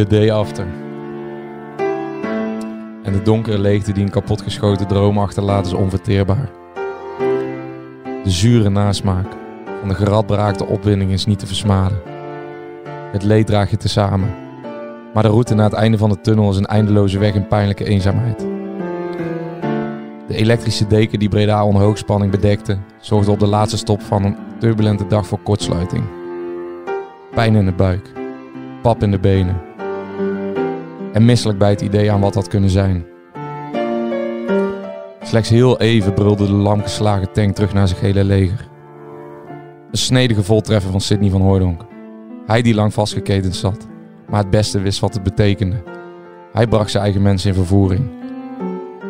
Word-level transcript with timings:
The 0.00 0.06
Day 0.06 0.30
After. 0.30 0.66
En 3.02 3.12
de 3.12 3.22
donkere 3.22 3.58
leegte 3.58 3.92
die 3.92 4.04
een 4.04 4.10
kapotgeschoten 4.10 4.86
droom 4.86 5.18
achterlaat 5.18 5.66
is 5.66 5.72
onverteerbaar. 5.72 6.50
De 8.24 8.30
zure 8.30 8.68
nasmaak 8.68 9.26
van 9.80 9.88
de 9.88 9.94
geradbraakte 9.94 10.66
opwinding 10.66 11.12
is 11.12 11.26
niet 11.26 11.38
te 11.38 11.46
versmaden. 11.46 12.00
Het 13.12 13.22
leed 13.22 13.46
draag 13.46 13.70
je 13.70 13.76
tezamen. 13.76 14.34
Maar 15.14 15.22
de 15.22 15.28
route 15.28 15.54
naar 15.54 15.70
het 15.70 15.78
einde 15.78 15.98
van 15.98 16.10
de 16.10 16.20
tunnel 16.20 16.50
is 16.50 16.56
een 16.56 16.66
eindeloze 16.66 17.18
weg 17.18 17.34
in 17.34 17.46
pijnlijke 17.46 17.84
eenzaamheid. 17.84 18.38
De 20.26 20.34
elektrische 20.34 20.86
deken 20.86 21.18
die 21.18 21.28
Breda 21.28 21.64
onder 21.64 21.82
hoogspanning 21.82 22.30
bedekte, 22.30 22.78
zorgde 23.00 23.30
op 23.30 23.38
de 23.38 23.46
laatste 23.46 23.76
stop 23.76 24.02
van 24.02 24.24
een 24.24 24.36
turbulente 24.58 25.06
dag 25.06 25.26
voor 25.26 25.40
kortsluiting. 25.42 26.04
Pijn 27.34 27.54
in 27.54 27.64
de 27.64 27.72
buik, 27.72 28.12
pap 28.82 29.02
in 29.02 29.10
de 29.10 29.18
benen, 29.18 29.68
en 31.12 31.24
misselijk 31.24 31.58
bij 31.58 31.70
het 31.70 31.80
idee 31.80 32.12
aan 32.12 32.20
wat 32.20 32.34
had 32.34 32.48
kunnen 32.48 32.70
zijn. 32.70 33.04
Slechts 35.22 35.48
heel 35.48 35.80
even 35.80 36.14
brulde 36.14 36.46
de 36.46 36.52
lamgeslagen 36.52 37.32
tank 37.32 37.54
terug 37.54 37.72
naar 37.72 37.88
zijn 37.88 38.00
gele 38.00 38.24
leger. 38.24 38.68
Een 39.90 39.98
snedige 39.98 40.42
voltreffer 40.42 40.90
van 40.90 41.00
Sidney 41.00 41.30
van 41.30 41.40
Hooydonk. 41.40 41.84
Hij 42.46 42.62
die 42.62 42.74
lang 42.74 42.94
vastgeketend 42.94 43.56
zat, 43.56 43.86
maar 44.28 44.40
het 44.40 44.50
beste 44.50 44.80
wist 44.80 45.00
wat 45.00 45.14
het 45.14 45.22
betekende. 45.22 45.82
Hij 46.52 46.66
bracht 46.66 46.90
zijn 46.90 47.02
eigen 47.02 47.22
mensen 47.22 47.48
in 47.48 47.54
vervoering. 47.54 48.10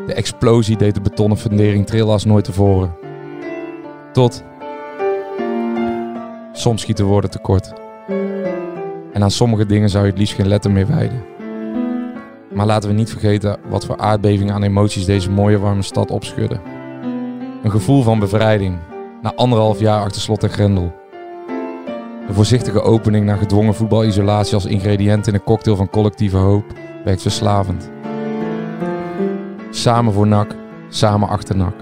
De 0.07 0.15
explosie 0.15 0.77
deed 0.77 0.95
de 0.95 1.01
betonnen 1.01 1.39
fundering 1.39 1.87
trillen 1.87 2.13
als 2.13 2.25
nooit 2.25 2.45
tevoren. 2.45 2.97
Tot... 4.13 4.45
Soms 6.53 6.83
schieten 6.83 7.05
woorden 7.05 7.31
tekort. 7.31 7.73
En 9.13 9.23
aan 9.23 9.31
sommige 9.31 9.67
dingen 9.67 9.89
zou 9.89 10.05
je 10.05 10.11
het 10.11 10.19
liefst 10.19 10.35
geen 10.35 10.49
letter 10.49 10.71
meer 10.71 10.87
wijden. 10.87 11.23
Maar 12.55 12.67
laten 12.67 12.89
we 12.89 12.95
niet 12.95 13.11
vergeten 13.11 13.59
wat 13.69 13.87
voor 13.87 13.97
aardbevingen 13.97 14.55
aan 14.55 14.63
emoties 14.63 15.05
deze 15.05 15.31
mooie 15.31 15.59
warme 15.59 15.83
stad 15.83 16.11
opschudden. 16.11 16.61
Een 17.63 17.71
gevoel 17.71 18.03
van 18.03 18.19
bevrijding, 18.19 18.79
na 19.23 19.35
anderhalf 19.35 19.81
jaar 19.81 20.03
achter 20.03 20.21
slot 20.21 20.43
en 20.43 20.51
grendel. 20.51 20.93
De 22.27 22.33
voorzichtige 22.33 22.83
opening 22.83 23.27
naar 23.27 23.39
gedwongen 23.39 23.75
voetbalisolatie 23.75 24.55
als 24.55 24.65
ingrediënt 24.65 25.27
in 25.27 25.35
een 25.35 25.43
cocktail 25.43 25.77
van 25.77 25.91
collectieve 25.91 26.37
hoop 26.37 26.65
werkt 27.05 27.23
verslavend. 27.23 27.91
Samen 29.71 30.13
voor 30.13 30.27
NAC, 30.27 30.55
samen 30.89 31.29
achter 31.29 31.57
NAC. 31.57 31.75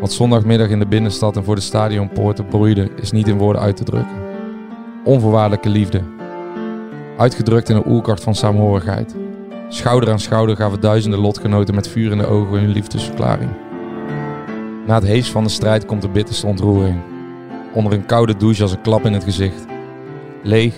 Wat 0.00 0.12
zondagmiddag 0.12 0.68
in 0.68 0.78
de 0.78 0.86
binnenstad 0.86 1.36
en 1.36 1.44
voor 1.44 1.54
de 1.54 1.60
stadionpoorten 1.60 2.46
broeide, 2.46 2.88
is 2.96 3.10
niet 3.10 3.28
in 3.28 3.38
woorden 3.38 3.62
uit 3.62 3.76
te 3.76 3.84
drukken. 3.84 4.16
Onvoorwaardelijke 5.04 5.68
liefde. 5.68 6.02
Uitgedrukt 7.16 7.68
in 7.68 7.76
een 7.76 7.86
oerkracht 7.86 8.22
van 8.22 8.34
saamhorigheid. 8.34 9.14
Schouder 9.72 10.10
aan 10.10 10.20
schouder 10.20 10.56
gaven 10.56 10.80
duizenden 10.80 11.20
lotgenoten 11.20 11.74
met 11.74 11.88
vuur 11.88 12.10
in 12.10 12.18
de 12.18 12.26
ogen 12.26 12.58
hun 12.58 12.68
liefdesverklaring. 12.68 13.50
Na 14.86 14.94
het 14.94 15.04
hees 15.04 15.30
van 15.30 15.44
de 15.44 15.50
strijd 15.50 15.86
komt 15.86 16.02
de 16.02 16.08
bitterste 16.08 16.46
ontroering. 16.46 17.00
Onder 17.74 17.92
een 17.92 18.06
koude 18.06 18.36
douche 18.36 18.62
als 18.62 18.72
een 18.72 18.80
klap 18.80 19.04
in 19.04 19.12
het 19.12 19.24
gezicht. 19.24 19.66
Leeg, 20.42 20.74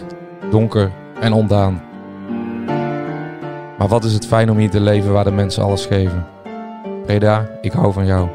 donker 0.51 0.93
en 1.21 1.33
ondaan. 1.33 1.83
Maar 3.79 3.89
wat 3.89 4.05
is 4.05 4.13
het 4.13 4.27
fijn 4.27 4.51
om 4.51 4.57
hier 4.57 4.71
te 4.71 4.81
leven 4.81 5.13
waar 5.13 5.25
de 5.25 5.31
mensen 5.31 5.63
alles 5.63 5.87
geven. 5.87 6.27
Breda, 7.07 7.59
ik 7.61 7.73
hou 7.73 7.93
van 7.93 8.07
jou. 8.07 8.29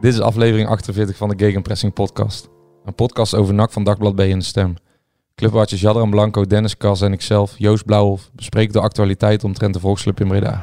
Dit 0.00 0.12
is 0.12 0.20
aflevering 0.20 0.68
48 0.68 1.16
van 1.16 1.28
de 1.28 1.44
Gegenpressing 1.44 1.92
podcast. 1.92 2.48
Een 2.84 2.94
podcast 2.94 3.34
over 3.34 3.54
NAC 3.54 3.72
van 3.72 3.84
Dagblad 3.84 4.14
B 4.14 4.20
in 4.20 4.38
de 4.38 4.44
Stem. 4.44 4.74
Clubwartjes 5.40 5.80
Jadran 5.80 6.10
Blanco, 6.10 6.46
Dennis 6.46 6.76
Kas 6.76 7.00
en 7.00 7.12
ikzelf, 7.12 7.52
Joost 7.56 7.84
Blauwhof, 7.84 8.22
bespreken 8.32 8.72
de 8.72 8.80
actualiteit 8.80 9.44
omtrent 9.44 9.74
de 9.74 9.80
Volksclub 9.80 10.20
in 10.20 10.28
Breda. 10.28 10.62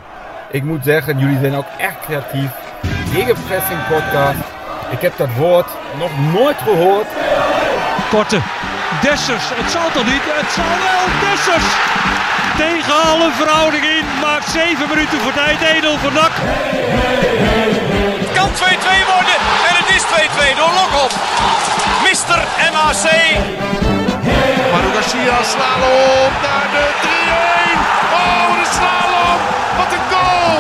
Ik 0.51 0.63
moet 0.63 0.83
zeggen, 0.83 1.19
jullie 1.19 1.39
zijn 1.39 1.55
ook 1.55 1.69
echt 1.77 1.99
creatief. 2.05 2.51
Gegenpressing 3.13 3.79
podcast. 3.89 4.43
Ik 4.91 5.01
heb 5.01 5.17
dat 5.17 5.33
woord 5.37 5.69
nog 5.99 6.11
nooit 6.33 6.57
gehoord. 6.57 7.07
Korte. 8.09 8.39
Dessers. 9.01 9.47
Het 9.61 9.71
zal 9.71 9.87
toch 9.91 10.05
niet? 10.13 10.25
Het 10.41 10.51
zal 10.57 10.73
wel. 10.87 11.03
Dessers. 11.25 11.69
Tegen 12.63 12.95
alle 13.11 13.29
verhouding 13.31 13.83
in. 13.97 14.05
Maakt 14.21 14.49
7 14.49 14.89
minuten 14.89 15.19
voor 15.23 15.33
tijd. 15.33 15.59
Edel 15.75 15.97
voor 15.97 16.13
NAC. 16.13 16.33
Het 18.23 18.31
kan 18.37 18.49
2-2 18.49 18.61
worden. 19.13 19.37
En 19.69 19.73
het 19.79 19.89
is 19.97 20.03
2-2 20.53 20.57
door 20.59 20.73
Lokop. 20.79 21.11
Mister 22.09 22.39
MAC. 22.73 23.96
Garcia, 24.97 25.43
slalom 25.43 26.31
naar 26.41 26.67
de 26.75 26.85
3-1. 27.01 27.07
Oh, 28.19 28.47
de 28.59 28.65
slalom. 28.75 29.39
Wat 29.77 29.91
een 29.93 30.05
goal. 30.11 30.59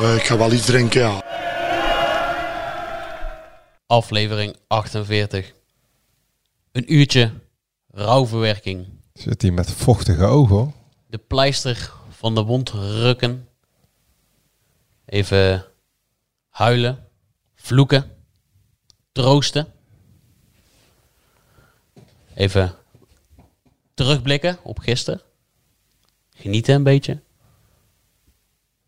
Uh, 0.00 0.16
ik 0.16 0.24
ga 0.24 0.36
wel 0.36 0.52
iets 0.52 0.64
drinken, 0.64 1.00
ja. 1.00 1.22
Aflevering 3.86 4.56
48. 4.66 5.52
Een 6.72 6.94
uurtje 6.94 7.32
rouwverwerking. 7.90 8.86
Zit 9.12 9.42
hij 9.42 9.50
met 9.50 9.72
vochtige 9.72 10.24
ogen 10.24 10.56
hoor. 10.56 10.72
De 11.06 11.18
pleister 11.18 11.92
van 12.10 12.34
de 12.34 12.42
wond 12.42 12.70
rukken. 12.70 13.48
Even 15.06 15.64
huilen, 16.48 17.08
vloeken, 17.54 18.10
troosten. 19.12 19.72
Even 22.34 22.74
terugblikken 23.94 24.58
op 24.62 24.78
gisteren. 24.78 25.20
Genieten 26.34 26.74
een 26.74 26.82
beetje. 26.82 27.20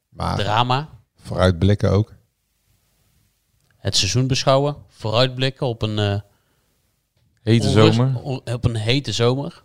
Maar 0.09 0.37
Drama. 0.37 0.89
vooruitblikken 1.17 1.91
ook. 1.91 2.13
Het 3.77 3.97
seizoen 3.97 4.27
beschouwen. 4.27 4.77
Vooruitblikken 4.89 5.67
op 5.67 5.83
een, 5.83 5.99
eh, 5.99 6.21
Hete 7.43 7.69
onrust- 7.69 7.95
zomer. 7.97 8.23
on- 8.23 8.43
op 8.53 8.65
een 8.65 8.77
hete 8.77 9.13
zomer. 9.13 9.63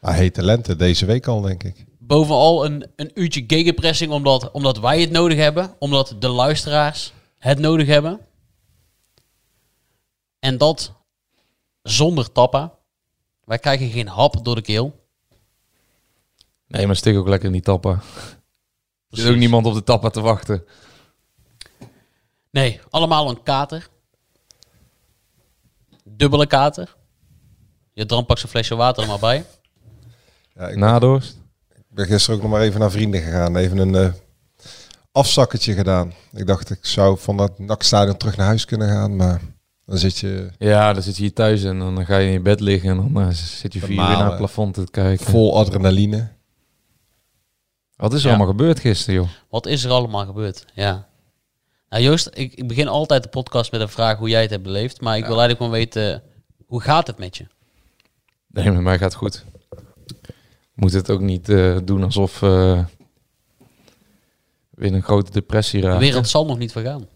Maar 0.00 0.14
hete 0.14 0.42
lente 0.42 0.76
deze 0.76 1.06
week 1.06 1.26
al 1.26 1.40
denk 1.40 1.62
ik. 1.62 1.84
Bovenal 1.98 2.64
een, 2.64 2.86
een 2.96 3.10
uurtje 3.14 3.44
gegenpressing 3.46 4.12
omdat, 4.12 4.50
omdat 4.50 4.78
wij 4.78 5.00
het 5.00 5.10
nodig 5.10 5.38
hebben. 5.38 5.74
Omdat 5.78 6.14
de 6.18 6.28
luisteraars 6.28 7.12
het 7.38 7.58
nodig 7.58 7.86
hebben. 7.86 8.20
En 10.38 10.58
dat 10.58 10.92
zonder 11.82 12.32
tappa. 12.32 12.78
Wij 13.44 13.58
krijgen 13.58 13.90
geen 13.90 14.08
hap 14.08 14.44
door 14.44 14.54
de 14.54 14.62
keel. 14.62 15.04
Nee, 16.66 16.86
maar 16.86 16.96
stik 16.96 17.16
ook 17.16 17.28
lekker 17.28 17.50
niet 17.50 17.64
tappen. 17.64 17.90
Er 19.10 19.18
zit 19.18 19.30
ook 19.30 19.36
niemand 19.36 19.66
op 19.66 19.74
de 19.74 19.82
tappa 19.84 20.08
te 20.10 20.20
wachten. 20.20 20.64
Nee, 22.50 22.80
allemaal 22.90 23.30
een 23.30 23.42
kater. 23.42 23.88
Dubbele 26.04 26.46
kater. 26.46 26.96
Je 27.92 28.06
dram 28.06 28.26
pakt 28.26 28.40
zijn 28.40 28.52
flesje 28.52 28.74
water 28.74 29.02
er 29.02 29.08
maar 29.08 29.18
bij. 29.18 29.44
Ja, 30.54 30.68
ik 30.68 30.76
Nadorst. 30.76 31.38
ben 31.88 32.06
gisteren 32.06 32.36
ook 32.36 32.42
nog 32.42 32.50
maar 32.50 32.60
even 32.60 32.80
naar 32.80 32.90
vrienden 32.90 33.20
gegaan. 33.22 33.56
Even 33.56 33.78
een 33.78 33.94
eh 33.94 34.12
afzakketje 35.12 35.74
gedaan. 35.74 36.12
Ik 36.32 36.46
dacht 36.46 36.70
ik 36.70 36.86
zou 36.86 37.18
van 37.18 37.36
dat 37.36 37.58
nakstadion 37.58 38.16
terug 38.16 38.36
naar 38.36 38.46
huis 38.46 38.64
kunnen 38.64 38.88
gaan. 38.88 39.16
Maar 39.16 39.40
dan 39.90 39.98
zit 39.98 40.18
je 40.18 40.50
Ja, 40.58 40.92
dan 40.92 41.02
zit 41.02 41.16
je 41.16 41.22
hier 41.22 41.32
thuis 41.32 41.64
en 41.64 41.78
dan 41.78 42.04
ga 42.06 42.16
je 42.16 42.26
in 42.26 42.32
je 42.32 42.40
bed 42.40 42.60
liggen 42.60 42.90
en 42.90 42.96
dan 42.96 43.22
eh, 43.22 43.30
zit 43.30 43.72
je 43.72 43.80
vier 43.80 43.90
uur 43.90 43.96
naar 43.96 44.26
het 44.26 44.36
plafond 44.36 44.74
te 44.74 44.84
kijken. 44.90 45.26
vol 45.26 45.56
adrenaline. 45.58 46.28
Wat 47.96 48.12
is 48.12 48.18
er 48.18 48.24
Ja. 48.24 48.28
allemaal 48.34 48.50
gebeurd 48.56 48.80
gisteren, 48.80 49.14
joh? 49.14 49.28
Wat 49.48 49.66
is 49.66 49.84
er 49.84 49.90
allemaal 49.90 50.26
gebeurd? 50.26 50.64
Ja. 50.74 51.08
Nou 51.88 52.02
Joost, 52.02 52.30
ik, 52.34 52.54
ik 52.54 52.68
begin 52.68 52.88
altijd 52.88 53.22
de 53.22 53.28
podcast 53.28 53.72
met 53.72 53.80
een 53.80 53.88
vraag 53.88 54.18
hoe 54.18 54.28
jij 54.28 54.40
het 54.42 54.50
hebt 54.50 54.62
beleefd. 54.62 55.00
Maar 55.00 55.16
ik 55.16 55.26
wil 55.26 55.40
eigenlijk 55.40 55.58
gewoon 55.58 55.72
weten, 55.72 56.22
hoe 56.66 56.80
gaat 56.80 57.06
het 57.06 57.18
met 57.18 57.36
je? 57.36 57.46
Nee, 58.46 58.70
met 58.70 58.80
mij 58.82 58.98
gaat 58.98 59.12
het 59.12 59.14
goed. 59.20 59.44
Moet 60.74 60.92
het 60.92 61.10
ook 61.10 61.20
niet 61.20 61.48
eh, 61.48 61.76
doen 61.84 62.02
alsof 62.04 62.42
eh 62.42 62.84
we 64.70 64.86
in 64.86 64.94
een 64.94 65.02
grote 65.02 65.30
depressie 65.30 65.80
De 65.80 65.86
raken. 65.86 66.00
wereld 66.00 66.28
zal 66.28 66.46
nog 66.46 66.58
niet 66.58 66.72
vergaan. 66.72 67.06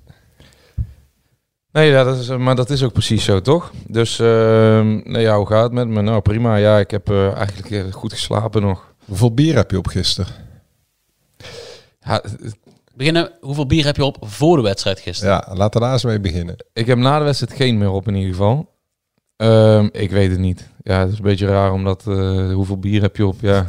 Nee, 1.75 1.91
ja, 1.91 2.05
dat 2.05 2.19
is, 2.19 2.29
maar 2.29 2.57
dat 2.57 2.71
is 2.71 2.83
ook 2.83 2.93
precies 2.93 3.25
zo, 3.25 3.41
toch? 3.41 3.73
Dus, 3.89 4.19
ehm 4.19 5.01
nou 5.05 5.19
ja, 5.19 5.37
hoe 5.37 5.47
gaat 5.47 5.63
het 5.63 5.73
met 5.73 5.89
me? 5.89 6.01
Nou, 6.03 6.21
prima. 6.21 6.57
Ja, 6.57 6.79
ik 6.79 6.91
heb 6.91 7.11
eh, 7.11 7.33
eigenlijk 7.37 7.71
eh, 7.71 7.93
goed 7.93 8.13
geslapen 8.13 8.63
nog. 8.63 8.93
Hoeveel 9.05 9.35
bier 9.35 9.55
heb 9.55 9.71
je 9.71 9.79
op 9.79 9.87
gisteren? 9.87 10.33
Ja, 12.01 12.23
Beginnen, 12.95 13.31
hoeveel 13.41 13.67
bier 13.67 13.85
heb 13.85 13.97
je 13.97 14.05
op 14.05 14.17
voor 14.21 14.57
de 14.57 14.63
wedstrijd 14.63 15.01
gisteren? 15.01 15.33
Ja, 15.35 15.55
laten 15.55 15.81
we 15.81 15.87
daar 15.87 15.93
eens 15.95 16.05
mee 16.05 16.21
beginnen. 16.21 16.57
ik 16.73 16.87
heb 16.87 16.99
na 16.99 17.19
de 17.19 17.25
wedstrijd 17.25 17.53
geen 17.53 17.79
meer 17.79 17.91
op 17.91 18.09
in 18.09 18.15
ieder 18.15 18.31
geval. 18.31 18.73
Ehm, 19.37 19.89
ik 19.93 20.11
weet 20.11 20.31
het 20.31 20.39
niet. 20.41 20.69
Ja, 20.83 20.99
het 21.01 21.11
is 21.13 21.17
een 21.17 21.25
beetje 21.25 21.47
raar 21.47 21.73
omdat... 21.73 22.05
eh, 22.07 22.53
hoeveel 22.53 22.79
bier 22.79 23.03
heb 23.03 23.17
je 23.17 23.27
op? 23.27 23.37
Ja, 23.41 23.67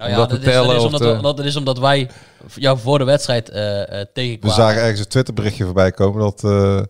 Nou 0.00 0.10
ja, 0.12 0.16
dat 0.16 0.28
te 0.28 0.36
is, 0.50 0.54
dat, 0.54 0.84
omdat, 0.84 1.00
te- 1.00 1.18
dat 1.22 1.40
is 1.40 1.56
omdat 1.56 1.78
wij 1.78 2.08
jou 2.54 2.78
voor 2.78 2.98
de 2.98 3.04
wedstrijd 3.04 3.48
eh 3.48 3.80
eh 3.82 3.88
We 3.88 4.08
tegenkwamen. 4.12 4.56
zagen 4.56 4.80
ergens 4.82 5.00
een 5.00 5.08
Twitterberichtje 5.08 5.64
voorbij 5.64 5.90
komen 5.90 6.20
dat 6.20 6.44
eh, 6.44 6.80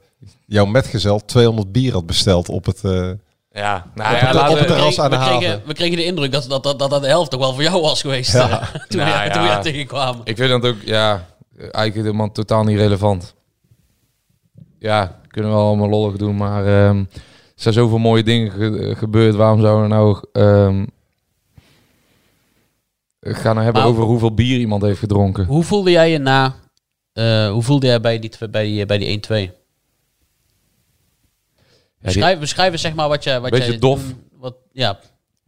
jouw 0.47 0.65
metgezel 0.65 1.25
200 1.25 1.73
bier 1.73 1.93
had 1.93 2.07
besteld 2.07 2.49
op 2.49 2.65
het... 2.67 2.85
eh, 2.85 3.11
ja, 3.53 3.87
nou 3.95 4.15
Op 4.15 4.21
ja, 4.21 4.27
het- 4.27 4.35
laten 4.35 4.51
op 4.53 4.59
het 4.59 4.69
we- 4.69 4.75
terras 4.75 4.97
we, 4.97 5.03
aan 5.03 5.11
de 5.11 5.17
kregen, 5.17 5.49
haven. 5.51 5.63
we 5.67 5.75
kregen 5.75 5.97
de 5.97 6.05
indruk 6.05 6.33
dat 6.33 6.47
dat, 6.49 6.63
dat, 6.63 6.79
dat, 6.79 6.91
dat 6.91 7.03
de 7.03 7.09
helft 7.09 7.31
toch 7.31 7.41
wel 7.41 7.53
voor 7.55 7.63
jou 7.63 7.81
was 7.83 8.01
geweest. 8.01 8.33
Ja. 8.33 8.49
toen, 8.89 9.01
Nou 9.01 9.11
we, 9.29 9.35
ja. 9.35 9.53
toen 9.55 9.63
tegenkwamen. 9.63 10.21
Ik 10.25 10.37
vind 10.37 10.63
dat 10.63 10.71
ook, 10.73 10.83
ja, 10.85 11.27
eigenlijk 11.59 11.95
helemaal 11.95 12.33
totaal 12.33 12.65
niet 12.65 12.79
relevant. 12.79 13.35
Ja, 14.79 15.21
kunnen 15.29 15.51
we 15.51 15.57
wel 15.57 15.67
allemaal 15.67 15.89
lollig 15.89 16.17
doen, 16.17 16.37
maar 16.37 16.67
ehm, 16.67 16.99
er 16.99 17.07
zijn 17.55 17.75
zoveel 17.75 17.99
mooie 17.99 18.23
dingen 18.23 18.51
ge- 18.51 18.95
gebeurd. 18.99 19.35
Waarom 19.35 19.61
zouden 19.61 19.83
we 19.89 19.95
nou 19.95 20.19
ehm 20.33 20.85
gaan 23.21 23.53
nou 23.55 23.65
hebben 23.65 23.83
Maar- 23.83 23.91
over 23.91 24.03
hoeveel 24.05 24.35
bier 24.35 24.59
iemand 24.59 24.83
heeft 24.83 24.99
gedronken? 24.99 25.45
Hoe 25.47 25.63
voelde 25.65 25.91
jij 25.91 26.11
je 26.11 26.19
na... 26.19 26.55
eh, 27.13 27.51
hoe 27.51 27.63
voelde 27.63 27.87
jij 27.87 28.01
bij 28.01 28.19
die, 28.19 28.31
twe- 28.31 28.49
bij 28.49 28.65
die, 28.65 28.87
bij 28.87 28.99
die 28.99 29.21
1-2? 29.29 29.35
die- 29.35 29.53
Beschrijf, 32.01 32.39
beschrijf 32.39 32.73
eens 32.73 32.81
zeg 32.81 32.95
maar 32.95 33.09
wat 33.09 33.25
je... 33.25 33.41
Wat 33.41 33.51
Beetje 33.51 33.71
jij 33.71 33.79
dof. 33.79 34.03
wat, 34.33 34.57
ja, 34.73 34.99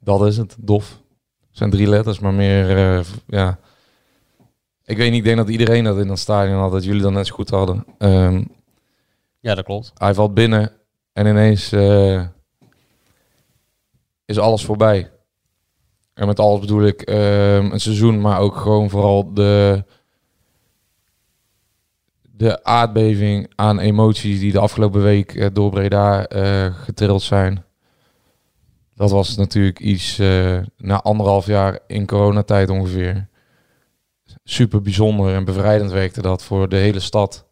Dat 0.01 0.27
is 0.27 0.37
het, 0.37 0.57
dof. 0.59 1.01
Het 1.49 1.59
zijn 1.59 1.71
drie 1.71 1.87
letters, 1.89 2.19
maar 2.19 2.35
meer, 2.35 2.77
eh, 2.77 3.05
ja. 3.27 3.59
Ik 4.85 4.97
weet 4.97 5.09
niet, 5.11 5.19
ik 5.19 5.25
denk 5.25 5.37
dat 5.37 5.49
iedereen 5.49 5.85
dat 5.85 5.99
in 5.99 6.07
dat 6.07 6.19
stadion 6.19 6.59
had, 6.59 6.73
dat 6.73 6.85
jullie 6.85 7.03
dat 7.03 7.13
net 7.13 7.27
zo 7.27 7.35
goed 7.35 7.51
hadden. 7.51 7.85
Ehm, 7.99 8.45
ja, 9.41 9.55
dat 9.55 9.65
klopt. 9.65 9.91
hij 9.95 10.15
valt 10.15 10.35
binnen 10.35 10.73
en 11.13 11.27
ineens 11.27 11.73
eh, 11.73 12.25
is 14.25 14.39
alles 14.39 14.65
voorbij. 14.65 15.11
En 16.15 16.27
met 16.27 16.39
alles 16.39 16.61
bedoel 16.61 16.83
ik 16.83 17.03
ehm, 17.03 17.71
een 17.73 17.81
seizoen, 17.81 18.21
maar 18.21 18.41
ook 18.41 18.57
gewoon 18.57 18.91
vooral 18.91 19.35
de, 19.35 19.85
de 22.23 22.65
aardbeving 22.65 23.53
aan 23.55 23.79
emoties 23.79 24.41
die 24.41 24.53
de 24.53 24.59
afgelopen 24.59 25.03
week 25.03 25.35
eh, 25.35 25.47
door 25.53 25.71
Breda 25.71 26.27
eh 26.27 26.75
getrild 26.75 27.23
zijn. 27.23 27.65
Dat 28.95 29.11
was 29.11 29.37
natuurlijk 29.37 29.81
iets 29.81 30.19
eh, 30.19 30.59
na 30.77 31.03
anderhalf 31.03 31.47
jaar 31.47 31.79
in 31.87 32.07
coronatijd 32.07 32.71
ongeveer. 32.71 33.29
Super 34.45 34.83
bijzonder 34.83 35.35
en 35.35 35.45
bevrijdend 35.45 35.91
werkte 35.91 36.23
dat 36.23 36.45
voor 36.45 36.69
de 36.69 36.77
hele 36.77 37.01
stad. 37.01 37.47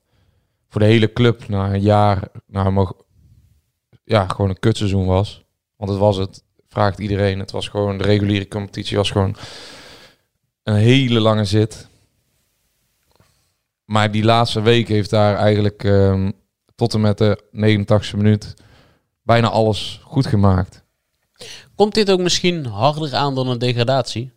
Voor 0.69 0.81
de 0.81 0.87
hele 0.87 1.13
club 1.13 1.49
na 1.49 1.75
een 1.75 1.81
jaar, 1.81 2.29
nou, 2.47 2.71
mogen, 2.71 2.97
ja, 4.05 4.29
gewoon 4.29 4.51
een 4.51 4.59
kutseizoen 4.59 5.07
was. 5.07 5.45
Want 5.77 5.91
het 5.91 6.01
was 6.01 6.17
het, 6.17 6.45
vraagt 6.71 6.99
iedereen. 6.99 7.39
Het 7.39 7.51
was 7.51 7.69
gewoon, 7.69 7.99
de 7.99 8.05
reguliere 8.05 8.49
competitie 8.49 8.97
was 8.97 9.11
gewoon 9.11 9.37
een 10.63 10.75
hele 10.75 11.21
lange 11.21 11.45
zit. 11.45 11.89
Maar 13.85 14.11
die 14.11 14.25
laatste 14.25 14.61
week 14.61 14.89
heeft 14.89 15.11
daar 15.11 15.37
eigenlijk 15.37 15.85
ehm, 15.85 16.31
tot 16.75 16.95
en 16.95 17.01
met 17.01 17.19
de 17.19 17.43
89e 17.53 18.17
minuut 18.17 18.55
bijna 19.23 19.49
alles 19.49 20.01
goed 20.05 20.27
gemaakt. 20.27 20.85
Komt 21.75 21.95
dit 21.95 22.11
ook 22.11 22.21
misschien 22.21 22.67
harder 22.67 23.15
aan 23.15 23.35
dan 23.35 23.49
een 23.49 23.59
degradatie? 23.59 24.33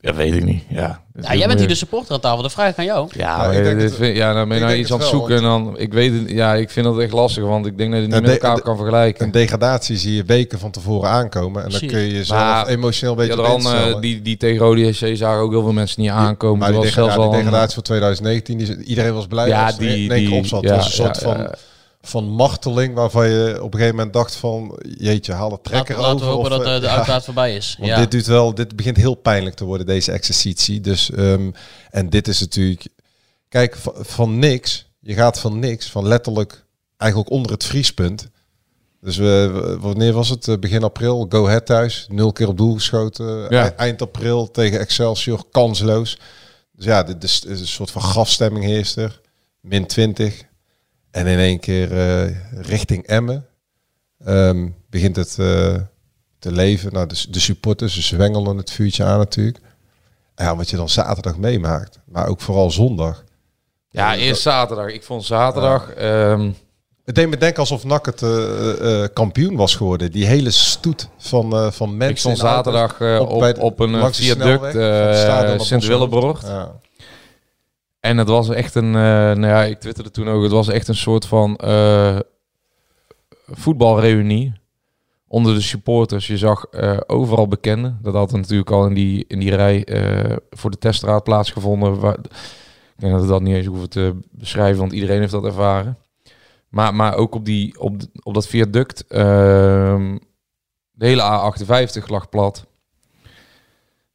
Ja, 0.00 0.14
weet 0.14 0.34
ik 0.34 0.44
niet. 0.44 0.62
Ja, 0.68 1.00
Ja, 1.20 1.34
jij 1.34 1.46
bent 1.46 1.58
hier 1.58 1.68
de 1.68 1.74
supporter 1.74 2.14
aan 2.14 2.20
tafel, 2.20 2.42
de 2.42 2.50
vraag 2.50 2.70
ik 2.70 2.78
aan 2.78 2.84
jou. 2.84 3.08
Ja, 3.16 3.36
Nou, 3.36 3.56
ik 3.56 3.62
denk 3.64 3.80
dit 3.80 3.90
het- 3.90 3.98
vind- 3.98 4.16
ja, 4.16 4.32
dan 4.32 4.48
ben 4.48 4.58
je 4.58 4.64
nou 4.64 4.76
iets 4.76 4.92
aan 4.92 4.98
het 4.98 5.08
zoeken 5.08 5.36
en 5.36 5.42
dan, 5.42 5.78
ik 5.78 5.92
weet 5.92 6.12
het, 6.12 6.30
ja, 6.30 6.54
ik 6.54 6.70
vind 6.70 6.86
dat 6.86 6.98
echt 6.98 7.12
lastig, 7.12 7.44
want 7.44 7.66
ik 7.66 7.78
denk 7.78 7.90
dat 7.90 7.98
je 8.00 8.04
het 8.04 8.14
Ja, 8.14 8.20
niet 8.20 8.28
met 8.30 8.40
elkaar 8.42 8.56
de- 8.56 8.62
kan 8.62 8.76
vergelijken. 8.76 9.24
een 9.24 9.30
degradatie 9.32 9.96
zie 9.96 10.14
je 10.14 10.22
weken 10.24 10.58
van 10.58 10.70
tevoren 10.70 11.08
aankomen. 11.10 11.64
En 11.64 11.70
dan 11.70 11.80
kun 11.80 11.98
je 12.00 12.12
jezelf 12.12 12.40
Maar- 12.40 12.66
emotioneel 12.66 13.12
een 13.12 13.18
beetje 13.28 13.42
Ja, 13.42 13.48
dan, 13.48 13.72
eh, 13.94 14.00
die, 14.00 14.22
die 14.22 14.36
tegen 14.36 14.58
Rode 14.58 14.92
SC 14.92 15.06
zagen 15.12 15.40
ook 15.42 15.50
heel 15.50 15.62
veel 15.62 15.72
mensen 15.72 16.02
niet 16.02 16.10
aankomen. 16.10 16.58
Maar 16.58 16.68
die, 16.68 16.76
was 16.76 16.86
degra- 16.86 17.00
zelfs 17.02 17.14
ja, 17.16 17.20
die 17.20 17.30
al 17.30 17.34
een- 17.38 17.44
degradatie 17.44 17.74
van 17.74 17.82
2019, 17.82 18.58
die, 18.58 18.82
iedereen 18.84 19.14
was 19.14 19.26
blij 19.26 19.48
Ja, 19.48 19.66
als 19.66 19.76
die- 19.78 19.88
in 19.88 19.94
één 19.94 20.08
keer 20.08 20.28
die- 20.28 20.38
op 20.38 20.46
zat. 20.46 20.62
ja, 20.62 20.68
het 20.68 20.76
was 20.76 20.86
een 20.86 20.92
soort 21.04 21.20
ja, 21.20 21.22
van, 21.22 21.36
ja. 21.42 21.54
Van 22.08 22.30
marteling 22.30 22.94
waarvan 22.94 23.28
je 23.28 23.62
op 23.62 23.72
een 23.72 23.78
gegeven 23.78 23.96
moment 23.96 24.14
dacht 24.14 24.34
van... 24.36 24.78
Jeetje, 24.98 25.32
haal 25.32 25.48
de 25.48 25.58
trekker 25.62 25.96
Laten, 25.96 26.12
laten 26.12 26.26
we 26.26 26.32
over. 26.32 26.50
hopen 26.50 26.58
of, 26.58 26.64
dat 26.64 26.66
eh, 26.66 26.74
eh, 26.74 26.80
de 26.80 26.86
ja. 26.86 26.96
uitlaat 26.96 27.24
voorbij 27.24 27.56
is. 27.56 27.76
Want 27.78 27.90
ja. 27.90 27.98
dit, 27.98 28.10
doet 28.10 28.26
wel, 28.26 28.54
dit 28.54 28.76
begint 28.76 28.96
heel 28.96 29.14
pijnlijk 29.14 29.56
te 29.56 29.64
worden, 29.64 29.86
deze 29.86 30.12
exercitie. 30.12 30.80
Dus, 30.80 31.10
ehm, 31.10 31.50
en 31.90 32.10
dit 32.10 32.28
is 32.28 32.40
natuurlijk... 32.40 32.86
Kijk, 33.48 33.76
van, 33.76 33.94
van 33.98 34.38
niks, 34.38 34.90
je 35.00 35.14
gaat 35.14 35.40
van 35.40 35.58
niks, 35.58 35.90
van 35.90 36.06
letterlijk 36.06 36.66
eigenlijk 36.96 37.30
onder 37.30 37.52
het 37.52 37.64
vriespunt. 37.64 38.28
Dus 39.00 39.16
we, 39.16 39.76
wanneer 39.80 40.12
was 40.12 40.28
het? 40.28 40.48
Eh, 40.48 40.58
Begin 40.58 40.82
april, 40.82 41.26
Go 41.28 41.46
Ahead 41.46 41.66
thuis. 41.66 42.06
Nul 42.10 42.32
keer 42.32 42.48
op 42.48 42.56
doel 42.56 42.74
geschoten. 42.74 43.46
Ja. 43.48 43.66
E- 43.66 43.74
Eind 43.76 44.02
april 44.02 44.50
tegen 44.50 44.78
Excelsior, 44.78 45.44
kansloos. 45.50 46.18
Dus 46.72 46.84
ja, 46.84 47.02
dit 47.02 47.24
is, 47.24 47.44
is 47.44 47.60
een 47.60 47.66
soort 47.66 47.90
van 47.90 48.02
gasstemming 48.02 48.64
heerst 48.64 48.96
er. 48.96 49.20
Min 49.60 49.86
20. 49.86 50.44
En 51.18 51.26
in 51.26 51.38
één 51.38 51.60
keer 51.60 51.92
eh, 51.98 52.34
richting 52.60 53.06
Emmen 53.06 53.46
ehm, 54.24 54.68
begint 54.90 55.16
het 55.16 55.36
eh, 55.38 55.74
te 56.38 56.52
leven. 56.52 56.92
Nou, 56.92 57.06
de, 57.06 57.24
de 57.30 57.40
supporters, 57.40 57.94
ze 57.94 58.02
zwengelen 58.02 58.56
het 58.56 58.70
vuurtje 58.70 59.04
aan 59.04 59.18
natuurlijk. 59.18 59.58
En 60.34 60.44
ja, 60.44 60.56
wat 60.56 60.70
je 60.70 60.76
dan 60.76 60.88
zaterdag 60.88 61.36
meemaakt, 61.36 61.98
maar 62.04 62.26
ook 62.28 62.40
vooral 62.40 62.70
zondag. 62.70 63.24
Ja, 63.90 64.16
eerst 64.16 64.42
zaterdag. 64.42 64.86
Ik 64.86 65.02
vond 65.02 65.24
zaterdag... 65.24 65.90
ehm, 65.90 66.50
Het 67.04 67.14
deed 67.14 67.28
me 67.28 67.36
denken 67.36 67.60
alsof 67.60 67.84
NAC 67.84 68.06
het 68.06 68.22
eh, 68.22 69.04
kampioen 69.12 69.56
was 69.56 69.74
geworden. 69.74 70.10
Die 70.12 70.26
hele 70.26 70.50
stoet 70.50 71.08
van, 71.18 71.52
eh, 71.52 71.70
van 71.70 71.90
mensen. 71.90 72.10
ik 72.10 72.18
stond 72.18 72.38
zaterdag 72.38 73.00
op, 73.20 73.58
op 73.58 73.80
een 73.80 74.14
viaduct 74.14 75.62
Sint-Willeborg. 75.62 76.42
Ja. 76.42 76.80
En 78.00 78.16
het 78.16 78.28
was 78.28 78.48
echt 78.48 78.74
een, 78.74 78.94
eh, 78.94 79.00
nou 79.12 79.46
ja, 79.46 79.64
ik 79.64 79.78
twitterde 79.78 80.10
toen 80.10 80.28
ook, 80.28 80.42
het 80.42 80.52
was 80.52 80.68
echt 80.68 80.88
een 80.88 80.94
soort 80.94 81.26
van 81.26 81.56
eh 81.56 82.18
voetbalreunie 83.50 84.52
onder 85.26 85.54
de 85.54 85.60
supporters. 85.60 86.26
Je 86.26 86.38
zag 86.38 86.64
eh, 86.64 86.96
overal 87.06 87.48
bekenden. 87.48 87.98
Dat 88.02 88.14
had 88.14 88.32
natuurlijk 88.32 88.70
al 88.70 88.86
in 88.86 88.94
die, 88.94 89.24
in 89.28 89.38
die 89.38 89.54
rij 89.54 89.86
voor 90.50 90.70
de 90.70 90.78
teststraat 90.78 91.24
plaatsgevonden. 91.24 92.00
Waar, 92.00 92.18
ik 92.98 93.04
denk 93.04 93.12
dat 93.12 93.22
we 93.22 93.28
dat 93.28 93.42
niet 93.42 93.54
eens 93.54 93.66
hoeven 93.66 93.90
te 93.90 94.14
beschrijven, 94.30 94.80
want 94.80 94.92
iedereen 94.92 95.20
heeft 95.20 95.32
dat 95.32 95.44
ervaren. 95.44 95.98
Maar, 96.68 96.94
maar 96.94 97.14
ook 97.14 97.34
op, 97.34 97.44
die, 97.44 97.80
op, 97.80 98.00
op 98.22 98.34
dat 98.34 98.46
viaduct, 98.46 99.06
ehm, 99.06 100.18
de 100.90 101.06
hele 101.06 101.22
A58 101.22 102.06
lag 102.06 102.28
plat. 102.28 102.66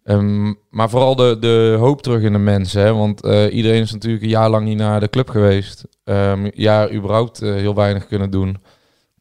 Ehm, 0.03 0.53
maar 0.69 0.89
vooral 0.89 1.15
de, 1.15 1.38
de 1.39 1.75
hoop 1.79 2.01
terug 2.01 2.22
in 2.22 2.31
de 2.31 2.39
mensen. 2.39 2.81
Hè? 2.81 2.93
Want 2.93 3.24
eh, 3.24 3.53
iedereen 3.53 3.81
is 3.81 3.91
natuurlijk 3.91 4.24
een 4.24 4.29
jaar 4.29 4.50
lang 4.50 4.65
niet 4.65 4.77
naar 4.77 5.00
de 5.00 5.10
club 5.10 5.29
geweest. 5.29 5.83
Ehm 6.03 6.50
jaar 6.53 6.93
überhaupt 6.93 7.41
eh, 7.41 7.53
heel 7.53 7.75
weinig 7.75 8.07
kunnen 8.07 8.29
doen. 8.29 8.57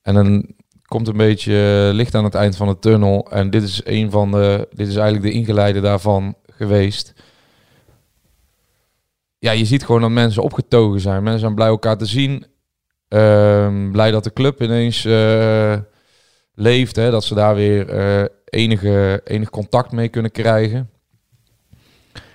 En 0.02 0.14
dan 0.14 0.54
komt 0.82 1.08
een 1.08 1.16
beetje 1.16 1.86
eh, 1.88 1.94
licht 1.94 2.14
aan 2.14 2.24
het 2.24 2.34
eind 2.34 2.56
van 2.56 2.68
de 2.68 2.78
tunnel. 2.78 3.30
En 3.30 3.50
dit 3.50 3.62
is 3.62 3.80
een 3.84 4.10
van 4.10 4.30
de. 4.30 4.68
Dit 4.70 4.88
is 4.88 4.96
eigenlijk 4.96 5.24
de 5.32 5.38
ingeleide 5.38 5.80
daarvan 5.80 6.34
geweest. 6.46 7.12
Ja, 9.38 9.50
je 9.50 9.64
ziet 9.64 9.84
gewoon 9.84 10.00
dat 10.00 10.10
mensen 10.10 10.42
opgetogen 10.42 11.00
zijn. 11.00 11.22
Mensen 11.22 11.40
zijn 11.40 11.54
blij 11.54 11.68
elkaar 11.68 11.98
te 11.98 12.06
zien. 12.06 12.46
Ehm, 13.08 13.90
blij 13.90 14.10
dat 14.10 14.24
de 14.24 14.32
club 14.32 14.62
ineens 14.62 15.02
leeft. 16.54 16.96
Hè? 16.96 17.10
Dat 17.10 17.24
ze 17.24 17.34
daar 17.34 17.54
weer 17.54 17.86
enige, 18.52 19.20
enig 19.24 19.50
contact 19.50 19.92
mee 19.92 20.08
kunnen 20.08 20.30
krijgen. 20.30 20.90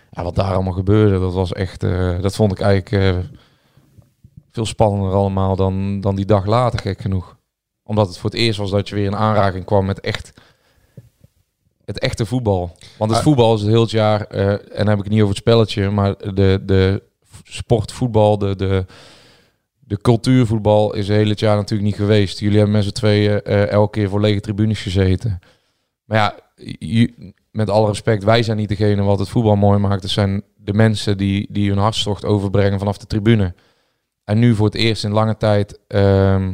Ja, 0.09 0.23
wat 0.23 0.35
daar 0.35 0.53
allemaal 0.53 0.73
gebeurde, 0.73 1.19
dat 1.19 1.33
was 1.33 1.53
echt. 1.53 1.83
eh, 1.83 2.21
dat 2.21 2.35
vond 2.35 2.51
ik 2.51 2.59
eigenlijk 2.59 3.03
eh, 3.03 3.23
veel 4.51 4.65
spannender 4.65 5.11
allemaal 5.13 5.55
dan, 5.55 5.99
dan 6.01 6.15
die 6.15 6.25
dag 6.25 6.45
later, 6.45 6.79
gek 6.79 6.99
genoeg. 7.01 7.37
Omdat 7.83 8.07
het 8.07 8.17
voor 8.17 8.29
het 8.29 8.39
eerst 8.39 8.59
was 8.59 8.69
dat 8.71 8.89
je 8.89 8.95
weer 8.95 9.05
in 9.05 9.15
aanraking 9.15 9.65
kwam 9.65 9.85
met 9.85 9.99
echt. 9.99 10.33
Het 11.85 11.99
echte 11.99 12.25
voetbal. 12.25 12.75
Want 12.97 13.09
het 13.11 13.19
Ah. 13.19 13.25
voetbal 13.25 13.53
is 13.55 13.61
het 13.61 13.69
heel 13.69 13.81
het 13.81 13.91
jaar, 13.91 14.21
eh, 14.21 14.49
en 14.51 14.59
dan 14.77 14.87
heb 14.87 14.97
ik 14.97 15.03
het 15.03 15.09
niet 15.13 15.21
over 15.21 15.33
het 15.35 15.43
spelletje, 15.43 15.89
maar 15.89 16.17
de, 16.33 16.61
de 16.65 17.03
sportvoetbal, 17.43 18.37
de, 18.37 18.55
de, 18.55 18.85
de 19.79 19.97
cultuurvoetbal 20.01 20.93
is 20.95 21.07
het 21.07 21.17
hele 21.17 21.33
jaar 21.35 21.55
natuurlijk 21.55 21.89
niet 21.89 21.97
geweest. 21.99 22.39
Jullie 22.39 22.57
hebben 22.57 22.75
met 22.75 22.83
z'n 22.83 22.91
tweeën 22.91 23.41
elke 23.43 23.99
keer 23.99 24.09
voor 24.09 24.21
lege 24.21 24.39
tribunes 24.39 24.81
gezeten. 24.81 25.39
Maar 26.07 26.17
ja, 26.17 26.35
je- 26.79 27.33
met 27.51 27.69
alle 27.69 27.87
respect, 27.87 28.23
wij 28.23 28.43
zijn 28.43 28.57
niet 28.57 28.69
degene 28.69 29.01
wat 29.01 29.19
het 29.19 29.29
voetbal 29.29 29.55
mooi 29.55 29.79
maakt. 29.79 30.01
Het 30.03 30.11
zijn 30.11 30.43
de 30.55 30.73
mensen 30.73 31.17
die, 31.17 31.47
die 31.51 31.69
hun 31.69 31.77
hartstocht 31.77 32.25
overbrengen 32.25 32.79
vanaf 32.79 32.97
de 32.97 33.07
tribune. 33.07 33.53
En 34.23 34.39
nu 34.39 34.55
voor 34.55 34.65
het 34.65 34.75
eerst 34.75 35.03
in 35.03 35.11
lange 35.11 35.37
tijd 35.37 35.79
ehm, 35.87 36.53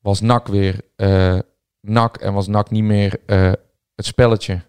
was 0.00 0.20
NAC 0.20 0.46
weer 0.46 0.80
eh 0.96 1.38
NAC 1.80 2.16
en 2.16 2.32
was 2.32 2.46
NAC 2.46 2.70
niet 2.70 2.82
meer 2.84 3.20
eh, 3.26 3.52
het 3.94 4.06
spelletje 4.06 4.60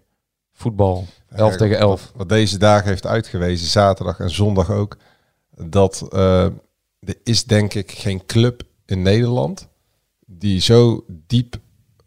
voetbal 0.52 1.06
11 1.28 1.50
Ja, 1.52 1.56
tegen 1.58 1.78
11. 1.78 2.02
Wat, 2.02 2.12
wat 2.16 2.28
deze 2.28 2.58
dagen 2.58 2.88
heeft 2.88 3.06
uitgewezen, 3.06 3.66
zaterdag 3.66 4.20
en 4.20 4.30
zondag 4.30 4.70
ook, 4.70 4.96
dat 5.56 6.06
eh, 6.12 6.44
er 7.00 7.16
is 7.24 7.44
denk 7.44 7.74
ik 7.74 7.90
geen 7.90 8.26
club 8.26 8.62
in 8.86 9.02
Nederland 9.02 9.68
die 10.26 10.60
zo 10.60 11.04
diep 11.08 11.56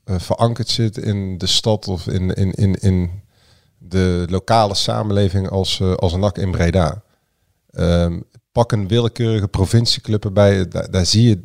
eh, 0.03 0.20
verankerd 0.20 0.70
zit 0.70 0.98
in 0.98 1.38
de 1.38 1.48
stad 1.48 1.88
of 1.88 2.08
in, 2.08 2.34
in, 2.34 2.51
in, 2.51 2.75
in 2.75 3.22
de 3.77 4.25
lokale 4.29 4.75
samenleving 4.75 5.50
als, 5.50 5.79
eh, 5.79 5.93
als 5.93 6.15
NAC 6.15 6.38
in 6.38 6.51
Breda. 6.51 7.03
Ehm, 7.72 8.20
pak 8.51 8.72
een 8.72 8.88
willekeurige 8.88 9.48
provincieclub 9.48 10.25
erbij, 10.25 10.67
daar, 10.67 10.91
daar 10.91 11.05
zie 11.05 11.29
je 11.29 11.41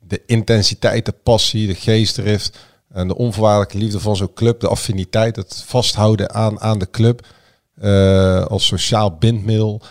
de 0.00 0.22
intensiteit, 0.26 1.04
de 1.04 1.14
passie, 1.22 1.66
de 1.66 1.74
geestdrift 1.74 2.58
en 2.88 3.08
de 3.08 3.16
onvoorwaardelijke 3.16 3.78
liefde 3.78 4.00
van 4.00 4.16
zo'n 4.16 4.34
club, 4.34 4.60
de 4.60 4.68
affiniteit, 4.68 5.36
het 5.36 5.62
vasthouden 5.66 6.34
aan, 6.34 6.60
aan 6.60 6.78
de 6.78 6.90
club 6.90 7.26
eh, 7.74 8.44
als 8.44 8.66
sociaal 8.66 9.16
bindmiddel. 9.16 9.82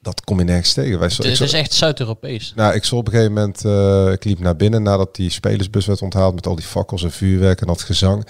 Dat 0.00 0.24
kom 0.24 0.38
je 0.38 0.44
nergens 0.44 0.72
tegen. 0.72 0.98
Wij, 0.98 1.08
Het, 1.16 1.36
zo- 1.36 1.44
is 1.44 1.52
echt 1.52 1.72
Zuid-Europees. 1.72 2.52
nou, 2.56 2.74
ik 2.74 2.84
zal 2.84 2.98
op 2.98 3.06
een 3.06 3.12
gegeven 3.12 3.32
moment, 3.32 3.64
eh, 3.64 4.12
ik 4.12 4.24
liep 4.24 4.38
naar 4.38 4.56
binnen 4.56 4.82
nadat 4.82 5.14
die 5.14 5.30
spelersbus 5.30 5.86
werd 5.86 6.02
onthaald 6.02 6.34
met 6.34 6.46
al 6.46 6.54
die 6.54 6.64
fakkels 6.64 7.02
en 7.02 7.10
vuurwerk 7.10 7.60
en 7.60 7.66
dat 7.66 7.82
gezang. 7.82 8.26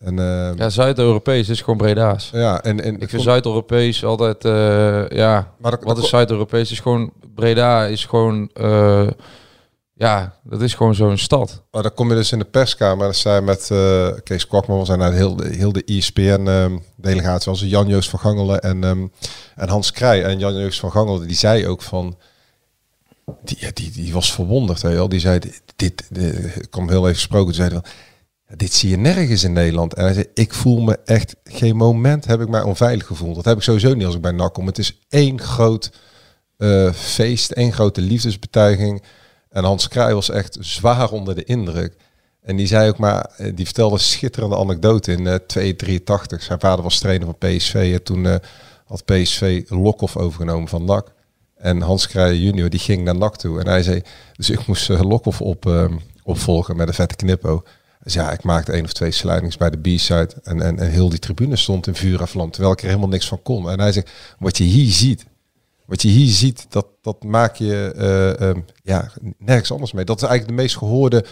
En, 0.00 0.18
eh, 0.18 0.50
Ja, 0.56 0.68
Zuid-Europees 0.70 1.48
is 1.48 1.60
gewoon 1.60 1.76
Breda's. 1.76 2.30
ja, 2.32 2.62
en, 2.62 2.80
en 2.84 3.00
Ik 3.00 3.08
vind 3.08 3.22
Zuid-Europees 3.22 4.04
altijd, 4.04 4.44
eh, 4.44 5.08
ja, 5.08 5.52
Maar 5.58 5.70
dat- 5.70 5.82
wat 5.84 5.94
dat- 5.94 6.04
is 6.04 6.10
Zuid-Europees? 6.10 6.70
Is 6.70 6.80
gewoon, 6.80 7.12
Breda 7.34 7.84
is 7.86 8.04
gewoon, 8.04 8.50
eh, 8.54 9.06
ja, 9.98 10.38
dat 10.42 10.62
is 10.62 10.74
gewoon 10.74 10.94
zo'n 10.94 11.18
stad. 11.18 11.62
Maar 11.70 11.82
dan 11.82 11.94
kom 11.94 12.08
je 12.08 12.14
dus 12.14 12.32
in 12.32 12.38
de 12.38 12.44
perskamer. 12.44 13.04
Dan 13.04 13.14
zei 13.14 13.40
met 13.40 13.70
eh, 13.70 14.08
Kees 14.22 14.46
Kwakman, 14.46 14.78
we 14.78 14.84
zijn 14.84 14.98
naar 14.98 15.12
heel, 15.12 15.36
de- 15.36 15.48
heel 15.48 15.72
de 15.72 15.84
ESPN-delegatie. 15.84 17.50
als 17.50 17.60
Jan-Joost 17.60 18.08
van 18.10 18.18
Gangelen 18.18 18.60
en, 18.60 18.84
ehm, 18.84 19.06
en 19.56 19.68
Hans 19.68 19.90
Krij. 19.92 20.24
En 20.24 20.38
Jan-Joost 20.38 20.80
van 20.80 20.90
Gangelen, 20.90 21.26
die 21.26 21.36
zei 21.36 21.66
ook 21.66 21.82
van... 21.82 22.16
Die, 23.44 23.72
die, 23.72 23.90
die 23.90 24.12
was 24.12 24.32
verwonderd, 24.32 24.82
wel. 24.82 25.08
Die 25.08 25.20
zei, 25.20 25.38
dit, 25.38 25.62
dit, 25.76 26.08
ik 26.60 26.70
kwam 26.70 26.88
heel 26.88 27.02
even 27.02 27.14
gesproken. 27.14 27.54
Zei 27.54 27.70
van, 27.70 27.84
"Ja, 28.48 28.56
dit 28.56 28.72
zie 28.72 28.90
je 28.90 28.96
nergens 28.96 29.44
in 29.44 29.52
Nederland. 29.52 29.94
En 29.94 30.04
hij 30.04 30.12
zei, 30.14 30.26
ik 30.34 30.54
voel 30.54 30.80
me 30.80 30.98
echt, 31.04 31.36
geen 31.44 31.76
moment 31.76 32.24
heb 32.24 32.40
ik 32.40 32.48
mij 32.48 32.62
onveilig 32.62 33.06
gevoeld. 33.06 33.34
Dat 33.34 33.44
heb 33.44 33.56
ik 33.56 33.62
sowieso 33.62 33.94
niet 33.94 34.06
als 34.06 34.14
ik 34.14 34.20
bij 34.20 34.32
NAC 34.32 34.54
kom. 34.54 34.66
Het 34.66 34.78
is 34.78 34.98
één 35.08 35.40
groot 35.40 35.90
eh, 36.56 36.92
feest, 36.92 37.50
één 37.50 37.72
grote 37.72 38.00
liefdesbetuiging. 38.00 39.02
En 39.56 39.64
Hans 39.64 39.88
Krij 39.88 40.14
was 40.14 40.30
echt 40.30 40.56
zwaar 40.60 41.10
onder 41.10 41.34
de 41.34 41.44
indruk. 41.44 41.96
En 42.42 42.56
die 42.56 42.66
zei 42.66 42.88
ook 42.88 42.98
maar, 42.98 43.30
eh, 43.36 43.52
die 43.54 43.64
vertelde 43.64 43.98
schitterende 43.98 44.56
anekdote 44.56 45.12
in 45.12 45.26
eh 45.26 45.34
283. 45.34 46.42
Zijn 46.42 46.60
vader 46.60 46.82
was 46.84 46.98
trainer 46.98 47.26
van 47.26 47.38
PSV 47.38 47.90
en 47.94 48.02
toen 48.02 48.26
eh, 48.26 48.34
had 48.86 49.04
PSV 49.04 49.64
Lokhoff 49.68 50.16
overgenomen 50.16 50.68
van 50.68 50.84
NAC. 50.84 51.12
En 51.56 51.80
Hans 51.80 52.06
Krij 52.06 52.36
junior 52.36 52.70
die 52.70 52.80
ging 52.80 53.04
naar 53.04 53.16
NAC 53.16 53.36
toe. 53.36 53.60
En 53.60 53.66
hij 53.68 53.82
zei, 53.82 54.02
dus 54.32 54.50
ik 54.50 54.66
moest 54.66 54.90
uh, 54.90 55.00
Lokhoff 55.00 55.40
op, 55.40 55.66
eh, 55.66 55.84
opvolgen 56.22 56.76
met 56.76 56.88
een 56.88 56.94
vette 56.94 57.16
knippo. 57.16 57.62
Dus 58.02 58.14
ja, 58.14 58.32
ik 58.32 58.42
maakte 58.42 58.72
één 58.72 58.84
of 58.84 58.92
twee 58.92 59.10
sluitings 59.10 59.56
bij 59.56 59.70
de 59.70 59.78
B-side. 59.78 60.30
En, 60.42 60.62
en, 60.62 60.78
en 60.78 60.90
heel 60.90 61.08
die 61.08 61.18
tribune 61.18 61.56
stond 61.56 61.86
in 61.86 61.94
vuur 61.94 62.20
en 62.20 62.28
vlam. 62.28 62.50
Terwijl 62.50 62.72
ik 62.72 62.80
er 62.80 62.86
helemaal 62.86 63.08
niks 63.08 63.28
van 63.28 63.42
kon. 63.42 63.70
En 63.70 63.80
hij 63.80 63.92
zegt, 63.92 64.10
wat 64.38 64.58
je 64.58 64.64
hier 64.64 64.92
ziet, 64.92 65.26
wat 65.86 66.02
je 66.02 66.08
hier 66.08 66.32
ziet, 66.32 66.66
dat, 66.68 66.86
dat 67.02 67.22
maak 67.22 67.56
je 67.56 67.92
eh, 67.96 68.48
ehm, 68.48 68.60
ja, 68.82 69.10
nergens 69.38 69.72
anders 69.72 69.92
mee. 69.92 70.04
Dat 70.04 70.16
is 70.22 70.28
eigenlijk 70.28 70.56
de 70.56 70.62
meest 70.62 70.76
gehoorde 70.76 71.24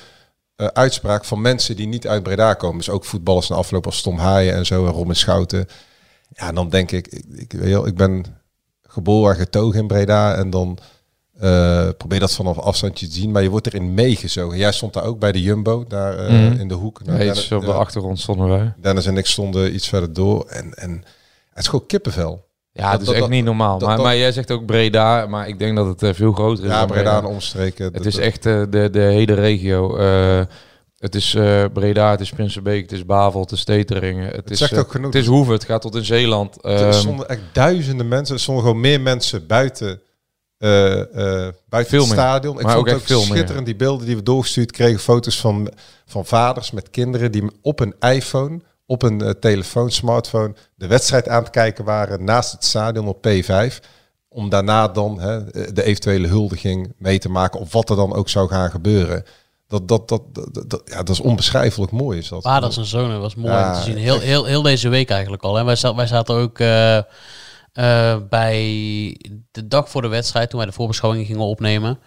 eh, 0.56 0.66
uitspraak 0.66 1.24
van 1.24 1.40
mensen 1.40 1.76
die 1.76 1.86
niet 1.86 2.06
uit 2.08 2.22
Breda 2.22 2.54
komen. 2.54 2.78
Dus 2.78 2.90
ook 2.90 3.04
voetballers 3.04 3.48
na 3.48 3.56
afloop 3.56 3.86
als 3.86 4.02
Tom 4.02 4.18
Haaien 4.18 4.54
en 4.54 4.66
zo 4.66 4.86
en 4.86 4.92
Robin 4.92 5.16
Schouten. 5.16 5.66
Ja, 6.28 6.52
dan 6.52 6.68
denk 6.68 6.90
ik, 6.90 7.06
ik, 7.06 7.24
ik, 7.34 7.52
weet 7.52 7.68
je 7.68 7.74
wel, 7.74 7.86
ik 7.86 7.96
ben 7.96 8.24
geboren 8.82 9.30
en 9.34 9.40
getogen 9.40 9.80
in 9.80 9.86
Breda 9.86 10.34
en 10.34 10.50
dan 10.50 10.78
eh, 11.38 11.88
probeer 11.98 12.20
dat 12.20 12.34
vanaf 12.34 12.58
afstandje 12.58 13.06
te 13.06 13.12
zien. 13.14 13.30
Maar 13.30 13.42
je 13.42 13.48
wordt 13.50 13.66
erin 13.66 13.94
meegezogen. 13.94 14.58
Jij 14.58 14.72
stond 14.72 14.92
daar 14.92 15.04
ook 15.04 15.18
bij 15.18 15.32
de 15.32 15.42
Jumbo, 15.42 15.84
daar 15.88 16.32
Mhm. 16.32 16.60
in 16.60 16.68
de 16.68 16.74
hoek. 16.74 17.04
Dennis- 17.04 17.38
iets 17.38 17.52
op 17.52 17.64
de 17.64 17.72
achtergrond 17.72 18.20
stonden 18.20 18.48
wij. 18.48 18.74
Dennis 18.80 19.06
en 19.06 19.16
ik 19.16 19.26
stonden 19.26 19.74
iets 19.74 19.88
verder 19.88 20.12
door. 20.12 20.44
En, 20.46 20.74
en 20.74 20.90
het 21.50 21.58
is 21.58 21.68
gewoon 21.68 21.86
kippenvel. 21.86 22.44
Ja, 22.76 22.82
Dat- 22.82 22.92
het 22.92 23.00
is 23.00 23.06
dat- 23.06 23.14
echt 23.14 23.24
dat- 23.24 23.32
niet 23.32 23.44
normaal. 23.44 23.78
maar, 23.78 24.00
maar 24.00 24.16
jij 24.16 24.32
zegt 24.32 24.50
ook 24.50 24.66
Breda, 24.66 25.26
maar 25.26 25.48
ik 25.48 25.58
denk 25.58 25.76
dat 25.76 25.86
het 25.86 26.02
eh, 26.02 26.10
veel 26.14 26.32
groter 26.32 26.64
is 26.64 26.70
Ja, 26.70 26.78
dan 26.78 26.88
Breda 26.88 27.18
en 27.18 27.24
omstreken. 27.24 27.92
Het 27.92 28.06
is 28.06 28.16
echt 28.16 28.46
eh, 28.46 28.62
de, 28.70 28.88
de 28.90 29.00
hele 29.00 29.34
regio. 29.34 29.96
Eh, 29.96 30.40
het 30.98 31.14
is 31.14 31.36
Breda, 31.72 32.10
het 32.10 32.20
is 32.20 32.30
Prinsenbeek, 32.30 32.82
het 32.82 32.92
is 32.92 33.04
Bavel, 33.06 33.40
het 33.40 33.50
is 33.52 33.64
Teteringen. 33.64 34.30
Het, 34.30 34.50
is, 34.50 34.58
zegt 34.58 34.76
ook 34.78 34.90
genoeg. 34.90 35.06
Het 35.12 35.22
is 35.22 35.26
Hoeven, 35.26 35.52
het 35.54 35.64
gaat 35.64 35.80
tot 35.80 35.94
in 35.94 36.04
Zeeland. 36.04 36.64
Er 36.64 36.70
Ehm, 36.80 36.92
stonden 36.92 37.28
echt 37.28 37.40
duizenden 37.52 38.08
mensen. 38.08 38.34
Er 38.34 38.40
stonden 38.40 38.64
gewoon 38.64 38.80
meer 38.80 39.00
mensen 39.00 39.46
buiten, 39.46 40.00
buiten 40.58 41.86
Veel 41.86 42.00
het 42.00 42.08
stadion. 42.12 42.56
Ik 42.58 42.62
Maar 42.62 42.74
vond 42.74 42.88
ook 42.88 42.94
ook 42.94 43.08
meer. 43.08 43.18
schitterend. 43.18 43.66
Die 43.66 43.76
beelden 43.76 44.06
die 44.06 44.16
we 44.16 44.22
doorgestuurd 44.22 44.70
kregen. 44.72 44.98
Foto's 45.00 45.40
van, 45.40 45.68
van 46.06 46.26
vaders 46.26 46.70
met 46.70 46.90
kinderen 46.90 47.32
die 47.32 47.44
op 47.62 47.80
een 47.80 47.94
iPhone, 48.00 48.60
op 48.86 49.02
een 49.02 49.20
eh, 49.20 49.30
telefoon, 49.30 49.90
smartphone, 49.90 50.54
de 50.74 50.86
wedstrijd 50.86 51.28
aan 51.28 51.42
het 51.42 51.50
kijken 51.50 51.84
waren 51.84 52.24
naast 52.24 52.52
het 52.52 52.64
stadion 52.64 53.08
op 53.08 53.26
P5. 53.28 53.78
Om 54.28 54.48
daarna 54.48 54.88
dan 54.88 55.20
hè, 55.20 55.44
de 55.72 55.82
eventuele 55.84 56.26
huldiging 56.28 56.92
mee 56.98 57.18
te 57.18 57.28
maken. 57.28 57.60
Of 57.60 57.72
wat 57.72 57.90
er 57.90 57.96
dan 57.96 58.14
ook 58.14 58.28
zou 58.28 58.48
gaan 58.48 58.70
gebeuren. 58.70 59.24
Dat, 59.68 59.88
dat, 59.88 60.08
dat, 60.08 60.22
dat, 60.34 60.70
dat- 60.70 60.82
ja, 60.84 60.96
dat 60.96 61.08
is 61.08 61.20
onbeschrijfelijk 61.20 61.92
mooi. 61.92 62.18
Is 62.18 62.28
dat. 62.28 62.42
Vaders 62.42 62.76
en 62.76 62.84
zonen 62.84 63.20
was 63.20 63.34
mooi 63.34 63.52
Ja, 63.52 63.68
om 63.68 63.74
te 63.78 63.82
zien. 63.84 63.96
Heel, 63.96 64.14
echt. 64.14 64.22
heel, 64.24 64.44
heel 64.44 64.62
deze 64.62 64.88
week 64.88 65.10
eigenlijk 65.10 65.42
al. 65.42 65.58
En 65.58 65.64
wij, 65.64 65.76
zaten, 65.76 65.96
wij 65.96 66.06
zaten 66.06 66.34
ook 66.34 66.58
eh, 66.58 66.96
eh, 66.96 68.16
bij 68.28 68.60
de 69.50 69.68
dag 69.68 69.88
voor 69.90 70.02
de 70.02 70.08
wedstrijd, 70.08 70.50
toen 70.50 70.58
wij 70.58 70.68
de 70.68 70.74
voorbeschouwing 70.74 71.26
gingen 71.26 71.42
opnemen. 71.42 71.98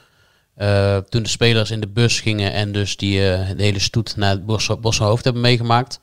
Eh, 0.56 0.98
toen 0.98 1.24
de 1.24 1.30
spelers 1.30 1.72
in 1.72 1.80
de 1.80 1.88
bus 1.88 2.20
gingen 2.20 2.54
en 2.54 2.72
dus 2.72 2.98
die 2.98 3.32
eh, 3.32 3.50
de 3.58 3.64
hele 3.64 3.80
stoet 3.80 4.16
naar 4.16 4.30
het 4.32 4.46
Bos, 4.46 4.70
Bossenhoofd 4.80 5.24
hebben 5.24 5.42
meegemaakt. 5.42 6.00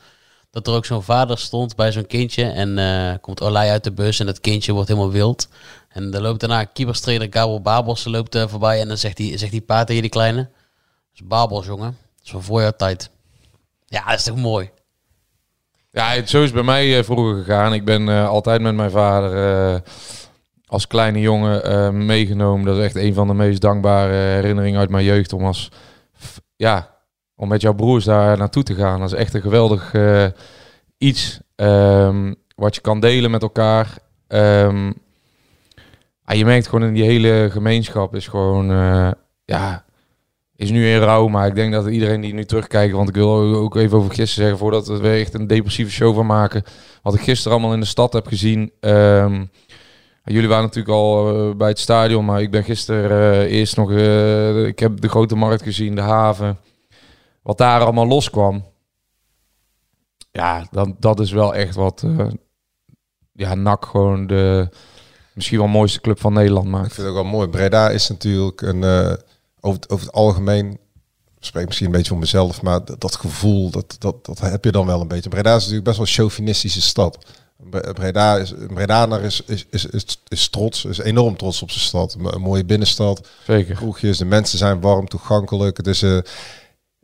Dat 0.54 0.66
er 0.66 0.72
ook 0.74 0.84
zo'n 0.84 1.02
vader 1.02 1.38
stond 1.38 1.76
bij 1.76 1.92
zo'n 1.92 2.06
kindje. 2.06 2.44
En 2.44 2.78
eh, 2.78 3.14
komt 3.20 3.42
Olij 3.42 3.70
uit 3.70 3.84
de 3.84 3.92
bus 3.92 4.20
en 4.20 4.26
dat 4.26 4.40
kindje 4.40 4.72
wordt 4.72 4.88
helemaal 4.88 5.10
wild. 5.10 5.48
En 5.88 6.10
dan 6.10 6.22
loopt 6.22 6.40
daarna 6.40 6.64
keeperstrainer 6.64 7.26
Gabel 7.30 7.60
Babels 7.60 8.04
loopt, 8.04 8.34
eh, 8.34 8.48
voorbij. 8.48 8.80
En 8.80 8.88
dan 8.88 8.96
zegt 8.96 9.16
die, 9.16 9.38
zegt 9.38 9.52
die 9.52 9.60
pa 9.60 9.84
tegen 9.84 10.02
die 10.02 10.10
kleine. 10.10 10.38
Dat 10.42 10.50
is 11.14 11.26
Babels, 11.26 11.66
jongen. 11.66 11.96
Dat 12.22 12.40
is 12.40 12.46
voor 12.46 12.76
tijd. 12.76 13.10
Ja, 13.86 14.04
dat 14.04 14.18
is 14.18 14.24
toch 14.24 14.36
mooi. 14.36 14.70
Ja, 15.90 16.08
het- 16.10 16.30
zo 16.30 16.42
is 16.42 16.52
bij 16.52 16.62
mij 16.62 16.98
eh, 16.98 17.04
vroeger 17.04 17.36
gegaan. 17.44 17.72
Ik 17.74 17.84
ben 17.84 18.08
altijd 18.08 18.60
met 18.60 18.74
mijn 18.74 18.90
vader 18.90 19.82
als 20.66 20.86
kleine 20.86 21.20
jongen 21.20 22.06
meegenomen. 22.06 22.66
Dat 22.66 22.76
is 22.76 22.84
echt 22.84 22.94
een 22.96 23.14
van 23.14 23.26
de 23.26 23.34
meest 23.34 23.60
dankbare 23.60 24.12
herinneringen 24.12 24.80
uit 24.80 24.90
mijn 24.90 25.04
jeugd. 25.04 25.32
Om 25.32 25.44
als 25.44 25.68
ja, 26.56 26.93
om 27.36 27.48
met 27.48 27.60
jouw 27.60 27.74
broers 27.74 28.04
daar 28.04 28.38
naartoe 28.38 28.62
te 28.62 28.74
gaan. 28.74 29.00
Dat 29.00 29.12
is 29.12 29.18
echt 29.18 29.34
een 29.34 29.40
geweldig 29.40 29.94
eh, 29.94 30.26
iets 30.98 31.40
ehm, 31.56 32.34
wat 32.56 32.74
je 32.74 32.80
kan 32.80 33.00
delen 33.00 33.30
met 33.30 33.42
elkaar. 33.42 34.02
Ah, 36.24 36.36
je 36.36 36.44
merkt 36.44 36.68
gewoon 36.68 36.88
in 36.88 36.94
die 36.94 37.04
hele 37.04 37.48
gemeenschap 37.50 38.14
is 38.14 38.26
gewoon 38.26 38.70
eh, 38.70 39.10
ja 39.44 39.84
is 40.56 40.70
nu 40.70 40.88
in 40.88 40.98
rouw, 40.98 41.28
maar 41.28 41.46
ik 41.46 41.54
denk 41.54 41.72
dat 41.72 41.86
iedereen 41.86 42.20
die 42.20 42.34
nu 42.34 42.44
terugkijkt, 42.44 42.94
want 42.94 43.08
ik 43.08 43.14
wil 43.14 43.54
ook 43.54 43.76
even 43.76 43.98
over 43.98 44.10
gisteren 44.10 44.34
zeggen, 44.34 44.58
voordat 44.58 44.86
we 44.86 45.08
echt 45.08 45.34
een 45.34 45.46
depressieve 45.46 45.90
show 45.90 46.14
van 46.14 46.26
maken, 46.26 46.62
wat 47.02 47.14
ik 47.14 47.20
gisteren 47.20 47.52
allemaal 47.52 47.74
in 47.74 47.80
de 47.80 47.86
stad 47.86 48.12
heb 48.12 48.26
gezien. 48.26 48.72
Ehm, 48.80 49.44
jullie 50.24 50.48
waren 50.48 50.64
natuurlijk 50.64 50.94
al 50.94 51.28
eh, 51.28 51.56
bij 51.56 51.68
het 51.68 51.78
stadion, 51.78 52.24
maar 52.24 52.40
ik 52.40 52.50
ben 52.50 52.64
gisteren 52.64 53.46
eerst 53.46 53.76
nog, 53.76 53.90
ik 54.66 54.78
heb 54.78 55.00
de 55.00 55.08
grote 55.08 55.36
markt 55.36 55.62
gezien, 55.62 55.94
de 55.94 56.00
haven, 56.00 56.58
wat 57.44 57.58
daar 57.58 57.80
allemaal 57.80 58.06
loskwam. 58.06 58.64
Ja, 60.30 60.66
dan, 60.70 60.96
dat 60.98 61.20
is 61.20 61.30
wel 61.32 61.54
echt 61.54 61.74
wat, 61.74 62.02
eh, 62.02 62.26
ja, 63.32 63.54
NAC 63.54 63.84
gewoon 63.84 64.26
de 64.26 64.68
misschien 65.32 65.58
wel 65.58 65.66
mooiste 65.68 66.00
club 66.00 66.20
van 66.20 66.32
Nederland 66.32 66.66
Ik 66.66 66.72
maakt. 66.72 66.92
vind 66.94 67.06
het 67.06 67.16
ook 67.16 67.22
wel 67.22 67.32
mooi. 67.32 67.48
Breda 67.48 67.90
is 67.90 68.08
natuurlijk 68.08 68.60
een, 68.62 68.84
eh, 68.84 69.12
over, 69.60 69.80
het, 69.80 69.90
over 69.90 70.06
het 70.06 70.14
algemeen, 70.14 70.70
ik 71.38 71.44
spreek 71.50 71.64
misschien 71.66 71.86
een 71.86 71.92
beetje 71.92 72.08
voor 72.08 72.18
mezelf, 72.18 72.62
maar 72.62 72.84
dat, 72.84 73.00
dat 73.00 73.14
gevoel, 73.16 73.70
dat, 73.70 73.96
dat, 73.98 74.24
dat 74.26 74.40
heb 74.40 74.64
je 74.64 74.72
dan 74.72 74.86
wel 74.86 75.00
een 75.00 75.08
beetje. 75.08 75.28
Breda 75.30 75.50
is 75.54 75.58
natuurlijk 75.60 75.84
best 75.84 75.96
wel 75.96 76.06
een 76.06 76.12
chauvinistische 76.12 76.82
stad. 76.82 77.18
Bre- 77.56 77.92
Breda 77.92 78.36
is, 78.36 78.52
Bredaner 78.74 79.22
is, 79.22 79.40
is, 79.46 79.66
is, 79.70 79.86
is, 79.86 80.22
is 80.28 80.48
trots, 80.48 80.84
is 80.84 80.98
enorm 80.98 81.36
trots 81.36 81.62
op 81.62 81.70
zijn 81.70 81.84
stad. 81.84 82.16
Een, 82.18 82.40
mooie 82.40 82.64
binnenstad, 82.64 83.28
Zeker. 83.46 83.74
kroegjes, 83.74 84.18
de 84.18 84.24
mensen 84.24 84.58
zijn 84.58 84.80
warm, 84.80 85.08
toegankelijk. 85.08 85.76
Het 85.76 85.86
is 85.86 86.00
ja, 86.00 86.22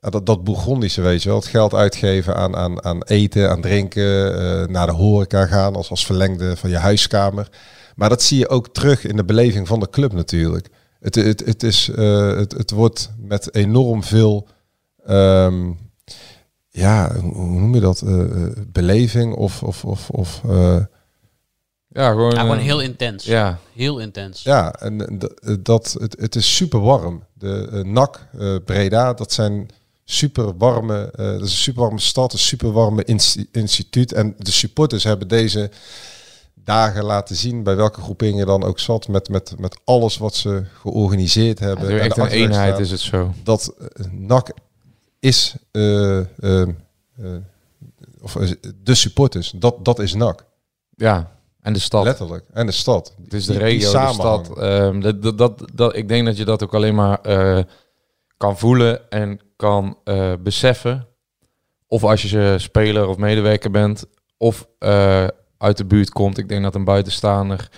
dat, 0.00 0.26
dat 0.26 0.45
Bourgondische, 0.45 1.00
weet 1.00 1.23
je 1.23 1.28
wel. 1.28 1.38
Het 1.38 1.47
geld 1.47 1.75
uitgeven 1.75 2.35
aan, 2.37 2.57
aan, 2.57 2.85
aan 2.85 3.02
eten, 3.02 3.50
aan 3.50 3.61
drinken, 3.61 4.38
eh, 4.38 4.66
naar 4.69 4.87
de 4.87 4.92
horeca 4.92 5.47
gaan 5.47 5.75
als, 5.76 5.90
als 5.90 6.07
verlengde 6.07 6.57
van 6.57 6.71
je 6.71 6.76
huiskamer. 6.76 7.49
Maar 7.97 8.09
dat 8.09 8.23
zie 8.23 8.38
je 8.38 8.49
ook 8.49 8.69
terug 8.69 9.04
in 9.04 9.16
de 9.16 9.25
beleving 9.25 9.66
van 9.69 9.80
de 9.80 9.90
club 9.90 10.12
natuurlijk. 10.12 10.69
Het, 11.00 11.14
het, 11.14 11.47
het, 11.47 11.62
is, 11.62 11.88
eh, 11.88 12.37
het, 12.37 12.52
het 12.52 12.71
wordt 12.71 13.11
met 13.19 13.54
enorm 13.54 14.02
veel, 14.04 14.49
ehm, 15.07 15.71
ja, 16.71 17.14
hoe 17.14 17.61
noem 17.61 17.75
je 17.75 17.80
dat? 17.80 18.00
Eh, 18.02 18.21
eh, 18.21 18.50
beleving 18.66 19.35
of, 19.35 19.62
of, 19.62 19.85
of, 19.85 20.11
of 20.11 20.40
eh, 20.49 20.76
Ja, 21.88 22.11
gewoon, 22.11 22.30
Ja, 22.30 22.40
gewoon 22.40 22.59
heel 22.59 22.80
intens. 22.80 23.25
Ja, 23.25 23.59
Heel 23.75 23.99
intens. 23.99 24.42
ja, 24.42 24.73
en 24.73 25.19
dat, 25.61 25.97
het, 26.00 26.16
het 26.21 26.35
is 26.35 26.57
super 26.57 26.80
warm. 26.80 27.25
De 27.33 27.83
NAC 27.87 28.26
eh, 28.38 28.57
Breda, 28.64 29.12
dat 29.14 29.33
zijn 29.33 29.69
super 30.11 30.57
warme, 30.57 31.11
eh, 31.14 31.25
dat 31.26 31.35
is 31.35 31.40
een 31.40 31.49
super 31.49 31.83
warme 31.83 32.00
stad, 32.00 32.33
een 32.33 32.38
super 32.38 32.73
warme 32.73 33.05
insti- 33.05 33.49
instituut. 33.52 34.12
En 34.12 34.35
de 34.38 34.50
supporters 34.50 35.05
hebben 35.05 35.29
deze 35.29 35.71
dagen 36.55 37.05
laten 37.05 37.37
zien 37.37 37.62
bij 37.62 37.76
welke 37.76 38.00
groepering 38.00 38.38
je 38.38 38.45
dan 38.45 38.62
ook 38.64 38.79
zat, 38.79 39.09
met, 39.09 39.29
met, 39.29 39.55
met 39.59 39.79
alles 39.85 40.19
wat 40.19 40.35
ze 40.35 40.64
georganiseerd 40.81 41.59
hebben. 41.59 41.85
is 41.88 41.99
En 41.99 42.00
echt 42.00 42.17
een 42.17 42.26
eenheid 42.26 42.79
is 42.79 42.90
het 42.90 43.00
zo. 43.00 43.33
dat 43.43 43.75
eh, 43.79 44.07
NAC 44.11 44.50
is 45.21 45.55
eh, 45.71 46.21
of 48.21 48.33
de 48.83 48.95
supporters. 48.95 49.52
Dat, 49.57 49.85
dat 49.85 49.99
is 49.99 50.14
NAC. 50.14 50.45
Ja, 50.97 51.31
en 51.61 51.73
de 51.73 51.79
stad. 51.79 52.05
Letterlijk. 52.05 52.45
En 52.52 52.67
de 52.67 52.73
stad. 52.73 53.14
Het 53.25 53.35
is 53.35 53.45
de 53.47 53.52
Die- 53.52 53.61
die 53.61 53.71
regio, 53.71 54.07
de 54.07 54.12
stad. 54.12 54.59
Ehm, 54.59 55.00
dat, 55.00 55.23
dat, 55.23 55.38
dat, 55.38 55.62
dat, 55.75 55.97
ik 55.97 56.09
denk 56.09 56.26
dat 56.26 56.37
je 56.37 56.45
dat 56.45 56.62
ook 56.62 56.75
alleen 56.75 56.95
maar 56.95 57.21
kan 58.40 58.59
voelen 58.59 59.11
en 59.11 59.40
kan 59.56 59.99
eh, 60.04 60.32
beseffen. 60.42 61.06
Of 61.87 62.04
als 62.04 62.23
je 62.23 62.54
speler 62.59 63.09
of 63.09 63.16
medewerker 63.16 63.70
bent, 63.70 64.04
of 64.37 64.66
eh, 64.78 65.26
uit 65.59 65.76
de 65.76 65.85
buurt 65.85 66.11
komt. 66.11 66.38
Ik 66.38 66.49
denk 66.49 66.62
dat 66.62 66.75
een 66.75 66.85
buitenstaander, 66.85 67.68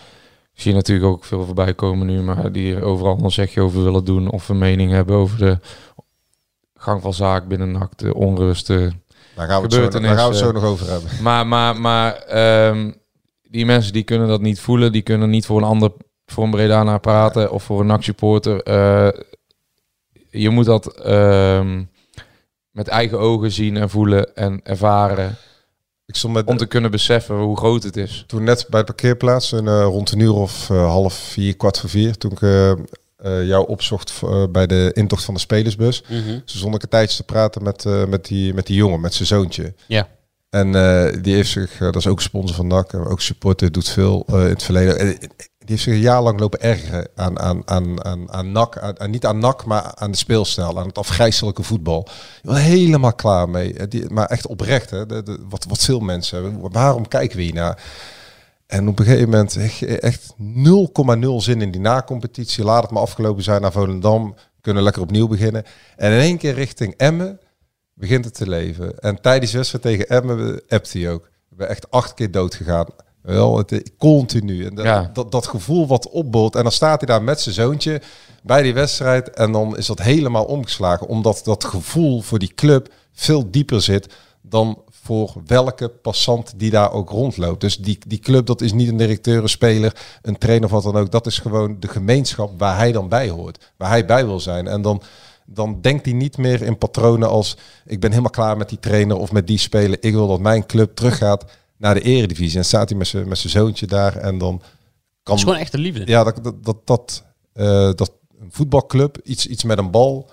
ik 0.54 0.60
zie 0.60 0.74
natuurlijk 0.74 1.06
ook 1.06 1.24
veel 1.24 1.44
voorbij 1.44 1.74
komen 1.74 2.06
nu, 2.06 2.20
maar 2.20 2.52
die 2.52 2.74
er 2.74 2.82
overal 2.82 3.18
een 3.22 3.30
zegje 3.30 3.60
over 3.60 3.82
willen 3.82 4.04
doen 4.04 4.30
of 4.30 4.48
een 4.48 4.58
mening 4.58 4.90
hebben 4.90 5.16
over 5.16 5.38
de 5.38 5.58
gang 6.74 7.02
van 7.02 7.14
zaak 7.14 7.48
binnen 7.48 7.72
NAC, 7.72 7.98
de 7.98 8.14
onrust, 8.14 8.66
de 8.66 8.92
Daar 9.34 9.48
gaan 9.48 9.56
we 9.56 9.62
het 9.62 9.72
zo, 9.72 10.00
daar 10.00 10.02
gaan 10.02 10.30
we 10.30 10.36
het 10.36 10.36
zo 10.36 10.46
gebeurtenissen. 10.46 10.54
nog 10.54 10.64
over 10.64 10.90
hebben. 10.90 11.10
Maar, 11.22 11.46
maar, 11.46 11.80
maar 11.80 12.14
ehm, 12.14 12.92
die 13.42 13.66
mensen 13.66 13.92
die 13.92 14.02
kunnen 14.02 14.28
dat 14.28 14.40
niet 14.40 14.60
voelen. 14.60 14.92
Die 14.92 15.02
kunnen 15.02 15.30
niet 15.30 15.46
voor 15.46 15.58
een 15.58 15.68
ander, 15.68 15.92
voor 16.26 16.44
een 16.44 16.50
Bredana 16.50 16.98
praten 16.98 17.52
of 17.52 17.62
voor 17.62 17.80
een 17.80 17.86
NAC 17.86 18.02
supporter. 18.02 18.62
Eh, 18.62 19.08
je 20.40 20.50
moet 20.50 20.64
dat 20.64 20.86
ehm, 21.00 21.82
met 22.70 22.88
eigen 22.88 23.18
ogen 23.18 23.52
zien 23.52 23.76
en 23.76 23.90
voelen 23.90 24.34
en 24.34 24.60
ervaren. 24.62 25.36
Ik 26.06 26.16
stond 26.16 26.34
met, 26.34 26.46
Om 26.46 26.56
te 26.56 26.66
kunnen 26.66 26.90
beseffen 26.90 27.36
hoe 27.36 27.56
groot 27.56 27.82
het 27.82 27.96
is. 27.96 28.24
toen 28.26 28.44
net 28.44 28.66
bij 28.68 28.80
de 28.80 28.86
parkeerplaats, 28.86 29.52
en, 29.52 29.68
eh, 29.68 29.82
rond 29.84 30.12
een 30.12 30.18
uur 30.18 30.34
of 30.34 30.70
eh, 30.70 30.86
half 30.86 31.14
vier, 31.14 31.56
kwart 31.56 31.78
voor 31.78 31.90
vier, 31.90 32.16
toen 32.18 32.30
ik 32.32 32.42
eh, 32.42 32.70
eh, 32.70 32.76
jou 33.46 33.68
opzocht 33.68 34.20
bij 34.50 34.66
de 34.66 34.90
intocht 34.92 35.24
van 35.24 35.34
de 35.34 35.40
spelersbus. 35.40 36.02
Mhm. 36.02 36.26
Toen 36.28 36.42
stond 36.44 36.74
ik 36.74 36.82
een 36.82 36.88
tijdje 36.88 37.16
te 37.16 37.22
praten 37.24 37.62
met, 37.62 37.84
eh, 37.84 38.04
met, 38.04 38.24
die, 38.26 38.54
met 38.54 38.66
die 38.66 38.76
jongen, 38.76 39.00
met 39.00 39.14
zijn 39.14 39.28
zoontje. 39.28 39.74
Ja. 39.86 40.08
En 40.50 40.74
eh, 40.74 41.22
die 41.22 41.34
heeft 41.34 41.50
zich, 41.50 41.78
dat 41.78 41.96
is 41.96 42.06
ook 42.06 42.20
sponsor 42.22 42.56
van 42.56 42.66
NAC, 42.66 42.92
en 42.92 43.04
ook 43.04 43.20
supporter, 43.20 43.72
doet 43.72 43.88
veel 43.88 44.24
eh, 44.28 44.34
in 44.34 44.48
het 44.48 44.62
verleden. 44.62 45.18
Heeft 45.72 45.84
zich 45.84 45.92
een 45.92 46.00
jaar 46.00 46.22
lang 46.22 46.40
lopen 46.40 46.60
ergeren 46.60 47.08
aan, 47.14 47.38
aan, 47.40 47.62
aan, 47.68 48.04
aan, 48.04 48.32
aan 48.32 48.52
NAC. 48.52 48.78
Aan, 48.78 49.00
aan- 49.00 49.10
niet 49.10 49.26
aan 49.26 49.38
NAC, 49.38 49.64
maar 49.64 49.94
aan 49.94 50.10
de 50.10 50.16
speelstijl, 50.16 50.78
aan 50.78 50.86
het 50.86 50.98
afgrijzelijke 50.98 51.62
voetbal. 51.62 52.06
Helemaal 52.42 53.14
klaar 53.14 53.48
mee. 53.48 53.74
Eh, 53.74 53.86
Die, 53.88 54.10
maar 54.10 54.26
echt 54.26 54.46
oprecht, 54.46 54.90
hè? 54.90 55.06
De, 55.06 55.38
wat, 55.48 55.64
wat 55.68 55.78
veel 55.84 56.00
mensen 56.00 56.42
hebben. 56.42 56.70
Waarom 56.72 57.08
kijken 57.08 57.36
we 57.36 57.42
hier 57.42 57.54
naar? 57.54 57.82
En 58.66 58.88
op 58.88 58.98
een 58.98 59.04
gegeven 59.04 59.30
moment 59.30 59.56
echt, 59.56 59.82
echt 59.82 60.34
0,0 60.38 61.28
zin 61.36 61.62
in 61.62 61.70
die 61.70 61.80
na-competitie. 61.80 62.64
Laat 62.64 62.82
het 62.82 62.90
maar 62.90 63.02
afgelopen 63.02 63.42
zijn 63.42 63.60
naar 63.60 63.72
Volendam. 63.72 64.34
Kunnen 64.60 64.82
lekker 64.82 65.02
opnieuw 65.02 65.28
beginnen. 65.28 65.64
En 65.96 66.12
in 66.12 66.18
één 66.20 66.38
keer 66.38 66.54
richting 66.54 66.94
Emmen 66.96 67.40
begint 67.94 68.24
het 68.24 68.34
te 68.34 68.48
leven. 68.48 68.98
En 68.98 69.20
tijdens 69.20 69.50
de 69.50 69.56
wedstrijd 69.56 69.84
tegen 69.84 70.08
Emmen 70.08 70.62
appt 70.68 70.92
hij 70.92 71.10
ook. 71.10 71.30
We 71.48 71.64
echt 71.64 71.90
acht 71.90 72.14
keer 72.14 72.30
dood 72.30 72.54
gegaan. 72.54 72.86
Wel, 73.22 73.58
het, 73.58 73.92
continu. 73.98 74.66
En 74.66 74.74
dat, 74.74 74.84
Ja. 74.84 75.10
dat, 75.12 75.32
dat 75.32 75.46
gevoel 75.46 75.86
wat 75.86 76.08
opbolt. 76.08 76.56
En 76.56 76.62
dan 76.62 76.72
staat 76.72 77.00
hij 77.00 77.08
daar 77.08 77.22
met 77.22 77.40
zijn 77.40 77.54
zoontje 77.54 78.02
bij 78.42 78.62
die 78.62 78.74
wedstrijd. 78.74 79.30
En 79.30 79.52
dan 79.52 79.76
is 79.76 79.86
dat 79.86 80.02
helemaal 80.02 80.44
omgeslagen. 80.44 81.06
Omdat 81.06 81.40
dat 81.44 81.64
gevoel 81.64 82.20
voor 82.20 82.38
die 82.38 82.54
club 82.54 82.88
veel 83.12 83.50
dieper 83.50 83.82
zit 83.82 84.14
dan 84.40 84.82
voor 84.90 85.32
welke 85.46 85.88
passant 85.88 86.52
die 86.56 86.70
daar 86.70 86.92
ook 86.92 87.10
rondloopt. 87.10 87.60
Dus 87.60 87.78
die, 87.78 87.98
die 88.06 88.18
club, 88.18 88.46
dat 88.46 88.60
is 88.60 88.72
niet 88.72 88.88
een 88.88 88.96
directeur, 88.96 89.42
een 89.42 89.48
speler, 89.48 89.96
een 90.22 90.38
trainer 90.38 90.64
of 90.64 90.82
wat 90.82 90.92
dan 90.92 91.02
ook. 91.02 91.10
Dat 91.10 91.26
is 91.26 91.38
gewoon 91.38 91.76
de 91.80 91.88
gemeenschap 91.88 92.58
waar 92.58 92.76
hij 92.76 92.92
dan 92.92 93.08
bij 93.08 93.28
hoort. 93.28 93.72
Waar 93.76 93.88
hij 93.88 94.06
bij 94.06 94.26
wil 94.26 94.40
zijn. 94.40 94.66
En 94.66 94.82
dan, 94.82 95.02
dan 95.46 95.80
denkt 95.80 96.04
hij 96.04 96.14
niet 96.14 96.36
meer 96.36 96.62
in 96.62 96.78
patronen 96.78 97.28
als... 97.28 97.56
ik 97.86 98.00
ben 98.00 98.10
helemaal 98.10 98.30
klaar 98.30 98.56
met 98.56 98.68
die 98.68 98.80
trainer 98.80 99.16
of 99.16 99.32
met 99.32 99.46
die 99.46 99.58
speler. 99.58 99.96
Ik 100.00 100.12
wil 100.12 100.28
dat 100.28 100.40
mijn 100.40 100.66
club 100.66 100.94
teruggaat 100.96 101.44
naar 101.82 101.94
de 101.94 102.00
eredivisie. 102.00 102.58
En 102.58 102.64
staat 102.64 102.88
hij 102.88 102.98
met 102.98 103.06
zijn 103.06 103.28
met 103.28 103.38
zijn 103.38 103.52
zoontje 103.52 103.86
daar 103.86 104.16
en 104.16 104.38
dan 104.38 104.58
kan... 105.22 105.34
Het 105.34 105.34
is 105.34 105.42
gewoon 105.42 105.58
echte 105.58 105.78
liefde. 105.78 106.02
Ja, 106.06 106.24
dat, 106.24 106.44
dat, 106.44 106.64
dat, 106.64 106.86
dat, 106.86 107.24
eh, 107.52 107.90
dat 107.94 108.12
een 108.40 108.52
voetbalclub, 108.52 109.18
iets, 109.24 109.46
iets 109.46 109.64
met 109.64 109.78
een 109.78 109.90
bal, 109.90 110.30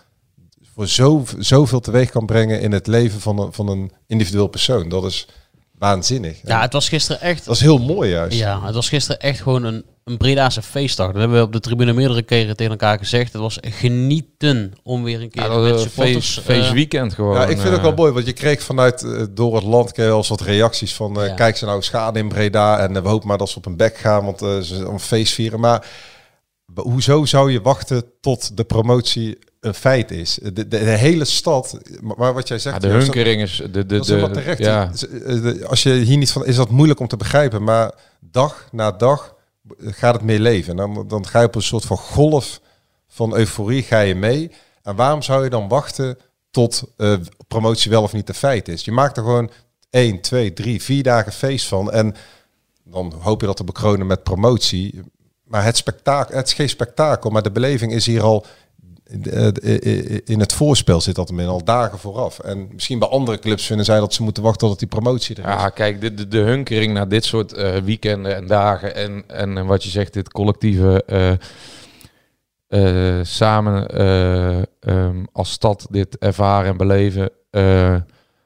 voor 0.61 0.87
zo, 0.87 1.25
zoveel 1.39 1.79
teweeg 1.79 2.09
kan 2.09 2.25
brengen 2.25 2.61
in 2.61 2.71
het 2.71 2.87
leven 2.87 3.19
van 3.19 3.39
een, 3.39 3.53
van 3.53 3.67
een 3.67 3.91
individueel 4.07 4.47
persoon. 4.47 4.89
Dat 4.89 5.05
is 5.05 5.27
waanzinnig. 5.79 6.39
Ja, 6.43 6.61
het 6.61 6.73
was 6.73 6.89
gisteren 6.89 7.21
echt... 7.21 7.45
Dat 7.45 7.55
is 7.55 7.61
heel 7.61 7.77
mooi 7.77 8.09
juist. 8.09 8.37
Ja, 8.37 8.65
het 8.65 8.75
was 8.75 8.89
gisteren 8.89 9.21
echt 9.21 9.41
gewoon 9.41 9.63
een, 9.63 9.85
een 10.03 10.17
Bredaanse 10.17 10.61
feestdag. 10.61 11.07
Dat 11.07 11.15
hebben 11.19 11.37
we 11.37 11.43
op 11.45 11.53
de 11.53 11.59
tribune 11.59 11.93
meerdere 11.93 12.21
keren 12.21 12.55
tegen 12.55 12.71
elkaar 12.71 12.97
gezegd. 12.97 13.33
Het 13.33 13.41
was 13.41 13.57
genieten 13.61 14.73
om 14.83 15.03
weer 15.03 15.21
een 15.21 15.29
keer 15.29 15.43
Ja, 15.43 15.49
was 15.49 15.71
met 15.71 15.79
supporters... 15.79 16.33
feest, 16.33 16.37
eh, 16.37 16.55
feestweekend 16.55 17.13
gewoon. 17.13 17.35
Ja, 17.35 17.41
ik 17.41 17.47
vind 17.47 17.63
het 17.63 17.71
ook 17.71 17.77
eh. 17.77 17.83
wel 17.83 17.93
mooi, 17.93 18.11
want 18.11 18.25
je 18.25 18.33
kreeg 18.33 18.61
vanuit 18.61 19.03
eh, 19.03 19.23
door 19.31 19.55
het 19.55 19.63
land 19.63 19.91
kreeg 19.91 20.05
je 20.05 20.11
wel 20.11 20.17
eens 20.17 20.27
wat 20.29 20.41
reacties 20.41 20.95
van 20.95 21.21
eh, 21.21 21.27
Ja. 21.27 21.33
kijk 21.33 21.57
ze 21.57 21.65
nou 21.65 21.81
schade 21.81 22.19
in 22.19 22.29
Breda 22.29 22.79
en 22.79 22.95
eh, 22.95 23.01
we 23.01 23.07
hopen 23.09 23.27
maar 23.27 23.37
dat 23.37 23.49
ze 23.49 23.57
op 23.57 23.65
een 23.65 23.77
bek 23.77 23.97
gaan, 23.97 24.25
want 24.25 24.41
eh, 24.41 24.59
ze 24.59 24.75
een 24.75 24.99
feest 24.99 25.33
vieren. 25.33 25.59
Maar 25.59 25.85
hoezo 26.75 27.25
zou 27.25 27.51
je 27.51 27.61
wachten 27.61 28.03
tot 28.21 28.57
de 28.57 28.63
promotie 28.63 29.37
een 29.59 29.73
feit 29.73 30.11
is? 30.11 30.39
De, 30.43 30.53
de, 30.53 30.67
de 30.67 30.77
hele 30.77 31.25
stad, 31.25 31.77
maar 32.01 32.33
wat 32.33 32.47
jij 32.47 32.59
zegt, 32.59 32.75
Ja, 32.83 32.89
de 32.89 32.95
hunkering 32.97 33.41
is... 33.41 33.55
De, 33.57 33.71
de, 33.71 33.85
dat 33.85 34.01
is 34.01 34.07
helemaal 34.07 34.29
de, 34.33 34.39
terecht. 34.39 34.59
ja. 34.59 34.91
Eh, 34.91 35.41
de- 35.41 35.65
Als 35.67 35.83
je 35.83 35.93
hier 35.93 36.17
niet 36.17 36.31
van 36.31 36.45
is 36.45 36.55
dat 36.55 36.69
moeilijk 36.69 36.99
om 36.99 37.07
te 37.07 37.17
begrijpen, 37.17 37.63
maar 37.63 37.91
dag 38.19 38.67
na 38.71 38.91
dag 38.91 39.35
gaat 39.79 40.13
het 40.13 40.23
meer 40.23 40.39
leven. 40.39 40.71
En 40.79 40.93
dan, 40.93 41.07
dan 41.07 41.27
ga 41.27 41.39
je 41.39 41.45
op 41.45 41.55
een 41.55 41.61
soort 41.61 41.85
van 41.85 41.97
golf 41.97 42.61
van 43.07 43.35
euforie 43.35 43.83
ga 43.83 43.99
je 43.99 44.15
mee. 44.15 44.51
En 44.83 44.95
waarom 44.95 45.21
zou 45.21 45.43
je 45.43 45.49
dan 45.49 45.67
wachten 45.67 46.17
tot 46.51 46.83
eh, 46.97 47.13
promotie 47.47 47.91
wel 47.91 48.03
of 48.03 48.13
niet 48.13 48.29
een 48.29 48.35
feit 48.35 48.67
is? 48.67 48.85
Je 48.85 48.91
maakt 48.91 49.17
er 49.17 49.23
gewoon 49.23 49.51
1, 49.89 50.21
2, 50.21 50.53
3, 50.53 50.81
4 50.83 51.03
dagen 51.03 51.31
feest 51.31 51.67
van. 51.67 51.91
En 51.91 52.15
dan 52.83 53.13
hoop 53.19 53.41
je 53.41 53.47
dat 53.47 53.57
te 53.57 53.63
bekronen 53.63 54.07
met 54.07 54.23
promotie. 54.23 54.99
Maar 55.43 55.63
het 55.63 55.77
spektakel, 55.77 56.35
het 56.35 56.47
is 56.47 56.53
geen 56.53 56.69
spektakel, 56.69 57.29
maar 57.29 57.41
de 57.43 57.51
beleving 57.51 57.93
is 57.93 58.05
hier 58.05 58.21
al 58.23 58.45
in 60.25 60.39
het 60.39 60.53
voorspel 60.53 61.01
zit 61.01 61.15
dat 61.15 61.29
er 61.29 61.47
al 61.47 61.63
dagen 61.63 61.99
vooraf. 61.99 62.39
En 62.39 62.67
misschien 62.71 62.99
bij 62.99 63.07
andere 63.07 63.39
clubs 63.39 63.65
vinden 63.65 63.85
zij 63.85 63.99
dat 63.99 64.13
ze 64.13 64.23
moeten 64.23 64.43
wachten 64.43 64.67
tot 64.67 64.79
die 64.79 64.87
promotie 64.87 65.35
er 65.35 65.41
is. 65.41 65.47
Ja, 65.61 65.69
kijk, 65.69 66.01
de, 66.01 66.13
de, 66.13 66.27
de 66.27 66.37
hunkering 66.37 66.93
naar 66.93 67.07
dit 67.07 67.25
soort 67.25 67.53
eh, 67.53 67.75
weekenden 67.75 68.35
en 68.35 68.47
dagen 68.47 68.95
en, 68.95 69.23
en 69.27 69.57
eh, 69.57 69.65
wat 69.67 69.83
je 69.83 69.89
zegt, 69.89 70.13
dit 70.13 70.31
collectieve 70.31 71.03
eh, 71.07 71.31
eh, 72.67 73.23
samen 73.25 73.87
eh, 73.87 74.57
ehm, 74.79 75.23
als 75.31 75.51
stad 75.51 75.87
dit 75.89 76.17
ervaren 76.17 76.71
en 76.71 76.77
beleven, 76.77 77.29
eh, 77.49 77.95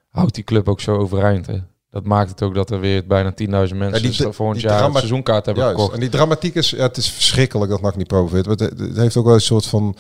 houdt 0.10 0.36
die 0.36 0.44
club 0.44 0.70
ook 0.70 0.82
zo 0.82 0.96
overeind. 0.98 1.46
Hè? 1.48 1.58
Dat 1.90 2.06
maakt 2.06 2.30
het 2.30 2.42
ook 2.42 2.56
dat 2.56 2.70
er 2.72 2.80
weer 2.80 3.08
bijna 3.08 3.32
10.000 3.34 3.46
mensen 3.50 3.78
Ja, 4.12 4.18
die- 4.18 4.32
volgend 4.34 4.62
jaar 4.62 4.84
een 4.84 4.94
seizoenkaart 4.94 5.46
hebben 5.46 5.64
Juist. 5.64 5.78
gekocht. 5.80 5.96
En 5.96 6.02
die 6.02 6.10
dramatiek 6.10 6.56
is, 6.56 6.70
ja, 6.70 6.82
het 6.82 6.98
is 6.98 7.10
verschrikkelijk 7.10 7.72
dat 7.72 7.82
NAC 7.82 7.96
niet 7.96 8.08
Het, 8.12 8.60
het 8.60 8.98
heeft 8.98 9.18
ook 9.18 9.26
wel 9.26 9.34
een 9.34 9.42
soort 9.42 9.66
van 9.66 9.96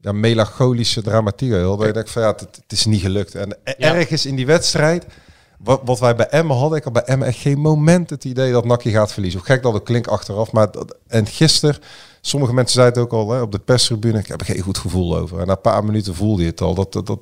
ja, 0.00 0.12
melancholische 0.12 1.02
dramatiek. 1.02 1.50
Heel, 1.50 1.76
waar 1.76 1.86
je 1.86 1.92
denkt 1.92 2.10
van 2.10 2.22
ja, 2.22 2.28
het, 2.28 2.40
het 2.40 2.72
is 2.72 2.84
niet 2.84 3.00
gelukt. 3.00 3.34
En 3.34 3.56
Ja. 3.78 3.94
ergens 3.94 4.26
in 4.26 4.34
die 4.36 4.46
wedstrijd, 4.46 5.06
wat, 5.58 5.80
wat 5.84 5.98
wij 6.00 6.16
bij 6.16 6.28
Emmen 6.28 6.56
hadden, 6.56 6.78
ik 6.78 6.84
had 6.84 6.92
bij 6.92 7.02
Emmen 7.04 7.26
echt 7.28 7.38
geen 7.38 7.58
moment 7.58 8.10
het 8.10 8.24
idee 8.24 8.52
dat 8.52 8.64
NAC 8.64 8.82
hier 8.82 8.92
gaat 8.92 9.12
verliezen. 9.12 9.40
Hoe 9.40 9.48
gek 9.48 9.62
dat 9.62 9.74
ook 9.74 9.84
klinkt 9.84 10.08
achteraf. 10.08 10.52
Maar 10.52 10.70
dat- 10.70 10.96
en 11.06 11.26
gisteren, 11.26 11.76
sommige 12.20 12.54
mensen 12.54 12.74
zeiden 12.74 13.02
het 13.02 13.12
ook 13.12 13.18
al 13.20 13.30
hè, 13.30 13.40
op 13.40 13.52
de 13.52 13.58
perstribune, 13.58 14.18
ik 14.18 14.26
heb 14.26 14.40
er 14.40 14.46
geen 14.46 14.60
goed 14.60 14.78
gevoel 14.78 15.16
over. 15.16 15.40
En 15.40 15.46
na 15.46 15.52
een 15.52 15.60
paar 15.60 15.84
minuten 15.84 16.14
voelde 16.14 16.42
je 16.42 16.48
het 16.48 16.60
al. 16.60 16.74
Dat, 16.74 16.92
dat, 16.92 17.06
dat, 17.06 17.20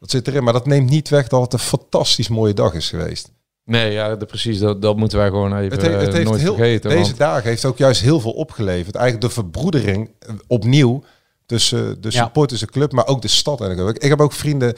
dat 0.00 0.10
zit 0.10 0.28
erin. 0.28 0.44
Maar 0.44 0.52
dat 0.52 0.66
neemt 0.66 0.90
niet 0.90 1.08
weg 1.08 1.28
dat 1.28 1.40
het 1.42 1.52
een 1.52 1.58
fantastisch 1.58 2.28
mooie 2.28 2.54
dag 2.54 2.74
is 2.74 2.88
geweest. 2.88 3.30
Nee, 3.64 3.92
ja, 3.92 4.16
de, 4.16 4.26
precies. 4.26 4.58
Dat, 4.58 4.82
dat 4.82 4.96
moeten 4.96 5.18
wij 5.18 5.28
gewoon 5.28 5.56
even 5.56 5.70
Het, 5.78 5.82
he- 5.82 5.92
het 5.92 6.08
eh, 6.08 6.14
heeft 6.14 6.28
nooit 6.28 6.40
heel, 6.40 6.54
vergeten. 6.54 6.90
deze 6.90 7.02
want- 7.02 7.16
dagen 7.16 7.48
heeft 7.48 7.64
ook 7.64 7.78
juist 7.78 8.00
heel 8.00 8.20
veel 8.20 8.30
opgeleverd. 8.32 8.94
Eigenlijk 8.94 9.26
de 9.26 9.40
verbroedering 9.40 10.10
eh, 10.18 10.34
opnieuw 10.46 11.02
tussen 11.50 12.00
de 12.00 12.10
Ja. 12.10 12.22
supporters, 12.24 12.60
de 12.60 12.66
club, 12.66 12.92
maar 12.92 13.06
ook 13.06 13.22
de 13.22 13.28
stad. 13.28 13.60
En 13.60 13.94
ik, 13.94 14.02
heb 14.02 14.20
ook 14.20 14.32
vrienden 14.32 14.74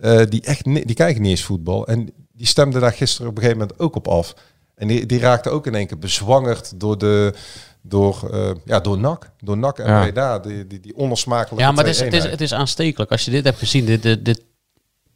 eh, 0.00 0.20
die 0.28 0.42
echt 0.42 0.64
die 0.64 0.94
kijken 0.94 1.22
niet 1.22 1.30
eens 1.30 1.42
voetbal. 1.42 1.86
En 1.86 2.12
die 2.32 2.46
stemden 2.46 2.80
daar 2.80 2.92
gisteren 2.92 3.30
op 3.30 3.36
een 3.36 3.42
gegeven 3.42 3.60
moment 3.62 3.80
ook 3.80 3.96
op 3.96 4.08
af. 4.08 4.34
En 4.74 4.88
die, 4.88 5.06
die 5.06 5.18
raakten 5.18 5.52
ook 5.52 5.66
in 5.66 5.74
één 5.74 5.86
keer 5.86 5.98
bezwangerd 5.98 6.80
door 6.80 6.98
de, 6.98 7.34
door, 7.80 8.28
eh, 8.32 8.50
ja, 8.64 8.80
door 8.80 8.98
NAC. 8.98 9.30
Door 9.38 9.58
NAC 9.58 9.78
en 9.78 9.86
Ja. 9.86 10.00
Breda, 10.00 10.38
die, 10.38 10.66
die, 10.66 10.80
die 10.80 10.96
onlosmakelijke 10.96 11.64
Ja, 11.64 11.72
maar 11.72 11.84
het 11.84 11.94
is, 11.94 12.00
het, 12.00 12.12
is, 12.12 12.24
het 12.24 12.40
is 12.40 12.54
aanstekelijk. 12.54 13.10
Als 13.10 13.24
je 13.24 13.30
dit 13.30 13.44
hebt 13.44 13.58
gezien, 13.58 13.84
dit, 13.84 14.02
dit, 14.02 14.24
dit, 14.24 14.42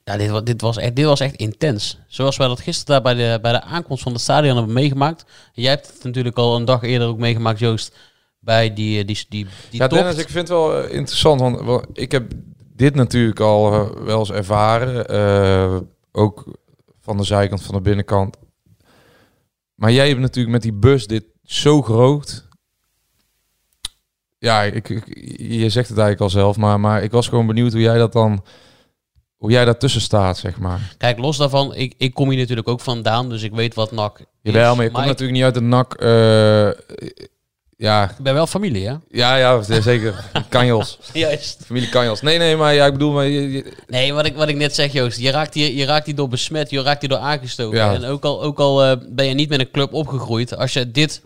ja, 0.05 0.17
dit, 0.17 0.47
dit, 0.47 0.61
was 0.61 0.77
echt, 0.77 0.97
dit 0.97 1.05
was 1.05 1.21
echt 1.21 1.35
intens. 1.35 1.99
Zoals 2.07 2.37
wij 2.37 2.49
dat 2.49 2.61
gisteren 2.61 3.03
daar 3.03 3.15
bij 3.15 3.25
de, 3.25 3.39
bij 3.43 3.53
de 3.53 3.63
aankomst 3.63 4.03
van 4.03 4.13
het 4.13 4.21
stadion 4.21 4.57
hebben 4.57 4.75
meegemaakt. 4.75 5.25
Jij 5.53 5.71
hebt 5.71 5.87
het 5.87 6.05
natuurlijk 6.05 6.37
al 6.37 6.57
een 6.57 6.65
dag 6.65 6.83
eerder 6.83 7.09
ook 7.09 7.19
meegemaakt, 7.19 7.59
Joost. 7.59 7.95
Bij 8.47 8.75
die, 8.75 9.01
eh, 9.01 9.07
die, 9.07 9.25
die, 9.29 9.47
die 9.71 9.81
ja, 9.81 9.87
tocht. 9.87 10.01
Dennis, 10.03 10.19
ik 10.21 10.29
vind 10.29 10.49
het 10.49 10.57
wel 10.59 10.83
eh, 10.83 10.95
interessant, 10.95 11.41
want 11.61 11.87
ik 11.93 12.13
heb 12.13 12.33
dit 12.77 12.95
natuurlijk 12.95 13.41
al 13.41 13.73
eh, 13.73 14.03
wel 14.05 14.19
eens 14.19 14.31
ervaren. 14.31 15.89
ook 16.13 16.45
van 17.01 17.17
de 17.17 17.25
zijkant, 17.25 17.63
van 17.63 17.75
de 17.75 17.81
binnenkant. 17.81 18.37
Maar 19.75 19.93
jij 19.93 20.09
hebt 20.09 20.21
natuurlijk 20.21 20.53
met 20.55 20.63
die 20.63 20.73
bus 20.73 21.07
dit 21.07 21.25
zo 21.43 21.83
groot. 21.83 22.49
Ja, 24.39 24.63
ik, 24.63 24.89
ik- 24.89 25.39
je 25.41 25.71
zegt 25.71 25.89
het 25.89 25.99
eigenlijk 25.99 26.21
al 26.21 26.31
zelf, 26.41 26.57
maar, 26.57 26.81
maar 26.81 27.03
ik 27.03 27.11
was 27.11 27.29
gewoon 27.29 27.47
benieuwd 27.47 27.73
hoe 27.73 27.81
jij 27.81 27.99
dat 27.99 28.13
dan... 28.13 28.45
Hoe 29.37 29.51
jij 29.51 29.65
daartussen 29.65 30.01
staat, 30.01 30.39
zeg 30.39 30.59
maar. 30.59 30.95
Kijk, 30.99 31.19
los 31.19 31.37
daarvan, 31.37 31.75
ik, 31.75 31.95
ik 31.99 32.15
kom 32.15 32.29
hier 32.31 32.39
natuurlijk 32.39 32.69
ook 32.69 32.81
vandaan, 32.81 33.29
dus 33.29 33.43
ik 33.43 33.53
weet 33.55 33.75
wat 33.75 33.93
NAC 33.93 34.19
is. 34.19 34.25
Jawel, 34.43 34.75
maar 34.75 34.85
je 34.85 34.91
komt 34.91 35.03
ik- 35.03 35.09
natuurlijk 35.11 35.37
niet 35.39 35.45
uit 35.47 35.55
de 35.55 35.61
nak. 35.61 35.95
eh, 35.95 36.69
ja, 37.77 38.11
ik 38.11 38.17
ben 38.19 38.35
wel 38.35 38.47
familie, 38.47 38.87
hè? 38.89 38.95
ja, 39.09 39.37
ja, 39.37 39.63
zeker. 39.63 40.25
Kanjels. 40.49 40.99
Juist. 41.13 41.63
Familie 41.67 41.89
Kanjels. 41.89 42.21
Nee, 42.23 42.39
nee, 42.39 42.57
maar 42.57 42.75
ja, 42.75 42.87
ik 42.87 42.93
bedoel, 42.93 43.13
maar 43.13 43.27
je- 43.27 43.51
je- 43.53 43.73
Nee, 43.87 44.13
wat 44.13 44.27
ik, 44.27 44.37
wat 44.37 44.49
ik 44.49 44.57
net 44.57 44.75
zeg, 44.75 44.93
Joost. 44.93 45.19
Je 45.19 45.31
raakt 45.31 45.55
hier, 45.55 45.73
je 45.73 45.85
raakt 45.85 46.07
hier 46.07 46.15
door 46.15 46.29
besmet, 46.29 46.71
je 46.71 46.83
raakt 46.83 47.01
hier 47.01 47.11
door 47.11 47.19
aangestoken. 47.19 47.79
Ja. 47.79 47.95
En 47.95 48.05
ook 48.05 48.25
al, 48.25 48.43
ook 48.43 48.59
al 48.59 48.85
eh, 48.85 48.97
ben 49.09 49.27
je 49.27 49.35
niet 49.35 49.49
met 49.49 49.61
een 49.61 49.71
club 49.71 49.93
opgegroeid, 49.93 50.57
als 50.57 50.73
je 50.73 50.91
dit 50.91 51.23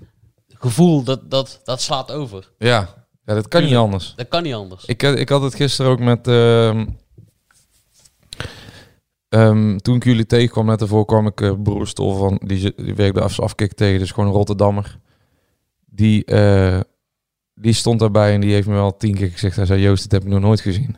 gevoel, 0.48 1.02
dat, 1.02 1.30
dat, 1.30 1.60
dat 1.64 1.80
slaat 1.82 2.12
over. 2.12 2.50
Ja, 2.58 2.88
ja 3.24 3.34
dat 3.34 3.48
kan 3.48 3.62
niet 3.64 3.74
anders. 3.76 4.12
Dat 4.16 4.28
kan 4.28 4.42
niet 4.42 4.54
anders. 4.54 4.84
Ik, 4.84 5.02
eh, 5.02 5.14
ik 5.16 5.28
had 5.28 5.42
het 5.42 5.54
gisteren 5.54 5.90
ook 5.90 6.00
met... 6.00 6.26
ehm, 6.28 6.86
ehm, 9.28 9.76
toen 9.76 9.96
ik 9.96 10.04
jullie 10.04 10.26
tegenkwam, 10.26 10.66
net 10.66 10.80
ervoor 10.80 11.04
kwam 11.04 11.26
ik 11.26 11.40
eh 11.40 11.52
broer 11.62 11.86
Stol 11.86 12.16
van... 12.16 12.40
Die, 12.44 12.72
die 12.76 12.94
werkte 12.94 13.20
af, 13.20 13.40
afkik 13.40 13.72
tegen, 13.74 13.98
dus 13.98 14.10
gewoon 14.10 14.28
een 14.28 14.34
Rotterdammer. 14.36 14.98
Die, 15.90 16.24
eh, 16.24 16.80
die 17.54 17.72
stond 17.72 18.00
daarbij 18.00 18.34
en 18.34 18.40
die 18.40 18.52
heeft 18.52 18.68
me 18.68 18.74
wel 18.74 18.96
tien 18.96 19.14
keer 19.14 19.30
gezegd... 19.30 19.56
Hij 19.56 19.66
zei, 19.66 19.80
Joost, 19.80 20.02
dit 20.02 20.12
heb 20.12 20.22
ik 20.22 20.28
nog 20.28 20.40
nooit 20.40 20.60
gezien. 20.60 20.96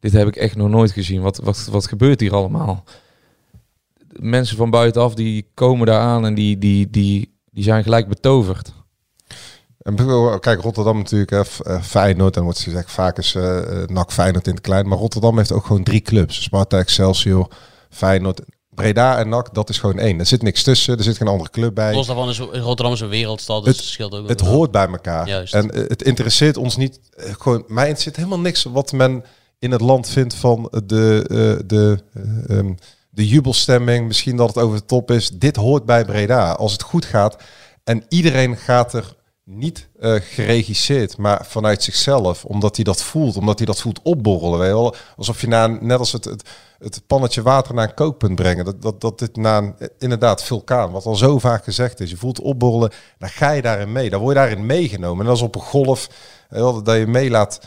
Dit 0.00 0.12
heb 0.12 0.28
ik 0.28 0.36
echt 0.36 0.56
nog 0.56 0.68
nooit 0.68 0.90
gezien. 0.90 1.20
Wat, 1.20 1.36
wat, 1.36 1.68
wat 1.70 1.86
gebeurt 1.86 2.20
hier 2.20 2.34
allemaal? 2.34 2.84
Mensen 4.12 4.56
van 4.56 4.70
buitenaf, 4.70 5.14
die 5.14 5.50
komen 5.54 5.86
daar 5.86 6.00
aan 6.00 6.26
en 6.26 6.34
die, 6.34 6.58
die, 6.58 6.90
die, 6.90 7.38
die 7.50 7.64
zijn 7.64 7.82
gelijk 7.82 8.08
betoverd. 8.08 8.72
En 9.78 9.96
kijk, 10.40 10.60
Rotterdam 10.60 10.96
natuurlijk, 10.96 11.46
F- 11.46 11.60
eh, 11.60 11.82
Feyenoord, 11.82 12.36
en 12.36 12.42
wordt 12.42 12.60
gezegd 12.60 12.90
vaak 12.90 13.18
is 13.18 13.34
eh, 13.34 13.86
NAC 13.86 14.12
Feyenoord 14.12 14.46
in 14.46 14.52
het 14.54 14.62
klein. 14.62 14.88
Maar 14.88 14.98
Rotterdam 14.98 15.36
heeft 15.36 15.52
ook 15.52 15.66
gewoon 15.66 15.82
drie 15.82 16.00
clubs. 16.00 16.42
Sparta, 16.42 16.78
Excelsior, 16.78 17.50
Feyenoord, 17.90 18.40
Breda 18.78 19.18
en 19.18 19.28
NAC, 19.28 19.54
dat 19.54 19.68
is 19.68 19.78
gewoon 19.78 19.98
één. 19.98 20.18
Er 20.18 20.26
zit 20.26 20.42
niks 20.42 20.62
tussen, 20.62 20.96
er 20.98 21.02
zit 21.04 21.16
geen 21.16 21.28
andere 21.28 21.50
club 21.50 21.74
bij. 21.74 21.94
Los 21.94 22.06
daarvan 22.06 22.28
is 22.28 22.38
Rotterdam 22.38 22.92
is 22.92 23.00
een 23.00 23.08
wereldstad, 23.08 23.64
dus 23.64 23.76
het 23.76 23.86
scheelt 23.86 24.14
ook 24.14 24.28
Het 24.28 24.40
wel. 24.40 24.50
hoort 24.50 24.70
bij 24.70 24.86
elkaar. 24.86 25.28
Juist. 25.28 25.54
En 25.54 25.70
eh, 25.70 25.88
het 25.88 26.02
interesseert 26.02 26.56
ons 26.56 26.76
niet. 26.76 27.00
eh, 27.16 27.32
gewoon, 27.38 27.64
mij 27.66 27.82
interesseert 27.84 28.16
helemaal 28.16 28.38
niks 28.40 28.62
wat 28.62 28.92
men 28.92 29.24
in 29.58 29.70
het 29.70 29.80
land 29.80 30.08
vindt 30.08 30.34
van 30.34 30.68
de, 30.84 31.24
eh, 31.28 31.66
de, 31.66 31.98
eh, 32.14 32.58
ehm, 32.58 32.72
de 33.10 33.28
jubelstemming. 33.28 34.06
Misschien 34.06 34.36
dat 34.36 34.48
het 34.48 34.58
over 34.58 34.78
de 34.78 34.84
top 34.84 35.10
is. 35.10 35.28
Dit 35.30 35.56
hoort 35.56 35.84
bij 35.84 36.04
Breda. 36.04 36.50
Als 36.52 36.72
het 36.72 36.82
goed 36.82 37.04
gaat 37.04 37.36
en 37.84 38.04
iedereen 38.08 38.56
gaat 38.56 38.92
er 38.92 39.16
niet 39.50 39.88
eh, 40.00 40.14
geregisseerd, 40.20 41.16
maar 41.16 41.46
vanuit 41.46 41.82
zichzelf, 41.82 42.44
omdat 42.44 42.76
hij 42.76 42.84
dat 42.84 43.02
voelt, 43.02 43.36
omdat 43.36 43.58
hij 43.58 43.66
dat 43.66 43.80
voelt 43.80 44.00
opborrelen. 44.02 44.58
Weet 44.58 44.68
je 44.68 44.74
wel? 44.74 44.94
Alsof 45.16 45.40
je 45.40 45.48
na, 45.48 45.66
net 45.66 45.98
als 45.98 46.12
het, 46.12 46.24
het, 46.24 46.48
het 46.78 47.02
pannetje 47.06 47.42
water 47.42 47.74
naar 47.74 47.88
een 47.88 47.94
kookpunt 47.94 48.34
brengen, 48.34 48.64
dat, 48.64 48.82
dat, 48.82 49.00
dat 49.00 49.18
dit 49.18 49.36
na 49.36 49.58
een, 49.58 49.74
inderdaad 49.98 50.42
vulkaan, 50.42 50.90
wat 50.90 51.04
al 51.06 51.14
zo 51.16 51.38
vaak 51.38 51.64
gezegd 51.64 52.00
is, 52.00 52.10
je 52.10 52.16
voelt 52.16 52.40
opborrelen, 52.40 52.90
dan 53.18 53.28
ga 53.28 53.50
je 53.50 53.62
daarin 53.62 53.92
mee, 53.92 54.10
dan 54.10 54.20
word 54.20 54.34
je 54.34 54.40
daarin 54.40 54.66
meegenomen. 54.66 55.26
En 55.26 55.32
is 55.32 55.42
op 55.42 55.54
een 55.54 55.60
golf, 55.60 56.08
wel, 56.48 56.82
dat 56.82 56.96
je 56.96 57.06
mee 57.06 57.30
laat 57.30 57.60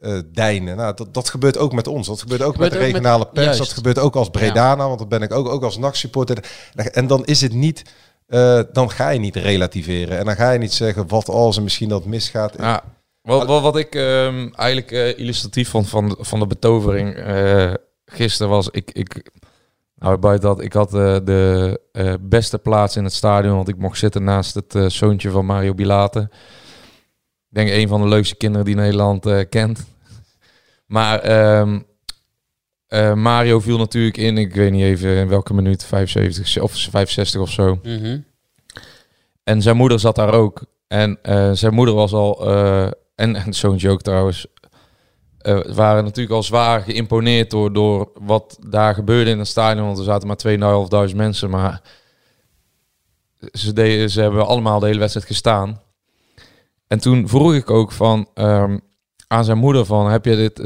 eh 0.00 0.18
deinen. 0.32 0.76
Nou, 0.76 0.94
dat, 0.94 1.14
dat 1.14 1.28
gebeurt 1.28 1.58
ook 1.58 1.72
met 1.72 1.86
ons. 1.86 2.06
Dat 2.06 2.20
gebeurt 2.20 2.42
ook 2.42 2.52
Gebeurt 2.52 2.70
met 2.72 2.80
de 2.80 2.86
met- 2.86 2.94
regionale 2.94 3.26
pers. 3.26 3.44
juist. 3.44 3.58
Dat 3.58 3.72
gebeurt 3.72 3.98
ook 3.98 4.16
als 4.16 4.30
Bredana, 4.30 4.86
want 4.86 4.98
dat 4.98 5.08
ben 5.08 5.22
ik 5.22 5.32
ook, 5.32 5.48
ook 5.48 5.62
als 5.62 5.78
NAC-supporter. 5.78 6.44
En 6.92 7.06
dan 7.06 7.24
is 7.24 7.40
het 7.40 7.52
niet... 7.52 7.82
eh, 8.26 8.60
dan 8.72 8.90
ga 8.90 9.08
je 9.08 9.18
niet 9.18 9.36
relativeren. 9.36 10.18
En 10.18 10.24
dan 10.24 10.36
ga 10.36 10.50
je 10.50 10.58
niet 10.58 10.72
zeggen 10.72 11.08
wat 11.08 11.28
als 11.28 11.56
er 11.56 11.62
misschien 11.62 11.88
dat 11.88 12.04
misgaat. 12.04 12.54
Ja, 12.58 12.82
wat, 13.22 13.46
wat, 13.46 13.76
ik 13.76 13.94
ehm, 13.94 14.48
eigenlijk 14.52 14.90
eh, 14.92 15.18
illustratief 15.18 15.68
vond 15.68 15.88
van, 15.88 16.08
de- 16.08 16.16
van 16.18 16.38
de 16.38 16.46
betovering 16.46 17.14
eh, 17.14 17.74
gisteren 18.04 18.50
was... 18.50 18.68
Ik, 18.70 18.90
ik, 18.92 19.30
nou, 19.94 20.16
buiten 20.16 20.48
dat, 20.48 20.60
ik 20.62 20.72
had 20.72 20.90
de 20.90 21.80
beste 22.20 22.58
plaats 22.58 22.96
in 22.96 23.04
het 23.04 23.12
stadion, 23.12 23.56
want 23.56 23.68
ik 23.68 23.78
mocht 23.78 23.98
zitten 23.98 24.24
naast 24.24 24.54
het 24.54 24.92
zoontje 24.92 25.30
van 25.30 25.46
Mario 25.46 25.74
Bilate. 25.74 26.28
Ik 27.48 27.54
denk 27.64 27.70
een 27.70 27.88
van 27.88 28.00
de 28.00 28.08
leukste 28.08 28.36
kinderen 28.36 28.66
die 28.66 28.74
Nederland 28.74 29.48
kent. 29.48 29.84
Maar 30.86 31.18
ehm, 31.20 31.80
eh, 32.86 33.14
Mario 33.14 33.60
viel 33.60 33.78
natuurlijk 33.78 34.16
in, 34.16 34.38
ik 34.38 34.54
weet 34.54 34.72
niet 34.72 34.82
even 34.82 35.16
in 35.16 35.28
welke 35.28 35.54
minuut, 35.54 35.84
75 35.84 36.62
of 36.62 36.72
65 36.72 37.40
of 37.40 37.50
zo. 37.50 37.78
Mhm. 37.82 38.18
En 39.44 39.62
zijn 39.62 39.76
moeder 39.76 40.00
zat 40.00 40.14
daar 40.14 40.34
ook. 40.34 40.64
En 40.88 41.18
eh, 41.22 41.52
zijn 41.52 41.74
moeder 41.74 41.94
was 41.94 42.12
al, 42.12 42.46
eh, 42.46 42.90
en, 43.14 43.54
zoontje 43.54 43.90
ook 43.90 44.02
trouwens, 44.02 44.46
waren 45.66 46.04
natuurlijk 46.04 46.34
al 46.34 46.42
zwaar 46.42 46.80
geïmponeerd 46.80 47.50
door, 47.50 47.72
door 47.72 48.10
wat 48.20 48.58
daar 48.68 48.94
gebeurde 48.94 49.30
in 49.30 49.38
het 49.38 49.48
stadion. 49.48 49.86
Want 49.86 49.98
er 49.98 50.04
zaten 50.04 50.26
maar 50.26 50.36
2.500 51.10 51.16
mensen, 51.16 51.50
maar 51.50 51.82
ze, 53.52 53.72
deden, 53.72 54.10
ze 54.10 54.20
hebben 54.20 54.46
allemaal 54.46 54.80
de 54.80 54.86
hele 54.86 54.98
wedstrijd 54.98 55.26
gestaan. 55.26 55.80
En 56.86 56.98
toen 56.98 57.28
vroeg 57.28 57.54
ik 57.54 57.70
ook 57.70 57.92
van, 57.92 58.28
ehm, 58.34 58.78
aan 59.26 59.44
zijn 59.44 59.58
moeder 59.58 59.84
van, 59.84 60.10
heb 60.10 60.24
je 60.24 60.36
dit, 60.36 60.58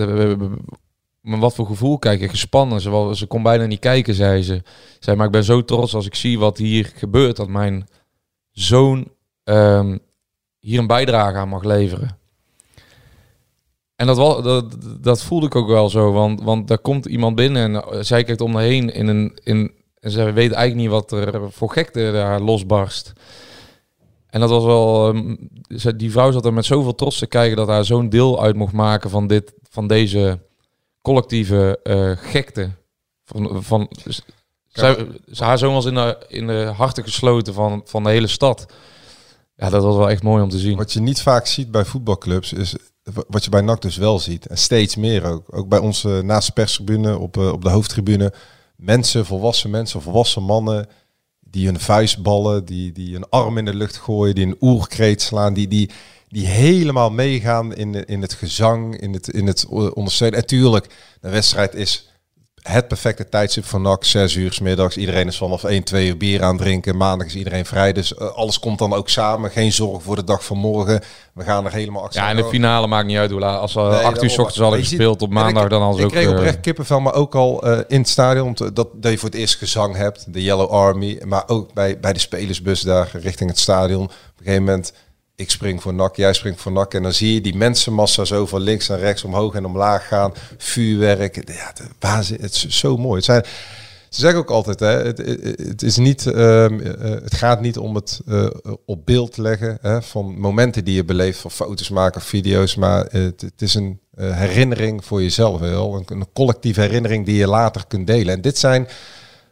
met 1.21 1.41
wat 1.41 1.55
voor 1.55 1.67
gevoel 1.67 1.99
kijk 1.99 2.21
je? 2.21 2.29
Gespannen, 2.29 2.81
ze, 2.81 2.91
wou- 2.91 3.15
ze 3.15 3.27
kon 3.27 3.43
bijna 3.43 3.65
niet 3.67 3.79
kijken, 3.79 4.15
zei 4.15 4.43
ze. 4.43 4.63
Zei, 4.99 5.17
maar 5.17 5.27
ik 5.27 5.33
ben 5.33 5.45
zo 5.45 5.65
trots 5.65 5.95
als 5.95 6.07
ik 6.07 6.15
zie 6.15 6.39
wat 6.39 6.59
hier 6.59 6.93
gebeurt, 6.95 7.37
dat 7.37 7.49
mijn 7.49 7.89
zoon 8.51 9.09
ehm, 9.45 9.99
hier 10.59 10.79
een 10.79 10.87
bijdrage 10.87 11.37
aan 11.37 11.49
mag 11.49 11.63
leveren. 11.63 12.19
En 13.97 14.07
dat, 14.07 14.17
wel, 14.17 14.43
dat, 14.43 14.77
dat 15.01 15.23
voelde 15.23 15.47
ik 15.47 15.55
ook 15.55 15.69
wel 15.69 15.89
zo, 15.89 16.13
want, 16.13 16.43
want 16.43 16.69
daar 16.69 16.79
komt 16.79 17.07
iemand 17.07 17.37
binnen 17.37 17.63
en 17.63 17.83
eh, 17.85 17.99
zij 18.01 18.25
kijkt 18.25 18.41
om 18.41 18.53
me 18.53 18.63
heen 18.63 18.93
in 18.95 19.07
een, 19.07 19.39
in, 19.43 19.73
en 19.95 20.11
ze 20.11 20.23
weet 20.25 20.53
eigenlijk 20.53 20.75
niet 20.75 20.89
wat 20.89 21.13
er 21.13 21.53
voor 21.53 21.71
gekte 21.71 22.11
daar 22.13 22.41
losbarst. 22.41 23.13
En 24.27 24.41
dat 24.41 24.51
was 24.51 24.65
wel, 24.65 25.09
ehm, 25.09 25.37
die 25.97 26.11
vrouw 26.11 26.31
zat 26.31 26.45
er 26.45 26.53
met 26.53 26.65
zoveel 26.65 26.95
trots 26.95 27.19
te 27.19 27.27
kijken 27.27 27.57
dat 27.57 27.69
haar 27.69 27.85
zo'n 27.85 28.09
deel 28.09 28.43
uit 28.43 28.57
mocht 28.57 28.73
maken 28.73 29.11
van, 29.11 29.27
dit, 29.27 29.53
van 29.71 29.87
deze 29.87 30.39
collectieve 31.03 31.81
eh, 31.83 32.31
gekte. 32.31 32.71
Van, 33.25 33.63
van, 33.63 33.91
zij, 34.67 35.07
haar 35.37 35.59
zoon 35.59 35.73
was 35.73 35.85
in 35.85 35.95
de, 35.95 36.25
in 36.29 36.47
de 36.47 36.73
harten 36.77 37.05
gesloten 37.05 37.55
van, 37.55 37.83
van 37.85 38.05
de 38.05 38.11
hele 38.11 38.27
stad. 38.27 38.67
Ja, 39.57 39.71
dat 39.71 39.83
was 39.83 39.97
wel 39.97 40.11
echt 40.11 40.23
mooi 40.23 40.43
om 40.43 40.49
te 40.49 40.59
zien. 40.59 40.77
Wat 40.77 40.93
je 40.93 41.01
niet 41.01 41.23
vaak 41.23 41.47
ziet 41.47 41.71
bij 41.71 41.85
voetbalclubs 41.85 42.53
is 42.53 42.77
wat 43.29 43.45
je 43.45 43.51
bij 43.51 43.61
NAC 43.61 43.83
dus 43.83 43.97
wel 43.97 44.19
ziet. 44.19 44.47
En 44.47 44.59
steeds 44.59 44.97
meer 44.97 45.25
ook. 45.25 45.47
Ook 45.51 45.69
bij 45.69 45.79
ons 45.79 46.05
eh, 46.05 46.19
naast 46.19 46.47
de 46.47 46.53
perstribune, 46.53 47.19
op, 47.19 47.37
eh, 47.37 47.53
op 47.53 47.63
de 47.63 47.71
hoofdtribune. 47.71 48.33
Mensen, 48.77 49.27
volwassen 49.27 49.71
mensen, 49.71 50.03
volwassen 50.03 50.43
mannen. 50.43 50.89
Die 51.41 51.67
hun 51.67 51.81
vuist 51.81 52.23
ballen, 52.23 52.65
die, 52.65 52.93
die 52.93 53.17
een 53.17 53.29
arm 53.29 53.59
in 53.59 53.65
de 53.65 53.75
lucht 53.75 53.97
gooien, 53.97 54.35
die 54.35 54.47
een 54.47 54.57
oerkreet 54.61 55.23
slaan. 55.23 55.55
Die, 55.55 55.69
die, 55.69 55.91
die 56.31 56.47
helemaal 56.47 57.11
meegaan 57.11 57.75
in, 57.75 58.05
in 58.07 58.23
het 58.23 58.33
gezang, 58.33 59.01
in 59.01 59.13
het, 59.13 59.29
in 59.29 59.47
het 59.47 59.67
ondersteunen. 59.95 60.39
En 60.39 60.47
tuurlijk, 60.47 60.87
de 61.21 61.29
wedstrijd 61.31 61.75
is 61.75 62.05
het 62.63 62.89
perfecte 62.89 63.29
tijdstip 63.29 63.65
voor 63.65 63.81
NAC. 63.81 64.05
Zes 64.05 64.35
uur 64.35 64.53
's 64.53 64.61
middags. 64.61 64.97
Iedereen 64.97 65.27
is 65.27 65.37
vanaf 65.37 65.65
1, 65.65 65.83
2 65.85 66.07
uur 66.07 66.17
bier 66.17 66.43
aan 66.43 66.55
het 66.55 66.63
drinken. 66.63 66.97
Maandag 66.97 67.27
is 67.27 67.35
iedereen 67.37 67.65
vrij. 67.67 67.93
Dus 67.93 68.15
eh, 68.15 68.29
alles 68.31 68.59
komt 68.59 68.79
dan 68.79 68.93
ook 68.93 69.09
samen. 69.09 69.51
Geen 69.51 69.73
zorg 69.73 70.03
voor 70.03 70.17
de 70.17 70.25
dag 70.25 70.45
van 70.45 70.57
morgen. 70.59 71.01
We 71.35 71.43
gaan 71.45 71.65
er 71.67 71.73
helemaal 71.73 72.03
achter. 72.03 72.21
Ja, 72.23 72.29
en 72.31 72.37
de 72.37 72.45
finale 72.45 72.87
maakt 72.87 73.07
niet 73.07 73.17
uit 73.17 73.31
hoe 73.31 73.41
laat. 73.41 73.61
Als 73.61 73.75
we 73.75 73.81
Nee, 73.81 73.89
acht 73.91 73.99
uur 74.05 74.11
daarom. 74.13 74.29
s 74.29 74.39
ochtends 74.39 74.59
hadden 74.59 74.79
je 74.79 74.85
gespeeld 74.85 75.13
ziet- 75.21 75.29
op 75.29 75.35
maandag, 75.35 75.65
ik- 75.65 75.71
dan 75.71 75.83
hadden 75.83 76.01
ze 76.01 76.07
Ik 76.07 76.13
ook... 76.13 76.17
kreeg 76.19 76.31
eh, 76.33 76.37
oprecht 76.39 76.61
kippenvel, 76.61 77.01
maar 77.01 77.15
ook 77.15 77.35
al 77.35 77.63
eh, 77.63 77.79
in 77.89 77.99
het 78.01 78.09
stadion. 78.09 78.57
Dat, 78.73 78.89
dat 78.95 79.11
je 79.13 79.19
voor 79.19 79.29
het 79.29 79.39
eerst 79.39 79.55
gezang 79.57 79.97
hebt. 79.97 80.33
De 80.33 80.43
Yellow 80.43 80.71
Army. 80.71 81.21
Maar 81.25 81.43
ook 81.47 81.73
bij, 81.75 82.01
bij 82.01 82.13
de 82.13 82.19
spelersbus 82.19 82.81
daar 82.81 83.11
richting 83.13 83.51
het 83.51 83.59
stadion. 83.59 84.05
Op 84.05 84.11
een 84.11 84.45
gegeven 84.45 84.65
moment, 84.65 84.93
ik 85.41 85.51
spring 85.51 85.83
voor 85.83 85.95
NAC, 85.95 86.17
jij 86.17 86.33
springt 86.33 86.61
voor 86.61 86.73
NAC. 86.73 86.95
En 86.95 87.03
dan 87.03 87.13
zie 87.13 87.35
je 87.35 87.41
die 87.41 87.57
mensenmassa 87.57 88.25
zo 88.25 88.47
van 88.47 88.61
links 88.61 88.89
naar 88.89 88.99
rechts, 88.99 89.25
omhoog 89.25 89.55
en 89.55 89.65
omlaag 89.65 90.09
gaan. 90.09 90.33
Vuurwerk. 90.57 91.35
Ja, 91.35 91.73
de 91.73 92.37
het 92.43 92.55
is 92.55 92.67
zo 92.69 92.97
mooi. 92.97 93.17
Het 93.17 93.25
zijn, 93.25 93.45
Ze 94.09 94.21
zeggen 94.21 94.41
ook 94.41 94.51
altijd, 94.51 94.81
hè, 94.81 94.87
het, 94.87 95.19
het, 95.69 95.83
is 95.83 95.97
niet, 95.97 96.27
ehm, 96.27 96.81
eh, 96.81 97.11
het 97.11 97.35
gaat 97.35 97.61
niet 97.61 97.79
om 97.79 97.95
het 97.95 98.21
eh, 98.27 98.47
op 98.87 99.07
beeld 99.07 99.37
leggen 99.37 99.79
hè, 99.81 100.03
van 100.03 100.39
momenten 100.39 100.85
die 100.85 100.95
je 100.95 101.05
beleeft, 101.05 101.39
van 101.39 101.51
foto's 101.51 101.89
maken, 101.89 102.21
video's, 102.21 102.75
maar 102.75 103.07
het, 103.11 103.41
het 103.41 103.63
is 103.63 103.75
een 103.75 104.01
eh, 104.15 104.37
herinnering 104.37 105.05
voor 105.05 105.23
jezelf 105.23 105.61
wel, 105.61 106.05
een 106.07 106.27
collectieve 106.33 106.81
herinnering 106.81 107.27
die 107.27 107.37
je 107.37 107.47
later 107.47 107.85
kunt 107.89 108.07
delen. 108.07 108.35
En 108.35 108.41
dit 108.41 108.59
zijn 108.59 108.89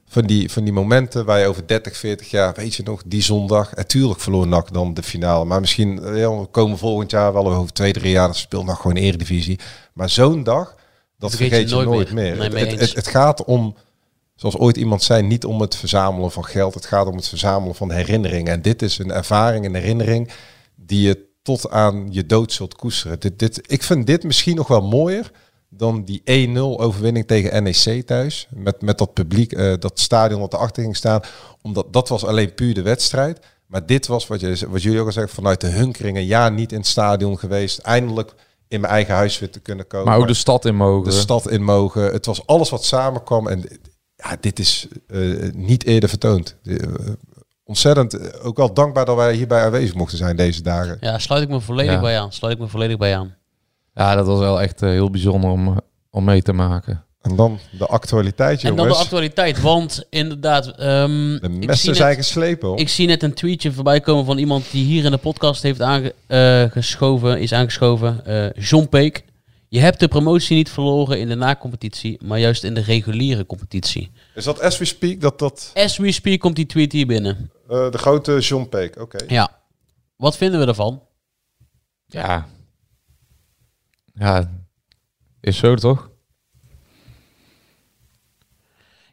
van 0.08 0.24
die, 0.24 0.50
van 0.50 0.64
die 0.64 0.72
momenten 0.72 1.24
waar 1.24 1.38
je 1.38 1.46
over 1.46 1.66
30, 1.66 1.96
40 1.96 2.30
jaar, 2.30 2.54
weet 2.54 2.74
je 2.74 2.82
nog, 2.82 3.02
die 3.06 3.22
zondag, 3.22 3.74
natuurlijk 3.74 4.20
verloor 4.20 4.46
NAC 4.46 4.72
dan 4.72 4.94
de 4.94 5.02
finale. 5.02 5.44
Maar 5.44 5.60
misschien 5.60 6.16
ja, 6.16 6.46
komen 6.50 6.78
volgend 6.78 7.10
jaar 7.10 7.32
wel 7.32 7.54
over 7.54 7.72
twee, 7.72 7.92
drie 7.92 8.10
jaar, 8.10 8.26
dan 8.26 8.34
speelt 8.34 8.66
NAC 8.66 8.76
gewoon 8.76 8.96
eredivisie. 8.96 9.58
Maar 9.92 10.10
zo'n 10.10 10.42
dag, 10.42 10.76
dat 11.18 11.30
Vergeet 11.30 11.48
vergeet, 11.48 11.68
je 11.68 11.74
nooit 11.74 11.88
nooit 11.88 12.12
meer. 12.12 12.50
Nee, 12.50 12.66
het, 12.66 12.94
het 12.94 13.06
gaat 13.06 13.44
om, 13.44 13.76
zoals 14.34 14.56
ooit 14.56 14.76
iemand 14.76 15.02
zei, 15.02 15.22
niet 15.22 15.44
om 15.44 15.60
het 15.60 15.76
verzamelen 15.76 16.30
van 16.30 16.44
geld. 16.44 16.74
Het 16.74 16.86
gaat 16.86 17.06
om 17.06 17.16
het 17.16 17.28
verzamelen 17.28 17.74
van 17.74 17.92
herinneringen. 17.92 18.52
En 18.52 18.62
dit 18.62 18.82
is 18.82 18.98
een 18.98 19.10
ervaring, 19.10 19.64
een 19.64 19.74
herinnering 19.74 20.30
die 20.74 21.00
je 21.00 21.26
tot 21.42 21.70
aan 21.70 22.08
je 22.10 22.26
dood 22.26 22.52
zult 22.52 22.74
koesteren. 22.74 23.20
Dit, 23.20 23.38
dit, 23.38 23.60
ik 23.66 23.82
vind 23.82 24.06
dit 24.06 24.22
misschien 24.22 24.56
nog 24.56 24.68
wel 24.68 24.82
mooier 24.82 25.30
dan 25.70 26.04
die 26.04 26.48
1-0 26.48 26.58
overwinning 26.58 27.26
tegen 27.26 27.62
NEC 27.62 28.06
thuis. 28.06 28.48
Met, 28.50 28.82
met 28.82 28.98
dat 28.98 29.12
publiek, 29.12 29.52
eh, 29.52 29.72
dat 29.78 30.00
stadion 30.00 30.40
wat 30.40 30.52
erachter 30.52 30.82
ging 30.82 30.96
staan. 30.96 31.20
Omdat 31.62 31.92
dat 31.92 32.08
was 32.08 32.24
alleen 32.24 32.54
puur 32.54 32.74
de 32.74 32.82
wedstrijd. 32.82 33.40
Maar 33.66 33.86
dit 33.86 34.06
was 34.06 34.26
wat, 34.26 34.40
je, 34.40 34.66
wat 34.68 34.82
jullie 34.82 35.00
ook 35.00 35.06
al 35.06 35.12
zeggen, 35.12 35.34
vanuit 35.34 35.60
de 35.60 35.66
hunkeringen. 35.68 36.26
Ja, 36.26 36.48
niet 36.48 36.72
in 36.72 36.78
het 36.78 36.86
stadion 36.86 37.38
geweest. 37.38 37.78
Eindelijk 37.78 38.34
in 38.68 38.80
mijn 38.80 38.92
eigen 38.92 39.14
huis 39.14 39.38
weer 39.38 39.50
te 39.50 39.60
kunnen 39.60 39.86
komen. 39.86 40.06
Maar 40.06 40.18
ook 40.18 40.26
de 40.26 40.34
stad 40.34 40.64
in 40.64 40.76
mogen. 40.76 41.10
de 41.10 41.16
stad 41.16 41.50
in 41.50 41.62
mogen. 41.62 42.02
Het 42.02 42.26
was 42.26 42.46
alles 42.46 42.70
wat 42.70 42.84
samenkwam. 42.84 43.48
En 43.48 43.64
ja, 44.16 44.36
dit 44.40 44.58
is 44.58 44.88
eh, 45.06 45.20
niet 45.52 45.84
eerder 45.84 46.08
vertoond. 46.08 46.56
Eh, 46.64 46.76
ontzettend, 47.64 48.40
ook 48.42 48.56
wel 48.56 48.74
dankbaar 48.74 49.04
dat 49.04 49.16
wij 49.16 49.34
hierbij 49.34 49.64
aanwezig 49.64 49.94
mochten 49.94 50.18
zijn 50.18 50.36
deze 50.36 50.62
dagen. 50.62 50.96
Ja, 51.00 51.18
sluit 51.18 51.42
ik 51.42 51.48
me 51.48 51.60
volledig 51.60 51.92
Ja. 51.92 52.00
bij 52.00 52.18
aan. 52.20 52.32
Sluit 52.32 52.54
ik 52.54 52.60
me 52.60 52.68
volledig 52.68 52.96
bij 52.96 53.16
aan. 53.16 53.36
Ja, 53.98 54.14
dat 54.14 54.26
was 54.26 54.38
wel 54.38 54.60
echt 54.60 54.82
eh, 54.82 54.88
heel 54.88 55.10
bijzonder 55.10 55.50
om, 55.50 55.66
eh, 55.68 55.76
om 56.10 56.24
mee 56.24 56.42
te 56.42 56.52
maken. 56.52 57.04
En 57.20 57.36
dan 57.36 57.58
de 57.78 57.86
actualiteit, 57.86 58.62
En 58.62 58.68
jongens. 58.68 58.88
dan 58.88 58.96
de 58.96 59.02
actualiteit, 59.02 59.60
want 59.60 60.04
inderdaad... 60.10 60.66
ehm, 60.66 61.38
de 61.40 61.48
net- 61.48 61.78
zijn 61.78 62.16
geslepen. 62.16 62.68
hoor. 62.68 62.78
Ik 62.78 62.88
zie 62.88 63.06
net 63.06 63.22
een 63.22 63.34
tweetje 63.34 63.72
voorbij 63.72 64.00
komen 64.00 64.24
van 64.24 64.38
iemand 64.38 64.70
die 64.70 64.84
hier 64.84 65.04
in 65.04 65.10
de 65.10 65.16
podcast 65.16 65.62
heeft 65.62 65.80
aangeschoven, 65.80 67.40
is 67.40 67.52
aangeschoven. 67.52 68.24
eh 68.26 68.64
John 68.64 68.86
Peek. 68.88 69.24
Je 69.68 69.80
hebt 69.80 70.00
de 70.00 70.08
promotie 70.08 70.56
niet 70.56 70.70
verloren 70.70 71.18
in 71.20 71.28
de 71.28 71.34
na-competitie, 71.34 72.18
maar 72.24 72.38
juist 72.38 72.64
in 72.64 72.74
de 72.74 72.80
reguliere 72.80 73.46
competitie. 73.46 74.10
Is 74.34 74.44
dat 74.44 74.60
as 74.60 74.78
we 74.78 74.84
speak, 74.84 75.20
dat 75.20 75.38
dat 75.38 75.70
As 75.74 75.96
we 75.96 76.12
speak 76.12 76.38
komt 76.40 76.56
die 76.56 76.66
tweet 76.66 76.92
hier 76.92 77.06
binnen. 77.06 77.50
eh, 77.68 77.90
de 77.90 77.98
grote 77.98 78.38
John 78.38 78.66
Peek, 78.68 79.00
oké. 79.00 79.18
Ja. 79.26 79.50
Wat 80.16 80.36
vinden 80.36 80.60
we 80.60 80.66
ervan? 80.66 81.02
Ja. 82.06 82.46
Ja, 84.18 84.50
is 85.40 85.56
zo 85.58 85.74
toch? 85.74 86.10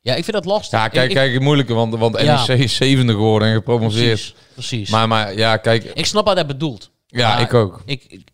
Ja, 0.02 0.16
ik 0.16 0.24
vind 0.24 0.36
dat 0.36 0.46
lastig. 0.46 0.80
Ja, 0.80 0.88
kijk, 0.88 1.10
Ik- 1.10 1.16
kijk, 1.16 1.34
het 1.34 1.42
moeilijke, 1.42 1.74
want, 1.74 1.96
want 1.96 2.22
Ja. 2.22 2.46
NEC 2.48 2.60
is 2.60 2.76
zevende 2.76 3.14
geworden 3.14 3.48
en 3.48 3.54
gepromoveerd. 3.54 4.14
Precies, 4.20 4.36
precies. 4.54 4.90
Maar, 4.90 5.08
maar 5.08 5.36
ja, 5.38 5.58
kijk, 5.58 5.84
ik 5.84 6.06
snap 6.06 6.26
wat 6.26 6.36
hij 6.36 6.46
bedoelt. 6.46 6.92
ja, 7.08 7.38
ik 7.38 7.54
ook. 7.54 7.82
Ik, 7.86 8.04
ik, 8.08 8.28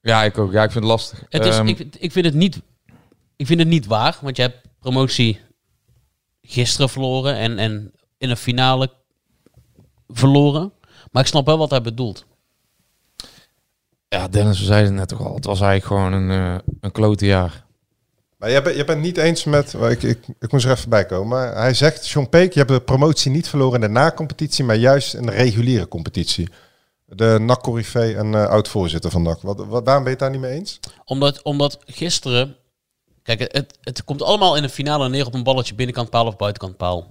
Ja, 0.00 0.22
ik 0.24 0.38
ook. 0.38 0.52
Ja, 0.52 0.62
ik 0.62 0.70
vind 0.70 0.84
het 0.84 0.92
lastig. 0.92 1.22
het 1.28 1.44
is, 1.44 1.56
Ehm, 1.56 1.66
ik, 1.66 1.78
ik, 1.98 2.12
vind 2.12 2.24
het 2.24 2.34
niet, 2.34 2.60
ik 3.36 3.46
vind 3.46 3.58
het 3.58 3.68
niet 3.68 3.86
waar, 3.86 4.18
want 4.20 4.36
je 4.36 4.42
hebt 4.42 4.60
promotie 4.78 5.40
gisteren 6.42 6.88
verloren 6.88 7.34
en, 7.36 7.58
en 7.58 7.92
in 8.18 8.30
een 8.30 8.36
finale 8.36 8.92
verloren. 10.08 10.72
Maar 11.12 11.22
ik 11.22 11.28
snap 11.28 11.46
wel 11.46 11.58
wat 11.58 11.70
hij 11.70 11.80
bedoelt. 11.82 12.26
Ja, 14.16 14.28
Dennis, 14.28 14.58
we 14.58 14.64
zeiden 14.64 14.88
het 14.88 14.98
net 14.98 15.08
toch 15.08 15.26
al. 15.26 15.34
Het 15.34 15.44
was 15.44 15.60
eigenlijk 15.60 15.84
gewoon 15.84 16.12
een, 16.12 16.30
eh 16.30 16.58
een 16.80 16.92
klote 16.92 17.26
jaar. 17.26 17.64
Maar 18.36 18.50
jij 18.50 18.62
bent, 18.62 18.76
jij 18.76 18.84
bent 18.84 19.00
niet 19.00 19.16
eens 19.16 19.44
met... 19.44 19.72
Ik, 19.72 20.02
ik, 20.02 20.18
ik 20.38 20.52
moest 20.52 20.64
er 20.64 20.70
even 20.70 20.88
bij 20.88 21.06
komen. 21.06 21.28
Maar 21.28 21.54
hij 21.56 21.74
zegt, 21.74 22.08
John 22.08 22.28
Peek, 22.28 22.52
je 22.52 22.58
hebt 22.58 22.70
de 22.70 22.80
promotie 22.80 23.30
niet 23.30 23.48
verloren 23.48 23.74
in 23.74 23.80
de 23.80 23.88
na-competitie, 23.88 24.64
maar 24.64 24.76
juist 24.76 25.14
in 25.14 25.26
de 25.26 25.32
reguliere 25.32 25.88
competitie. 25.88 26.48
De 27.06 27.38
NAC 27.40 27.62
Corrivé 27.62 28.12
en 28.12 28.34
eh, 28.34 28.46
oud-voorzitter 28.46 29.10
van 29.10 29.22
NAC. 29.22 29.40
Wat, 29.42 29.56
wat, 29.66 29.84
waarom 29.84 30.04
ben 30.04 30.12
je 30.12 30.18
het 30.18 30.18
daar 30.18 30.30
niet 30.30 30.40
mee 30.40 30.52
eens? 30.52 30.80
Omdat, 31.04 31.42
omdat 31.42 31.78
gisteren... 31.86 32.56
Kijk, 33.22 33.40
het, 33.40 33.78
het 33.80 34.04
komt 34.04 34.22
allemaal 34.22 34.56
in 34.56 34.62
de 34.62 34.68
finale 34.68 35.08
neer 35.08 35.26
op 35.26 35.34
een 35.34 35.42
balletje 35.42 35.74
binnenkant 35.74 36.10
paal 36.10 36.26
of 36.26 36.36
buitenkant 36.36 36.76
paal. 36.76 37.10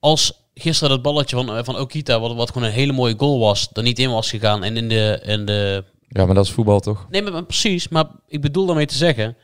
Als 0.00 0.49
gisteren 0.60 0.90
dat 0.90 1.02
balletje 1.02 1.36
van, 1.36 1.56
eh, 1.56 1.64
van 1.64 1.78
Okita, 1.78 2.20
wat, 2.20 2.34
wat 2.34 2.50
gewoon 2.52 2.68
een 2.68 2.74
hele 2.74 2.92
mooie 2.92 3.14
goal 3.16 3.38
was, 3.38 3.70
er 3.72 3.82
niet 3.82 3.98
in 3.98 4.10
was 4.10 4.30
gegaan 4.30 4.64
en 4.64 4.76
in 4.76 4.88
de... 4.88 5.20
In 5.24 5.44
de 5.44 5.84
Ja, 6.08 6.26
maar 6.26 6.34
dat 6.34 6.44
is 6.44 6.50
voetbal 6.52 6.80
toch? 6.80 7.06
nee, 7.10 7.22
maar, 7.22 7.32
maar 7.32 7.44
precies. 7.44 7.88
Maar 7.88 8.04
ik 8.28 8.40
bedoel 8.40 8.66
daarmee 8.66 8.86
te 8.86 8.94
zeggen, 8.96 9.36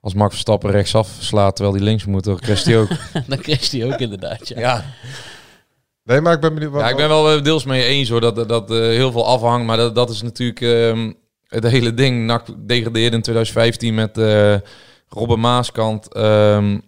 Als 0.00 0.14
Max 0.14 0.30
Verstappen 0.30 0.70
rechtsaf 0.70 1.08
slaat 1.18 1.56
terwijl 1.56 1.76
hij 1.76 1.84
links 1.84 2.04
moet, 2.04 2.24
dan 2.24 2.38
krijgt 2.38 2.64
hij 2.64 2.78
ook. 2.78 2.88
dan 3.28 3.38
kreeg 3.38 3.70
hij 3.70 3.84
ook 3.92 3.98
inderdaad. 3.98 4.48
Ja. 4.48 4.58
ja. 4.60 4.84
Nee, 6.04 6.20
maar 6.20 6.32
ik 6.34 6.40
ben 6.40 6.54
benieuwd... 6.54 6.72
Wat, 6.72 6.80
ja, 6.82 6.88
ik 6.88 6.96
ben 6.96 7.08
wel 7.08 7.30
eh, 7.36 7.42
deels 7.42 7.64
mee 7.64 7.84
eens 7.84 8.08
hoor, 8.08 8.20
dat, 8.20 8.48
dat, 8.48 8.70
eh, 8.70 8.76
heel 8.76 9.12
veel 9.12 9.26
afhangt. 9.26 9.66
Maar 9.66 9.76
dat, 9.76 9.94
dat 9.94 10.10
is 10.10 10.22
natuurlijk 10.22 10.60
ehm, 10.60 11.12
het 11.48 11.64
hele 11.66 11.94
ding. 11.94 12.26
NAC 12.26 12.46
degradeerde 12.66 13.16
in 13.16 13.22
2015 13.22 13.94
met 13.94 14.18
eh 14.18 14.54
Robben 15.08 15.40
Maaskant. 15.40 16.14
ehm, 16.14 16.78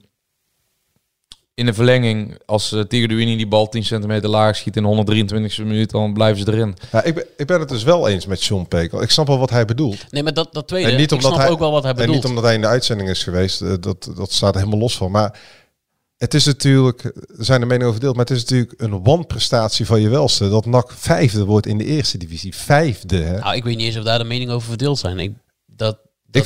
in 1.57 1.67
de 1.67 1.75
verlenging, 1.75 2.39
als 2.47 2.73
uh, 2.73 2.83
die 2.89 3.47
bal 3.47 3.69
10 3.69 3.85
centimeter 3.85 4.29
laag 4.29 4.57
schiet 4.57 4.77
in 4.77 4.83
de 4.83 4.89
123 4.89 5.59
e 5.59 5.63
minuut, 5.63 5.91
dan 5.91 6.13
blijven 6.13 6.45
ze 6.45 6.53
erin. 6.53 6.77
Ja, 6.93 7.03
ik, 7.03 7.15
ben, 7.15 7.25
ik 7.37 7.47
ben 7.47 7.61
het 7.61 7.69
dus 7.69 7.83
wel 7.83 8.09
eens 8.09 8.27
met 8.27 8.45
John 8.45 8.67
Peek. 8.69 8.93
Ik 8.93 9.11
snap 9.11 9.27
wel 9.27 9.39
wat 9.39 9.51
hij 9.51 9.65
bedoelt. 9.65 10.13
Nee, 10.13 10.23
maar 10.23 10.33
dat, 10.33 10.53
dat 10.53 10.69
tweede, 10.69 10.91
En 10.91 10.97
niet 10.97 11.11
ik 11.11 11.17
omdat 11.17 11.33
snap 11.33 11.43
hij, 11.43 11.51
ook 11.51 11.59
wel 11.59 11.71
wat 11.71 11.83
hij 11.83 11.91
en 11.93 11.99
bedoelt. 11.99 12.17
niet 12.17 12.25
omdat 12.27 12.45
hij 12.45 12.55
in 12.55 12.61
de 12.61 12.67
uitzending 12.67 13.09
is 13.09 13.23
geweest. 13.23 13.61
eh, 13.61 13.75
Dat, 13.81 14.11
dat 14.17 14.33
staat 14.33 14.55
er 14.55 14.59
helemaal 14.59 14.81
los 14.81 14.97
van. 14.97 15.11
Maar 15.11 15.41
het 16.17 16.35
is 16.35 16.45
natuurlijk, 16.45 17.05
er 17.39 17.45
zijn 17.45 17.61
de 17.61 17.67
meningen 17.67 17.87
over 17.87 18.01
verdeeld, 18.01 18.17
maar 18.17 18.27
het 18.27 18.37
is 18.37 18.43
natuurlijk 18.43 18.75
een 18.77 19.03
wanprestatie 19.03 19.87
van 19.87 20.01
je 20.01 20.09
welste. 20.09 20.49
Dat 20.49 20.67
NAC 20.67 20.93
vijfde 20.93 21.45
wordt 21.45 21.67
in 21.67 21.79
de 21.79 21.85
eerste 21.85 22.19
divisie. 22.19 22.55
Vijfde, 22.55 23.17
hè? 23.17 23.39
Nou, 23.39 23.57
ik 23.57 23.65
weet 23.65 23.77
niet 23.77 23.87
eens 23.87 23.97
of 23.97 24.05
daar 24.05 24.19
de 24.19 24.25
meningen 24.25 24.55
over 24.55 24.69
verdeeld 24.69 24.99
zijn. 24.99 25.19
Ik, 25.19 25.33
dat, 25.67 25.99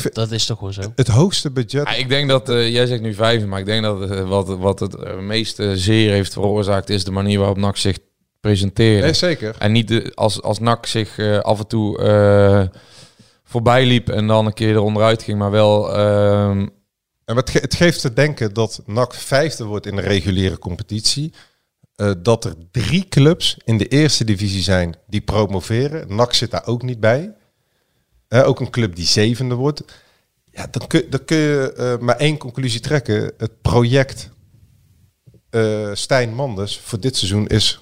dat, 0.02 0.14
dat 0.14 0.30
is 0.30 0.46
toch 0.46 0.58
gewoon 0.58 0.72
zo. 0.72 0.92
Het 0.94 1.08
hoogste 1.08 1.50
budget. 1.50 1.88
Ja, 1.88 1.94
ik 1.94 2.08
denk 2.08 2.28
dat, 2.28 2.48
eh, 2.48 2.68
jij 2.72 2.86
zegt 2.86 3.00
nu 3.02 3.14
vijf, 3.14 3.44
maar 3.44 3.58
ik 3.60 3.66
denk 3.66 3.82
dat 3.82 4.10
eh, 4.10 4.28
wat, 4.28 4.48
wat 4.48 4.80
het 4.80 4.94
eh, 4.94 5.18
meeste 5.18 5.76
zeer 5.78 6.12
heeft 6.12 6.32
veroorzaakt 6.32 6.90
is 6.90 7.04
de 7.04 7.10
manier 7.10 7.38
waarop 7.38 7.56
NAC 7.56 7.76
zich 7.76 7.98
presenteert. 8.40 9.02
Nee, 9.02 9.12
zeker. 9.12 9.54
En 9.58 9.72
niet 9.72 9.88
de, 9.88 10.12
als, 10.14 10.42
als 10.42 10.58
NAC 10.58 10.86
zich 10.86 11.18
eh, 11.18 11.38
af 11.38 11.58
en 11.58 11.66
toe 11.66 11.98
eh, 12.02 12.78
voorbij 13.44 13.86
liep 13.86 14.08
en 14.08 14.26
dan 14.26 14.46
een 14.46 14.52
keer 14.54 14.70
eronderuit 14.74 15.22
ging, 15.22 15.38
maar 15.38 15.50
wel... 15.50 15.94
ehm, 15.96 16.66
En 17.24 17.36
het, 17.36 17.50
ge- 17.50 17.58
het 17.58 17.74
geeft 17.74 18.00
te 18.00 18.12
denken 18.12 18.54
dat 18.54 18.82
NAC 18.86 19.14
vijfde 19.14 19.64
wordt 19.64 19.86
in 19.86 19.96
de 19.96 20.02
reguliere 20.02 20.58
competitie. 20.58 21.32
Eh, 21.94 22.10
dat 22.18 22.44
er 22.44 22.54
drie 22.70 23.08
clubs 23.08 23.56
in 23.64 23.78
de 23.78 23.86
eerste 23.88 24.24
divisie 24.24 24.62
zijn 24.62 24.96
die 25.06 25.20
promoveren. 25.20 26.14
NAC 26.16 26.34
zit 26.34 26.50
daar 26.50 26.66
ook 26.66 26.82
niet 26.82 27.00
bij. 27.00 27.32
Eh, 28.30 28.46
ook 28.48 28.60
een 28.60 28.70
club 28.70 28.96
die 28.96 29.06
zevende 29.06 29.54
wordt. 29.54 29.84
Ja, 30.52 30.66
dan 30.70 30.86
kun, 30.86 31.04
dan 31.10 31.24
kun 31.24 31.36
je 31.36 31.72
eh, 31.72 31.98
maar 31.98 32.16
één 32.16 32.36
conclusie 32.38 32.80
trekken. 32.80 33.32
Het 33.38 33.60
project 33.62 34.30
eh 35.50 35.90
Stijn 35.94 36.34
Manders 36.34 36.78
voor 36.78 37.00
dit 37.00 37.16
seizoen 37.16 37.46
is 37.46 37.80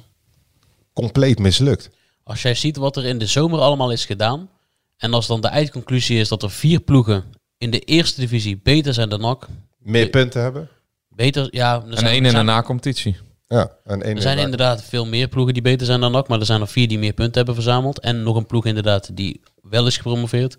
compleet 0.93 1.39
mislukt. 1.39 1.91
Als 2.23 2.43
jij 2.43 2.55
ziet 2.55 2.77
wat 2.77 2.97
er 2.97 3.05
in 3.05 3.19
de 3.19 3.27
zomer 3.27 3.61
allemaal 3.61 3.93
is 3.93 4.05
gedaan. 4.05 4.49
En 4.97 5.15
als 5.15 5.27
dan 5.27 5.41
de 5.41 5.49
eindconclusie 5.49 6.19
is 6.19 6.29
dat 6.29 6.43
er 6.43 6.51
vier 6.51 6.81
ploegen 6.81 7.25
in 7.59 7.71
de 7.71 7.81
eerste 7.81 8.21
divisie 8.21 8.61
beter 8.63 8.95
zijn 8.95 9.09
dan 9.09 9.21
NAC. 9.21 9.47
Meer 9.79 10.09
punten 10.09 10.43
hebben. 10.43 10.69
Beter, 11.09 11.49
ja. 11.51 11.85
er 11.91 11.97
en 11.97 12.05
één 12.07 12.25
in 12.25 12.35
de 12.35 12.43
na-competitie. 12.43 13.17
Ja, 13.49 13.71
en 13.85 14.03
één 14.03 14.17
Er 14.17 14.23
zijn 14.23 14.37
in 14.39 14.45
de- 14.45 14.51
inderdaad 14.51 14.85
veel 14.85 15.07
meer 15.07 15.29
ploegen 15.29 15.55
die 15.55 15.63
beter 15.63 15.87
zijn 15.87 16.01
dan 16.01 16.13
NAC. 16.13 16.29
Maar 16.29 16.41
er 16.41 16.47
zijn 16.47 16.61
er 16.61 16.69
vier 16.69 16.89
die 16.89 16.99
meer 16.99 17.13
punten 17.13 17.35
hebben 17.37 17.55
verzameld. 17.55 18.01
En 18.01 18.23
nog 18.23 18.37
een 18.37 18.47
ploeg 18.47 18.65
inderdaad 18.67 19.17
die 19.17 19.41
wel 19.71 19.87
is 19.87 19.97
gepromoveerd. 19.97 20.59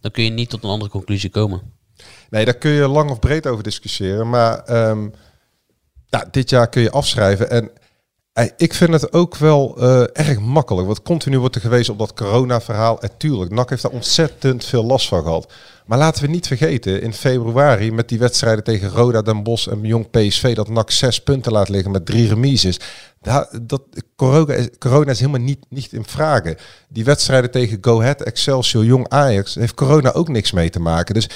Dan 0.00 0.10
kun 0.10 0.24
je 0.24 0.30
niet 0.30 0.50
tot 0.50 0.64
een 0.64 0.70
andere 0.70 0.90
conclusie 0.90 1.30
komen. 1.30 1.62
Nee, 2.30 2.44
daar 2.44 2.54
kun 2.54 2.70
je 2.70 2.88
lang 2.88 3.10
of 3.10 3.18
breed 3.18 3.46
over 3.46 3.62
discussiëren. 3.62 4.30
Maar 4.30 4.58
ehm, 4.58 5.08
dit 6.30 6.50
jaar 6.50 6.68
kun 6.68 6.82
je 6.82 6.90
afschrijven. 6.90 7.50
En 7.50 7.70
eh, 8.32 8.46
ik 8.56 8.74
vind 8.74 8.92
het 8.92 9.12
ook 9.12 9.36
wel 9.36 9.76
eh, 9.78 10.00
erg 10.12 10.38
makkelijk. 10.40 10.86
Want 10.86 11.02
continu 11.02 11.38
wordt 11.38 11.54
er 11.54 11.60
gewezen 11.60 11.92
op 11.92 11.98
dat 11.98 12.14
corona-verhaal. 12.14 13.00
En 13.00 13.10
tuurlijk, 13.18 13.50
NAC 13.50 13.70
heeft 13.70 13.82
daar 13.82 13.92
ontzettend 13.92 14.64
veel 14.64 14.84
last 14.84 15.08
van 15.08 15.22
gehad. 15.22 15.52
Maar 15.86 15.98
laten 15.98 16.22
we 16.22 16.30
niet 16.30 16.46
vergeten, 16.46 17.02
in 17.02 17.12
februari 17.12 17.92
met 17.92 18.08
die 18.08 18.18
wedstrijden 18.18 18.64
tegen 18.64 18.88
Roda, 18.88 19.22
Den 19.22 19.42
Bosch 19.42 19.68
en 19.68 19.80
Jong 19.80 20.10
PSV... 20.10 20.54
dat 20.54 20.68
NAC 20.68 20.90
zes 20.90 21.22
punten 21.22 21.52
laat 21.52 21.68
liggen 21.68 21.90
met 21.90 22.06
drie 22.06 22.28
remises. 22.28 22.80
Dat, 23.22 23.82
corona, 24.16 24.54
is, 24.54 24.68
corona 24.78 25.10
is 25.10 25.20
helemaal 25.20 25.40
niet, 25.40 25.66
niet 25.68 25.92
in 25.92 26.04
vragen. 26.04 26.56
Die 26.88 27.04
wedstrijden 27.04 27.50
tegen 27.50 27.78
Go 27.80 28.00
Ahead, 28.00 28.22
Excelsior, 28.22 28.84
Jong 28.84 29.08
Ajax... 29.08 29.54
heeft 29.54 29.74
corona 29.74 30.12
ook 30.12 30.28
niks 30.28 30.52
mee 30.52 30.70
te 30.70 30.80
maken. 30.80 31.14
Dus 31.14 31.28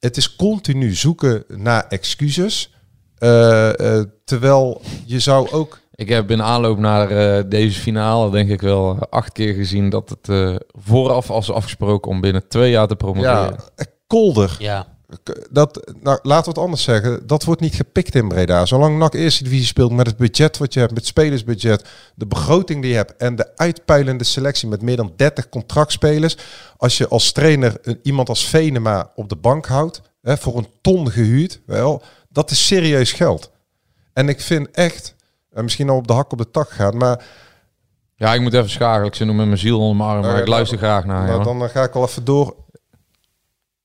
het 0.00 0.16
is 0.16 0.36
continu 0.36 0.94
zoeken 0.94 1.44
naar 1.48 1.86
excuses... 1.88 2.74
Eh, 3.18 3.98
eh, 3.98 4.04
terwijl 4.24 4.80
je 5.06 5.18
zou 5.18 5.50
ook... 5.50 5.80
Ik 5.94 6.08
heb 6.08 6.30
in 6.30 6.42
aanloop 6.42 6.78
naar 6.78 7.10
eh, 7.10 7.44
deze 7.46 7.80
finale 7.80 8.30
denk 8.30 8.50
ik 8.50 8.60
wel 8.60 8.98
acht 9.10 9.32
keer 9.32 9.54
gezien 9.54 9.90
dat 9.90 10.08
het 10.08 10.28
eh, 10.28 10.56
vooraf 10.72 11.26
was 11.26 11.50
afgesproken 11.50 12.10
om 12.10 12.20
binnen 12.20 12.48
twee 12.48 12.70
jaar 12.70 12.86
te 12.86 12.96
promoveren. 12.96 13.56
Ja, 13.76 13.84
kolder. 14.06 14.56
Ja. 14.58 14.86
Dat, 15.50 15.92
nou, 16.02 16.18
laten 16.22 16.44
we 16.44 16.50
het 16.50 16.58
anders 16.58 16.82
zeggen. 16.82 17.26
Dat 17.26 17.44
wordt 17.44 17.60
niet 17.60 17.74
gepikt 17.74 18.14
in 18.14 18.28
Breda. 18.28 18.66
Zolang 18.66 18.98
NAC 18.98 19.14
Eerste 19.14 19.44
Divisie 19.44 19.66
speelt 19.66 19.92
met 19.92 20.06
het 20.06 20.16
budget 20.16 20.58
wat 20.58 20.72
je 20.72 20.78
hebt, 20.80 20.92
met 20.92 21.00
het 21.00 21.08
spelersbudget, 21.08 21.88
de 22.14 22.26
begroting 22.26 22.82
die 22.82 22.90
je 22.90 22.96
hebt 22.96 23.16
en 23.16 23.36
de 23.36 23.56
uitpuilende 23.56 24.24
selectie 24.24 24.68
met 24.68 24.82
meer 24.82 24.96
dan 24.96 25.12
30 25.16 25.48
contractspelers. 25.48 26.36
Als 26.76 26.98
je 26.98 27.08
als 27.08 27.32
trainer 27.32 27.98
iemand 28.02 28.28
als 28.28 28.48
Venema 28.48 29.10
op 29.14 29.28
de 29.28 29.36
bank 29.36 29.66
houdt, 29.66 30.00
hè, 30.22 30.36
voor 30.36 30.56
een 30.56 30.68
ton 30.80 31.10
gehuurd, 31.10 31.60
wel, 31.66 32.02
dat 32.28 32.50
is 32.50 32.66
serieus 32.66 33.12
geld. 33.12 33.50
En 34.12 34.28
ik 34.28 34.40
vind 34.40 34.70
echt, 34.70 35.14
en 35.52 35.62
misschien 35.62 35.88
al 35.88 35.96
op 35.96 36.06
de 36.06 36.12
hak 36.12 36.32
op 36.32 36.38
de 36.38 36.50
tak 36.50 36.70
gaan, 36.70 36.96
maar 36.96 37.24
Ja, 38.14 38.34
ik 38.34 38.40
moet 38.40 38.54
even 38.54 38.70
schakelen. 38.70 39.06
Ik 39.06 39.14
zit 39.14 39.26
nog 39.26 39.36
met 39.36 39.46
mijn 39.46 39.58
ziel 39.58 39.80
onder 39.80 39.96
mijn 39.96 40.08
arm, 40.08 40.20
maar 40.20 40.34
Eh, 40.34 40.40
ik 40.40 40.46
luister 40.46 40.78
graag 40.78 41.04
naar 41.04 41.26
nou, 41.26 41.38
je. 41.38 41.44
dan 41.44 41.62
eh, 41.62 41.68
ga 41.68 41.82
ik 41.82 41.94
al 41.94 42.02
even 42.04 42.24
door. 42.24 42.54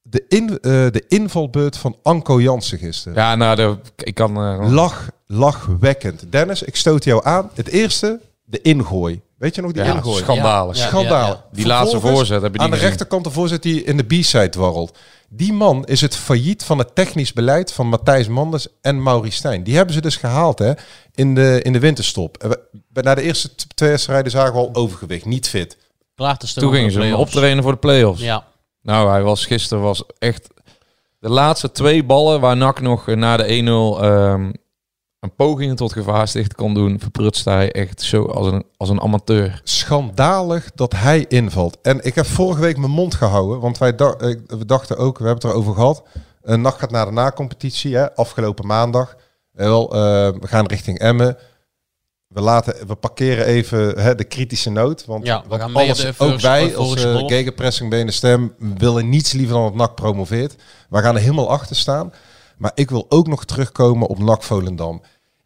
De, 0.09 0.25
in, 0.27 0.49
eh, 0.49 0.71
de 0.71 1.03
invalbeurt 1.07 1.77
van 1.77 1.95
Anko 2.03 2.41
Jansen 2.41 2.77
gisteren. 2.77 3.17
Ja, 3.17 3.35
nou, 3.35 3.55
de, 3.55 3.75
ik 3.97 4.15
kan... 4.15 4.37
eh, 4.37 4.71
Lach, 4.71 5.09
lachwekkend. 5.25 6.31
Dennis, 6.31 6.63
ik 6.63 6.75
stoot 6.75 7.03
jou 7.03 7.25
aan. 7.25 7.49
Het 7.53 7.67
eerste, 7.67 8.19
de 8.45 8.61
ingooi. 8.61 9.21
Weet 9.37 9.55
je 9.55 9.61
nog 9.61 9.71
die 9.71 9.83
Ja, 9.83 9.93
ingooi? 9.95 10.17
schandalig. 10.23 10.75
Ja, 10.77 10.81
ja, 10.83 10.87
Schandaal. 10.87 11.21
ja, 11.27 11.27
ja. 11.27 11.43
Die 11.51 11.65
laatste 11.65 11.99
voorzet, 11.99 12.41
heb 12.41 12.51
je 12.51 12.57
die 12.57 12.61
Aan 12.61 12.65
de 12.67 12.71
gezien? 12.75 12.87
rechterkant 12.89 13.23
de 13.23 13.29
voorzet 13.31 13.61
die 13.63 13.83
in 13.83 13.97
de 13.97 14.03
B-side 14.03 14.49
dwarrelt. 14.49 14.97
Die 15.29 15.53
man 15.53 15.85
is 15.85 16.01
het 16.01 16.15
failliet 16.15 16.63
van 16.63 16.77
het 16.77 16.95
technisch 16.95 17.33
beleid 17.33 17.73
van 17.73 17.87
Matthijs 17.87 18.27
Manders 18.27 18.67
en 18.81 19.03
Maurice 19.03 19.37
Stijn. 19.37 19.63
Die 19.63 19.75
hebben 19.75 19.93
ze 19.93 20.01
dus 20.01 20.15
gehaald 20.15 20.59
hè, 20.59 20.71
in, 21.15 21.35
de, 21.35 21.59
in 21.63 21.73
de 21.73 21.79
winterstop. 21.79 22.37
En 22.37 22.49
we- 22.49 22.59
we- 22.93 23.01
Na 23.01 23.15
de 23.15 23.21
eerste 23.21 23.49
twee 23.75 23.89
wedstrijden 23.89 24.31
zagen 24.31 24.53
we 24.53 24.59
al 24.59 24.69
overgewicht, 24.73 25.25
niet 25.25 25.47
fit. 25.49 25.77
Klaar 26.15 26.37
te 26.37 26.47
stomen 26.47 26.69
Toen 26.69 26.77
gingen 26.79 27.09
ze 27.11 27.17
optrainen 27.17 27.63
voor 27.63 27.71
de 27.71 27.77
play-offs. 27.77 28.21
Ja. 28.21 28.45
Nou, 28.87 29.09
hij 29.09 29.23
was 29.23 29.45
gisteren 29.45 29.83
was 29.83 30.03
echt... 30.17 30.47
De 31.19 31.29
laatste 31.29 31.71
twee 31.71 32.03
ballen 32.03 32.41
waar 32.41 32.57
NAC 32.57 32.81
nog 32.81 33.07
eh, 33.07 33.15
na 33.15 33.37
de 33.37 33.43
1-0 33.43 34.03
ehm, 34.03 34.51
een 35.19 35.35
poging 35.35 35.77
tot 35.77 35.93
gevaarsticht 35.93 36.55
kon 36.55 36.73
doen, 36.73 36.99
verprutste 36.99 37.49
hij 37.49 37.71
echt 37.71 38.01
zo 38.01 38.25
als 38.25 38.47
een, 38.47 38.63
als 38.77 38.89
een 38.89 39.01
amateur. 39.01 39.61
Schandalig 39.63 40.71
dat 40.75 40.93
hij 40.93 41.25
invalt. 41.27 41.77
En 41.81 42.05
ik 42.05 42.15
heb 42.15 42.25
vorige 42.25 42.61
week 42.61 42.77
mijn 42.77 42.91
mond 42.91 43.15
gehouden, 43.15 43.59
want 43.59 43.77
wij 43.77 43.95
eh, 43.95 44.35
we 44.47 44.65
dachten 44.65 44.97
ook, 44.97 45.17
we 45.17 45.25
hebben 45.25 45.43
het 45.43 45.53
erover 45.53 45.73
gehad. 45.73 46.03
Een 46.41 46.61
nacht 46.61 46.79
gaat 46.79 46.91
naar 46.91 47.05
de 47.05 47.11
na-competitie, 47.11 47.95
hè, 47.95 48.15
afgelopen 48.15 48.67
maandag. 48.67 49.15
Eh, 49.53 49.65
wel, 49.65 49.93
eh, 49.93 49.99
we 50.39 50.47
gaan 50.47 50.65
richting 50.65 50.99
Emmen. 50.99 51.37
We, 52.27 52.41
laten, 52.41 52.87
we 52.87 52.95
parkeren 52.95 53.45
even 53.45 53.99
hè, 53.99 54.15
de 54.15 54.23
kritische 54.23 54.69
noot. 54.69 55.05
Want, 55.05 55.25
Ja, 55.25 55.43
we 55.49 55.57
want 55.57 55.75
alles, 55.75 55.97
de 55.97 56.13
ook 56.17 56.39
wij 56.39 56.63
als 56.63 56.71
euforische 56.73 57.21
uh, 57.23 57.27
gegenpressing 57.27 57.89
benen 57.89 58.13
stem 58.13 58.53
willen 58.57 59.09
niets 59.09 59.31
liever 59.31 59.55
dan 59.55 59.63
dat 59.63 59.75
NAC 59.75 59.95
promoveert. 59.95 60.55
We 60.89 61.01
gaan 61.01 61.15
er 61.15 61.21
helemaal 61.21 61.49
achter 61.49 61.75
staan. 61.75 62.13
Maar 62.57 62.71
ik 62.75 62.89
wil 62.89 63.05
ook 63.09 63.27
nog 63.27 63.45
terugkomen 63.45 64.07
op 64.07 64.19
NAC 64.19 64.43
Volendam. 64.43 65.01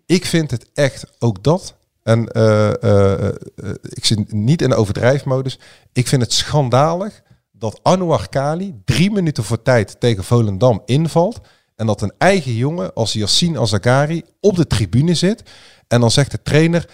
Ik 0.06 0.26
vind 0.26 0.52
het 0.52 0.70
echt 0.74 1.06
ook 1.20 1.44
dat. 1.44 1.76
En 2.04 2.28
eh, 2.28 2.84
eh, 2.84 3.28
eh, 3.28 3.36
ik 3.82 4.06
zit 4.06 4.34
niet 4.34 4.62
in 4.62 4.70
de 4.70 4.76
overdrijfmodus. 4.76 5.60
Ik 5.94 6.08
vind 6.08 6.22
het 6.22 6.34
schandalig 6.34 7.22
dat 7.52 7.80
Anouar 7.84 8.30
Kali 8.30 8.82
drie 8.86 9.12
minuten 9.12 9.44
voor 9.44 9.62
tijd 9.62 10.00
tegen 10.00 10.24
Volendam 10.24 10.82
invalt. 10.86 11.40
En 11.82 11.88
dat 11.88 12.02
een 12.02 12.14
eigen 12.18 12.54
jongen 12.54 12.94
als 12.94 13.14
Yassine 13.14 13.60
Azagari 13.60 14.24
op 14.40 14.56
de 14.56 14.68
tribune 14.68 15.14
zit. 15.14 15.44
En 15.88 16.00
dan 16.00 16.12
zegt 16.12 16.32
de 16.32 16.42
trainer, 16.42 16.90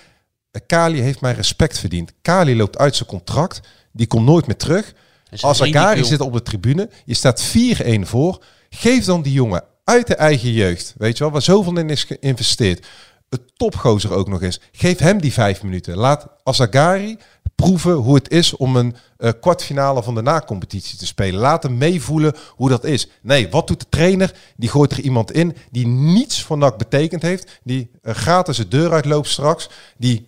Kali 0.67 1.01
heeft 1.01 1.21
mij 1.21 1.33
respect 1.33 1.79
verdiend. 1.79 2.13
Kali 2.21 2.55
loopt 2.55 2.77
uit 2.77 2.95
zijn 2.95 3.09
contract. 3.09 3.61
Die 3.91 4.07
komt 4.07 4.25
nooit 4.25 4.47
meer 4.47 4.57
terug. 4.57 4.93
Azagari 5.41 6.03
zit 6.03 6.21
op 6.21 6.33
de 6.33 6.41
tribune. 6.41 6.89
Je 7.05 7.13
staat 7.13 7.43
4-1 7.43 7.99
voor. 8.01 8.43
Geef 8.69 9.05
dan 9.05 9.21
die 9.21 9.33
jongen 9.33 9.63
uit 9.83 10.07
de 10.07 10.15
eigen 10.15 10.51
jeugd. 10.51 10.93
Weet 10.97 11.17
je 11.17 11.23
wel, 11.23 11.33
waar 11.33 11.41
zoveel 11.41 11.77
in 11.77 11.89
is 11.89 12.03
geïnvesteerd. 12.03 12.85
Het 13.29 13.41
topgozer 13.55 14.13
ook 14.13 14.27
nog 14.27 14.41
eens. 14.41 14.59
Geef 14.71 14.99
hem 14.99 15.21
die 15.21 15.33
vijf 15.33 15.63
minuten. 15.63 15.97
Laat 15.97 16.27
Azagari 16.43 17.17
proeven 17.63 17.93
hoe 17.93 18.15
het 18.15 18.31
is 18.31 18.55
om 18.55 18.75
een 18.75 18.95
eh, 19.17 19.31
kwartfinale 19.41 20.03
van 20.03 20.15
de 20.15 20.21
na-competitie 20.21 20.97
te 20.97 21.05
spelen. 21.05 21.39
Laat 21.39 21.63
hem 21.63 21.77
meevoelen 21.77 22.35
hoe 22.49 22.69
dat 22.69 22.83
is. 22.83 23.09
Nee, 23.21 23.49
wat 23.49 23.67
doet 23.67 23.79
de 23.79 23.89
trainer? 23.89 24.33
Die 24.55 24.69
gooit 24.69 24.91
er 24.91 24.99
iemand 24.99 25.31
in 25.31 25.55
die 25.71 25.87
niets 25.87 26.43
voor 26.43 26.57
NAC 26.57 26.77
betekend 26.77 27.21
heeft. 27.21 27.59
Die 27.63 27.89
eh, 28.01 28.13
gratis 28.13 28.57
de 28.57 28.67
deur 28.67 28.91
uitloopt 28.91 29.27
straks. 29.27 29.69
Die 29.97 30.27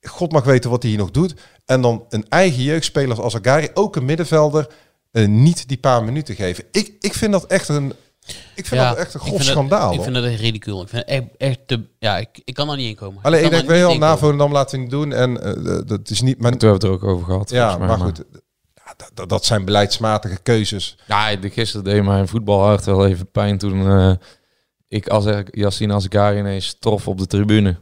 God 0.00 0.32
mag 0.32 0.44
weten 0.44 0.70
wat 0.70 0.82
hij 0.82 0.90
hier 0.90 1.00
nog 1.00 1.10
doet. 1.10 1.34
En 1.64 1.80
dan 1.80 2.04
een 2.08 2.28
eigen 2.28 2.62
jeugdspeler 2.62 3.22
als 3.22 3.36
Agari, 3.36 3.68
ook 3.74 3.96
een 3.96 4.04
middenvelder, 4.04 4.68
eh, 5.10 5.26
niet 5.26 5.68
die 5.68 5.78
paar 5.78 6.04
minuten 6.04 6.34
geven. 6.34 6.64
Ik, 6.72 6.94
ik 7.00 7.14
vind 7.14 7.32
dat 7.32 7.46
echt 7.46 7.68
een, 7.68 7.92
ik 8.54 8.66
vind 8.66 8.80
dat 8.80 8.96
echt 8.96 9.14
een 9.14 9.20
ik 9.20 9.26
grof 9.26 9.42
schandaal. 9.42 9.92
Ik 9.92 10.02
vind 10.02 10.16
het 10.16 10.24
echt 10.24 10.40
ridicule. 10.40 10.82
Ik 10.82 10.88
vind 10.88 11.04
echt, 11.04 11.24
echt 11.36 11.58
te, 11.66 11.80
ja, 11.98 12.18
ik, 12.18 12.28
ik 12.44 12.54
kan 12.54 12.70
er 12.70 12.76
niet 12.76 12.88
in 12.88 12.94
komen. 12.96 13.22
Alleen 13.22 13.44
ik 13.44 13.50
kan 13.50 13.58
denk 13.58 13.70
wel, 13.70 13.90
in 13.90 13.98
na 13.98 14.04
komen. 14.06 14.18
Volendam 14.18 14.52
laten 14.52 14.80
niet 14.80 14.90
doen. 14.90 15.12
En 15.12 15.42
eh, 15.42 15.80
dat 15.86 16.10
is 16.10 16.20
niet... 16.20 16.40
Maar, 16.40 16.50
Toen 16.56 16.68
hebben 16.70 16.80
we 16.88 16.94
het 16.94 17.02
er 17.02 17.08
ook 17.08 17.14
over 17.14 17.26
gehad. 17.26 17.50
ja, 17.50 17.78
maar 17.78 17.98
goed. 17.98 18.16
Dat- 18.16 19.10
dat, 19.14 19.28
dat 19.28 19.44
zijn 19.44 19.64
beleidsmatige 19.64 20.38
keuzes. 20.42 20.96
Ja, 21.06 21.36
de 21.36 21.50
gisteren 21.50 21.84
deed 21.84 22.04
mijn 22.04 22.28
voetbalhart 22.28 22.84
wel 22.84 23.06
even 23.06 23.30
pijn 23.30 23.58
toen 23.58 23.86
eh, 23.88 24.12
ik 24.88 25.08
als 25.08 25.24
Yassine 25.50 25.92
Azgari 25.94 26.38
ineens 26.38 26.76
trof 26.78 27.08
op 27.08 27.18
de 27.18 27.26
tribune. 27.26 27.76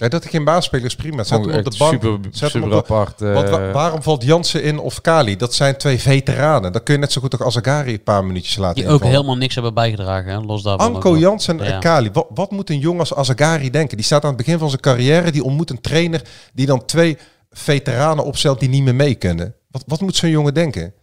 Ja, 0.00 0.08
dat 0.08 0.24
ik 0.24 0.30
geen 0.30 0.44
baasspeler 0.44 0.84
is 0.86 0.94
prima. 0.94 1.22
Zet 1.24 1.44
hem 1.46 1.54
op 1.58 1.64
de 1.70 1.76
bank. 1.78 1.92
super- 1.92 2.18
zet 2.30 2.52
hem 2.52 2.62
super 2.62 2.78
op 2.78 2.86
de- 2.86 2.92
apart, 2.94 3.20
eh. 3.22 3.32
Want 3.34 3.48
wa- 3.48 3.72
waarom 3.72 4.02
valt 4.02 4.22
Jansen 4.24 4.62
in 4.62 4.78
of 4.78 5.00
Kali? 5.00 5.36
Dat 5.36 5.54
zijn 5.54 5.76
twee 5.76 5.98
veteranen. 5.98 6.72
Dan 6.72 6.82
kun 6.82 6.94
je 6.94 7.00
net 7.00 7.12
zo 7.12 7.20
goed 7.20 7.30
toch 7.30 7.42
als 7.42 7.56
Agari 7.56 7.92
een 7.92 8.02
paar 8.02 8.24
minuutjes 8.24 8.56
laten 8.56 8.82
Die 8.82 8.92
ook 8.92 9.02
helemaal 9.04 9.36
niks 9.36 9.54
hebben 9.54 9.74
bijgedragen. 9.74 10.32
Hè? 10.32 10.38
Los 10.40 10.62
daarvan. 10.62 10.94
Anko. 10.94 11.18
Jansen 11.18 11.60
en 11.60 11.70
Ja. 11.72 11.78
Kali. 11.78 12.10
Wat, 12.12 12.26
wat 12.34 12.50
moet 12.50 12.70
een 12.70 12.78
jongen 12.78 13.00
als 13.00 13.14
Azagari 13.14 13.70
denken? 13.70 13.96
Die 13.96 14.06
staat 14.06 14.22
aan 14.22 14.28
het 14.28 14.38
begin 14.38 14.58
van 14.58 14.68
zijn 14.68 14.80
carrière. 14.80 15.30
Die 15.32 15.44
ontmoet 15.44 15.70
een 15.70 15.80
trainer 15.80 16.22
die 16.54 16.66
dan 16.66 16.84
twee 16.84 17.18
veteranen 17.50 18.24
opstelt 18.24 18.60
die 18.60 18.68
niet 18.68 18.82
meer 18.82 18.94
mee 18.94 19.14
kunnen. 19.14 19.54
Wat, 19.70 19.82
wat 19.86 20.00
moet 20.00 20.16
zo'n 20.16 20.30
jongen 20.30 20.54
denken? 20.54 20.94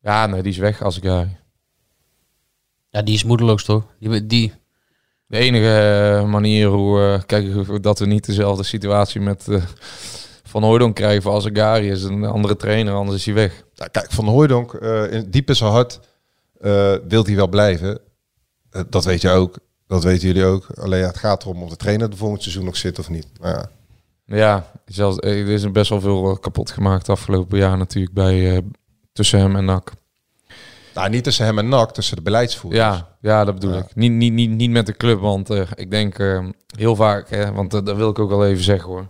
Ja, 0.00 0.26
nee, 0.26 0.42
die 0.42 0.52
is 0.52 0.58
weg 0.58 0.82
Azgari. 0.82 1.36
Ja, 2.88 3.02
die 3.02 3.14
is 3.14 3.24
moedeloos 3.24 3.64
toch? 3.64 3.84
Die, 4.00 4.26
die, 4.26 4.52
De 5.34 5.40
enige 5.40 5.78
eh, 5.78 6.24
manier 6.24 6.66
hoe, 6.66 7.00
eh, 7.00 7.22
kijk, 7.26 7.82
dat 7.82 7.98
we 7.98 8.06
niet 8.06 8.26
dezelfde 8.26 8.62
situatie 8.62 9.20
met 9.20 9.48
eh, 9.48 9.62
Van 10.42 10.62
Hooydonk 10.62 10.94
krijgen 10.94 11.22
voor 11.22 11.34
Azagari 11.34 11.90
is 11.90 12.02
een 12.02 12.24
andere 12.24 12.56
trainer, 12.56 12.94
anders 12.94 13.18
is 13.18 13.24
hij 13.24 13.34
weg. 13.34 13.64
Nou, 13.76 13.90
kijk, 13.90 14.10
Van 14.10 14.26
Hooijdonk, 14.26 14.74
eh 14.74 15.12
in 15.12 15.30
diep 15.30 15.48
in 15.48 15.56
zijn 15.56 15.70
hart, 15.70 16.00
wil 17.08 17.24
hij 17.24 17.34
wel 17.34 17.48
blijven. 17.48 18.00
Dat 18.88 19.04
weet 19.04 19.20
je 19.20 19.30
ook. 19.30 19.58
Dat 19.86 20.04
weten 20.04 20.26
jullie 20.26 20.44
ook. 20.44 20.66
Alleen 20.74 21.00
ja, 21.00 21.06
het 21.06 21.18
gaat 21.18 21.42
erom 21.42 21.62
of 21.62 21.70
de 21.70 21.76
trainer 21.76 22.10
de 22.10 22.16
volgend 22.16 22.42
seizoen 22.42 22.64
nog 22.64 22.76
zit 22.76 22.98
of 22.98 23.08
niet. 23.08 23.26
Nou 23.40 23.54
ja. 23.54 23.70
Ja, 24.26 24.70
zelfs, 24.86 25.16
er 25.18 25.48
is 25.48 25.70
best 25.70 25.90
wel 25.90 26.00
veel 26.00 26.38
kapot 26.38 26.70
gemaakt 26.70 27.08
afgelopen 27.08 27.58
jaar 27.58 27.76
natuurlijk 27.76 28.14
bij, 28.14 28.62
tussen 29.12 29.38
hem 29.38 29.56
en 29.56 29.64
NAC. 29.64 29.92
Nou, 30.94 31.10
niet 31.10 31.24
tussen 31.24 31.44
hem 31.44 31.58
en 31.58 31.68
NAC, 31.68 31.92
tussen 31.92 32.16
de 32.16 32.22
beleidsvoerders. 32.22 32.82
Ja, 32.82 33.13
ja, 33.24 33.44
dat 33.44 33.54
bedoel 33.54 33.72
Ja. 33.72 33.78
ik. 33.78 33.94
Niet, 33.94 34.12
niet, 34.12 34.32
niet, 34.32 34.50
niet 34.50 34.70
met 34.70 34.86
de 34.86 34.96
club, 34.96 35.20
want 35.20 35.50
eh, 35.50 35.60
ik 35.74 35.90
denk 35.90 36.18
eh, 36.18 36.46
heel 36.78 36.96
vaak, 36.96 37.30
hè, 37.30 37.52
want 37.52 37.74
eh, 37.74 37.80
dat 37.84 37.96
wil 37.96 38.08
ik 38.10 38.18
ook 38.18 38.28
wel 38.30 38.46
even 38.46 38.64
zeggen 38.64 38.88
hoor. 38.90 39.06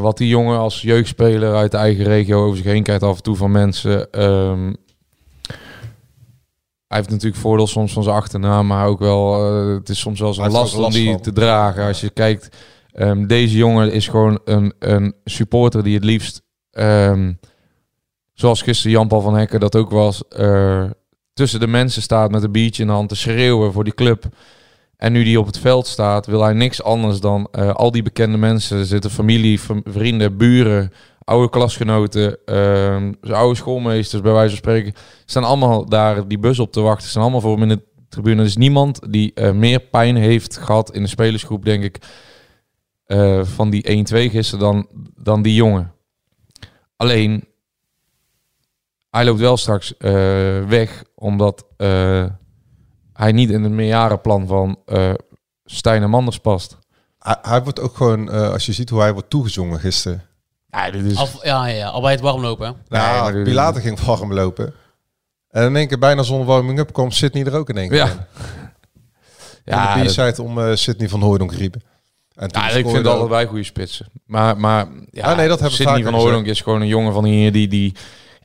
Wat 0.00 0.16
die 0.18 0.28
jongen 0.28 0.58
als 0.58 0.82
jeugdspeler 0.82 1.54
uit 1.54 1.70
de 1.70 1.76
eigen 1.76 2.04
regio 2.04 2.44
over 2.44 2.56
zich 2.56 2.66
heen 2.66 2.82
krijgt 2.82 3.02
af 3.02 3.16
en 3.16 3.22
toe 3.22 3.36
van 3.36 3.50
mensen. 3.50 4.10
ehm, 4.12 4.72
hij 6.86 6.96
heeft 6.98 7.10
natuurlijk 7.10 7.40
voordeel 7.40 7.66
soms 7.66 7.92
van 7.92 8.02
zijn 8.02 8.16
achternaam, 8.16 8.66
maar 8.66 8.86
ook 8.86 8.98
wel, 8.98 9.44
het 9.74 9.88
is 9.88 9.98
soms 9.98 10.20
wel 10.20 10.38
een 10.38 10.50
last 10.50 10.74
om 10.76 10.90
die 10.90 11.10
van. 11.12 11.20
te 11.20 11.32
dragen. 11.32 11.84
Als 11.86 12.00
je 12.00 12.10
kijkt, 12.10 12.56
ehm, 12.92 13.26
deze 13.26 13.56
jongen 13.56 13.92
is 13.92 14.08
gewoon 14.08 14.40
een, 14.44 14.72
een 14.78 15.14
supporter 15.24 15.82
die 15.82 15.94
het 15.94 16.04
liefst, 16.04 16.42
ehm, 16.70 17.32
zoals 18.32 18.62
gisteren 18.62 18.92
Jan-Paul 18.92 19.20
van 19.20 19.36
Hekken 19.36 19.60
dat 19.60 19.76
ook 19.76 19.90
was, 19.90 20.22
tussen 21.36 21.60
de 21.60 21.66
mensen 21.66 22.02
staat 22.02 22.30
met 22.30 22.42
een 22.42 22.52
biertje 22.52 22.82
in 22.82 22.88
de 22.88 22.94
hand 22.94 23.08
te 23.08 23.16
schreeuwen 23.16 23.72
voor 23.72 23.84
die 23.84 23.94
club. 23.94 24.24
En 24.96 25.12
nu 25.12 25.24
die 25.24 25.38
op 25.38 25.46
het 25.46 25.58
veld 25.58 25.86
staat, 25.86 26.26
wil 26.26 26.42
hij 26.42 26.52
niks 26.52 26.82
anders 26.82 27.20
dan 27.20 27.48
eh, 27.50 27.74
al 27.74 27.90
die 27.90 28.02
bekende 28.02 28.36
mensen. 28.36 28.78
Er 28.78 28.84
zitten 28.84 29.10
familie, 29.10 29.60
vrienden, 29.84 30.36
buren, 30.36 30.92
oude 31.24 31.50
klasgenoten, 31.50 32.38
ehm, 32.44 33.12
zijn 33.20 33.36
oude 33.36 33.54
schoolmeesters, 33.56 34.22
bij 34.22 34.32
wijze 34.32 34.48
van 34.48 34.58
spreken. 34.58 34.92
Staan 35.24 35.44
allemaal 35.44 35.88
daar 35.88 36.28
die 36.28 36.38
bus 36.38 36.58
op 36.58 36.72
te 36.72 36.80
wachten. 36.80 37.08
Staan 37.08 37.22
allemaal 37.22 37.40
voor 37.40 37.52
hem 37.52 37.62
in 37.62 37.76
de 37.76 37.82
tribune. 38.08 38.40
Er 38.40 38.46
is 38.46 38.56
niemand 38.56 39.12
die 39.12 39.34
eh, 39.34 39.52
meer 39.52 39.80
pijn 39.80 40.16
heeft 40.16 40.56
gehad 40.56 40.94
in 40.94 41.02
de 41.02 41.08
spelersgroep, 41.08 41.64
denk 41.64 41.84
ik, 41.84 41.98
eh, 43.06 43.44
van 43.44 43.70
die 43.70 43.90
1-2 43.90 44.30
gisteren 44.30 44.64
dan, 44.64 44.86
dan 45.16 45.42
die 45.42 45.54
jongen. 45.54 45.92
Alleen, 46.96 47.44
hij 49.16 49.24
loopt 49.24 49.40
wel 49.40 49.56
straks 49.56 49.96
eh, 49.96 50.12
weg, 50.68 51.04
omdat 51.14 51.64
eh, 51.76 52.24
hij 53.12 53.32
niet 53.32 53.50
in 53.50 53.62
het 53.62 53.72
meerjarenplan 53.72 54.46
van 54.46 54.78
eh 54.86 55.12
Stijn 55.64 56.02
en 56.02 56.10
Manders 56.10 56.38
past. 56.38 56.78
Hij, 57.18 57.36
hij 57.42 57.62
wordt 57.62 57.80
ook 57.80 57.96
gewoon, 57.96 58.30
eh, 58.30 58.50
als 58.52 58.66
je 58.66 58.72
ziet 58.72 58.90
hoe 58.90 59.00
hij 59.00 59.12
wordt 59.12 59.30
toegezongen 59.30 59.80
gisteren. 59.80 60.22
Ja, 60.70 60.90
dit 60.90 61.04
is... 61.04 61.16
Al, 61.16 61.28
ja, 61.42 61.66
ja, 61.66 61.74
ja, 61.76 61.88
al 61.88 62.00
bij 62.00 62.10
het 62.12 62.20
warmlopen. 62.20 62.76
Nou, 62.88 63.22
maar 63.22 63.32
dit- 63.32 63.44
Pilaten 63.44 63.82
ging 63.82 64.00
warm 64.00 64.32
lopen. 64.34 64.74
En 65.50 65.62
in 65.66 65.76
één 65.76 65.88
keer 65.88 65.98
bijna 65.98 66.22
zonder 66.22 66.46
warming-up 66.46 66.92
kwam 66.92 67.10
Sydney 67.10 67.44
er 67.44 67.54
ook 67.56 67.68
in 67.68 67.76
één 67.76 67.88
keer 67.88 67.96
Ja. 67.98 68.06
in. 68.06 68.18
Ja, 69.64 69.82
Ja, 69.96 70.02
de 70.02 70.14
dat- 70.14 70.38
om 70.38 70.58
eh 70.60 70.74
Sydney 70.74 71.08
van 71.08 71.20
Hooydonk 71.20 71.52
riepen. 71.52 71.82
En 72.34 72.48
toen 72.48 72.62
Ja, 72.62 72.68
ik 72.68 72.88
vind 72.88 73.06
allebei 73.06 73.46
goede 73.46 73.64
spitsen. 73.64 74.06
Maar, 74.26 74.56
maar 74.56 74.86
ja, 75.10 75.24
Ah, 75.30 75.36
nee, 75.36 75.48
dat 75.48 75.60
hebben 75.60 75.78
vaker 75.78 76.04
van. 76.04 76.14
Hooydonk 76.14 76.46
is 76.46 76.60
gewoon 76.60 76.80
een 76.80 76.86
jongen 76.86 77.12
van 77.12 77.24
hier 77.24 77.52
die, 77.52 77.68
die 77.68 77.94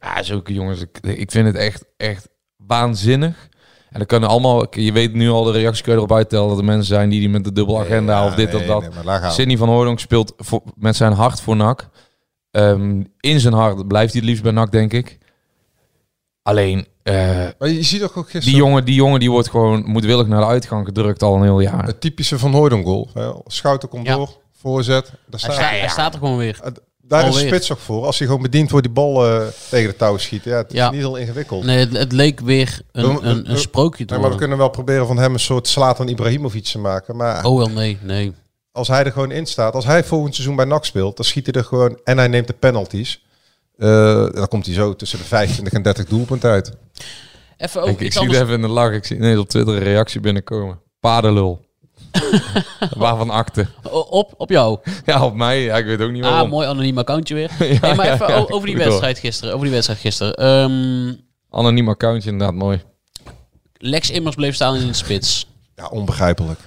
ja, 0.02 0.24
zulke 0.24 0.54
jongens. 0.54 0.82
Ik, 0.82 0.98
ik 1.02 1.32
vind 1.32 1.46
het 1.48 1.56
echt, 1.56 1.86
echt 1.98 2.28
waanzinnig. 2.56 3.50
En 3.90 3.98
dan 3.98 4.06
kunnen 4.08 4.30
allemaal, 4.30 4.80
je 4.80 4.92
weet 4.92 5.14
nu 5.14 5.30
al 5.30 5.44
de 5.44 5.52
reacties 5.52 5.82
kun 5.82 5.92
je 5.92 5.98
erop 5.98 6.12
uittellen 6.14 6.48
dat 6.50 6.58
er 6.58 6.64
mensen 6.64 6.86
zijn 6.96 7.10
die 7.10 7.20
die 7.20 7.30
met 7.30 7.44
de 7.44 7.52
dubbele 7.52 7.80
agenda 7.80 8.20
Ja, 8.22 8.26
of 8.26 8.36
dit 8.36 8.52
nee, 8.52 8.62
of 8.62 8.68
dat. 8.68 9.22
nee. 9.22 9.32
Sidney 9.32 9.58
van 9.58 9.70
Hooydonk 9.70 10.00
speelt 10.00 10.34
voor, 10.38 10.62
met 10.76 10.96
zijn 10.96 11.14
hart 11.14 11.42
voor 11.42 11.56
NAC. 11.56 11.90
Ehm, 12.52 13.04
in 13.20 13.40
zijn 13.40 13.54
hart 13.54 13.88
blijft 13.88 14.12
hij 14.12 14.22
het 14.22 14.30
liefst 14.30 14.44
bij 14.44 14.52
NAC, 14.52 14.72
denk 14.72 14.94
ik. 14.94 15.18
Alleen, 16.44 16.88
eh, 17.04 17.14
Maar 17.60 17.70
je 17.70 17.84
ziet 17.84 18.04
ook, 18.04 18.18
ook 18.18 18.24
gisteren 18.30 18.48
die 18.48 18.56
jongen, 18.56 18.86
die 18.86 18.96
jongen 18.96 19.20
die 19.20 19.32
wordt 19.32 19.50
gewoon 19.50 19.84
moedwillig 19.86 20.28
naar 20.28 20.40
de 20.40 20.46
uitgang 20.48 20.86
gedrukt 20.86 21.24
al 21.24 21.36
een 21.36 21.44
heel 21.44 21.60
jaar. 21.60 21.86
het 21.86 22.02
typische 22.02 22.40
van 22.40 22.52
Hooydonk 22.54 22.86
goal. 22.86 23.10
hè. 23.14 23.32
Schouten 23.46 23.90
komt 23.90 24.06
Ja. 24.08 24.16
door, 24.16 24.30
voorzet. 24.52 25.06
Daar 25.06 25.16
Hij, 25.30 25.40
staat, 25.40 25.54
sta- 25.54 25.64
hij 25.64 25.90
staat 25.90 26.14
er 26.14 26.20
gewoon 26.20 26.38
weer. 26.38 26.60
Daar 27.20 27.28
is 27.28 27.40
spits 27.40 27.72
ook 27.72 27.80
voor. 27.80 28.06
Als 28.06 28.18
hij 28.18 28.28
gewoon 28.28 28.42
bediend 28.42 28.70
wordt 28.72 28.86
die 28.86 28.96
bal 28.96 29.26
eh, 29.28 29.48
tegen 29.70 29.90
de 29.90 29.96
touw 29.96 30.18
schiet. 30.18 30.44
Ja, 30.44 30.58
het 30.58 30.74
is 30.74 30.82
niet 30.82 30.92
heel 30.92 31.16
ingewikkeld. 31.16 31.64
Nee, 31.64 31.78
het, 31.78 31.98
het 31.98 32.12
leek 32.12 32.40
weer 32.40 32.80
We- 32.92 33.02
een, 33.02 33.20
we- 33.20 33.50
een, 33.50 33.58
sprookje 33.58 34.06
te 34.06 34.14
Nee, 34.14 34.22
maar 34.22 34.32
we 34.32 34.38
kunnen 34.38 34.58
wel 34.58 34.70
proberen 34.70 35.08
van 35.08 35.18
hem 35.18 35.34
een 35.34 35.40
soort 35.40 35.68
Slatan 35.68 36.08
Ibrahimovic 36.08 36.64
te 36.64 36.78
maken. 36.80 37.16
Maar 37.16 37.46
Oh 37.46 37.58
wel, 37.58 37.70
nee, 37.70 37.98
nee. 38.02 38.34
als 38.72 38.88
hij 38.88 39.04
er 39.04 39.12
gewoon 39.12 39.32
in 39.32 39.46
staat, 39.46 39.74
als 39.74 39.86
hij 39.86 40.04
volgend 40.04 40.34
seizoen 40.36 40.56
bij 40.56 40.66
NAC 40.66 40.86
speelt, 40.86 41.16
dan 41.16 41.26
schiet 41.26 41.46
hij 41.46 41.56
er 41.56 41.64
gewoon 41.68 42.00
en 42.04 42.18
hij 42.18 42.28
neemt 42.28 42.48
de 42.48 42.54
penalties. 42.54 43.24
Eh, 43.78 44.26
dan 44.34 44.48
komt 44.48 44.66
hij 44.66 44.76
zo 44.76 44.96
tussen 44.96 45.18
de 45.20 45.24
25 45.26 45.74
en 45.74 45.82
30 45.82 46.06
doelpunten 46.06 46.50
uit. 46.50 46.72
Even 47.58 47.82
over 47.82 47.92
ik 47.94 47.98
zie 48.00 48.08
het 48.08 48.18
anders. 48.18 48.38
even 48.40 48.54
in 48.54 48.62
de 48.62 48.68
lach. 48.68 48.92
Ik 48.92 49.06
zie 49.06 49.16
ineens 49.16 49.40
op 49.40 49.50
Twitter 49.50 49.74
een 49.76 49.84
reactie 49.84 50.20
binnenkomen. 50.20 50.80
Paardenlul. 51.00 51.66
Waarvan 52.98 53.30
akte. 53.30 53.68
Op, 54.10 54.34
op 54.38 54.50
jou. 54.50 54.80
Ja, 55.06 55.26
op 55.26 55.36
mij. 55.36 55.62
Ja, 55.62 55.78
ik 55.78 55.86
weet 55.86 56.02
ook 56.02 56.12
niet 56.12 56.24
Ah, 56.24 56.30
waarom. 56.30 56.50
mooi 56.50 56.68
anoniem 56.68 56.98
accountje 56.98 57.34
weer. 57.34 57.52
Ja, 57.60 57.66
hey, 57.82 57.96
maar 57.96 58.06
ja, 58.06 58.14
even 58.14 58.28
ja, 58.28 58.46
over 58.50 58.66
die 58.68 58.78
wedstrijd 58.78 59.20
gisteren. 59.20 59.54
Over 59.54 59.66
die 59.66 59.74
wedstrijd 59.74 60.00
gisteren. 60.00 60.34
Ehm, 60.36 61.14
Anoniem 61.50 61.90
accountje, 61.90 62.30
inderdaad 62.30 62.56
mooi. 62.56 62.82
Lex 63.78 64.10
Immers 64.10 64.36
bleef 64.36 64.56
staan 64.56 64.76
in 64.76 64.88
de 64.88 64.94
spits. 64.94 65.48
Ja, 65.76 65.88
onbegrijpelijk. 65.88 66.60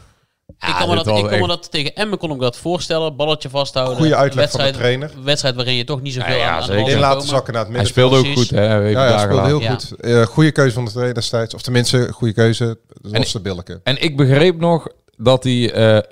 ik 0.46 0.74
kan, 0.78 0.88
me 0.88 0.94
dat, 0.94 1.06
ik 1.06 1.28
kon 1.28 1.40
me 1.40 1.46
dat 1.46 1.70
tegen 1.70 1.94
Emmen 1.94 2.18
kon 2.18 2.30
ik 2.30 2.40
dat 2.40 2.56
voorstellen. 2.56 3.16
Balletje 3.16 3.48
vasthouden. 3.48 3.96
Goede 3.96 4.16
uitleg 4.16 4.50
van 4.50 4.58
de 4.58 4.64
wedstrijd, 4.66 4.74
trainer. 4.98 5.24
Wedstrijd 5.24 5.54
waarin 5.54 5.74
je 5.74 5.84
toch 5.84 6.00
niet 6.02 6.12
zoveel 6.14 6.34
Ja, 6.34 6.38
ja, 6.40 6.50
aan, 6.60 6.70
In 6.72 6.98
laten 6.98 7.08
komen. 7.18 7.26
zakken 7.28 7.52
naar 7.52 7.64
het 7.64 7.72
Hij 7.72 7.82
middenveld. 7.82 8.12
speelde 8.12 8.28
ook 8.28 8.34
goed, 8.36 8.50
hè? 8.50 8.64
Ja, 8.74 8.80
ja, 8.88 9.08
dagen 9.08 9.20
speelde 9.20 9.46
heel 9.46 9.60
goed. 9.60 9.92
Eh, 10.00 10.22
goede 10.22 10.52
keuze 10.52 10.74
van 10.74 10.84
de 10.84 10.90
trainer 10.90 11.14
destijds. 11.14 11.54
Of 11.54 11.62
tenminste, 11.62 12.08
goede 12.12 12.34
keuze. 12.34 12.78
Dat 12.88 13.12
En- 13.12 13.18
was 13.20 13.32
de 13.32 13.40
Billeke. 13.40 13.80
En 13.84 14.02
ik 14.02 14.16
begreep 14.16 14.60
nog 14.60 14.86
dat 15.16 15.44
hij 15.44 15.72
eh, 15.72 16.02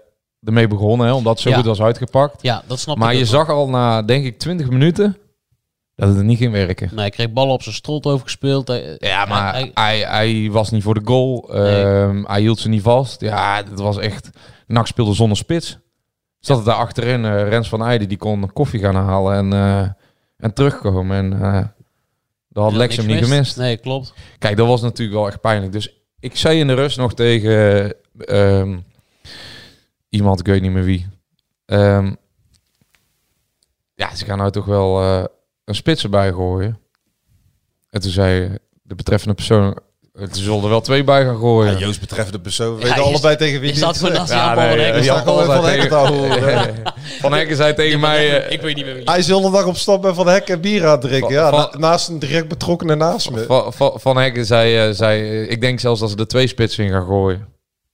ermee 0.42 0.68
begon, 0.68 0.98
hè, 1.00 1.12
omdat 1.12 1.32
het 1.32 1.42
zo 1.42 1.48
Ja. 1.48 1.57
goed 1.57 1.64
was 1.64 1.80
uitgepakt. 1.82 2.42
Ja, 2.42 2.62
dat 2.66 2.78
snap 2.78 2.96
Maar 2.96 3.11
ik 3.12 3.16
je 3.18 3.24
ook 3.24 3.30
zag 3.30 3.48
al 3.48 3.68
na, 3.68 4.03
denk 4.03 4.24
ik, 4.24 4.38
20 4.38 4.68
minuten 4.70 5.16
dat 5.94 6.09
het 6.09 6.18
er 6.18 6.24
niet 6.24 6.38
ging 6.38 6.53
werken. 6.53 6.88
Nee, 6.90 6.98
hij 6.98 7.11
kreeg 7.11 7.32
ballen 7.32 7.53
op 7.53 7.62
zijn 7.62 7.74
strot 7.74 8.07
overgespeeld. 8.07 8.68
Hij- 8.68 8.96
Ja, 8.98 9.24
maar 9.24 9.53
hij- 9.53 9.70
hij, 9.74 9.98
hij, 10.00 10.48
was 10.50 10.70
niet 10.70 10.82
voor 10.82 10.94
de 10.94 11.00
goal. 11.05 11.55
Ehm, 11.55 12.24
Hij 12.24 12.40
hield 12.40 12.59
ze 12.59 12.68
niet 12.68 12.82
vast. 12.82 13.20
Ja, 13.20 13.57
het 13.68 13.80
was 13.80 13.98
echt... 13.98 14.30
NAC 14.66 14.86
speelde 14.86 15.14
zonder 15.14 15.36
spits. 15.36 15.78
Zat 16.38 16.57
het 16.57 16.66
daar 16.66 16.74
achterin. 16.76 17.24
eh, 17.24 17.48
Rens 17.48 17.68
van 17.68 17.82
Eijden, 17.84 18.09
die 18.09 18.18
kon 18.18 18.53
koffie 18.53 18.80
gaan 18.80 18.94
halen 18.94 19.34
en, 19.36 19.53
eh, 19.53 19.88
en 20.36 20.55
terugkomen. 20.55 21.16
En 21.16 21.42
eh 21.42 21.64
dat 22.48 22.62
had 22.62 22.72
ja, 22.72 22.78
Lex 22.78 22.96
hem 22.96 23.07
niet 23.07 23.24
gemist. 23.24 23.57
Nee, 23.57 23.76
klopt. 23.76 24.12
Kijk, 24.38 24.57
dat 24.57 24.66
was 24.66 24.80
natuurlijk 24.80 25.18
wel 25.18 25.26
echt 25.26 25.40
pijnlijk. 25.40 25.72
Dus 25.72 26.03
ik 26.20 26.36
zei 26.36 26.59
in 26.59 26.66
de 26.66 26.74
rust 26.74 26.96
nog 26.96 27.14
tegen 27.14 27.94
ehm, 28.18 28.78
iemand, 30.13 30.41
ik 30.41 30.47
weet 30.47 30.63
niet 30.63 30.71
meer 30.73 30.85
wie. 30.85 31.07
Ehm, 31.67 32.15
ja, 33.95 34.15
ze 34.15 34.25
gaan 34.25 34.39
nou 34.39 34.51
toch 34.51 34.65
wel 34.65 35.01
eh, 35.03 35.25
een 35.65 35.75
spits 35.75 36.03
erbij 36.03 36.33
gooien. 36.33 36.79
En 37.91 38.01
toen 38.01 38.11
zei 38.11 38.59
de 38.83 38.95
betreffende 38.95 39.35
persoon, 39.35 39.79
eh, 40.13 40.27
ze 40.33 40.43
zullen 40.43 40.63
er 40.63 40.69
wel 40.69 40.81
twee 40.81 41.05
bij 41.05 41.25
gaan 41.25 41.37
gooien. 41.39 41.73
Ja, 41.73 41.79
Joost 41.79 42.01
betreffende 42.01 42.41
persoon. 42.41 42.75
We 42.75 42.81
Ja, 42.81 42.87
weten 42.89 43.03
allebei 43.05 43.37
tegen 43.37 43.61
wie 43.61 43.75
gewoon 43.75 44.13
naast 44.13 45.05
Jan 45.05 45.23
Paul 45.25 45.45
van 45.45 45.65
Hekken. 45.65 45.89
Van 45.89 46.07
zei 46.07 46.27
Hekken 46.27 46.37
te 46.41 46.45
horen. 46.45 46.75
tegen- 46.75 46.93
Van 47.21 47.33
Hekken 47.33 47.57
zei 47.57 47.75
tegen 47.75 48.01
mij... 48.01 48.43
eh, 48.45 48.53
ik 48.53 48.61
weet 48.61 48.77
niet 48.77 48.85
meer 48.85 48.95
wie. 48.95 49.05
Hij 49.05 49.19
is 49.19 49.27
de 49.27 49.51
dag 49.53 49.67
op 49.67 49.77
stap 49.77 50.05
en 50.05 50.15
van 50.15 50.27
Hekken 50.29 50.61
bier 50.61 50.87
aan 50.87 51.01
drinken. 51.01 51.31
Ja, 51.33 51.51
Van- 51.51 51.81
naast 51.81 52.09
een 52.09 52.19
direct 52.19 52.49
betrokkenen 52.49 52.99
naast 52.99 53.31
me. 53.31 53.45
Van, 53.45 53.73
van, 53.73 54.01
van 54.01 54.17
Hekken 54.17 54.47
zei, 54.47 54.89
eh, 54.89 54.95
zei 54.95 55.21
eh, 55.23 55.51
ik 55.51 55.61
denk 55.61 55.81
zelfs 55.81 56.01
dat 56.01 56.11
ze 56.11 56.17
er 56.17 56.27
twee 56.29 56.47
spitsen 56.47 56.85
in 56.85 56.91
gaan 56.91 57.07
gooien. 57.07 57.49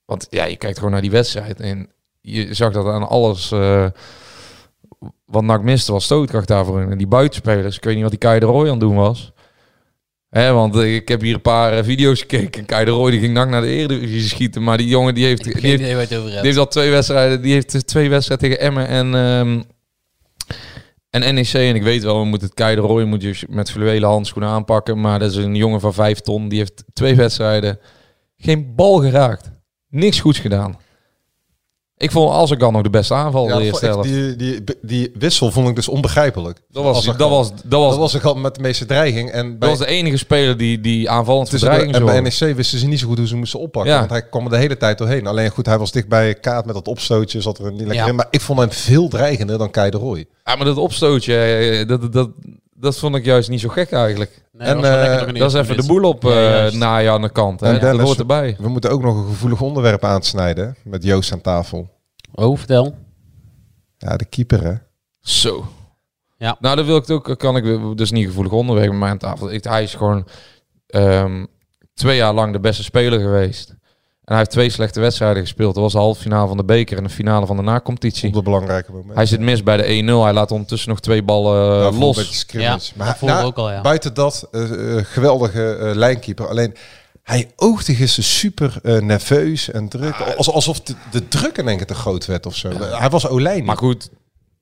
Want 0.05 0.27
ja, 0.29 0.45
je 0.45 0.55
kijkt 0.55 0.77
gewoon 0.77 0.91
naar 0.93 1.01
die 1.01 1.11
wedstrijd 1.11 1.59
en 1.59 1.89
je 2.21 2.53
zag 2.53 2.73
dat 2.73 2.85
aan 2.85 3.07
alles 3.07 3.51
eh, 3.51 3.85
wat 5.25 5.43
NAC 5.43 5.63
miste 5.63 5.91
was 5.91 6.03
stootkracht 6.03 6.47
daarvoor. 6.47 6.81
En 6.81 6.97
die 6.97 7.07
buitenspelers, 7.07 7.75
ik 7.75 7.83
weet 7.83 7.93
niet 7.93 8.03
wat 8.03 8.11
die 8.11 8.19
Kai 8.19 8.39
de 8.39 8.45
Roy 8.45 8.65
aan 8.65 8.69
het 8.69 8.79
doen 8.79 8.95
was. 8.95 9.31
Hè, 10.29 10.53
want 10.53 10.75
eh, 10.75 10.95
ik 10.95 11.07
heb 11.07 11.21
hier 11.21 11.33
een 11.33 11.41
paar 11.41 11.73
eh, 11.73 11.83
video's 11.83 12.19
gekeken. 12.19 12.65
Kai 12.65 12.85
de 12.85 12.91
Roy 12.91 13.11
die 13.11 13.19
ging 13.19 13.33
NAC 13.33 13.49
naar 13.49 13.61
de 13.61 13.67
Eredivisie 13.67 14.29
schieten. 14.29 14.63
Maar 14.63 14.77
die 14.77 14.87
jongen 14.87 15.13
die 15.13 15.25
heeft, 15.25 15.43
die 15.43 15.53
heeft, 15.53 16.09
het 16.09 16.19
over 16.19 16.29
die 16.29 16.39
heeft 16.39 16.57
al 16.57 16.67
twee 16.67 16.91
wedstrijden. 16.91 17.41
Die 17.41 17.53
heeft 17.53 17.87
twee 17.87 18.09
wedstrijden 18.09 18.49
tegen 18.49 18.65
Emmen 18.65 18.87
en, 18.87 19.15
ehm, 19.15 19.61
en 21.09 21.35
NEC. 21.35 21.53
En 21.53 21.75
ik 21.75 21.83
weet 21.83 22.03
wel, 22.03 22.19
we 22.19 22.25
moeten 22.25 22.47
het 22.47 22.57
Kai 22.57 22.75
de 22.75 22.81
Roy 22.81 23.03
moet 23.03 23.21
je 23.21 23.45
met 23.49 23.71
fluwelen 23.71 24.09
handschoenen 24.09 24.49
aanpakken. 24.49 25.01
Maar 25.01 25.19
dat 25.19 25.31
is 25.31 25.37
een 25.37 25.55
jongen 25.55 25.79
van 25.79 25.93
vijf 25.93 26.19
ton. 26.19 26.49
Die 26.49 26.59
heeft 26.59 26.83
twee 26.93 27.15
wedstrijden 27.15 27.79
geen 28.37 28.75
bal 28.75 28.97
geraakt. 28.97 29.51
Niks 29.89 30.19
goeds 30.19 30.39
gedaan. 30.39 30.77
Ik 31.99 32.11
vond 32.11 32.31
Azarkan 32.33 32.73
nog 32.73 32.81
de 32.81 32.89
beste 32.89 33.13
aanval 33.13 33.47
Ja, 33.47 33.57
de 33.57 33.63
eerste 33.63 33.85
helft. 33.85 34.09
die, 34.09 34.35
die, 34.35 34.63
die 34.81 35.11
wissel 35.13 35.51
vond 35.51 35.67
ik 35.69 35.75
dus 35.75 35.87
onbegrijpelijk. 35.87 36.59
Dat 36.71 36.83
was, 36.83 37.05
dat, 37.05 37.15
was, 37.29 37.51
dat, 37.63 37.79
was, 37.79 37.89
dat 37.89 37.97
was 37.97 38.15
ook 38.15 38.23
al 38.23 38.35
met 38.35 38.55
de 38.55 38.61
meeste 38.61 38.85
dreiging. 38.85 39.31
En 39.31 39.49
bij, 39.49 39.69
dat 39.69 39.77
was 39.77 39.87
de 39.87 39.93
enige 39.93 40.17
speler 40.17 40.57
die, 40.57 40.81
die 40.81 41.09
aanvallend 41.09 41.49
tussen 41.49 41.69
de, 41.69 41.97
en 41.97 42.05
bij. 42.05 42.21
NEC 42.21 42.55
wisten 42.55 42.79
ze 42.79 42.87
niet 42.87 42.99
zo 42.99 43.07
goed 43.07 43.17
hoe 43.17 43.27
ze 43.27 43.35
moesten 43.35 43.59
oppakken. 43.59 43.91
Ja. 43.91 43.97
Want 43.99 44.09
hij 44.11 44.21
kwam 44.29 44.43
er 44.43 44.49
de 44.49 44.57
hele 44.57 44.77
tijd 44.77 44.97
doorheen. 44.97 45.27
Alleen 45.27 45.49
goed, 45.49 45.65
hij 45.65 45.77
was 45.77 45.91
dicht 45.91 46.07
bij 46.07 46.33
Kaat 46.35 46.65
met 46.65 46.75
dat 46.75 46.87
opstootje. 46.87 47.41
Zat 47.41 47.57
er 47.59 47.71
niet 47.71 47.79
lekker 47.79 47.95
Ja. 47.95 48.07
in. 48.07 48.15
Maar 48.15 48.27
ik 48.31 48.41
vond 48.41 48.59
hem 48.59 48.71
veel 48.71 49.07
dreigender 49.07 49.57
dan 49.57 49.69
Kai 49.71 49.89
de 49.89 49.97
Roy. 49.97 50.25
Ja, 50.45 50.55
maar 50.55 50.65
dat 50.65 50.77
opstootje, 50.77 51.35
eh, 51.35 51.87
dat, 51.87 52.01
dat, 52.01 52.13
dat, 52.13 52.29
dat 52.73 52.97
vond 52.97 53.15
ik 53.15 53.25
juist 53.25 53.49
niet 53.49 53.59
zo 53.61 53.69
gek 53.69 53.91
eigenlijk. 53.91 54.41
Nee, 54.59 54.67
En, 54.67 54.83
eh, 54.83 55.39
Dat 55.39 55.53
is 55.53 55.59
even 55.59 55.77
de 55.77 55.87
boel 55.87 56.03
op 56.03 56.23
Ja, 56.23 57.01
eh 57.01 57.09
aan 57.09 57.21
de 57.21 57.29
kant. 57.31 57.59
Hè? 57.59 57.65
En 57.67 57.73
Dat 57.73 57.81
Dennis- 57.81 58.01
hoort 58.01 58.19
erbij. 58.19 58.55
We 58.59 58.69
moeten 58.69 58.91
ook 58.91 59.01
nog 59.01 59.15
een 59.15 59.27
gevoelig 59.27 59.61
onderwerp 59.61 60.03
aansnijden. 60.03 60.75
Met 60.83 61.03
Joost 61.03 61.31
aan 61.31 61.41
tafel. 61.41 61.89
Oh, 62.33 62.57
vertel. 62.57 62.95
Ja, 63.97 64.17
de 64.17 64.25
keeper 64.25 64.63
hè. 64.63 64.73
Zo. 65.19 65.65
Ja. 66.37 66.57
Nou, 66.59 66.75
dat 66.75 66.85
wil 66.85 66.95
ik 66.95 67.01
het 67.07 67.11
ook. 67.11 67.39
Kan 67.39 67.55
ik 67.57 67.97
dus 67.97 68.11
niet 68.11 68.25
gevoelig 68.25 68.51
onderwerp 68.51 68.89
met 68.89 68.99
mij 68.99 69.09
aan 69.09 69.17
tafel. 69.17 69.51
Ik, 69.51 69.63
hij 69.63 69.83
is 69.83 69.93
gewoon 69.93 70.27
ehm, 70.87 71.45
twee 71.93 72.17
jaar 72.17 72.33
lang 72.33 72.53
de 72.53 72.59
beste 72.59 72.83
speler 72.83 73.19
geweest. 73.19 73.75
En 74.29 74.35
hij 74.35 74.43
heeft 74.43 74.51
twee 74.57 74.69
slechte 74.69 74.99
wedstrijden 74.99 75.41
gespeeld. 75.41 75.73
Dat 75.73 75.83
was 75.83 75.91
de 75.91 75.97
halve 75.99 76.21
finale 76.21 76.47
van 76.47 76.57
de 76.57 76.63
beker 76.63 76.97
en 76.97 77.03
de 77.03 77.09
finale 77.09 77.45
van 77.45 77.55
de 77.55 77.61
na-competitie. 77.61 78.27
Op 78.27 78.33
de 78.33 78.41
belangrijke 78.41 78.91
moment. 78.91 79.15
Hij 79.15 79.25
zit 79.25 79.39
mis 79.39 79.63
bij 79.63 79.77
de 79.77 79.83
1-0. 79.83 80.23
Hij 80.23 80.33
laat 80.33 80.51
ondertussen 80.51 80.89
nog 80.89 80.99
twee 80.99 81.23
ballen 81.23 81.79
Ja, 81.81 81.87
eh, 81.87 81.99
los. 81.99 82.45
Ja, 82.47 82.71
dat 82.71 83.17
voelde 83.17 83.35
ik 83.39 83.43
ook 83.45 83.57
al, 83.57 83.71
ja. 83.71 83.81
Buiten 83.81 84.13
dat, 84.13 84.47
eh, 84.51 84.97
eh, 84.97 85.05
geweldige 85.05 85.75
eh, 85.75 85.95
lijnkeeper. 85.95 86.47
Alleen, 86.47 86.75
hij 87.23 87.51
oogde 87.55 87.95
gisteren 87.95 88.29
super 88.29 88.79
eh, 88.83 88.97
nerveus 88.97 89.71
en 89.71 89.89
druk. 89.89 90.15
Als, 90.37 90.51
alsof 90.51 90.81
de, 90.81 90.95
de 91.11 91.27
druk 91.27 91.57
in 91.57 91.67
één 91.67 91.77
keer 91.77 91.85
te 91.85 91.93
groot 91.95 92.25
werd 92.25 92.45
of 92.45 92.55
zo. 92.55 92.69
Hij 92.79 93.09
was 93.09 93.27
Olijn. 93.27 93.65
Maar 93.65 93.77
goed. 93.77 94.09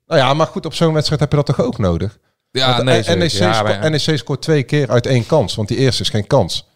Nou 0.05 0.19
ja, 0.19 0.33
maar 0.33 0.47
goed, 0.47 0.65
op 0.65 0.73
zo'n 0.73 0.93
wedstrijd 0.93 1.21
heb 1.21 1.29
je 1.29 1.35
dat 1.37 1.45
toch 1.45 1.61
ook 1.61 1.77
nodig? 1.77 2.17
Ja, 2.51 2.71
Want, 2.71 2.83
nee, 2.83 3.15
NEC, 3.15 3.29
zeker. 3.29 3.47
Ja, 3.47 3.53
sco- 3.53 3.63
maar- 3.63 3.89
NEC 3.89 4.17
scoort 4.17 4.41
twee 4.41 4.63
keer 4.63 4.89
uit 4.89 5.05
één 5.05 5.25
kans. 5.25 5.55
Want 5.55 5.67
die 5.67 5.77
eerste 5.77 6.01
is 6.01 6.09
geen 6.09 6.27
kans. 6.27 6.67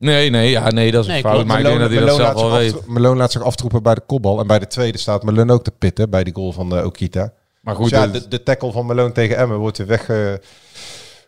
Nee, 0.00 0.30
nee, 0.30 0.50
ja, 0.50 0.70
nee, 0.70 0.90
dat 0.90 1.00
is 1.00 1.06
een 1.06 1.12
Nee, 1.12 1.22
fout. 1.22 1.46
Maar 1.46 1.58
ik 1.58 1.64
denk 1.64 1.78
dat 1.78 1.90
hij 1.90 1.98
dat 1.98 2.08
Malone 2.08 2.24
zelf 2.24 2.34
laat 2.42 2.50
wel 2.50 2.60
zich 2.62 2.72
weet. 2.72 2.86
Malone 2.86 3.16
laat 3.18 3.32
zich 3.32 3.42
aftroepen 3.42 3.82
bij 3.82 3.94
de 3.94 4.02
kopbal. 4.06 4.40
En 4.40 4.46
bij 4.46 4.58
de 4.58 4.66
tweede 4.66 4.98
staat 4.98 5.22
Malone 5.22 5.52
ook 5.52 5.64
te 5.64 5.70
pitten. 5.70 6.10
Bij 6.10 6.24
die 6.24 6.34
goal 6.34 6.52
van 6.52 6.76
eh, 6.76 6.84
Okita. 6.84 7.32
Maar 7.60 7.74
Dus 7.74 7.82
goed, 7.82 7.92
ja, 7.92 8.06
dat- 8.06 8.22
de, 8.22 8.28
de 8.28 8.42
tackle 8.42 8.72
van 8.72 8.86
Malone 8.86 9.12
tegen 9.12 9.36
Emmen 9.36 9.58
wordt 9.58 9.78
weer 9.78 9.86
weg, 9.86 10.08
eh, 10.08 10.32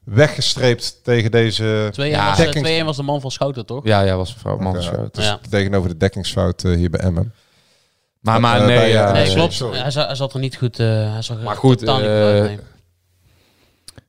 weggestreept 0.05 1.01
tegen 1.05 1.31
deze 1.31 1.89
2-1 1.93 1.95
Ja. 2.11 2.29
was, 2.29 2.39
eh, 2.39 2.45
dekkings- 2.45 2.69
2-1 2.69 2.85
was 2.85 2.97
de 2.97 3.03
man 3.03 3.21
van 3.21 3.31
Schouten, 3.31 3.67
toch? 3.67 3.85
ja, 3.85 4.01
ja, 4.01 4.17
was 4.17 4.35
mevrouw 4.35 4.57
Ja, 4.57 4.63
Manschout. 4.63 5.15
dus 5.15 5.25
Ja. 5.25 5.39
tegenover 5.51 5.89
de 5.89 5.97
dekkingsfout 5.97 6.65
eh, 6.65 6.73
hier 6.75 6.91
bij 6.91 7.01
Emmen. 7.01 7.33
Maar, 8.21 8.41
maar 8.41 8.61
Eh, 8.61 8.67
nee, 8.67 8.77
bij, 8.77 8.89
ja, 8.91 9.07
eh, 9.07 9.13
Nee, 9.13 9.25
nee, 9.27 9.35
klopt. 9.35 9.53
sorry. 9.53 9.79
Hij, 9.79 9.91
zat, 9.91 10.07
hij 10.07 10.15
zat 10.15 10.35
er 10.35 10.41
niet 10.41 10.57
goed. 10.57 10.79
eh 10.79 10.87
hij 11.13 11.23
zag 11.23 11.37
er 11.37 11.43
Maar 11.43 11.57
goed, 11.57 11.83
eh. 11.83 12.51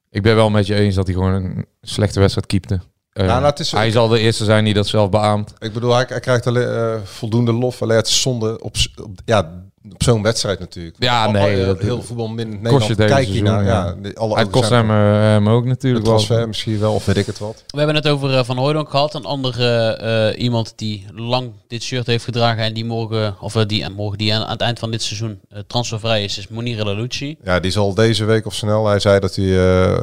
Ik 0.10 0.22
ben 0.22 0.36
wel 0.36 0.50
met 0.50 0.68
je 0.68 0.76
eens 0.76 0.96
dat 0.96 1.06
hij 1.08 1.16
gewoon 1.16 1.34
een 1.34 1.66
slechte 1.82 2.20
wedstrijd 2.20 2.48
keepte. 2.48 2.80
Eh, 3.14 3.26
Nou, 3.26 3.40
nou, 3.40 3.50
het 3.52 3.60
is- 3.60 3.72
hij 3.72 3.92
zal 3.92 4.08
de 4.08 4.20
eerste 4.20 4.44
zijn 4.44 4.66
die 4.66 4.74
dat 4.74 4.88
zelf 4.88 5.10
beaamt. 5.10 5.54
Ik 5.60 5.74
bedoel, 5.74 5.94
hij, 5.94 6.06
hij 6.08 6.20
krijgt 6.20 6.48
alleen, 6.48 6.68
eh, 6.68 6.96
voldoende 7.04 7.54
lof. 7.54 7.82
Alleen 7.82 7.98
het 7.98 8.08
is 8.08 8.22
zonde 8.22 8.60
op, 8.62 8.76
op, 9.04 9.10
ja, 9.26 9.52
op 9.94 10.04
zo'n 10.04 10.22
wedstrijd 10.22 10.60
natuurlijk. 10.60 10.96
Ja, 11.00 11.32
nee, 11.32 11.66
dat- 11.66 11.80
heel 11.80 12.02
voetbal 12.02 12.28
min 12.28 12.48
in 12.48 12.52
Kost 12.52 12.64
Nederland. 12.64 12.88
je 12.88 12.96
Kijk 12.96 13.10
je 13.20 13.24
seizoen, 13.26 13.44
naar, 13.44 13.64
ja. 13.66 13.96
alle 14.14 14.38
Het 14.38 14.50
kost 14.50 14.70
hem, 14.70 14.90
eh, 14.90 15.22
hem 15.22 15.50
ook 15.50 15.66
natuurlijk 15.66 16.06
wel. 16.06 16.16
transfer 16.16 16.48
misschien 16.48 16.80
wel, 16.80 16.94
of 16.94 17.06
weet 17.06 17.18
ik 17.18 17.26
het 17.26 17.40
wat. 17.40 17.64
We 17.68 17.78
hebben 17.78 17.96
het 17.96 18.08
over 18.08 18.46
Van 18.46 18.58
Hooydonk 18.58 18.90
gehad. 18.90 19.14
Een 19.14 19.26
andere 19.26 19.86
eh, 20.34 20.44
iemand 20.44 20.74
die 20.76 21.06
lang 21.16 21.52
dit 21.68 21.84
shirt 21.84 22.08
heeft 22.08 22.24
gedragen 22.24 22.64
en 22.64 22.74
die 22.74 22.86
morgen, 22.86 23.36
of 23.42 23.54
die, 23.54 23.90
morgen, 23.90 24.18
die 24.18 24.34
aan, 24.34 24.44
aan 24.44 24.52
het 24.52 24.62
eind 24.62 24.80
van 24.80 24.92
dit 24.92 25.02
seizoen 25.04 25.40
eh, 25.50 25.60
transfervrij 25.68 26.24
is, 26.24 26.38
is 26.38 26.48
Monire 26.48 26.86
Lalucci. 26.86 27.38
Ja, 27.44 27.60
die 27.60 27.72
zal 27.72 27.94
deze 27.94 28.26
week 28.26 28.46
of 28.46 28.54
snel. 28.54 28.88
Hij 28.88 29.00
zei 29.00 29.20
dat 29.20 29.36
hij, 29.36 29.58
eh, 29.86 30.02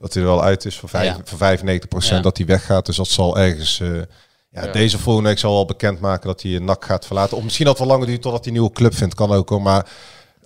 dat 0.00 0.14
hij 0.14 0.22
er 0.22 0.28
wel 0.28 0.42
uit 0.42 0.64
is 0.64 0.76
voor, 0.78 0.88
vijf, 0.88 1.06
Ja. 1.16 1.20
voor 1.24 1.38
95% 1.38 2.16
Ja. 2.16 2.20
dat 2.20 2.36
hij 2.36 2.46
weggaat. 2.46 2.86
Dus 2.86 2.96
dat 2.96 3.08
zal 3.08 3.38
ergens... 3.38 3.80
eh, 3.80 3.94
ja, 4.50 4.64
Ja. 4.64 4.72
Deze 4.72 4.98
volgende 4.98 5.28
week 5.28 5.38
zal 5.38 5.52
wel 5.54 5.64
bekendmaken 5.64 6.26
dat 6.26 6.42
hij 6.42 6.54
een 6.56 6.64
NAC 6.64 6.84
gaat 6.84 7.06
verlaten. 7.06 7.36
Of 7.36 7.42
misschien 7.42 7.66
dat 7.66 7.78
wel 7.78 7.88
langer 7.88 8.06
duurt 8.06 8.22
totdat 8.22 8.44
hij 8.44 8.52
een 8.52 8.58
nieuwe 8.58 8.74
club 8.74 8.94
vindt. 8.94 9.14
Kan 9.14 9.32
ook 9.32 9.48
hoor. 9.48 9.62
Maar 9.62 9.86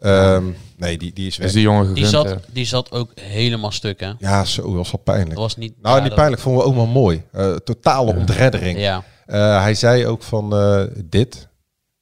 ehm, 0.00 0.44
nee, 0.76 0.98
die, 0.98 1.12
die 1.12 1.26
is 1.26 1.36
weg. 1.36 1.46
Is 1.46 1.52
die 1.52 1.62
jongen 1.62 1.94
Die 1.94 2.06
zat, 2.06 2.36
die 2.52 2.64
zat 2.64 2.90
ook 2.90 3.10
helemaal 3.20 3.70
stuk, 3.70 4.00
hè? 4.00 4.12
Ja, 4.18 4.44
zo 4.44 4.62
dat 4.62 4.72
was 4.74 4.90
wel 4.90 5.00
pijnlijk. 5.04 5.30
Dat 5.30 5.38
was 5.38 5.56
niet... 5.56 5.74
Nou, 5.82 5.94
ja, 5.94 6.00
niet 6.00 6.08
dat- 6.08 6.18
pijnlijk. 6.18 6.42
Vonden 6.42 6.62
we 6.62 6.68
ook 6.68 6.74
wel 6.74 6.86
mooi. 6.86 7.22
Eh, 7.32 7.54
totale 7.54 8.14
ontreddering. 8.14 8.78
Ja. 8.78 9.04
Eh, 9.26 9.62
hij 9.62 9.74
zei 9.74 10.06
ook 10.06 10.22
van 10.22 10.56
eh, 10.56 10.82
dit. 11.04 11.48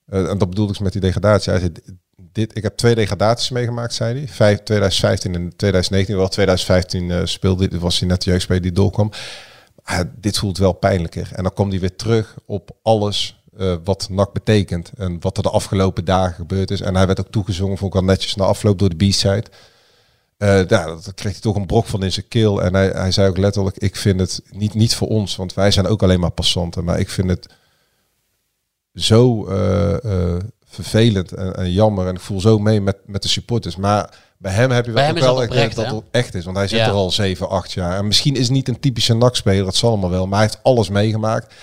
eh, 0.07 0.30
en 0.30 0.38
dat 0.38 0.48
bedoelde 0.48 0.72
ik 0.72 0.80
met 0.80 0.92
die 0.92 1.01
degradatie. 1.01 1.51
Hij 1.53 1.61
zei, 1.61 1.72
dit, 2.33 2.57
ik 2.57 2.62
heb 2.62 2.76
twee 2.76 2.95
degradaties 2.95 3.51
meegemaakt, 3.51 3.95
zei 3.95 4.18
hij. 4.18 4.28
Vijf, 4.28 4.62
2015 4.62 5.35
en 5.35 5.57
2019. 5.57 6.16
Wel 6.16 6.28
2015 6.28 7.11
eh, 7.11 7.20
speelde 7.24 7.66
hij, 7.70 7.78
was 7.78 7.99
hij 7.99 8.09
net 8.09 8.22
de 8.22 8.31
jeugdspeler 8.31 8.62
die 8.62 8.72
doorkwam. 8.72 9.11
Ah, 9.83 10.01
dit 10.16 10.39
voelt 10.39 10.59
wel 10.59 10.72
pijnlijker. 10.72 11.31
En 11.35 11.43
dan 11.43 11.53
komt 11.53 11.70
hij 11.70 11.81
weer 11.81 11.97
terug 11.97 12.37
op 12.45 12.76
alles 12.83 13.43
eh, 13.57 13.74
wat 13.85 14.09
NAC 14.11 14.33
betekent. 14.33 14.93
En 14.97 15.20
wat 15.20 15.37
er 15.37 15.43
de 15.43 15.51
afgelopen 15.51 16.05
dagen 16.05 16.35
gebeurd 16.35 16.70
is. 16.70 16.81
En 16.81 16.97
hij 16.97 17.07
werd 17.07 17.20
ook 17.20 17.31
toegezongen, 17.31 17.78
vond 17.78 17.95
al 17.95 18.05
netjes 18.05 18.35
na 18.35 18.45
afloop 18.45 18.78
door 18.78 18.97
de 18.97 19.07
B-side. 19.07 19.45
Ja, 20.39 20.85
dat 20.85 21.12
kreeg 21.14 21.33
hij 21.33 21.41
toch 21.41 21.57
een 21.57 21.66
brok 21.66 21.87
van 21.87 22.03
in 22.03 22.12
zijn 22.12 22.28
keel. 22.28 22.62
En 22.62 22.74
hij, 22.74 22.89
hij 22.89 23.11
zei 23.11 23.28
ook 23.28 23.37
letterlijk, 23.37 23.76
ik 23.76 23.97
vind 23.97 24.20
het 24.20 24.43
niet, 24.51 24.74
niet 24.74 24.95
voor 24.95 25.09
ons. 25.09 25.37
Want 25.37 25.55
wij 25.55 25.70
zijn 25.70 25.87
ook 25.87 26.03
alleen 26.03 26.20
maar 26.20 26.31
passanten. 26.31 26.85
Maar 26.85 26.99
ik 26.99 27.11
vind 27.11 27.28
het 27.28 27.49
zo 28.95 29.45
vervelend 30.71 31.33
en, 31.33 31.55
en 31.57 31.73
jammer. 31.73 32.07
En 32.07 32.14
ik 32.14 32.21
voel 32.21 32.41
zo 32.41 32.59
mee 32.59 32.81
met, 32.81 32.97
met 33.07 33.23
de 33.23 33.29
supporters. 33.29 33.77
Maar 33.77 34.11
bij 34.39 34.53
hem 34.53 34.71
heb 34.71 34.85
je 34.87 34.93
wel, 34.93 35.03
wel 35.14 35.35
dat 35.35 35.45
ik 35.45 35.51
denk 35.51 35.71
oprecht, 35.71 35.77
dat 35.77 35.87
het 35.91 36.05
echt 36.11 36.35
is. 36.35 36.45
Want 36.45 36.57
hij 36.57 36.68
zit 36.68 36.79
Ja. 36.79 36.87
er 36.87 36.93
al 36.93 37.11
7, 37.11 37.49
8 37.49 37.73
jaar. 37.73 37.97
En 37.97 38.07
misschien 38.07 38.35
is 38.35 38.43
het 38.43 38.51
niet 38.51 38.68
een 38.68 38.81
typische 38.81 39.14
NAC-speler. 39.14 39.64
Dat 39.64 39.77
zal 39.77 39.89
allemaal 39.91 40.11
wel. 40.11 40.27
Maar 40.27 40.39
hij 40.39 40.49
heeft 40.51 40.61
alles 40.62 40.89
meegemaakt. 40.89 41.55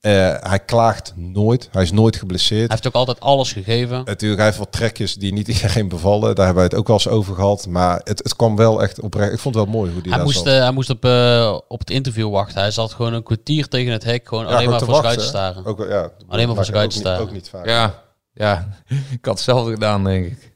Eh, 0.00 0.34
hij 0.40 0.58
klaagt 0.58 1.12
nooit. 1.16 1.68
Hij 1.72 1.82
is 1.82 1.92
nooit 1.92 2.16
geblesseerd. 2.16 2.60
Hij 2.60 2.68
heeft 2.70 2.86
ook 2.86 2.92
altijd 2.94 3.20
alles 3.20 3.52
gegeven. 3.52 4.02
Natuurlijk, 4.04 4.36
hij 4.40 4.44
heeft 4.44 4.58
wat 4.58 4.72
trekjes 4.72 5.14
die 5.14 5.32
niet 5.32 5.48
iedereen 5.54 5.88
bevallen. 5.88 6.34
Daar 6.34 6.44
hebben 6.44 6.62
we 6.64 6.68
het 6.68 6.78
ook 6.78 6.86
wel 6.86 6.96
eens 6.96 7.08
over 7.08 7.34
gehad. 7.34 7.66
Maar 7.66 8.00
het, 8.04 8.18
het 8.18 8.36
kwam 8.36 8.56
wel 8.56 8.82
echt 8.82 9.00
oprecht. 9.00 9.32
Ik 9.32 9.38
vond 9.38 9.54
het 9.54 9.64
wel 9.64 9.72
mooi 9.72 9.92
hoe 9.92 10.00
die 10.02 10.08
Hij 10.10 10.18
daar 10.20 10.26
moest, 10.26 10.38
zat. 10.44 10.46
eh, 10.54 10.58
hij 10.60 10.72
moest 10.72 10.90
op, 10.90 11.04
eh, 11.04 11.58
op 11.68 11.78
het 11.78 11.90
interview 11.90 12.30
wachten. 12.30 12.60
Hij 12.60 12.70
zat 12.70 12.92
gewoon 12.92 13.12
een 13.12 13.22
kwartier 13.22 13.68
tegen 13.68 13.92
het 13.92 14.04
hek, 14.04 14.28
gewoon 14.28 14.44
Ja, 14.44 14.50
alleen 14.50 14.64
gewoon 14.64 14.78
maar 14.78 14.88
voor 14.88 14.94
zich 14.96 15.04
uit 15.04 15.18
te 15.18 15.24
wachten, 15.24 15.38
staren. 15.54 15.64
Ook, 15.66 15.78
wel- 15.78 15.88
ja, 15.88 16.10
Alleen 16.28 16.46
maar 16.46 16.56
voor 16.56 16.64
zich 16.64 16.74
uit 16.74 16.90
te 16.90 16.96
niet- 16.96 17.06
staren. 17.06 17.22
Ook 17.22 17.32
niet 17.32 17.48
vaak. 17.48 17.66
Ja, 17.66 18.02
ja, 18.38 18.68
ik 19.18 19.24
had 19.24 19.34
hetzelfde 19.34 19.72
gedaan, 19.72 20.04
denk 20.04 20.26
ik. 20.26 20.52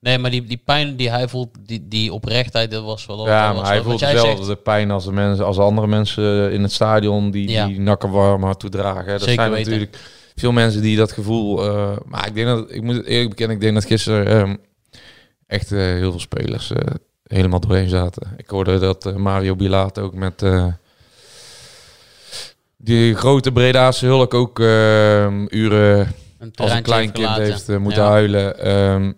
Nee, 0.00 0.18
maar 0.18 0.30
die, 0.30 0.44
die 0.44 0.60
pijn 0.64 0.96
die 0.96 1.10
hij 1.10 1.28
voelt, 1.28 1.48
die, 1.60 1.88
die 1.88 2.12
oprechtheid, 2.12 2.70
dat 2.70 2.84
was 2.84 3.06
wel... 3.06 3.16
dat 3.16 3.26
Ja, 3.26 3.52
maar 3.52 3.64
hij 3.66 3.82
voelt 3.82 3.98
dezelfde 4.00 4.44
zegt. 4.44 4.62
pijn 4.62 4.90
als 4.90 5.04
de 5.04 5.12
mensen, 5.12 5.44
als 5.44 5.58
andere 5.58 5.86
mensen 5.86 6.52
in 6.52 6.62
het 6.62 6.72
stadion 6.72 7.30
die, 7.30 7.48
Ja. 7.50 7.66
die 7.66 7.80
nakken 7.80 8.10
warm 8.10 8.42
hard 8.42 8.60
toedragen. 8.60 9.18
Zeker 9.20 9.34
zijn 9.34 9.50
weten. 9.50 9.70
natuurlijk 9.72 9.98
veel 10.34 10.52
mensen 10.52 10.82
die 10.82 10.96
dat 10.96 11.12
gevoel. 11.12 11.64
eh, 11.64 11.96
maar 12.06 12.26
ik 12.26 12.34
denk 12.34 12.46
dat 12.46 12.70
ik 12.70 12.82
moet 12.82 12.94
het 12.96 13.06
eerlijk 13.06 13.28
bekennen, 13.30 13.56
ik 13.56 13.62
denk 13.62 13.74
dat 13.74 13.84
gisteren 13.84 14.26
ehm, 14.26 14.56
echt 15.46 15.72
eh, 15.72 15.78
heel 15.78 16.10
veel 16.10 16.20
spelers 16.20 16.70
eh, 16.72 16.94
helemaal 17.26 17.60
doorheen 17.60 17.88
zaten. 17.88 18.34
Ik 18.36 18.48
hoorde 18.48 18.78
dat 18.78 19.06
eh, 19.06 19.14
Mario 19.14 19.56
Bilaat 19.56 19.98
ook 19.98 20.14
met 20.14 20.42
eh, 20.42 20.66
die 22.76 23.14
grote 23.14 23.52
Bredaanse 23.52 24.06
hulk 24.06 24.34
ook 24.34 24.60
ehm, 24.60 25.46
uren 25.48 26.12
Een 26.44 26.64
als 26.64 26.72
een 26.72 26.82
klein 26.82 27.00
heeft 27.00 27.12
kind 27.12 27.36
heeft 27.36 27.68
eh, 27.68 27.76
moeten 27.76 28.02
Ja. 28.02 28.08
huilen. 28.08 28.58
Ehm, 28.58 29.12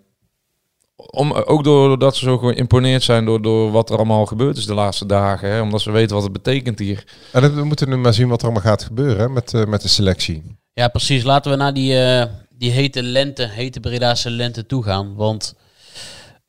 om, 0.95 1.31
ook 1.31 1.63
doordat 1.63 2.15
ze 2.15 2.25
zo 2.25 2.37
geïmponeerd 2.37 3.03
zijn 3.03 3.25
door, 3.25 3.41
door 3.41 3.71
wat 3.71 3.89
er 3.89 3.95
allemaal 3.95 4.25
gebeurd 4.25 4.57
is 4.57 4.65
de 4.65 4.73
laatste 4.73 5.05
dagen. 5.05 5.49
Hè? 5.49 5.61
Omdat 5.61 5.81
ze 5.81 5.91
weten 5.91 6.15
wat 6.15 6.23
het 6.23 6.33
betekent 6.33 6.79
hier. 6.79 7.03
En 7.31 7.55
we 7.55 7.63
moeten 7.63 7.89
nu 7.89 7.97
maar 7.97 8.13
zien 8.13 8.27
wat 8.27 8.39
er 8.39 8.45
allemaal 8.45 8.63
gaat 8.63 8.83
gebeuren 8.83 9.19
hè, 9.19 9.29
met, 9.29 9.53
eh, 9.53 9.65
met 9.65 9.81
de 9.81 9.87
selectie. 9.87 10.43
Ja, 10.73 10.87
precies. 10.87 11.23
Laten 11.23 11.51
we 11.51 11.57
naar 11.57 11.73
die, 11.73 11.99
eh, 11.99 12.25
die 12.49 12.71
hete 12.71 13.03
lente, 13.03 13.43
hete 13.47 13.79
Bredaanse 13.79 14.29
lente 14.29 14.65
toe 14.65 14.83
gaan. 14.83 15.15
Want 15.15 15.55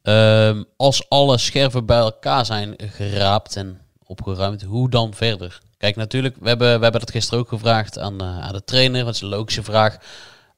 ehm, 0.02 0.62
als 0.76 1.08
alle 1.08 1.38
scherven 1.38 1.86
bij 1.86 1.98
elkaar 1.98 2.46
zijn 2.46 2.74
geraapt 2.76 3.56
en 3.56 3.78
opgeruimd, 4.04 4.62
hoe 4.62 4.90
dan 4.90 5.14
verder? 5.14 5.60
Kijk, 5.78 5.96
natuurlijk, 5.96 6.36
we 6.40 6.48
hebben, 6.48 6.66
we 6.76 6.82
hebben 6.82 7.00
dat 7.00 7.10
gisteren 7.10 7.38
ook 7.38 7.48
gevraagd 7.48 7.98
aan, 7.98 8.20
eh, 8.20 8.40
aan 8.40 8.52
de 8.52 8.64
trainer. 8.64 9.04
Dat 9.04 9.14
is 9.14 9.20
een 9.20 9.28
logische 9.28 9.62
vraag. 9.62 9.96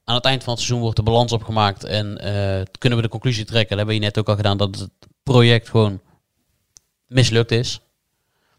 Aan 0.04 0.14
het 0.14 0.24
eind 0.24 0.44
van 0.44 0.52
het 0.52 0.62
seizoen 0.62 0.82
wordt 0.82 0.96
de 0.96 1.02
balans 1.02 1.32
opgemaakt 1.32 1.84
en 1.84 2.18
eh, 2.18 2.62
kunnen 2.78 2.98
we 2.98 3.04
de 3.04 3.10
conclusie 3.10 3.44
trekken. 3.44 3.68
Dat 3.68 3.78
hebben 3.78 3.94
we 3.94 4.04
net 4.04 4.18
ook 4.18 4.28
al 4.28 4.36
gedaan, 4.36 4.56
dat 4.56 4.78
het 4.78 4.90
project 5.22 5.68
gewoon 5.68 6.00
mislukt 7.06 7.50
is. 7.50 7.80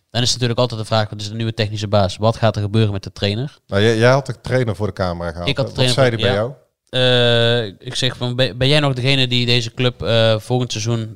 Dan 0.09 0.21
is 0.21 0.31
het 0.31 0.39
natuurlijk 0.39 0.59
altijd 0.59 0.79
de 0.79 0.85
vraag, 0.85 1.09
wat 1.09 1.21
is 1.21 1.27
de 1.27 1.35
nieuwe 1.35 1.53
technische 1.53 1.87
baas? 1.87 2.17
Wat 2.17 2.35
gaat 2.35 2.55
er 2.55 2.61
gebeuren 2.61 2.91
met 2.91 3.03
de 3.03 3.11
trainer? 3.11 3.57
Nou, 3.67 3.81
jij, 3.81 3.97
jij 3.97 4.11
had 4.11 4.25
de 4.25 4.41
trainer 4.41 4.75
voor 4.75 4.87
de 4.87 4.93
camera 4.93 5.29
gehaald. 5.29 5.49
Ik 5.49 5.57
had 5.57 5.67
de 5.67 5.73
trainer 5.73 5.95
Wat 5.95 6.05
zei 6.05 6.21
bij 6.21 6.29
ja. 6.29 6.35
jou? 6.35 6.53
Eh, 6.89 7.87
ik 7.87 7.95
zeg 7.95 8.17
van, 8.17 8.35
ben, 8.35 8.57
ben 8.57 8.67
jij 8.67 8.79
nog 8.79 8.93
degene 8.93 9.27
die 9.27 9.45
deze 9.45 9.73
club 9.73 10.01
eh, 10.01 10.39
volgend 10.39 10.71
seizoen 10.71 11.13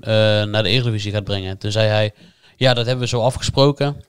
naar 0.49 0.63
de 0.63 0.69
Eredivisie 0.69 1.11
gaat 1.11 1.23
brengen? 1.23 1.57
Toen 1.57 1.71
zei 1.71 1.87
hij, 1.87 2.13
ja, 2.55 2.73
dat 2.73 2.85
hebben 2.85 3.03
we 3.03 3.09
zo 3.09 3.21
afgesproken. 3.21 4.03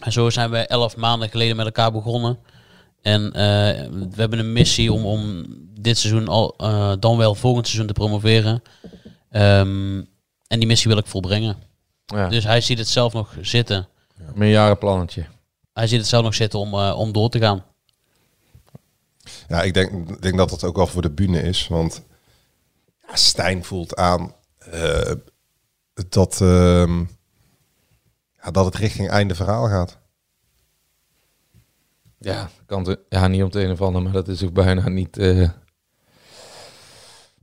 En 0.00 0.12
zo 0.12 0.30
zijn 0.30 0.50
we 0.50 0.58
elf 0.58 0.96
maanden 0.96 1.28
geleden 1.28 1.56
met 1.56 1.66
elkaar 1.66 1.92
begonnen. 1.92 2.38
En 3.02 3.32
eh, 3.32 3.88
we 3.90 4.16
hebben 4.16 4.38
een 4.38 4.52
missie 4.52 4.92
om, 4.92 5.06
om 5.06 5.46
dit 5.80 5.98
seizoen 5.98 6.28
al, 6.28 6.54
eh, 6.56 6.92
dan 6.98 7.16
wel 7.16 7.34
volgend 7.34 7.66
seizoen 7.66 7.86
te 7.86 7.92
promoveren. 7.92 8.62
Ehm, 9.30 10.02
en 10.46 10.58
die 10.58 10.66
missie 10.66 10.90
wil 10.90 10.98
ik 10.98 11.06
volbrengen. 11.06 11.56
Ja. 12.06 12.28
Dus 12.28 12.44
hij 12.44 12.60
ziet 12.60 12.78
het 12.78 12.88
zelf 12.88 13.12
nog 13.12 13.34
zitten. 13.40 13.88
Meerjarenplannetje. 14.34 15.26
Hij 15.72 15.86
ziet 15.86 15.98
het 15.98 16.08
zelf 16.08 16.24
nog 16.24 16.34
zitten 16.34 16.58
om, 16.58 16.74
eh, 16.74 16.98
om 16.98 17.12
door 17.12 17.28
te 17.28 17.38
gaan. 17.38 17.64
Ja, 19.48 19.62
ik 19.62 19.74
denk, 19.74 20.22
denk 20.22 20.36
dat 20.36 20.50
dat 20.50 20.64
ook 20.64 20.76
wel 20.76 20.86
voor 20.86 21.02
de 21.02 21.10
bühne 21.10 21.42
is. 21.42 21.68
Want 21.68 22.02
ja, 23.08 23.16
Stijn 23.16 23.64
voelt 23.64 23.96
aan 23.96 24.34
eh, 24.58 25.12
dat, 26.08 26.40
ehm, 26.40 26.98
ja, 28.42 28.50
dat 28.50 28.64
het 28.64 28.74
richting 28.74 29.08
einde 29.08 29.34
verhaal 29.34 29.68
gaat. 29.68 29.98
Ja, 32.22 32.48
kan 32.66 32.88
het, 32.88 32.98
ja, 33.08 33.28
niet 33.28 33.40
om 33.40 33.46
het 33.46 33.54
een 33.54 33.70
of 33.70 33.80
ander, 33.82 34.02
maar 34.02 34.12
dat 34.12 34.28
is 34.28 34.44
ook 34.44 34.52
bijna 34.52 34.88
niet... 34.88 35.16
eh, 35.18 35.48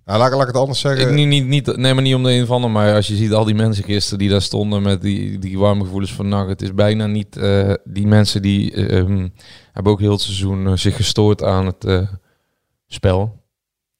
Nou, 0.06 0.20
laat, 0.20 0.32
laat 0.32 0.42
ik 0.42 0.48
het 0.48 0.56
anders 0.56 0.80
zeggen. 0.80 1.08
ik, 1.08 1.14
niet, 1.14 1.28
niet, 1.28 1.46
niet, 1.46 1.78
nee, 1.78 1.94
maar 1.94 2.04
niet 2.04 2.16
om 2.16 2.24
de 2.24 2.32
een 2.32 2.44
of 2.44 2.50
ander, 2.52 2.72
maar 2.72 2.96
als 2.96 3.08
je 3.08 3.16
ziet 3.16 3.34
al 3.34 3.44
die 3.46 3.56
mensen 3.56 3.84
gisteren 3.84 4.20
die 4.20 4.30
daar 4.30 4.42
stonden 4.42 4.82
met 4.82 5.02
die, 5.02 5.40
die 5.40 5.58
warme 5.60 5.84
gevoelens 5.84 6.14
van 6.14 6.28
NAC, 6.28 6.48
het 6.48 6.62
is 6.62 6.74
bijna 6.74 7.06
niet... 7.08 7.38
eh, 7.38 7.74
die 7.84 8.08
mensen 8.08 8.42
die 8.42 8.74
eh, 8.74 8.98
ehm, 8.98 9.28
hebben 9.72 9.92
ook 9.92 10.00
heel 10.00 10.12
het 10.12 10.22
seizoen 10.22 10.78
zich 10.78 10.96
gestoord 10.96 11.44
aan 11.44 11.66
het 11.66 12.08
spel. 12.88 13.46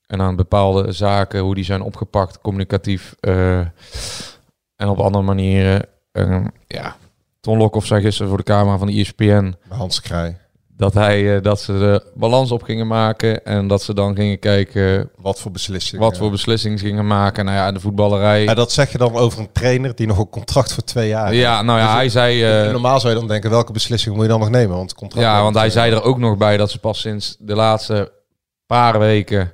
En 0.08 0.22
aan 0.22 0.36
bepaalde 0.36 0.92
zaken, 0.92 1.40
hoe 1.40 1.56
die 1.56 1.64
zijn 1.64 1.82
opgepakt, 1.82 2.42
communicatief 2.42 3.16
en 3.22 4.88
op 4.88 5.00
andere 5.00 5.24
manieren. 5.24 5.86
Ehm, 6.12 6.48
ja, 6.68 6.96
Ton 7.40 7.58
Lokhoff 7.58 7.88
zei 7.88 8.02
gisteren 8.02 8.28
voor 8.30 8.38
de 8.38 8.44
camera 8.44 8.78
van 8.78 8.88
de 8.88 8.94
ESPN 8.94 9.56
Hans 9.70 10.02
Krij. 10.02 10.38
Dat, 10.78 10.94
hij, 10.94 11.36
eh, 11.36 11.42
dat 11.42 11.62
ze 11.62 11.72
de 11.74 12.04
balans 12.16 12.52
op 12.52 12.64
gingen 12.64 12.88
maken 12.88 13.46
en 13.46 13.68
dat 13.68 13.84
ze 13.84 13.94
dan 13.94 14.16
gingen 14.16 14.40
kijken 14.40 15.10
Wat 15.18 15.40
voor 15.40 15.52
beslissing. 15.52 16.02
wat 16.02 16.18
voor 16.18 16.32
beslissingen 16.32 16.80
gingen 16.80 17.08
maken. 17.08 17.46
Nou 17.46 17.58
ja, 17.58 17.72
de 17.72 17.80
voetballerij. 17.80 18.44
Ja, 18.44 18.54
dat 18.54 18.72
zeg 18.72 18.92
je 18.92 18.98
dan 18.98 19.16
over 19.16 19.40
een 19.40 19.52
trainer 19.52 19.96
die 19.96 20.08
nog 20.08 20.18
een 20.18 20.30
contract 20.30 20.74
voor 20.74 20.84
twee 20.84 21.08
jaar 21.08 21.28
heeft. 21.28 21.40
Ja, 21.42 21.62
nou 21.62 21.80
ja, 21.80 21.86
Dus 21.86 21.96
hij 21.96 22.10
zei... 22.10 22.44
eh, 22.66 22.72
Normaal 22.72 23.00
zou 23.00 23.14
je 23.14 23.20
dan 23.20 23.28
denken, 23.28 23.50
welke 23.50 23.72
beslissing 23.72 24.16
moet 24.16 24.24
je 24.24 24.30
dan 24.32 24.40
nog 24.40 24.50
nemen? 24.50 24.76
Want 24.76 24.90
het 24.90 25.00
contract 25.00 25.26
ja, 25.28 25.42
want 25.42 25.56
hij 25.56 25.70
zei 25.70 25.92
er 25.92 26.04
ook 26.04 26.18
nog 26.18 26.38
bij 26.38 26.58
dat 26.58 26.72
ze 26.72 26.80
pas 26.80 27.00
sinds 27.00 27.36
de 27.40 27.56
laatste 27.56 28.12
paar 28.66 29.00
weken... 29.00 29.54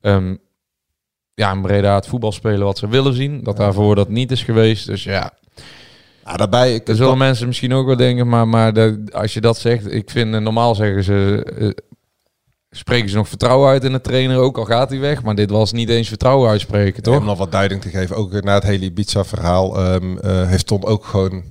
ehm, 0.00 0.34
ja, 1.34 1.52
in 1.52 1.62
Breda 1.62 1.94
het 1.94 2.06
voetbal 2.06 2.32
spelen 2.32 2.64
wat 2.66 2.78
ze 2.78 2.88
willen 2.88 3.14
zien. 3.14 3.42
Dat 3.42 3.56
daarvoor 3.56 3.94
dat 3.94 4.08
niet 4.08 4.30
is 4.30 4.42
geweest. 4.42 4.86
Dus 4.86 5.04
ja, 5.04 5.30
Ja, 6.28 6.36
daarbij... 6.36 6.74
Ik, 6.74 6.88
er 6.88 6.96
zullen 6.96 7.18
mensen 7.18 7.46
misschien 7.46 7.72
ook 7.72 7.86
wel 7.86 7.96
denken... 7.96 8.28
maar, 8.28 8.48
maar 8.48 8.72
de, 8.72 9.04
als 9.12 9.34
je 9.34 9.40
dat 9.40 9.58
zegt... 9.58 9.92
Ik 9.92 10.10
vind, 10.10 10.34
eh, 10.34 10.40
normaal 10.40 10.74
zeggen 10.74 11.04
ze... 11.04 11.46
eh, 11.58 11.70
spreken 12.70 13.10
ze 13.10 13.16
nog 13.16 13.28
vertrouwen 13.28 13.68
uit 13.68 13.84
in 13.84 13.92
de 13.92 14.00
trainer, 14.00 14.38
ook 14.38 14.58
al 14.58 14.64
gaat 14.64 14.90
hij 14.90 14.98
weg. 14.98 15.22
Maar 15.22 15.34
dit 15.34 15.50
was 15.50 15.72
niet 15.72 15.88
eens 15.88 16.08
vertrouwen 16.08 16.50
uitspreken, 16.50 17.02
toch? 17.02 17.16
Om 17.16 17.24
nog 17.24 17.38
wat 17.38 17.52
duiding 17.52 17.80
te 17.80 17.88
geven, 17.88 18.16
ook 18.16 18.42
na 18.42 18.54
het 18.54 18.62
hele 18.62 18.84
Ibiza-verhaal, 18.84 19.76
ehm, 19.78 20.18
eh, 20.18 20.48
heeft 20.48 20.66
Ton 20.66 20.84
ook 20.84 21.04
gewoon 21.04 21.44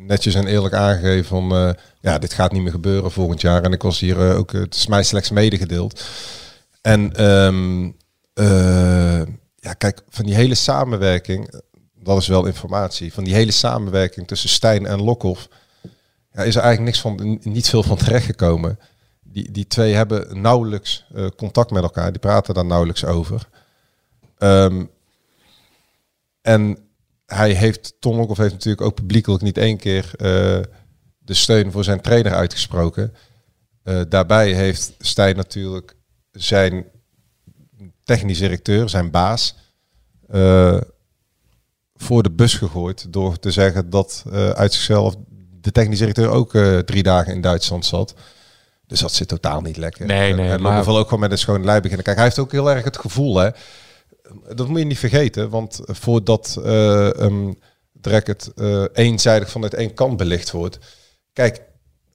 netjes 0.00 0.34
en 0.34 0.46
eerlijk 0.46 0.74
aangegeven 0.74 1.24
van... 1.24 1.76
ja, 2.00 2.18
dit 2.18 2.32
gaat 2.32 2.52
niet 2.52 2.62
meer 2.62 2.70
gebeuren 2.70 3.10
volgend 3.10 3.40
jaar. 3.40 3.62
En 3.62 3.72
ik 3.72 3.82
was 3.82 4.00
hier 4.00 4.34
ook... 4.36 4.52
het 4.52 4.74
is 4.74 4.86
mij 4.86 5.02
slechts 5.02 5.30
medegedeeld. 5.30 6.04
En 6.80 7.12
ehm, 7.12 7.90
eh, 8.34 9.22
ja, 9.56 9.72
kijk, 9.72 10.00
van 10.08 10.24
die 10.24 10.34
hele 10.34 10.54
samenwerking... 10.54 11.60
Dat 12.02 12.18
is 12.18 12.26
wel 12.26 12.46
informatie. 12.46 13.12
Van 13.12 13.24
die 13.24 13.34
hele 13.34 13.50
samenwerking 13.50 14.26
tussen 14.26 14.48
Stijn 14.48 14.86
en 14.86 15.02
Lokhoff... 15.02 15.48
Ja, 16.32 16.42
is 16.42 16.56
er 16.56 16.62
eigenlijk 16.62 16.80
niks 16.80 17.00
van, 17.00 17.38
niet 17.42 17.68
veel 17.68 17.82
van 17.82 17.96
terechtgekomen. 17.96 18.78
Die, 19.22 19.50
die 19.50 19.66
twee 19.66 19.94
hebben 19.94 20.40
nauwelijks 20.40 21.06
eh, 21.14 21.26
contact 21.36 21.70
met 21.70 21.82
elkaar. 21.82 22.10
Die 22.10 22.20
praten 22.20 22.54
daar 22.54 22.64
nauwelijks 22.64 23.04
over. 23.04 23.48
Ehm, 24.38 24.84
en 26.42 26.78
hij 27.26 27.52
heeft, 27.52 27.94
Ton 28.00 28.16
Lokhoff 28.16 28.38
heeft 28.38 28.52
natuurlijk 28.52 28.82
ook 28.82 28.94
publiekelijk 28.94 29.42
niet 29.42 29.58
één 29.58 29.76
keer 29.76 30.10
eh, 30.16 30.26
de 31.18 31.34
steun 31.34 31.72
voor 31.72 31.84
zijn 31.84 32.00
trainer 32.00 32.34
uitgesproken. 32.34 33.14
Eh, 33.82 34.00
daarbij 34.08 34.52
heeft 34.52 34.94
Stijn 34.98 35.36
natuurlijk 35.36 35.96
zijn 36.32 36.84
technisch 38.04 38.38
directeur, 38.38 38.88
zijn 38.88 39.10
baas, 39.10 39.56
voor 42.02 42.22
de 42.22 42.30
bus 42.30 42.54
gegooid 42.54 43.12
door 43.12 43.38
te 43.38 43.50
zeggen 43.50 43.90
dat 43.90 44.24
eh, 44.32 44.50
uit 44.50 44.72
zichzelf 44.72 45.14
de 45.60 45.72
technisch 45.72 45.98
directeur 45.98 46.28
ook 46.28 46.54
eh, 46.54 46.78
drie 46.78 47.02
dagen 47.02 47.32
in 47.34 47.40
Duitsland 47.40 47.86
zat. 47.86 48.14
Dus 48.86 49.00
dat 49.00 49.12
zit 49.12 49.28
totaal 49.28 49.60
niet 49.60 49.76
lekker. 49.76 50.06
Nee, 50.06 50.34
nee, 50.34 50.50
En 50.50 50.62
maar- 50.62 50.88
ook 50.88 51.04
gewoon 51.04 51.20
met 51.20 51.30
een 51.30 51.38
schone 51.38 51.64
lei 51.64 51.80
beginnen. 51.80 52.04
Kijk, 52.04 52.16
hij 52.16 52.24
heeft 52.26 52.38
ook 52.38 52.52
heel 52.52 52.70
erg 52.70 52.84
het 52.84 52.98
gevoel, 52.98 53.36
hè. 53.36 53.50
Dat 54.54 54.68
moet 54.68 54.78
je 54.78 54.84
niet 54.84 54.98
vergeten, 54.98 55.50
want 55.50 55.80
voordat 55.84 56.60
eh 56.64 57.08
um, 57.18 57.58
het 58.02 58.52
eh, 58.56 58.84
eenzijdig 58.92 59.50
vanuit 59.50 59.74
één 59.74 59.94
kant 59.94 60.16
belicht 60.16 60.50
wordt. 60.50 60.78
Kijk, 61.32 61.62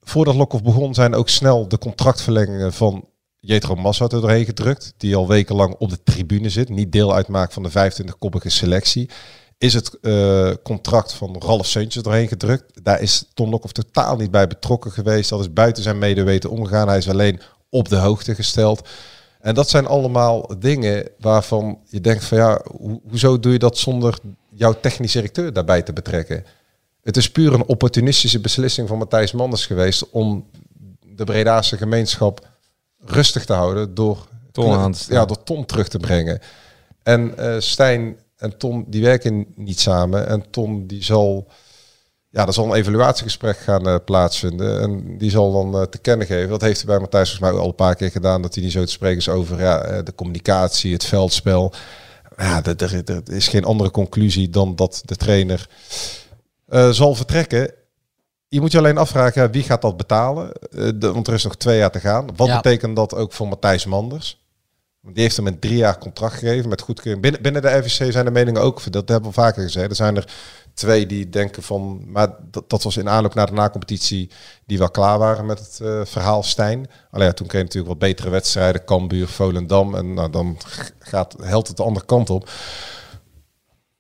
voordat 0.02 0.36
Lokhoff 0.36 0.64
begon 0.64 0.94
zijn 0.94 1.16
ook 1.16 1.30
snel 1.30 1.68
de 1.68 1.78
contractverlengingen 1.78 2.74
van 2.74 3.10
Jetro 3.40 3.76
Massa 3.76 4.04
er 4.04 4.10
doorheen 4.22 4.46
gedrukt. 4.46 4.94
Die 4.98 5.16
al 5.16 5.28
wekenlang 5.28 5.76
op 5.78 5.90
de 5.90 6.04
tribune 6.04 6.50
zit. 6.50 6.70
Niet 6.70 6.92
deel 6.92 7.14
uitmaakt 7.14 7.54
van 7.54 7.64
de 7.64 7.70
25-koppige 7.70 8.50
selectie. 8.50 9.10
Is 9.58 9.74
het 9.74 10.00
eh, 10.00 10.52
contract 10.64 11.14
van 11.14 11.36
Ralf 11.40 11.66
Seuntjes 11.66 12.04
doorheen 12.04 12.28
gedrukt. 12.28 12.84
Daar 12.84 13.02
is 13.02 13.26
Ton 13.34 13.50
Lokhoff 13.50 13.74
totaal 13.74 14.16
niet 14.16 14.32
bij 14.32 14.48
betrokken 14.48 14.92
geweest. 14.92 15.30
Dat 15.30 15.40
is 15.40 15.54
buiten 15.54 15.84
zijn 15.84 15.98
medeweten 15.98 16.50
omgegaan. 16.50 16.88
Hij 16.88 16.98
is 16.98 17.10
alleen 17.10 17.40
op 17.70 17.90
de 17.90 17.96
hoogte 17.96 18.36
gesteld. 18.36 18.88
En 19.40 19.56
dat 19.56 19.70
zijn 19.70 19.88
allemaal 19.88 20.60
dingen 20.60 21.10
waarvan 21.20 21.80
je 21.90 22.02
denkt 22.02 22.24
van 22.26 22.38
ja, 22.38 22.62
ho- 22.80 23.02
hoezo 23.10 23.40
doe 23.40 23.52
je 23.52 23.60
dat 23.60 23.78
zonder 23.78 24.18
jouw 24.50 24.74
technisch 24.82 25.12
directeur 25.12 25.54
daarbij 25.54 25.82
te 25.82 25.94
betrekken? 25.94 26.46
Het 27.02 27.18
is 27.18 27.32
puur 27.32 27.54
een 27.54 27.66
opportunistische 27.66 28.40
beslissing 28.40 28.88
van 28.88 28.98
Matthijs 28.98 29.32
Manders 29.32 29.66
geweest 29.66 30.10
om 30.10 30.46
de 31.16 31.24
Bredaanse 31.24 31.78
gemeenschap 31.78 32.48
rustig 33.00 33.46
te 33.46 33.54
houden 33.54 33.94
door 33.96 34.28
Ton 34.52 34.74
aan 34.74 34.92
te 34.92 35.00
stellen. 35.00 35.22
ja, 35.22 35.28
door 35.28 35.44
Ton 35.44 35.66
terug 35.66 35.88
te 35.88 35.98
brengen. 35.98 36.40
En 37.04 37.38
eh 37.38 37.56
Stijn 37.60 38.18
en 38.46 38.58
Ton 38.58 38.86
die 38.88 39.02
werken 39.02 39.46
niet 39.56 39.80
samen. 39.80 40.28
En 40.28 40.50
Ton 40.50 40.88
die 40.88 41.04
zal, 41.04 41.48
ja, 42.30 42.48
er 42.48 42.54
zal 42.54 42.66
een 42.66 42.74
evaluatiegesprek 42.74 43.58
gaan 43.58 43.88
eh, 43.88 43.96
plaatsvinden. 44.06 44.82
En 44.82 45.18
die 45.18 45.30
zal 45.30 45.52
dan 45.52 45.82
eh, 45.82 45.88
te 45.88 45.98
kennen 45.98 46.28
geven. 46.28 46.50
Dat 46.50 46.62
heeft 46.62 46.78
hij 46.78 46.88
bij 46.88 47.00
Matthijs 47.00 47.30
volgens 47.30 47.52
mij 47.52 47.62
al 47.62 47.68
een 47.68 47.76
paar 47.76 47.96
keer 47.96 48.12
gedaan. 48.12 48.42
Dat 48.42 48.54
hij 48.56 48.64
niet 48.64 48.72
zo 48.74 48.84
te 48.84 48.92
spreken 48.92 49.18
is 49.18 49.30
over 49.30 49.60
ja, 49.60 49.82
eh, 49.82 50.04
de 50.04 50.16
communicatie, 50.16 50.94
het 50.94 51.06
veldspel. 51.06 51.74
Ja, 52.38 52.64
er, 52.64 53.22
is 53.32 53.48
geen 53.48 53.64
andere 53.66 53.92
conclusie 53.92 54.50
dan 54.50 54.76
dat 54.76 55.02
de 55.06 55.16
trainer 55.16 55.70
zal 56.92 57.16
vertrekken. 57.16 57.72
Je 58.48 58.62
moet 58.62 58.72
je 58.72 58.78
alleen 58.78 58.98
afvragen, 58.98 59.42
ja, 59.42 59.50
wie 59.50 59.64
gaat 59.64 59.82
dat 59.82 59.98
betalen? 59.98 60.52
De, 60.72 61.12
want 61.14 61.28
er 61.28 61.34
is 61.34 61.44
nog 61.44 61.56
twee 61.56 61.78
jaar 61.78 61.92
te 61.92 62.00
gaan. 62.00 62.28
Wat 62.36 62.48
Ja. 62.48 62.56
betekent 62.56 62.96
dat 62.96 63.16
ook 63.16 63.34
voor 63.34 63.48
Matthijs 63.48 63.86
Manders? 63.86 64.45
Die 65.14 65.24
heeft 65.24 65.36
hem 65.36 65.48
een 65.48 65.60
drie 65.60 65.78
jaar 65.78 65.98
contract 65.98 66.34
gegeven 66.34 66.70
met 66.70 66.82
goedkeuring. 66.82 67.22
Binnen, 67.22 67.42
binnen 67.42 67.62
de 67.62 67.78
RVC 67.78 68.12
zijn 68.12 68.26
de 68.26 68.32
meningen 68.32 68.62
ook, 68.62 68.92
dat 68.92 69.10
hebben 69.10 69.30
we 69.30 69.36
vaker 69.36 69.64
gezegd. 69.64 69.90
Er 69.90 69.96
zijn 69.96 70.16
er 70.16 70.34
twee 70.74 71.06
die 71.06 71.30
denken 71.30 71.64
van, 71.64 72.02
maar 72.12 72.36
dat, 72.52 72.70
dat 72.70 72.84
was 72.84 72.98
in 72.98 73.10
aanloop 73.10 73.34
naar 73.34 73.46
de 73.46 73.52
nacompetitie 73.52 74.30
die 74.66 74.78
wel 74.78 74.90
klaar 74.90 75.18
waren 75.18 75.46
met 75.46 75.60
het 75.60 75.80
eh, 75.82 76.02
verhaal 76.06 76.44
Stijn. 76.44 76.90
Alleen 77.12 77.28
ja, 77.28 77.34
toen 77.34 77.48
kreeg 77.48 77.62
natuurlijk 77.62 77.92
wat 77.92 78.10
betere 78.10 78.30
wedstrijden, 78.30 78.86
Cambuur, 78.86 79.28
Volendam. 79.28 79.96
En 79.96 80.14
nou, 80.14 80.30
dan 80.30 80.58
gaat, 81.00 81.36
helpt 81.42 81.68
het 81.68 81.78
de 81.78 81.84
andere 81.84 82.06
kant 82.06 82.30
op. 82.30 82.50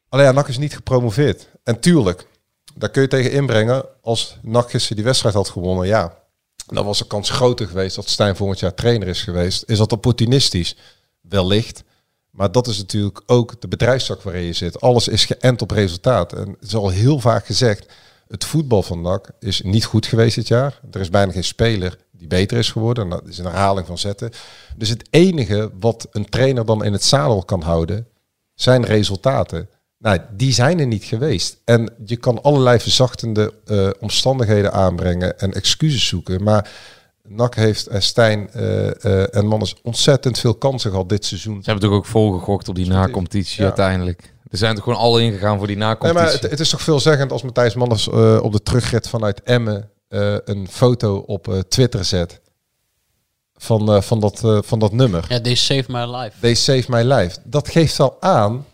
Alleen 0.09 0.25
ja, 0.25 0.31
NAC 0.31 0.47
is 0.47 0.57
niet 0.57 0.75
gepromoveerd. 0.75 1.49
En 1.63 1.79
tuurlijk, 1.79 2.27
daar 2.75 2.89
kun 2.89 3.01
je 3.01 3.07
tegen 3.07 3.31
inbrengen 3.31 3.85
als 4.01 4.37
NAC 4.41 4.69
gisteren 4.69 4.95
die 4.95 5.05
wedstrijd 5.05 5.35
had 5.35 5.49
gewonnen. 5.49 5.87
Ja, 5.87 6.17
dan 6.65 6.85
was 6.85 6.97
de 6.97 7.07
kans 7.07 7.29
groter 7.29 7.67
geweest 7.67 7.95
dat 7.95 8.09
Stijn 8.09 8.35
volgend 8.35 8.59
jaar 8.59 8.73
trainer 8.73 9.07
is 9.07 9.23
geweest. 9.23 9.63
Is 9.65 9.77
dat 9.77 9.91
opportunistisch? 9.91 10.75
Wellicht. 11.21 11.83
Maar 12.29 12.51
dat 12.51 12.67
is 12.67 12.77
natuurlijk 12.77 13.21
ook 13.25 13.61
de 13.61 13.67
bedrijfstak 13.67 14.21
waarin 14.21 14.43
je 14.43 14.53
zit. 14.53 14.81
Alles 14.81 15.07
is 15.07 15.25
geënt 15.25 15.61
op 15.61 15.71
resultaat. 15.71 16.33
En 16.33 16.49
het 16.49 16.67
is 16.67 16.75
al 16.75 16.89
heel 16.89 17.19
vaak 17.19 17.45
gezegd, 17.45 17.93
het 18.27 18.45
voetbal 18.45 18.83
van 18.83 19.01
NAC 19.01 19.29
is 19.39 19.61
niet 19.61 19.85
goed 19.85 20.05
geweest 20.05 20.35
dit 20.35 20.47
jaar. 20.47 20.79
Er 20.91 20.99
is 20.99 21.09
bijna 21.09 21.31
geen 21.31 21.43
speler 21.43 21.97
die 22.11 22.27
beter 22.27 22.57
is 22.57 22.71
geworden. 22.71 23.03
En 23.03 23.09
dat 23.09 23.27
is 23.27 23.37
een 23.37 23.45
herhaling 23.45 23.87
van 23.87 23.97
zetten. 23.97 24.31
Dus 24.75 24.89
het 24.89 25.07
enige 25.09 25.71
wat 25.79 26.07
een 26.11 26.29
trainer 26.29 26.65
dan 26.65 26.83
in 26.83 26.93
het 26.93 27.03
zadel 27.03 27.43
kan 27.43 27.61
houden, 27.61 28.07
zijn 28.53 28.85
resultaten. 28.85 29.69
Nou, 29.97 30.19
die 30.31 30.53
zijn 30.53 30.79
er 30.79 30.87
niet 30.87 31.03
geweest. 31.03 31.57
En 31.65 31.93
je 32.05 32.15
kan 32.15 32.41
allerlei 32.41 32.79
verzachtende 32.79 33.53
eh, 33.65 33.89
omstandigheden 33.99 34.73
aanbrengen 34.73 35.39
en 35.39 35.53
excuses 35.53 36.07
zoeken. 36.07 36.43
Maar 36.43 36.69
NAC 37.27 37.55
heeft 37.55 37.87
en 37.87 38.01
Stijn 38.01 38.49
eh, 38.51 39.03
eh, 39.05 39.35
en 39.35 39.47
Mannes 39.47 39.75
ontzettend 39.83 40.39
veel 40.39 40.55
kansen 40.55 40.91
gehad 40.91 41.09
dit 41.09 41.25
seizoen. 41.25 41.63
Ze 41.63 41.69
hebben 41.69 41.89
toch 41.89 41.97
ook 41.97 42.05
volgegokt 42.05 42.67
op 42.67 42.75
die 42.75 42.87
nacompetitie 42.87 43.59
Ja. 43.61 43.65
uiteindelijk. 43.65 44.33
Er 44.49 44.57
zijn 44.57 44.75
toch 44.75 44.83
gewoon 44.83 44.99
alle 44.99 45.21
ingegaan 45.21 45.57
voor 45.57 45.67
die 45.67 45.75
Nee, 45.77 45.85
nacompetitie. 45.87 46.25
maar 46.33 46.41
het, 46.41 46.51
het 46.51 46.59
is 46.59 46.69
toch 46.69 46.81
veelzeggend 46.81 47.31
als 47.31 47.43
Matthijs 47.43 47.73
Manders 47.75 48.07
eh, 48.09 48.39
op 48.43 48.51
de 48.51 48.63
terugrit 48.63 49.09
vanuit 49.09 49.43
Emmen 49.43 49.89
eh, 50.07 50.35
een 50.45 50.67
foto 50.69 51.17
op 51.17 51.47
eh, 51.47 51.59
Twitter 51.59 52.05
zet 52.05 52.41
van, 53.57 53.91
eh, 53.93 54.01
van, 54.01 54.19
dat, 54.19 54.43
eh, 54.43 54.57
van 54.61 54.79
dat 54.79 54.91
nummer. 54.91 55.25
Ja, 55.29 55.41
They 55.41 55.55
Save 55.55 55.83
My 55.87 56.15
Life. 56.15 56.31
They 56.39 56.53
save 56.55 56.83
my 56.87 57.01
life. 57.13 57.37
Dat 57.43 57.69
geeft 57.69 57.97
wel 57.97 58.17
aan, 58.21 58.65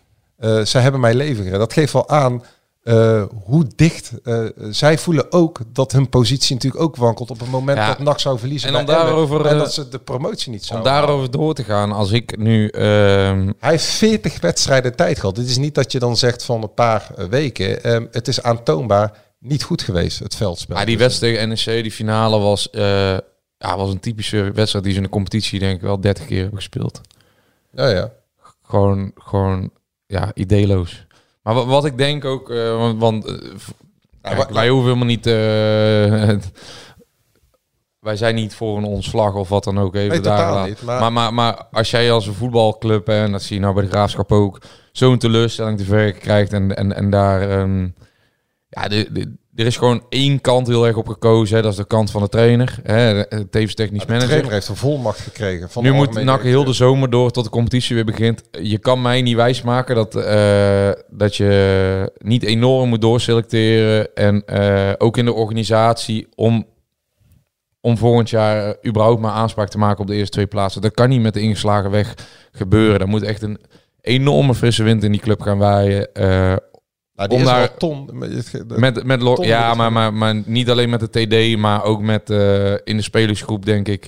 eh, 0.41 0.65
zij 0.65 0.81
hebben 0.81 1.01
mijn 1.01 1.15
leven 1.15 1.43
gered. 1.43 1.59
Dat 1.59 1.73
geeft 1.73 1.93
wel 1.93 2.09
aan 2.09 2.43
eh, 2.83 3.23
hoe 3.43 3.67
dicht 3.75 4.11
eh, 4.23 4.45
zij 4.69 4.97
voelen 4.97 5.31
ook 5.31 5.59
dat 5.67 5.91
hun 5.91 6.09
positie 6.09 6.55
natuurlijk 6.55 6.83
ook 6.83 6.95
wankelt 6.95 7.29
op 7.29 7.39
het 7.39 7.49
moment 7.49 7.77
Ja. 7.77 7.87
dat 7.87 7.99
NAC 7.99 8.19
zou 8.19 8.39
verliezen. 8.39 8.69
En 8.69 8.75
om 8.75 8.85
daarover, 8.85 9.45
en 9.45 9.57
dat 9.57 9.73
ze 9.73 9.89
de 9.89 9.99
promotie 9.99 10.51
niet 10.51 10.61
Om 10.61 10.67
zouden 10.67 10.91
daarover 10.93 11.31
door 11.31 11.53
te 11.53 11.63
gaan, 11.63 11.91
als 11.91 12.11
ik 12.11 12.37
nu... 12.37 12.67
ehm, 12.67 13.51
Hij 13.59 13.71
heeft 13.71 13.85
40 13.85 14.39
wedstrijden 14.39 14.95
tijd 14.95 15.19
gehad. 15.19 15.35
Dit 15.35 15.47
is 15.49 15.57
niet 15.57 15.75
dat 15.75 15.91
je 15.91 15.99
dan 15.99 16.17
zegt 16.17 16.43
van 16.43 16.61
een 16.63 16.73
paar 16.73 17.11
weken. 17.29 17.83
Ehm, 17.83 18.05
het 18.11 18.27
is 18.27 18.43
aantoonbaar 18.43 19.11
niet 19.39 19.63
goed 19.63 19.81
geweest, 19.81 20.19
het 20.19 20.35
veldspel. 20.35 20.75
maar 20.75 20.85
die 20.85 20.97
wedstrijd 20.97 21.33
tegen 21.33 21.49
NEC, 21.49 21.83
die 21.83 21.91
finale, 21.91 22.39
was, 22.39 22.67
ja, 22.71 23.77
was 23.77 23.89
een 23.89 23.99
typische 23.99 24.51
wedstrijd 24.53 24.83
die 24.83 24.93
ze 24.93 24.99
in 24.99 25.05
de 25.05 25.11
competitie 25.11 25.59
denk 25.59 25.75
ik 25.75 25.81
wel 25.81 25.99
30 26.01 26.25
keer 26.25 26.39
hebben 26.39 26.57
gespeeld. 26.57 27.01
Ja, 27.73 27.87
ja. 27.89 28.11
Gewoon, 28.63 29.11
gewoon 29.15 29.71
ja, 30.11 30.31
ideeloos. 30.33 31.05
Maar 31.43 31.53
wat, 31.53 31.65
wat 31.65 31.85
ik 31.85 31.97
denk 31.97 32.25
ook, 32.25 32.49
eh, 32.49 32.77
want, 32.77 32.99
want 32.99 33.25
eh, 33.25 33.33
kijk, 34.21 34.37
wa- 34.37 34.53
wij 34.53 34.69
hoeven 34.69 34.87
helemaal 34.87 35.07
niet... 35.07 35.25
eh, 35.27 36.37
wij 37.99 38.15
zijn 38.15 38.35
niet 38.35 38.55
voor 38.55 38.77
een 38.77 38.83
ontslag 38.83 39.33
of 39.33 39.49
wat 39.49 39.63
dan 39.63 39.79
ook. 39.79 39.95
Even 39.95 40.09
Nee, 40.09 40.19
daar 40.21 40.67
niet, 40.67 40.81
maar- 40.81 40.99
Maar, 40.99 41.11
maar, 41.11 41.33
maar 41.33 41.65
als 41.71 41.91
jij 41.91 42.11
als 42.11 42.27
een 42.27 42.33
voetbalclub, 42.33 43.07
en 43.09 43.31
dat 43.31 43.41
zie 43.41 43.55
je 43.55 43.61
nou 43.61 43.73
bij 43.73 43.83
de 43.83 43.89
Graafschap 43.89 44.31
ook, 44.31 44.61
zo'n 44.91 45.17
teleurstelling 45.17 45.77
te 45.77 45.83
verwerken 45.83 46.21
krijgt 46.21 46.53
en, 46.53 46.75
en, 46.75 46.95
en 46.95 47.09
daar... 47.09 47.49
ehm, 47.49 47.87
ja, 48.67 48.87
de, 48.87 49.07
de- 49.11 49.39
er 49.55 49.65
is 49.65 49.77
gewoon 49.77 50.05
één 50.09 50.41
kant 50.41 50.67
heel 50.67 50.87
erg 50.87 50.95
op 50.95 51.07
gekozen. 51.07 51.55
Hè, 51.55 51.61
dat 51.61 51.71
is 51.71 51.77
de 51.77 51.85
kant 51.85 52.11
van 52.11 52.21
de 52.21 52.29
trainer. 52.29 52.79
Hè, 52.83 53.13
de- 53.13 53.49
tevens 53.49 53.73
technisch 53.75 53.99
De 54.01 54.05
manager. 54.07 54.29
trainer 54.29 54.51
heeft 54.51 54.67
een 54.67 54.75
volmacht 54.75 55.19
gekregen. 55.19 55.69
Van 55.69 55.83
nu 55.83 55.89
de 55.89 55.95
moet 55.95 56.23
NAC 56.23 56.41
heel 56.41 56.63
de 56.63 56.73
zomer 56.73 57.09
door 57.09 57.31
tot 57.31 57.43
de 57.43 57.49
competitie 57.49 57.95
weer 57.95 58.05
begint. 58.05 58.41
Je 58.61 58.77
kan 58.77 59.01
mij 59.01 59.21
niet 59.21 59.35
wijsmaken 59.35 59.95
dat, 59.95 60.15
eh, 60.15 60.89
dat 61.09 61.35
je 61.35 62.11
niet 62.17 62.43
enorm 62.43 62.89
moet 62.89 63.01
doorselecteren. 63.01 64.15
En 64.15 64.45
eh, 64.45 64.91
ook 64.97 65.17
in 65.17 65.25
de 65.25 65.33
organisatie 65.33 66.27
om, 66.35 66.65
om 67.81 67.97
volgend 67.97 68.29
jaar 68.29 68.65
eh, 68.67 68.89
überhaupt 68.89 69.21
maar 69.21 69.31
aanspraak 69.31 69.69
te 69.69 69.77
maken 69.77 70.01
op 70.01 70.07
de 70.07 70.15
eerste 70.15 70.31
twee 70.31 70.47
plaatsen. 70.47 70.81
Dat 70.81 70.93
kan 70.93 71.09
niet 71.09 71.21
met 71.21 71.33
de 71.33 71.41
ingeslagen 71.41 71.91
weg 71.91 72.13
gebeuren. 72.51 72.99
Er 72.99 73.07
moet 73.07 73.23
echt 73.23 73.41
een 73.41 73.59
enorme 74.01 74.55
frisse 74.55 74.83
wind 74.83 75.03
in 75.03 75.11
die 75.11 75.21
club 75.21 75.41
gaan 75.41 75.57
waaien. 75.57 76.13
eh, 76.13 76.55
Die 77.29 77.37
om 77.37 77.43
is 77.43 77.49
daar- 77.49 77.77
ton. 77.77 78.09
met- 78.13 79.03
met, 79.03 79.19
Ton 79.19 79.45
ja, 79.45 79.73
maar, 79.73 79.91
maar, 79.91 80.13
maar 80.13 80.41
niet 80.45 80.69
alleen 80.69 80.89
met 80.89 80.99
de 80.99 81.09
TD, 81.53 81.57
maar 81.57 81.83
ook 81.83 82.01
met 82.01 82.29
eh, 82.29 82.71
in 82.71 82.97
de 82.97 83.01
spelersgroep, 83.01 83.65
denk 83.65 83.87
ik. 83.87 84.07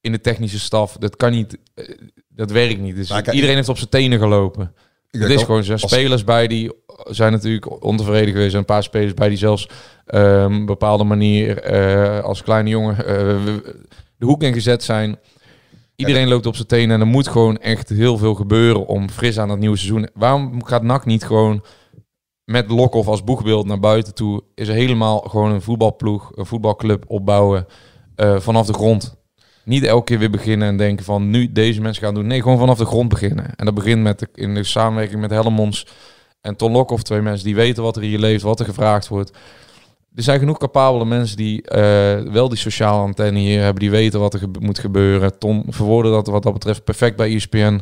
In 0.00 0.12
de 0.12 0.20
technische 0.20 0.58
staf. 0.60 0.96
Dat 0.96 1.16
kan 1.16 1.30
niet. 1.30 1.58
eh, 1.74 1.84
dat 2.28 2.50
werkt 2.50 2.80
niet. 2.80 2.96
Dus 2.96 3.08
kijk, 3.08 3.30
iedereen 3.32 3.56
heeft 3.56 3.68
op 3.68 3.76
zijn 3.76 3.88
tenen 3.90 4.18
gelopen. 4.18 4.72
Het 5.10 5.20
denk 5.20 5.32
is 5.34 5.40
gewoon, 5.42 5.58
er 5.58 5.64
zijn 5.64 5.80
als- 5.80 5.90
spelers 5.92 6.24
bij 6.24 6.46
die 6.46 6.72
zijn 7.04 7.32
natuurlijk 7.32 7.84
ontevreden 7.84 8.26
geweest. 8.28 8.44
Er 8.44 8.50
zijn 8.50 8.62
een 8.62 8.74
paar 8.74 8.82
spelers 8.82 9.14
bij 9.14 9.28
die 9.28 9.38
zelfs 9.38 9.64
op 9.64 9.70
een 10.06 10.66
bepaalde 10.66 11.04
manier 11.04 11.62
als 12.22 12.42
kleine 12.42 12.68
jongen 12.70 12.96
de 14.16 14.26
hoek 14.26 14.42
in 14.42 14.52
gezet 14.52 14.82
zijn. 14.82 15.18
Iedereen 15.96 16.28
loopt 16.28 16.46
op 16.46 16.54
zijn 16.54 16.66
tenen 16.68 16.90
en 16.94 17.00
er 17.00 17.06
moet 17.06 17.28
gewoon 17.28 17.58
echt 17.58 17.88
heel 17.88 18.18
veel 18.18 18.34
gebeuren 18.34 18.86
om 18.86 19.10
fris 19.10 19.38
aan 19.38 19.48
het 19.50 19.58
nieuwe 19.58 19.76
seizoen. 19.76 20.08
Waarom 20.14 20.64
gaat 20.64 20.82
NAC 20.82 21.04
niet 21.04 21.24
gewoon 21.24 21.62
met 22.50 22.70
Lokhoff 22.70 23.08
als 23.08 23.24
boegbeeld 23.24 23.66
naar 23.66 23.80
buiten 23.80 24.14
toe? 24.14 24.42
Is 24.54 24.68
helemaal 24.68 25.18
gewoon 25.18 25.52
een 25.52 25.62
voetbalploeg, 25.62 26.32
een 26.34 26.46
voetbalclub 26.46 27.04
opbouwen 27.06 27.66
eh, 28.16 28.38
vanaf 28.38 28.66
de 28.66 28.72
grond? 28.72 29.16
Niet 29.64 29.84
elke 29.84 30.04
keer 30.04 30.18
weer 30.18 30.30
beginnen 30.30 30.68
en 30.68 30.76
denken 30.76 31.04
van 31.04 31.30
nu 31.30 31.52
deze 31.52 31.80
mensen 31.80 32.02
gaan 32.02 32.14
doen. 32.14 32.26
Nee, 32.26 32.42
gewoon 32.42 32.58
vanaf 32.58 32.78
de 32.78 32.84
grond 32.84 33.08
beginnen. 33.08 33.54
En 33.56 33.64
dat 33.64 33.74
begint 33.74 34.02
met 34.02 34.28
in 34.34 34.54
de 34.54 34.64
samenwerking 34.64 35.20
met 35.20 35.30
Helmons 35.30 35.86
en 36.40 36.56
Ton 36.56 36.72
Lokhoff. 36.72 37.02
Twee 37.02 37.20
mensen 37.20 37.46
die 37.46 37.54
weten 37.54 37.82
wat 37.82 37.96
er 37.96 38.02
hier 38.02 38.18
leeft, 38.18 38.42
wat 38.42 38.60
er 38.60 38.66
gevraagd 38.66 39.08
wordt. 39.08 39.30
Er 40.14 40.22
zijn 40.22 40.38
genoeg 40.38 40.58
capabele 40.58 41.04
mensen 41.04 41.36
die 41.36 41.62
eh, 41.62 42.32
wel 42.32 42.48
die 42.48 42.58
sociale 42.58 43.02
antenne 43.02 43.38
hier 43.38 43.60
hebben. 43.60 43.80
Die 43.80 43.90
weten 43.90 44.20
wat 44.20 44.34
er 44.34 44.40
moet 44.60 44.78
gebeuren. 44.78 45.38
Ton 45.38 45.64
verwoordde 45.68 46.10
dat 46.10 46.26
wat 46.26 46.42
dat 46.42 46.52
betreft 46.52 46.84
perfect 46.84 47.16
bij 47.16 47.34
ESPN. 47.34 47.80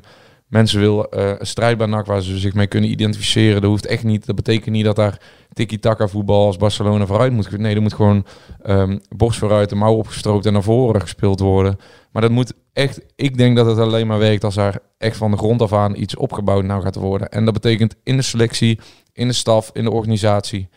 Mensen 0.49 0.81
willen 0.81 1.11
eh, 1.11 1.33
een 1.39 1.47
strijd 1.47 1.79
bij 1.79 1.87
NAC 1.87 2.07
waar 2.07 2.23
ze 2.23 2.39
zich 2.39 2.55
mee 2.55 2.67
kunnen 2.67 2.91
identificeren. 2.91 3.61
Dat 3.61 3.71
hoeft 3.71 3.87
echt 3.87 4.05
niet. 4.05 4.27
Dat 4.27 4.37
betekent 4.37 4.75
niet 4.75 4.85
dat 4.85 4.97
daar 4.97 5.21
tiki-taka 5.53 6.09
voetbal 6.09 6.47
als 6.47 6.57
Barcelona 6.57 7.07
vooruit 7.07 7.33
moet. 7.33 7.59
Nee, 7.59 7.75
er 7.75 7.83
moet 7.83 7.95
gewoon 7.95 8.27
ehm, 8.63 8.99
borst 9.09 9.39
vooruit, 9.39 9.69
de 9.69 9.75
mouw 9.75 9.95
opgestroopt 9.95 10.47
en 10.47 10.53
naar 10.53 10.63
voren 10.63 11.01
gespeeld 11.01 11.41
worden. 11.41 11.79
Maar 12.13 12.23
dat 12.23 12.31
moet 12.31 12.53
echt, 12.73 13.01
ik 13.17 13.37
denk 13.37 13.57
dat 13.57 13.67
het 13.67 13.79
alleen 13.79 14.07
maar 14.07 14.19
werkt 14.19 14.45
als 14.45 14.55
daar 14.55 14.79
echt 14.99 15.17
van 15.17 15.31
de 15.31 15.37
grond 15.37 15.63
af 15.63 15.73
aan 15.73 15.97
iets 15.97 16.17
opgebouwd 16.17 16.65
nou 16.65 16.83
gaat 16.83 16.95
worden. 16.95 17.29
En 17.29 17.45
dat 17.45 17.55
betekent 17.55 17.95
in 18.03 18.17
de 18.17 18.23
selectie, 18.23 18.81
in 19.13 19.29
de 19.29 19.35
staf, 19.35 19.71
in 19.73 19.85
de 19.85 19.91
organisatie. 19.91 20.69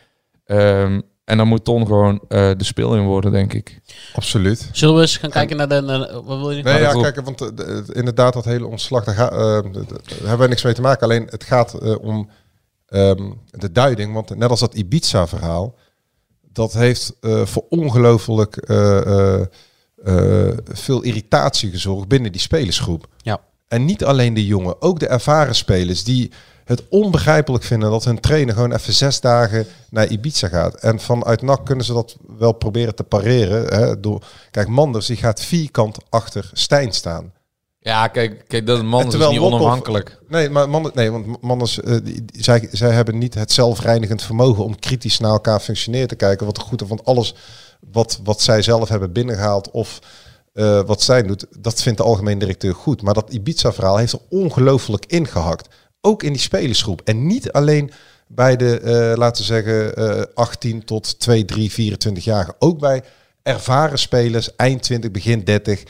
Ehm, 0.45 1.01
en 1.31 1.37
dan 1.37 1.47
moet 1.47 1.63
Ton 1.65 1.85
gewoon 1.85 2.21
eh, 2.27 2.51
de 2.57 2.63
speel 2.63 2.95
in 2.95 3.03
worden, 3.05 3.31
denk 3.31 3.53
ik. 3.53 3.79
Absoluut. 4.15 4.69
Zullen 4.71 4.95
we 4.95 5.01
eens 5.01 5.17
gaan 5.17 5.29
kijken 5.29 5.57
naar 5.57 5.69
de... 5.69 5.81
naar- 5.81 6.21
wat 6.23 6.39
wil 6.39 6.51
je? 6.51 6.63
Nee, 6.63 6.83
dat 6.83 6.93
ja, 6.95 7.01
kijk, 7.11 7.25
want 7.25 7.41
eh, 7.41 7.47
de- 7.55 7.83
de- 7.85 7.93
inderdaad, 7.93 8.33
dat 8.33 8.45
hele 8.45 8.67
ontslag, 8.67 9.03
daar, 9.03 9.15
ga, 9.15 9.31
eh, 9.31 9.37
daar 9.37 9.63
hebben 10.17 10.37
wij 10.37 10.47
niks 10.47 10.63
mee 10.63 10.73
te 10.73 10.81
maken. 10.81 11.03
Alleen 11.03 11.27
het 11.29 11.43
gaat 11.43 11.73
eh, 11.73 11.95
om 12.01 12.29
ehm, 12.87 13.31
de 13.51 13.71
duiding. 13.71 14.13
Want 14.13 14.35
net 14.37 14.49
als 14.49 14.59
dat 14.59 14.73
Ibiza-verhaal, 14.73 15.75
dat 16.53 16.73
heeft 16.73 17.13
eh, 17.21 17.45
voor 17.45 17.65
ongelooflijk 17.69 18.55
eh, 18.57 18.97
eh, 19.37 19.41
eh, 20.03 20.57
veel 20.71 21.01
irritatie 21.01 21.69
gezorgd 21.71 22.07
binnen 22.07 22.31
die 22.31 22.41
spelersgroep. 22.41 23.07
Ja. 23.17 23.39
En 23.67 23.85
niet 23.85 24.03
alleen 24.05 24.33
de 24.33 24.45
jongen, 24.45 24.81
ook 24.81 24.99
de 24.99 25.07
ervaren 25.07 25.55
spelers 25.55 26.03
die 26.03 26.31
het 26.65 26.83
onbegrijpelijk 26.89 27.63
vinden 27.63 27.91
dat 27.91 28.05
hun 28.05 28.19
trainer 28.19 28.53
gewoon 28.53 28.73
even 28.73 28.93
zes 28.93 29.19
dagen 29.21 29.65
naar 29.89 30.07
Ibiza 30.07 30.47
gaat. 30.47 30.75
En 30.75 30.99
vanuit 30.99 31.41
NAC 31.41 31.65
kunnen 31.65 31.85
ze 31.85 31.93
dat 31.93 32.17
wel 32.37 32.51
proberen 32.51 32.95
te 32.95 33.03
pareren. 33.03 33.73
Hè, 33.73 33.99
door, 33.99 34.23
kijk, 34.51 34.67
Manders 34.67 35.05
die 35.05 35.17
gaat 35.17 35.41
vierkant 35.41 35.97
achter 36.09 36.49
Stijn 36.53 36.91
staan. 36.91 37.33
Ja, 37.79 38.07
kijk, 38.07 38.43
kijk 38.47 38.65
dat 38.65 38.83
man 38.83 38.99
En 39.01 39.07
is 39.07 39.13
niet 39.13 39.21
Lokhoff- 39.21 39.53
onafhankelijk. 39.53 40.17
Nee, 40.27 40.49
maar 40.49 40.69
Manders, 40.69 40.95
nee, 40.95 41.11
want 41.11 41.41
Manders, 41.41 41.81
eh, 41.81 41.95
die, 42.03 42.23
zij, 42.31 42.67
zij 42.71 42.89
hebben 42.91 43.17
niet 43.17 43.33
het 43.33 43.51
zelfreinigend 43.51 44.21
vermogen 44.21 44.63
om 44.63 44.79
kritisch 44.79 45.19
naar 45.19 45.31
elkaar 45.31 45.59
functioneert 45.59 46.09
te 46.09 46.15
kijken. 46.15 46.45
Wat 46.45 46.57
er 46.57 46.63
goed 46.63 46.81
is, 46.81 46.87
want 46.87 47.05
alles 47.05 47.35
wat, 47.91 48.19
wat 48.23 48.41
zij 48.41 48.61
zelf 48.61 48.89
hebben 48.89 49.11
binnengehaald 49.11 49.71
of 49.71 49.99
eh, 50.53 50.81
wat 50.85 51.01
zij 51.01 51.23
doet, 51.23 51.45
dat 51.59 51.81
vindt 51.81 51.97
de 51.97 52.03
algemeen 52.05 52.39
directeur 52.39 52.75
goed. 52.75 53.01
Maar 53.01 53.13
dat 53.13 53.29
Ibiza-verhaal 53.33 53.97
heeft 53.97 54.13
er 54.13 54.19
ongelooflijk 54.29 55.05
ingehakt. 55.05 55.67
Ook 56.01 56.23
in 56.23 56.31
die 56.33 56.41
spelersgroep. 56.41 57.01
En 57.03 57.25
niet 57.27 57.51
alleen 57.51 57.91
bij 58.27 58.55
de, 58.55 58.79
eh, 58.79 59.17
laten 59.17 59.41
we 59.41 59.47
zeggen, 59.47 59.95
eh 59.95 60.21
18 60.33 60.83
tot 60.85 61.19
2, 61.19 61.45
3, 61.45 61.71
24 61.71 62.23
jaar. 62.23 62.51
Ook 62.59 62.79
bij 62.79 63.01
ervaren 63.43 63.99
spelers, 63.99 64.55
eind 64.55 64.83
20, 64.83 65.11
begin 65.11 65.43
30. 65.43 65.83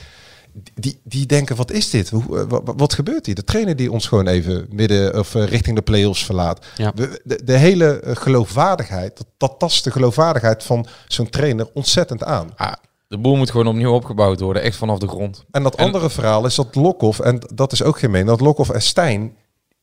Die, 0.74 1.00
die 1.04 1.26
denken, 1.26 1.56
wat 1.56 1.72
is 1.72 1.90
dit? 1.90 2.10
Hoe, 2.10 2.24
eh, 2.40 2.44
wa- 2.48 2.64
wa- 2.64 2.74
wat, 2.76 2.94
gebeurt 2.94 3.26
hier? 3.26 3.36
De 3.36 3.44
trainer 3.44 3.76
die 3.76 3.92
ons 3.92 4.08
gewoon 4.08 4.28
even 4.28 4.66
midden 4.70 5.20
of 5.20 5.36
eh, 5.36 5.44
richting 5.46 5.76
de 5.76 5.82
play-offs 5.82 6.26
verlaat. 6.26 6.66
Ja. 6.78 6.92
We- 6.96 7.22
de, 7.24 7.44
de 7.44 7.58
hele 7.58 8.00
eh, 8.00 8.16
geloofwaardigheid, 8.16 9.18
dat, 9.18 9.28
dat 9.38 9.56
tast 9.60 9.84
de 9.84 9.92
geloofwaardigheid 9.92 10.64
van 10.64 10.86
zo'n 11.08 11.30
trainer 11.30 11.68
ontzettend 11.74 12.24
aan. 12.24 12.52
Ah, 12.56 12.74
de 13.08 13.18
boel 13.18 13.36
moet 13.36 13.52
gewoon 13.52 13.68
opnieuw 13.68 13.94
opgebouwd 13.94 14.40
worden, 14.40 14.62
echt 14.62 14.76
vanaf 14.78 15.00
de 15.00 15.08
grond. 15.08 15.44
En 15.52 15.64
dat 15.64 15.76
En- 15.76 15.86
andere 15.86 16.10
verhaal 16.10 16.46
is 16.46 16.56
dat 16.56 16.76
Lokhoff, 16.76 17.20
en 17.20 17.42
dat 17.54 17.72
is 17.72 17.84
ook 17.84 18.00
gemeen, 18.00 18.26
dat 18.26 18.42
Lokhoff 18.42 18.70
en 18.70 18.82
Stijn, 18.82 19.36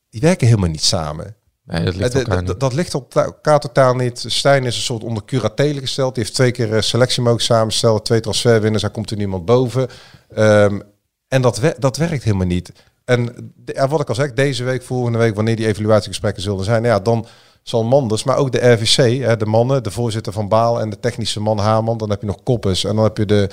die 0.09 0.21
werken 0.21 0.47
helemaal 0.47 0.69
niet 0.69 0.83
samen. 0.83 1.35
Nee, 1.63 1.83
dat 1.85 1.95
ligt 1.95 2.13
Eh, 2.13 2.19
elkaar 2.21 2.43
niet. 2.43 2.59
dat 2.59 2.73
ligt 2.73 2.93
op 2.95 3.15
elkaar 3.15 3.59
totaal 3.59 3.95
niet. 3.95 4.23
Stijn 4.27 4.65
is 4.65 4.75
een 4.75 4.81
soort 4.81 5.03
onder 5.03 5.25
curatele 5.25 5.79
gesteld. 5.79 6.15
Die 6.15 6.23
heeft 6.23 6.35
twee 6.35 6.51
keer 6.51 6.75
eh, 6.75 6.81
selectie 6.81 7.21
mogen 7.23 7.41
samenstellen, 7.43 8.03
twee 8.03 8.19
transferwinners, 8.19 8.81
daar 8.81 8.91
komt 8.91 9.11
er 9.11 9.17
niemand 9.17 9.45
boven. 9.45 9.87
Ehm, 10.29 10.79
en 11.27 11.41
dat, 11.41 11.61
dat 11.79 11.97
werkt 11.97 12.23
helemaal 12.23 12.47
niet. 12.47 12.71
En 13.05 13.53
de- 13.55 13.85
wat 13.89 14.01
ik 14.01 14.09
al 14.09 14.15
zeg, 14.15 14.33
deze 14.33 14.63
week, 14.63 14.83
volgende 14.83 15.17
week, 15.17 15.35
wanneer 15.35 15.55
die 15.55 15.67
evaluatiegesprekken 15.67 16.43
zullen 16.43 16.63
zijn, 16.65 16.83
ja, 16.83 16.99
dan 16.99 17.25
Manders, 17.71 18.23
maar 18.23 18.37
ook 18.37 18.51
de 18.51 18.71
RVC, 18.71 19.21
hè, 19.23 19.37
de 19.37 19.45
mannen, 19.45 19.83
de 19.83 19.91
voorzitter 19.91 20.33
van 20.33 20.47
Baal 20.47 20.79
en 20.81 20.89
de 20.89 20.99
technische 20.99 21.39
man 21.39 21.57
Haman. 21.57 21.97
Dan 21.97 22.09
heb 22.09 22.21
je 22.21 22.27
nog 22.27 22.43
Koppes 22.43 22.83
en 22.83 22.95
dan 22.95 23.03
heb 23.03 23.17
je 23.17 23.25
de, 23.25 23.49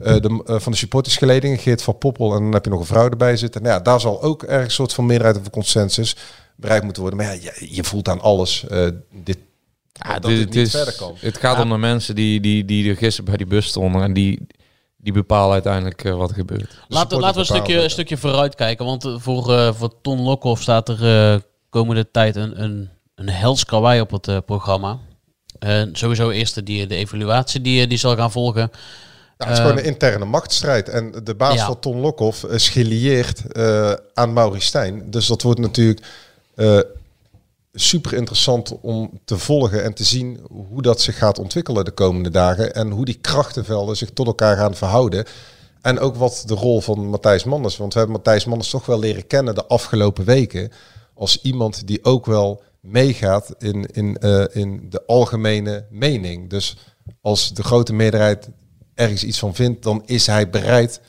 eh, 0.00 0.14
de 0.20 0.42
eh, 0.46 0.58
van 0.58 0.72
de 0.72 0.78
supportersgeleding, 0.78 1.60
Geert 1.60 1.82
van 1.82 1.98
Poppel. 1.98 2.34
En 2.34 2.42
dan 2.42 2.52
heb 2.52 2.64
je 2.64 2.70
nog 2.70 2.80
een 2.80 2.86
vrouw 2.86 3.08
erbij 3.08 3.36
zitten. 3.36 3.62
Nou 3.62 3.74
ja, 3.74 3.80
daar 3.80 4.00
zal 4.00 4.22
ook 4.22 4.42
ergens 4.42 4.64
een 4.64 4.70
soort 4.70 4.92
van 4.92 5.06
meerderheid 5.06 5.38
of 5.40 5.50
consensus 5.50 6.16
bereikt 6.56 6.84
moeten 6.84 7.02
worden. 7.02 7.20
Maar 7.20 7.34
ja, 7.34 7.40
je, 7.42 7.68
je 7.74 7.84
voelt 7.84 8.08
aan 8.08 8.20
alles 8.20 8.66
eh, 8.68 8.88
dit, 9.10 9.38
Ja, 9.92 10.12
dat 10.18 10.22
dit- 10.22 10.30
dit 10.30 10.38
het, 10.38 10.54
niet 10.54 10.66
is, 10.66 10.70
verder 10.70 10.96
kan. 10.96 11.14
het 11.18 11.36
gaat 11.38 11.62
om 11.62 11.68
de 11.68 11.76
mensen 11.76 12.14
die, 12.14 12.40
die, 12.40 12.64
die 12.64 12.90
er 12.90 12.96
gisteren 12.96 13.24
bij 13.24 13.36
die 13.36 13.46
bus 13.46 13.66
stonden 13.66 14.02
en 14.02 14.12
die, 14.12 14.46
die 14.96 15.12
bepalen 15.12 15.52
uiteindelijk 15.52 16.02
wat 16.02 16.28
er 16.30 16.34
gebeurt. 16.36 16.78
Laten, 16.88 17.18
we 17.18 17.38
een 17.38 17.44
stukje, 17.44 17.82
een 17.82 17.90
stukje 17.90 18.16
vooruit 18.16 18.54
kijken. 18.54 18.84
Want 18.84 19.14
voor, 19.16 19.52
eh, 19.54 19.74
voor 19.74 20.00
Ton 20.02 20.20
Lokhoff 20.20 20.62
staat 20.62 20.88
er 20.88 21.32
eh, 21.34 21.40
komende 21.70 22.10
tijd 22.10 22.36
een, 22.36 22.62
een, 22.62 22.90
een 23.14 23.28
hels 23.28 23.64
karwei 23.64 24.00
op 24.00 24.10
het 24.10 24.28
eh, 24.28 24.38
programma. 24.46 24.98
Eh, 25.58 25.82
sowieso 25.92 26.30
eerst 26.30 26.66
die, 26.66 26.86
de 26.86 26.94
evaluatie 26.94 27.60
die, 27.60 27.82
eh, 27.82 27.88
die 27.88 27.98
zal 27.98 28.16
gaan 28.16 28.32
volgen. 28.32 28.70
Ja, 29.38 29.46
het 29.46 29.48
is 29.48 29.58
gewoon 29.58 29.78
een 29.78 29.84
interne 29.84 30.24
machtsstrijd. 30.24 30.88
En 30.88 31.14
de 31.24 31.34
baas 31.34 31.54
ja. 31.54 31.66
van 31.66 31.78
Ton 31.78 32.00
Lokhoff 32.00 32.44
is 32.44 32.68
gelieerd 32.68 33.42
aan 34.14 34.32
Maurice 34.32 34.66
Stijn. 34.66 35.10
Dus 35.10 35.26
dat 35.26 35.42
wordt 35.42 35.60
natuurlijk 35.60 36.06
super 37.72 38.12
interessant 38.12 38.80
om 38.80 39.20
te 39.24 39.38
volgen 39.38 39.84
en 39.84 39.94
te 39.94 40.04
zien 40.04 40.40
hoe 40.48 40.82
dat 40.82 41.00
zich 41.00 41.18
gaat 41.18 41.38
ontwikkelen 41.38 41.84
de 41.84 41.90
komende 41.90 42.30
dagen. 42.30 42.74
En 42.74 42.90
hoe 42.90 43.04
die 43.04 43.18
krachtenvelden 43.20 43.96
zich 43.96 44.10
tot 44.10 44.26
elkaar 44.26 44.56
gaan 44.56 44.74
verhouden. 44.74 45.24
En 45.82 45.98
ook 45.98 46.16
wat 46.16 46.42
de 46.46 46.54
rol 46.54 46.80
van 46.80 47.06
Matthijs 47.06 47.44
Manders. 47.44 47.76
Want 47.76 47.92
we 47.92 47.98
hebben 47.98 48.16
Matthijs 48.16 48.44
Manders 48.44 48.70
toch 48.70 48.86
wel 48.86 48.98
leren 48.98 49.26
kennen 49.26 49.54
de 49.54 49.66
afgelopen 49.66 50.24
weken. 50.24 50.72
Als 51.14 51.42
iemand 51.42 51.86
die 51.86 52.04
ook 52.04 52.26
wel 52.26 52.62
meegaat 52.84 53.54
in, 53.58 53.86
in, 53.86 54.16
eh, 54.16 54.44
in 54.52 54.86
de 54.90 55.02
algemene 55.06 55.86
mening. 55.90 56.50
Dus 56.50 56.76
als 57.20 57.54
de 57.54 57.62
grote 57.62 57.92
meerderheid 57.92 58.48
ergens 58.94 59.24
iets 59.24 59.38
van 59.38 59.54
vindt, 59.54 59.82
dan 59.82 60.02
is 60.06 60.26
hij 60.26 60.50
bereid 60.50 61.00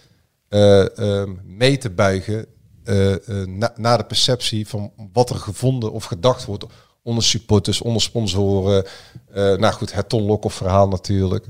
eh, 0.50 0.98
ehm, 1.00 1.34
mee 1.44 1.78
te 1.78 1.90
buigen 1.90 2.46
eh, 2.84 3.16
na, 3.46 3.74
naar 3.76 3.98
de 3.98 4.04
perceptie 4.04 4.68
van 4.68 4.92
wat 5.14 5.30
er 5.30 5.36
gevonden 5.36 5.92
of 5.92 6.04
gedacht 6.04 6.46
wordt 6.46 6.66
onder 7.04 7.24
supporters, 7.24 7.82
onder 7.82 8.02
sponsoren. 8.02 8.86
Nou 9.34 9.72
goed, 9.72 9.94
het 9.94 10.10
Ton 10.10 10.24
Lokhoff 10.24 10.56
verhaal 10.56 10.88
natuurlijk. 10.88 11.46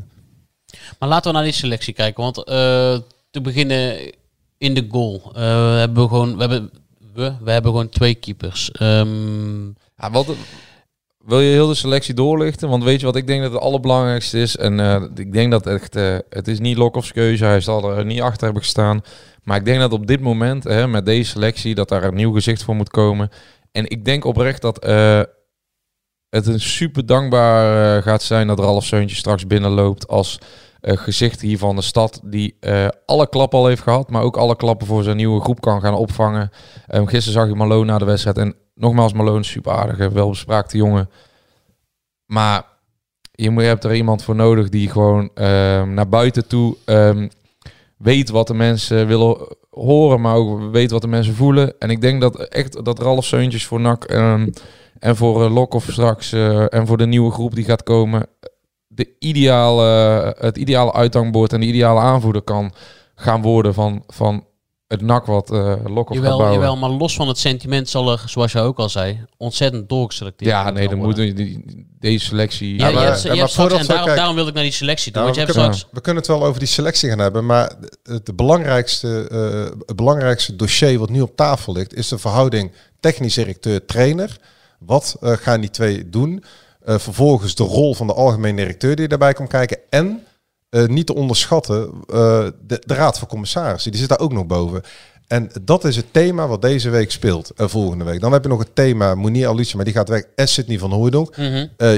Maar 0.99 1.09
laten 1.09 1.31
we 1.31 1.37
naar 1.37 1.45
die 1.45 1.53
selectie 1.53 1.93
kijken. 1.93 2.23
Want 2.23 2.35
te 3.31 3.41
beginnen 3.41 4.13
in 4.57 4.73
de 4.73 4.85
goal. 4.89 5.31
hebben 5.33 6.03
we 6.03 6.07
gewoon... 6.07 6.33
We 6.35 6.39
hebben, 6.39 6.71
we, 7.13 7.35
we 7.41 7.51
hebben 7.51 7.71
gewoon 7.71 7.89
twee 7.89 8.15
keepers. 8.15 8.71
Ehm, 8.71 9.67
Ja, 9.95 10.11
wat, 10.11 10.35
wil 11.25 11.39
je 11.39 11.51
heel 11.51 11.67
de 11.67 11.75
selectie 11.75 12.13
doorlichten? 12.13 12.69
Want 12.69 12.83
weet 12.83 12.99
je 12.99 13.05
wat 13.05 13.15
ik 13.15 13.27
denk 13.27 13.41
dat 13.41 13.51
het 13.51 13.61
allerbelangrijkste 13.61 14.39
is? 14.39 14.57
En 14.57 14.79
eh, 14.79 15.03
ik 15.15 15.33
denk 15.33 15.51
dat 15.51 15.67
echt, 15.67 15.95
eh, 15.95 16.17
het 16.29 16.47
is 16.47 16.59
niet 16.59 16.77
Lokhoffs 16.77 17.11
keuze. 17.11 17.45
Hij 17.45 17.61
zal 17.61 17.91
er 17.91 18.05
niet 18.05 18.21
achter 18.21 18.43
hebben 18.43 18.61
gestaan. 18.61 19.01
Maar 19.43 19.57
ik 19.57 19.65
denk 19.65 19.79
dat 19.79 19.93
op 19.93 20.07
dit 20.07 20.21
moment, 20.21 20.63
hè, 20.63 20.87
met 20.87 21.05
deze 21.05 21.29
selectie, 21.29 21.75
dat 21.75 21.89
daar 21.89 22.03
een 22.03 22.15
nieuw 22.15 22.33
gezicht 22.33 22.63
voor 22.63 22.75
moet 22.75 22.89
komen. 22.89 23.29
En 23.71 23.89
ik 23.89 24.05
denk 24.05 24.25
oprecht 24.25 24.61
dat 24.61 24.79
eh, 24.79 25.21
het 26.29 26.47
een 26.47 26.59
super 26.59 27.05
dankbaar 27.05 28.03
gaat 28.03 28.23
zijn 28.23 28.47
dat 28.47 28.59
Ralf 28.59 28.85
Seuntje 28.85 29.15
straks 29.15 29.47
binnenloopt 29.47 30.07
als 30.07 30.39
gezicht 30.81 31.41
hier 31.41 31.57
van 31.57 31.75
de 31.75 31.81
stad. 31.81 32.21
Die 32.23 32.57
alle 33.05 33.29
klappen 33.29 33.59
al 33.59 33.67
heeft 33.67 33.81
gehad, 33.81 34.09
maar 34.09 34.21
ook 34.21 34.37
alle 34.37 34.55
klappen 34.55 34.87
voor 34.87 35.03
zijn 35.03 35.17
nieuwe 35.17 35.41
groep 35.41 35.61
kan 35.61 35.81
gaan 35.81 35.93
opvangen. 35.93 36.49
Ehm, 36.87 37.05
gisteren 37.05 37.39
zag 37.39 37.49
ik 37.49 37.55
Malone 37.55 37.85
na 37.85 37.97
de 37.97 38.05
wedstrijd. 38.05 38.37
En 38.37 38.55
nogmaals, 38.75 39.13
Malone 39.13 39.43
super 39.43 39.71
aardige, 39.71 40.11
welbespraakte 40.11 40.77
jongen. 40.77 41.09
Maar 42.25 42.63
je, 43.31 43.49
moet, 43.49 43.63
hebt 43.63 43.83
er 43.83 43.95
iemand 43.95 44.23
voor 44.23 44.35
nodig 44.35 44.69
die 44.69 44.89
gewoon 44.89 45.29
ehm, 45.33 45.93
naar 45.93 46.09
buiten 46.09 46.47
toe 46.47 46.75
ehm, 46.85 47.27
weet 47.97 48.29
wat 48.29 48.47
de 48.47 48.53
mensen 48.53 49.07
willen 49.07 49.37
horen, 49.69 50.21
maar 50.21 50.35
ook 50.35 50.71
weet 50.71 50.91
wat 50.91 51.01
de 51.01 51.07
mensen 51.07 51.35
voelen. 51.35 51.79
En 51.79 51.89
ik 51.89 52.01
denk 52.01 52.21
dat 52.21 52.39
echt 52.39 52.85
dat 52.85 52.99
Ralf 52.99 53.25
Seuntjes 53.25 53.65
voor 53.65 53.79
NAC 53.79 54.03
ehm, 54.03 54.47
en 54.99 55.15
voor 55.15 55.43
uh, 55.43 55.53
Lokhoff 55.53 55.91
straks 55.91 56.31
eh, 56.31 56.73
en 56.73 56.87
voor 56.87 56.97
de 56.97 57.05
nieuwe 57.05 57.31
groep 57.31 57.55
die 57.55 57.65
gaat 57.65 57.83
komen, 57.83 58.27
de 58.87 59.15
ideale, 59.19 59.83
het 60.39 60.57
ideale 60.57 60.93
uithangbord 60.93 61.53
en 61.53 61.59
de 61.59 61.65
ideale 61.65 61.99
aanvoerder 61.99 62.41
kan 62.41 62.73
gaan 63.15 63.41
worden 63.41 63.73
van, 63.73 64.03
van 64.07 64.45
het 64.95 65.05
nak 65.05 65.25
wat 65.25 65.51
uh, 65.51 65.75
Lokhoff 65.85 66.07
gaat 66.07 66.15
Jawel, 66.15 66.37
bouwen. 66.37 66.59
jawel, 66.59 66.77
maar 66.77 66.89
los 66.89 67.15
van 67.15 67.27
het 67.27 67.37
sentiment 67.37 67.89
zal 67.89 68.11
er, 68.11 68.23
zoals 68.25 68.51
je 68.51 68.59
ook 68.59 68.77
al 68.77 68.89
zei, 68.89 69.25
ontzettend 69.37 69.89
doorgeselecteerd 69.89 70.51
Ja, 70.51 70.69
nee, 70.69 70.87
dan 70.87 70.97
moet 70.97 71.15
die, 71.15 71.85
deze 71.99 72.25
selectie. 72.25 72.77
Ja, 72.77 72.87
je 72.87 72.93
maar- 72.93 73.05
hebt, 73.05 73.21
je 73.21 73.27
maar 73.27 73.37
hebt 73.37 73.49
straks, 73.49 73.69
voordat 73.69 73.97
en 73.97 74.05
we 74.09 74.15
daarom, 74.15 74.35
wil 74.35 74.47
ik 74.47 74.53
naar 74.53 74.63
die 74.63 74.71
selectie 74.71 75.11
toe. 75.11 75.21
Nou, 75.21 75.25
want 75.33 75.35
je 75.35 75.41
we, 75.41 75.47
hebt 75.47 75.57
kunnen, 75.57 75.77
straks... 75.77 75.93
we 75.95 76.01
kunnen 76.01 76.21
het 76.23 76.31
wel 76.31 76.45
over 76.45 76.59
die 76.59 76.67
selectie 76.67 77.09
gaan 77.09 77.19
hebben, 77.19 77.45
maar 77.45 77.73
het, 78.03 78.35
belangrijkste, 78.35 79.27
eh, 79.31 79.79
het 79.85 79.95
belangrijkste 79.95 80.55
dossier 80.55 80.99
wat 80.99 81.09
nu 81.09 81.21
op 81.21 81.35
tafel 81.35 81.73
ligt, 81.73 81.95
is 81.95 82.07
de 82.07 82.17
verhouding 82.17 82.71
technisch 82.99 83.33
directeur-trainer. 83.33 84.37
Wat 84.79 85.17
eh, 85.21 85.31
gaan 85.31 85.61
die 85.61 85.69
twee 85.69 86.09
doen? 86.09 86.43
Eh, 86.85 86.97
vervolgens 86.97 87.55
de 87.55 87.63
rol 87.63 87.95
van 87.95 88.07
de 88.07 88.13
algemeen 88.13 88.55
directeur 88.55 88.95
die 88.95 89.07
daarbij 89.07 89.33
komt 89.33 89.49
kijken. 89.49 89.77
En 89.89 90.23
eh, 90.69 90.85
niet 90.85 91.05
te 91.05 91.15
onderschatten, 91.15 91.91
eh, 92.07 92.47
de, 92.61 92.81
de 92.85 92.93
raad 92.93 93.19
van 93.19 93.27
commissarissen, 93.27 93.91
die 93.91 93.99
zit 93.99 94.09
daar 94.09 94.19
ook 94.19 94.33
nog 94.33 94.45
boven. 94.45 94.83
En 95.27 95.51
dat 95.61 95.83
is 95.83 95.95
het 95.95 96.05
thema 96.11 96.47
wat 96.47 96.61
deze 96.61 96.89
week 96.89 97.11
speelt, 97.11 97.49
eh, 97.55 97.67
volgende 97.67 98.03
week. 98.03 98.19
Dan 98.19 98.31
heb 98.31 98.43
je 98.43 98.49
nog 98.49 98.59
het 98.59 98.75
thema 98.75 99.15
Monier 99.15 99.47
Alice, 99.47 99.75
maar 99.75 99.85
die 99.85 99.93
gaat 99.93 100.09
weg. 100.09 100.23
En 100.35 100.47
Sidney 100.47 100.79
van 100.79 100.91
Hooydonk. 100.91 101.35
Eh, 101.35 101.93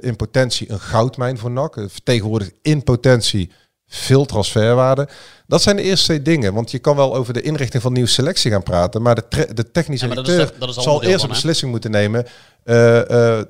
in 0.00 0.16
potentie 0.16 0.70
een 0.70 0.80
goudmijn 0.80 1.38
voor 1.38 1.50
NAC. 1.50 1.74
Vertegenwoordigt 1.74 2.52
in 2.62 2.84
potentie 2.84 3.50
veel 3.86 4.24
transferwaarde. 4.24 5.08
Dat 5.46 5.62
zijn 5.62 5.76
de 5.76 5.82
eerste 5.82 6.04
twee 6.04 6.22
dingen. 6.22 6.54
Want 6.54 6.70
je 6.70 6.78
kan 6.78 6.96
wel 6.96 7.14
over 7.14 7.32
de 7.32 7.42
inrichting 7.42 7.82
van 7.82 7.92
nieuwe 7.92 8.08
selectie 8.08 8.50
gaan 8.50 8.62
praten. 8.62 9.02
Maar 9.02 9.14
de, 9.14 9.48
de 9.54 9.70
technische 9.70 10.06
Ja, 10.06 10.14
maar 10.14 10.24
dat 10.24 10.32
is 10.32 10.34
directeur 10.34 10.60
dat 10.60 10.68
is 10.68 10.76
al 10.76 10.82
zal 10.82 11.02
eerst 11.02 11.20
van, 11.20 11.28
een 11.28 11.34
beslissing 11.34 11.70
moeten 11.70 11.90
nemen. 11.90 12.26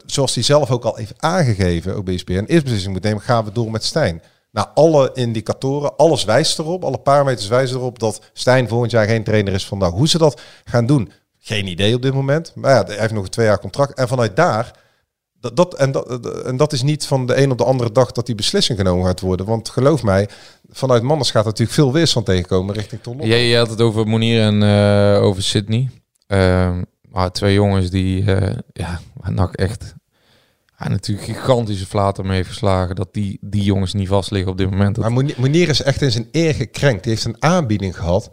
zoals 0.07 0.35
hij 0.35 0.43
zelf 0.43 0.71
ook 0.71 0.85
al 0.85 0.97
heeft 0.97 1.15
aangegeven, 1.17 1.97
ook 1.97 2.05
bij 2.05 2.15
ESPN. 2.15 2.45
Eerst 2.47 2.63
beslissing 2.63 2.93
moet 2.93 3.03
nemen, 3.03 3.23
gaan 3.23 3.45
we 3.45 3.53
door 3.53 3.71
met 3.71 3.85
Stijn. 3.85 4.23
Nou, 4.53 4.69
alle 4.75 5.11
indicatoren, 5.15 5.97
alles 5.97 6.25
wijst 6.25 6.59
erop. 6.59 6.85
Alle 6.85 6.99
parameters 6.99 7.49
wijzen 7.49 7.77
erop 7.77 7.99
dat 7.99 8.21
Stijn 8.33 8.69
volgend 8.69 8.91
jaar 8.91 9.07
geen 9.07 9.25
trainer 9.25 9.53
is 9.53 9.67
vandaag. 9.67 9.91
Hoe 9.91 10.09
ze 10.09 10.19
dat 10.19 10.41
gaan 10.65 10.87
doen, 10.87 11.13
geen 11.39 11.67
idee 11.67 11.95
op 11.95 12.03
dit 12.03 12.15
moment. 12.15 12.53
Maar 12.55 12.71
ja, 12.71 12.85
hij 12.85 12.99
heeft 12.99 13.13
nog 13.13 13.25
een 13.25 13.31
twee 13.31 13.47
jaar 13.47 13.61
contract. 13.61 13.99
En 13.99 14.09
vanuit 14.09 14.37
daar 14.37 14.81
dat, 15.43 15.57
dat, 15.57 15.75
en, 15.75 15.93
dat, 15.93 16.43
en 16.45 16.57
dat 16.57 16.73
is 16.73 16.83
niet 16.83 17.07
van 17.07 17.27
de 17.27 17.43
een 17.43 17.51
op 17.51 17.59
de 17.59 17.65
andere 17.65 17.93
dag 17.93 18.13
dat 18.13 18.27
die 18.27 18.35
beslissing 18.35 18.79
genomen 18.79 19.07
gaat 19.07 19.21
worden. 19.21 19.47
Want 19.47 19.69
geloof 19.69 20.03
mij, 20.03 20.29
vanuit 20.71 21.03
Manders 21.03 21.31
gaat 21.31 21.45
natuurlijk 21.45 21.77
veel 21.77 21.93
weerstand 21.93 22.27
tegenkomen 22.27 22.75
richting 22.75 23.03
Ton 23.03 23.17
Lok. 23.17 23.27
Jij 23.27 23.53
had 23.53 23.71
het 23.71 23.81
over 23.81 24.07
Monier 24.07 24.43
en 24.43 24.63
eh, 24.63 25.23
over 25.23 25.43
Sydney. 25.43 25.91
Ehm, 26.27 26.83
maar 27.09 27.33
twee 27.33 27.55
jongens 27.55 27.91
die, 27.91 28.35
eh, 28.35 28.57
ja, 28.73 29.01
waar 29.15 29.33
NAC 29.33 29.55
natuurlijk 30.91 31.27
gigantische 31.27 31.87
flater 31.87 32.25
mee 32.27 32.37
heeft 32.37 32.49
geslagen. 32.49 32.95
Dat 32.95 33.09
die, 33.15 33.39
die 33.41 33.63
jongens 33.63 33.93
niet 33.93 34.09
vast 34.09 34.31
liggen 34.31 34.51
op 34.53 34.59
dit 34.59 34.71
moment. 34.71 34.97
Maar 34.97 35.13
Monier- 35.37 35.69
is 35.69 35.83
echt 35.83 36.03
in 36.03 36.11
zijn 36.11 36.29
eer 36.33 36.55
gekrenkt. 36.55 37.03
Die 37.03 37.13
heeft 37.13 37.25
een 37.25 37.37
aanbieding 37.43 37.97
gehad. 37.97 38.31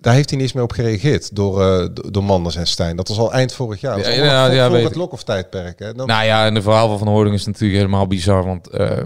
Daar 0.00 0.14
heeft 0.14 0.28
hij 0.30 0.38
niet 0.38 0.46
eens 0.46 0.54
meer 0.56 0.64
op 0.64 0.72
gereageerd 0.72 1.36
door, 1.36 1.58
do- 1.94 2.10
door 2.10 2.24
Manders 2.24 2.56
en 2.56 2.66
Stijn. 2.66 2.96
Dat 2.96 3.08
was 3.08 3.18
al 3.18 3.32
eind 3.32 3.52
vorig 3.52 3.80
jaar. 3.80 3.98
Ja, 3.98 4.08
ja, 4.08 4.46
voor, 4.46 4.54
ja, 4.54 4.68
voor 4.68 4.76
het 4.76 4.86
ik. 4.90 4.94
Lokhoff 4.94 5.22
tijdperk. 5.24 5.78
Hè. 5.78 5.92
Dan, 5.94 6.06
Nou 6.06 6.24
ja, 6.24 6.46
en 6.46 6.54
de 6.54 6.62
verhaal 6.62 6.88
van 6.88 6.98
Van 6.98 7.08
Hoording 7.08 7.34
is 7.34 7.46
natuurlijk 7.46 7.78
helemaal 7.78 8.06
bizar. 8.06 8.44
Want 8.44 8.68
eh, 8.68 9.02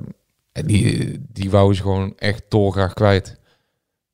die, 0.53 1.19
die 1.29 1.51
wou 1.51 1.75
ze 1.75 1.83
gewoon 1.83 2.13
echt 2.17 2.43
dolgraag 2.49 2.93
kwijt. 2.93 3.39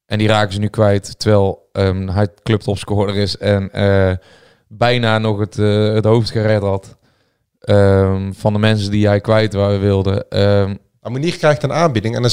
En 0.07 0.19
die 0.19 0.29
raken 0.29 0.53
ze 0.53 0.59
nu 0.59 0.69
kwijt. 0.69 1.19
Terwijl 1.19 1.69
ehm, 1.73 2.09
hij 2.09 2.29
clubtopscorer 2.43 3.17
is. 3.17 3.37
En 3.39 3.73
eh, 3.73 4.13
bijna 4.69 5.19
nog 5.19 5.39
het, 5.39 5.55
het 5.95 6.05
hoofd 6.05 6.31
gered 6.31 6.63
had. 6.63 6.97
Ehm, 7.67 8.33
van 8.33 8.53
de 8.53 8.59
mensen 8.59 8.91
die 8.91 9.07
hij 9.07 9.21
kwijt 9.21 9.53
wilde. 9.53 10.27
Ehm, 10.29 10.75
Maar 11.01 11.13
Monier 11.15 11.37
krijgt 11.37 11.63
een 11.63 11.73
aanbieding 11.73 12.15
en 12.17 12.23
dan, 12.23 12.31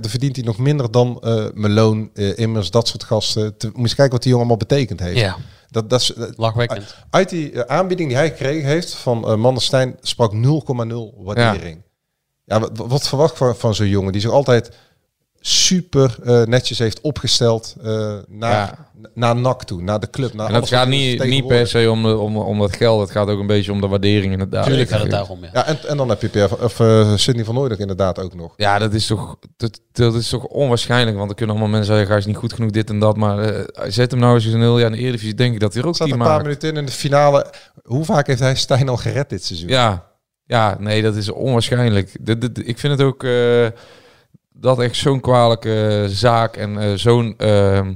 verdient 0.00 0.36
hij 0.36 0.44
nog 0.44 0.58
minder 0.58 0.90
dan 0.90 1.18
eh 1.22 1.44
Meloon, 1.54 2.10
eh, 2.14 2.38
Immers, 2.38 2.70
dat 2.70 2.88
soort 2.88 3.04
gasten. 3.04 3.56
Te, 3.56 3.66
moet 3.66 3.74
je 3.76 3.82
eens 3.82 3.94
kijken 3.94 4.12
wat 4.14 4.22
die 4.22 4.32
jongen 4.32 4.46
allemaal 4.48 4.66
betekend 4.68 5.00
heeft. 5.00 5.18
Ja, 5.18 5.36
Dat, 5.70 5.90
dat 5.90 6.00
is, 6.00 6.06
dat- 6.16 6.36
lachwekkend. 6.36 6.96
Uit 7.10 7.28
die 7.28 7.52
eh, 7.52 7.76
aanbieding 7.76 8.08
die 8.08 8.18
hij 8.18 8.28
gekregen 8.28 8.68
heeft 8.68 8.94
van 8.94 9.30
uh, 9.30 9.36
Manderstein 9.36 9.96
sprak 10.00 10.32
0,0 10.32 10.38
waardering. 11.16 11.82
Ja, 12.44 12.60
wat, 12.60 12.70
wat 12.74 13.08
verwacht 13.08 13.36
van, 13.36 13.56
van 13.56 13.74
zo'n 13.74 13.88
jongen 13.88 14.12
die 14.12 14.20
zich 14.20 14.30
altijd 14.30 14.70
super 15.46 16.16
eh, 16.24 16.42
netjes 16.42 16.78
heeft 16.78 17.00
opgesteld 17.00 17.74
eh, 17.82 18.14
naar, 18.28 18.50
Ja. 18.52 19.08
naar 19.14 19.36
NAC 19.36 19.64
toe, 19.64 19.82
naar 19.82 20.00
de 20.00 20.10
club. 20.10 20.34
Naar 20.34 20.46
en 20.46 20.52
dat 20.52 20.68
gaat 20.68 20.88
niet, 20.88 21.24
niet 21.24 21.46
per 21.46 21.66
se 21.66 21.90
om, 21.90 22.02
de, 22.02 22.16
om, 22.16 22.36
om 22.36 22.58
dat 22.58 22.76
geld. 22.76 23.00
Het 23.00 23.10
gaat 23.10 23.28
ook 23.28 23.40
een 23.40 23.46
beetje 23.46 23.72
om 23.72 23.80
de 23.80 23.86
waardering 23.86 24.32
inderdaad. 24.32 24.64
Tuurlijk 24.66 24.88
gaat 24.90 25.00
het 25.00 25.10
daarom, 25.10 25.38
ja. 25.42 25.50
Ja, 25.52 25.66
en, 25.66 25.78
en 25.88 25.96
dan 25.96 26.08
heb 26.08 26.20
je 26.20 26.28
Pierre, 26.28 26.48
van- 26.56 26.64
of, 26.64 26.80
uh, 26.80 27.12
Sidney 27.16 27.44
van 27.44 27.54
Nooydonk 27.54 27.80
inderdaad 27.80 28.18
ook 28.18 28.34
nog. 28.34 28.52
Ja, 28.56 28.78
dat 28.78 28.94
is 28.94 29.06
toch, 29.06 29.36
dat, 29.56 29.80
dat 29.92 30.14
is 30.14 30.28
toch 30.28 30.44
onwaarschijnlijk. 30.44 31.16
Want 31.16 31.30
er 31.30 31.36
kunnen 31.36 31.54
allemaal 31.56 31.72
mensen 31.74 31.92
zeggen, 31.94 32.10
hij 32.10 32.18
is 32.20 32.26
niet 32.26 32.36
goed 32.36 32.52
genoeg, 32.52 32.70
dit 32.70 32.90
en 32.90 32.98
dat. 32.98 33.16
Maar 33.16 33.38
eh, 33.38 33.64
zet 33.88 34.10
hem 34.10 34.20
nou 34.20 34.34
eens 34.34 34.44
een 34.44 34.60
heel 34.60 34.78
jaar 34.78 34.90
in 34.90 34.96
de 34.96 35.02
Eredivisie, 35.02 35.34
denk 35.34 35.54
ik 35.54 35.60
dat 35.60 35.72
hij 35.72 35.82
er 35.82 35.88
ook 35.88 35.94
Staat 35.94 36.06
die 36.06 36.16
een 36.16 36.22
paar 36.22 36.32
maakt. 36.32 36.42
minuten 36.44 36.68
in 36.68 36.76
in 36.76 36.86
de 36.86 36.92
finale. 36.92 37.46
Hoe 37.82 38.04
vaak 38.04 38.26
heeft 38.26 38.40
hij 38.40 38.54
Stijn 38.54 38.88
al 38.88 38.96
gered 38.96 39.28
dit 39.30 39.44
seizoen? 39.44 39.68
Ja, 39.68 40.06
ja, 40.46 40.76
nee, 40.80 41.02
dat 41.02 41.16
is 41.16 41.28
onwaarschijnlijk. 41.30 42.16
Dit, 42.20 42.40
dit- 42.40 42.68
ik 42.68 42.78
vind 42.78 42.98
het 42.98 43.06
ook 43.06 43.24
eh, 43.24 43.66
dat 44.56 44.80
echt 44.80 44.96
zo'n 44.96 45.20
kwalijke 45.20 46.04
zaak 46.08 46.56
en 46.56 46.78
eh, 46.78 46.92
zo'n 46.94 47.34
ehm, 47.36 47.94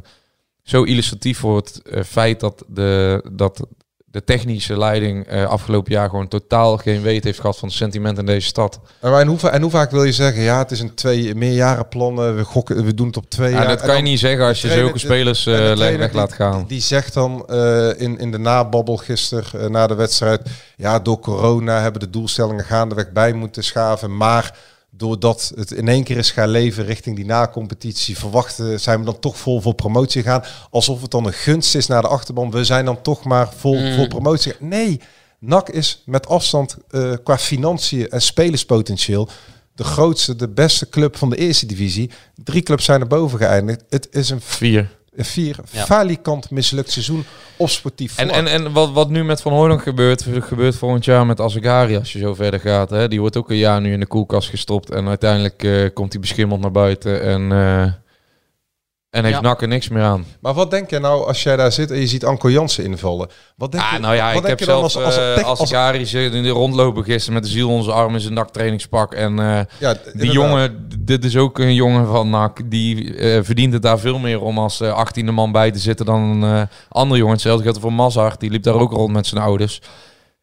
zo 0.62 0.82
illustratief 0.82 1.38
voor 1.38 1.56
het 1.56 1.82
eh, 1.82 2.02
feit 2.02 2.40
dat 2.40 2.64
de, 2.68 3.22
dat 3.32 3.66
de 4.10 4.24
technische 4.24 4.78
leiding 4.78 5.26
eh, 5.26 5.44
afgelopen 5.44 5.92
jaar 5.92 6.08
gewoon 6.10 6.28
totaal 6.28 6.76
geen 6.76 7.02
weet 7.02 7.24
heeft 7.24 7.40
gehad 7.40 7.58
van 7.58 7.68
het 7.68 7.76
sentiment 7.76 8.18
in 8.18 8.26
deze 8.26 8.46
stad. 8.46 8.80
En, 9.00 9.26
hoe, 9.26 9.50
en 9.50 9.62
hoe 9.62 9.70
vaak 9.70 9.90
wil 9.90 10.04
je 10.04 10.12
zeggen, 10.12 10.42
ja, 10.42 10.58
het 10.58 10.70
is 10.70 10.80
een 10.80 10.94
twee 10.94 11.34
meerjarenplan, 11.34 12.34
we, 12.36 12.44
gokken, 12.44 12.84
we 12.84 12.94
doen 12.94 13.06
het 13.06 13.16
op 13.16 13.30
twee 13.30 13.50
Ja, 13.50 13.56
jaar. 13.58 13.68
dat 13.68 13.80
kan 13.80 13.96
je 13.96 14.02
niet 14.02 14.18
zeggen 14.18 14.46
als 14.46 14.60
je 14.60 14.68
zulke 14.68 14.98
spelers 14.98 15.42
trainer 15.42 15.98
weg 15.98 16.10
die- 16.10 16.18
laat 16.20 16.32
gaan. 16.32 16.64
Die 16.66 16.80
zegt 16.80 17.14
dan 17.14 17.46
in, 17.96 18.18
in 18.18 18.30
de 18.30 18.38
nababbel 18.38 18.96
gisteren 18.96 19.72
na 19.72 19.86
de 19.86 19.94
wedstrijd... 19.94 20.42
ja, 20.76 20.98
door 20.98 21.20
corona 21.20 21.80
hebben 21.80 22.00
de 22.00 22.10
doelstellingen 22.10 22.64
gaandeweg 22.64 23.12
bij 23.12 23.32
moeten 23.32 23.64
schaven... 23.64 24.16
maar 24.16 24.58
doordat 24.98 25.52
het 25.54 25.70
in 25.70 25.88
één 25.88 26.04
keer 26.04 26.16
is 26.16 26.30
gaan 26.30 26.48
leven 26.48 26.84
richting 26.84 27.16
die 27.16 27.24
na-competitie... 27.24 28.18
verwachten 28.18 28.80
zijn 28.80 28.98
we 28.98 29.04
dan 29.04 29.18
toch 29.18 29.38
vol 29.38 29.60
voor 29.60 29.74
promotie 29.74 30.22
gaan. 30.22 30.44
Alsof 30.70 31.02
het 31.02 31.10
dan 31.10 31.26
een 31.26 31.32
gunst 31.32 31.74
is 31.74 31.86
naar 31.86 32.02
de 32.02 32.08
achterban. 32.08 32.50
We 32.50 32.64
zijn 32.64 32.84
dan 32.84 33.02
toch 33.02 33.24
maar 33.24 33.52
vol 33.56 33.78
Mm. 33.78 33.94
voor 33.94 34.08
promotie. 34.08 34.52
Nee, 34.60 35.00
NAC 35.38 35.68
is 35.68 36.02
met 36.06 36.26
afstand 36.26 36.76
eh, 36.90 37.12
qua 37.22 37.38
financiën 37.38 38.08
en 38.08 38.22
spelerspotentieel... 38.22 39.28
de 39.74 39.84
grootste, 39.84 40.36
de 40.36 40.48
beste 40.48 40.88
club 40.88 41.16
van 41.16 41.30
de 41.30 41.36
eerste 41.36 41.66
divisie. 41.66 42.10
Drie 42.44 42.62
clubs 42.62 42.84
zijn 42.84 43.00
er 43.00 43.06
boven 43.06 43.38
geëindigd. 43.38 43.82
Het 43.88 44.08
is 44.10 44.30
een 44.30 44.40
Vier. 44.40 44.97
Vier 45.24 45.56
Ja. 45.70 45.84
falikant 45.84 46.50
mislukt 46.50 46.90
seizoen 46.90 47.24
op 47.56 47.68
sportief 47.68 48.18
En, 48.18 48.28
vlak. 48.28 48.38
en, 48.38 48.46
en 48.46 48.72
wat, 48.72 48.92
wat 48.92 49.10
nu 49.10 49.24
met 49.24 49.40
Van 49.42 49.52
Hooydonk 49.52 49.82
gebeurt, 49.82 50.26
gebeurt 50.40 50.76
volgend 50.76 51.04
jaar 51.04 51.26
met 51.26 51.40
Azegari 51.40 51.96
als 51.96 52.12
je 52.12 52.18
zo 52.18 52.34
verder 52.34 52.60
gaat. 52.60 52.90
Hè? 52.90 53.08
Die 53.08 53.20
wordt 53.20 53.36
ook 53.36 53.50
een 53.50 53.56
jaar 53.56 53.80
nu 53.80 53.92
in 53.92 54.00
de 54.00 54.06
koelkast 54.06 54.48
gestopt 54.48 54.90
en 54.90 55.08
uiteindelijk 55.08 55.62
eh, 55.62 55.72
komt 55.94 56.12
hij 56.12 56.20
beschimmeld 56.20 56.60
naar 56.60 56.70
buiten 56.72 57.22
en, 57.22 57.52
eh, 57.52 57.92
en 59.10 59.24
heeft 59.24 59.36
Ja. 59.36 59.42
NAC 59.42 59.62
er 59.62 59.68
niks 59.68 59.88
meer 59.88 60.02
aan. 60.02 60.24
Maar 60.40 60.54
wat 60.54 60.70
denk 60.70 60.90
je 60.90 60.98
nou 60.98 61.26
als 61.26 61.42
jij 61.42 61.56
daar 61.56 61.72
zit 61.72 61.90
en 61.90 61.98
je 62.00 62.06
ziet 62.06 62.24
Anko 62.24 62.50
Jansen 62.50 62.84
invallen? 62.84 63.28
Wat 63.56 63.72
denk 63.72 63.84
Ah, 63.84 63.92
je, 63.92 63.98
nou 63.98 64.14
ja, 64.14 64.26
wat 64.26 64.34
ik 64.36 64.46
denk 64.46 64.58
heb 64.58 64.68
zelf 64.68 64.82
als, 64.82 64.96
als, 64.96 65.16
eh, 65.16 65.34
tech- 65.34 65.44
als 65.44 65.60
als- 65.60 65.70
in 66.34 66.42
de 66.42 66.48
rondlopen 66.48 67.04
gisteren 67.04 67.34
met 67.34 67.42
de 67.42 67.50
ziel 67.50 67.68
zijn 67.82 67.96
arm 67.96 68.14
in 68.14 68.20
zijn 68.20 68.34
NAC-trainingspak. 68.34 69.14
En 69.14 69.38
eh, 69.38 69.44
ja, 69.78 69.92
die 69.92 70.00
inderdaad. 70.12 70.32
jongen, 70.34 70.88
dit 70.98 71.24
is 71.24 71.36
ook 71.36 71.58
een 71.58 71.74
jongen 71.74 72.06
van 72.06 72.30
NAC, 72.30 72.70
die 72.70 73.14
eh, 73.16 73.42
verdient 73.42 73.72
het 73.72 73.82
daar 73.82 73.98
veel 73.98 74.18
meer 74.18 74.40
om 74.40 74.58
als 74.58 74.80
eh, 74.80 74.98
18e 75.06 75.32
man 75.32 75.52
bij 75.52 75.70
te 75.70 75.78
zitten 75.78 76.06
dan 76.06 76.20
een 76.22 76.54
eh, 76.56 76.62
andere 76.88 77.18
jongen. 77.18 77.34
Hetzelfde 77.34 77.62
geldt 77.62 77.78
voor 77.78 77.92
Mazart, 77.92 78.40
die 78.40 78.50
liep 78.50 78.62
daar 78.62 78.74
ook 78.74 78.92
rond 78.92 79.12
met 79.12 79.26
zijn 79.26 79.42
ouders. 79.42 79.80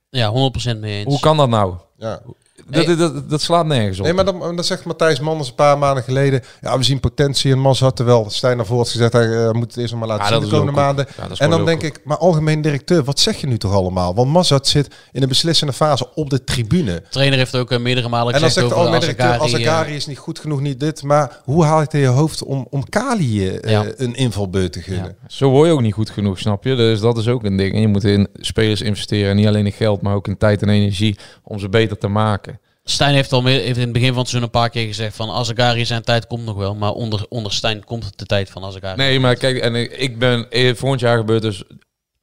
Ja, 0.09 0.31
100% 0.31 0.79
mee 0.79 0.95
eens. 0.97 1.05
Hoe 1.05 1.19
kan 1.19 1.37
dat 1.37 1.49
nou? 1.49 1.73
Ja. 1.97 2.21
Dat, 2.69 2.85
dat, 2.85 2.97
dat, 2.97 3.29
dat 3.29 3.41
slaat 3.41 3.65
nergens 3.65 3.99
op. 3.99 4.05
Nee, 4.05 4.13
maar 4.13 4.25
dan, 4.25 4.39
dan 4.39 4.63
zegt 4.63 4.85
Matthijs 4.85 5.19
Manders 5.19 5.49
een 5.49 5.55
paar 5.55 5.77
maanden 5.77 6.03
geleden... 6.03 6.41
ja, 6.61 6.77
we 6.77 6.83
zien 6.83 6.99
potentie 6.99 7.51
in 7.51 7.61
Mazat, 7.61 7.95
terwijl 7.95 8.25
Stijn 8.29 8.57
naar 8.57 8.65
voren 8.65 8.83
had 8.83 8.91
gezegd... 8.91 9.13
hij 9.13 9.45
eh, 9.45 9.51
moet 9.51 9.67
het 9.67 9.77
eerst 9.77 9.91
nog 9.91 9.99
maar 9.99 10.09
laten 10.09 10.25
Ja, 10.25 10.31
zien 10.31 10.49
de 10.49 10.55
komende 10.55 10.71
maanden. 10.71 11.07
ja, 11.17 11.27
en 11.37 11.49
dan 11.49 11.65
denk 11.65 11.81
ik, 11.81 11.99
maar 12.03 12.17
algemeen 12.17 12.61
directeur, 12.61 13.03
wat 13.03 13.19
zeg 13.19 13.37
je 13.37 13.47
nu 13.47 13.57
toch 13.57 13.73
allemaal? 13.73 14.15
Want 14.15 14.31
Mazat 14.31 14.67
zit 14.67 14.87
in 15.11 15.21
een 15.21 15.27
beslissende 15.27 15.73
fase 15.73 16.13
op 16.13 16.29
de 16.29 16.43
tribune. 16.43 16.93
De 16.93 17.03
trainer 17.09 17.37
heeft 17.37 17.55
ook 17.55 17.71
eh, 17.71 17.79
meerdere 17.79 18.09
malen 18.09 18.33
En 18.33 18.39
dan 18.39 18.49
gezegd 18.49 18.67
zegt 18.67 18.67
de 18.69 18.81
over 18.81 18.93
algemeen 18.95 19.15
directeur, 19.15 19.41
Azegari, 19.41 19.63
eh, 19.63 19.71
Azagari 19.71 19.95
is 19.95 20.05
niet 20.05 20.17
goed 20.17 20.39
genoeg, 20.39 20.61
niet 20.61 20.79
dit. 20.79 21.03
Maar 21.03 21.41
hoe 21.43 21.63
haal 21.63 21.77
je 21.77 21.83
het 21.83 21.93
in 21.93 21.99
je 21.99 22.07
hoofd 22.07 22.43
om, 22.43 22.67
om 22.69 22.89
Kali 22.89 23.47
eh, 23.49 23.71
Ja. 23.71 23.85
een 23.95 24.15
invalbeurt 24.15 24.71
te 24.73 24.81
gunnen? 24.81 25.15
Zo 25.27 25.49
word 25.49 25.67
je 25.67 25.73
ook 25.73 25.81
niet 25.81 25.93
goed 25.93 26.09
genoeg, 26.09 26.39
snap 26.39 26.63
je? 26.63 26.75
Dus 26.75 26.99
dat 26.99 27.17
is 27.17 27.27
ook 27.27 27.43
een 27.43 27.57
ding. 27.57 27.73
En 27.73 27.81
je 27.81 27.87
moet 27.87 28.03
in 28.03 28.27
spelers 28.35 28.81
investeren. 28.81 29.29
En 29.29 29.35
niet 29.35 29.47
alleen 29.47 29.65
in 29.65 29.71
geld, 29.71 30.01
maar 30.01 30.15
ook 30.15 30.27
in 30.27 30.37
tijd 30.37 30.61
en 30.61 30.69
energie 30.69 31.17
om 31.43 31.59
ze 31.59 31.69
beter 31.69 31.97
te 31.97 32.07
maken. 32.07 32.54
Stijn 32.87 33.13
heeft 33.13 33.31
al 33.31 33.41
meer, 33.41 33.61
heeft 33.61 33.75
in 33.77 33.83
het 33.83 33.91
begin 33.91 34.07
van 34.09 34.17
het 34.17 34.27
seizoen 34.29 34.49
een 34.53 34.59
paar 34.59 34.69
keer 34.69 34.85
gezegd 34.85 35.15
van 35.15 35.29
Azagari 35.31 35.85
zijn 35.85 36.03
tijd 36.03 36.27
komt 36.27 36.45
nog 36.45 36.55
wel. 36.55 36.75
Maar 36.75 36.91
onder, 36.91 37.25
onder 37.29 37.51
Stijn 37.53 37.83
komt 37.83 38.11
de 38.19 38.25
tijd 38.25 38.49
van 38.49 38.63
Azagari. 38.63 38.95
Nee, 38.97 39.19
maar 39.19 39.35
kijk, 39.35 39.57
en 39.57 39.75
ik, 39.75 39.91
ik 39.91 40.19
ben... 40.19 40.49
eh, 40.49 40.75
Volgend 40.75 41.01
jaar 41.01 41.17
gebeurt 41.17 41.41
dus 41.41 41.63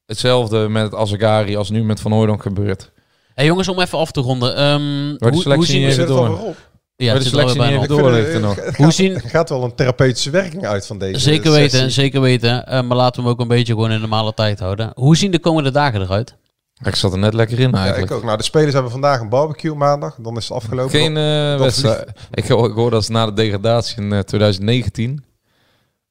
hetzelfde 0.06 0.68
met 0.68 0.94
Azagari 0.94 1.56
als 1.56 1.70
nu 1.70 1.84
met 1.84 2.00
Van 2.00 2.12
Hooydonk 2.12 2.42
gebeurt. 2.42 2.90
Hey 3.34 3.44
jongens, 3.44 3.68
om 3.68 3.80
even 3.80 3.98
af 3.98 4.10
te 4.10 4.20
ronden. 4.20 4.56
ehm, 4.56 5.06
Wordt 5.08 5.18
de 5.20 5.28
hoe, 5.28 5.42
selectie 5.42 5.54
hoe 5.54 5.64
zien 5.66 5.86
niet 5.86 5.96
het 5.96 6.06
door? 6.06 6.54
Ja, 6.96 7.12
de 7.12 7.18
er 7.18 7.24
selectie 7.24 7.58
niet 7.60 7.68
bijna 7.68 7.80
op. 7.82 7.88
door 7.88 8.40
nog. 8.40 8.54
Het 8.56 8.76
Hoe 8.76 8.84
gaat- 8.86 8.94
zien- 8.94 9.20
gaat 9.20 9.48
wel 9.48 9.64
een 9.64 9.74
therapeutische 9.74 10.30
werking 10.30 10.66
uit 10.66 10.86
van 10.86 10.98
deze 10.98 11.20
Zeker 11.20 11.44
sessie. 11.52 11.60
weten, 11.78 11.90
zeker 11.90 12.20
weten. 12.20 12.66
Eh, 12.66 12.82
maar 12.82 12.96
laten 12.96 13.16
we 13.16 13.22
hem 13.28 13.30
ook 13.36 13.40
een 13.40 13.48
beetje 13.48 13.72
gewoon 13.72 13.90
in 13.92 14.00
normale 14.00 14.34
tijd 14.34 14.58
houden. 14.58 14.90
Hoe 14.94 15.16
zien 15.16 15.30
de 15.30 15.38
komende 15.38 15.70
dagen 15.70 16.00
eruit? 16.00 16.36
Ik 16.82 16.94
zat 16.94 17.12
er 17.12 17.18
net 17.18 17.34
lekker 17.34 17.58
in 17.58 17.70
Ja, 17.70 17.76
eigenlijk. 17.76 18.10
ik 18.10 18.16
ook. 18.16 18.24
Nou, 18.24 18.36
de 18.36 18.42
spelers 18.42 18.72
hebben 18.72 18.90
vandaag 18.90 19.20
een 19.20 19.28
barbecue 19.28 19.74
maandag. 19.74 20.16
Dan 20.20 20.36
is 20.36 20.48
het 20.48 20.56
afgelopen. 20.56 20.90
Geen 20.90 21.16
eh, 21.16 21.58
wedstrijd. 21.58 22.10
Ik 22.30 22.48
hoor, 22.48 22.68
ik 22.68 22.74
hoor 22.74 22.90
dat 22.90 23.04
ze 23.04 23.12
na 23.12 23.26
de 23.26 23.32
degradatie 23.32 24.02
in 24.02 24.12
eh, 24.12 24.18
2019... 24.18 25.24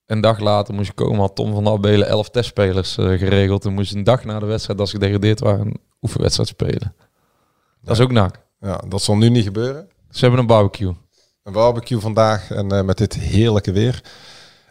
Een 0.05 0.21
dag 0.21 0.39
later 0.39 0.73
moest 0.73 0.87
je 0.87 0.93
komen, 0.93 1.19
had 1.19 1.35
Tom 1.35 1.53
van 1.53 1.63
der 1.63 1.73
Abelen 1.73 2.07
elf 2.07 2.29
testspelers 2.29 2.97
eh, 2.97 3.05
geregeld. 3.05 3.65
En 3.65 3.73
moest 3.73 3.93
een 3.93 4.03
dag 4.03 4.23
na 4.23 4.39
de 4.39 4.45
wedstrijd, 4.45 4.79
als 4.79 4.89
ze 4.89 4.95
gedegradeerd 4.95 5.39
waren, 5.39 5.65
een 5.65 5.79
oefenwedstrijd 6.01 6.49
spelen. 6.49 6.95
Dat 7.81 7.95
is 7.95 8.03
ook 8.03 8.11
nak. 8.11 8.35
Ja, 8.59 8.81
dat 8.87 9.01
zal 9.01 9.17
nu 9.17 9.29
niet 9.29 9.43
gebeuren. 9.43 9.89
Ze 10.09 10.19
hebben 10.19 10.39
een 10.39 10.45
barbecue. 10.45 10.95
Een 11.43 11.53
barbecue 11.53 11.99
vandaag 11.99 12.51
en 12.51 12.71
eh, 12.71 12.81
met 12.81 12.97
dit 12.97 13.13
heerlijke 13.13 13.71
weer. 13.71 14.03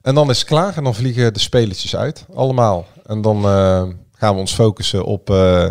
En 0.03 0.15
dan 0.15 0.31
is 0.31 0.39
het 0.39 0.49
klaar 0.49 0.77
en 0.77 0.85
dan 0.85 0.95
vliegen 0.95 1.33
de 1.33 1.41
spelertjes 1.41 1.97
uit. 1.97 2.27
Allemaal. 2.35 2.87
En 3.07 3.23
dan 3.23 3.37
eh, 3.45 3.83
gaan 4.13 4.35
we 4.35 4.41
ons 4.41 4.55
focussen 4.55 5.05
op 5.05 5.31
eh, 5.31 5.69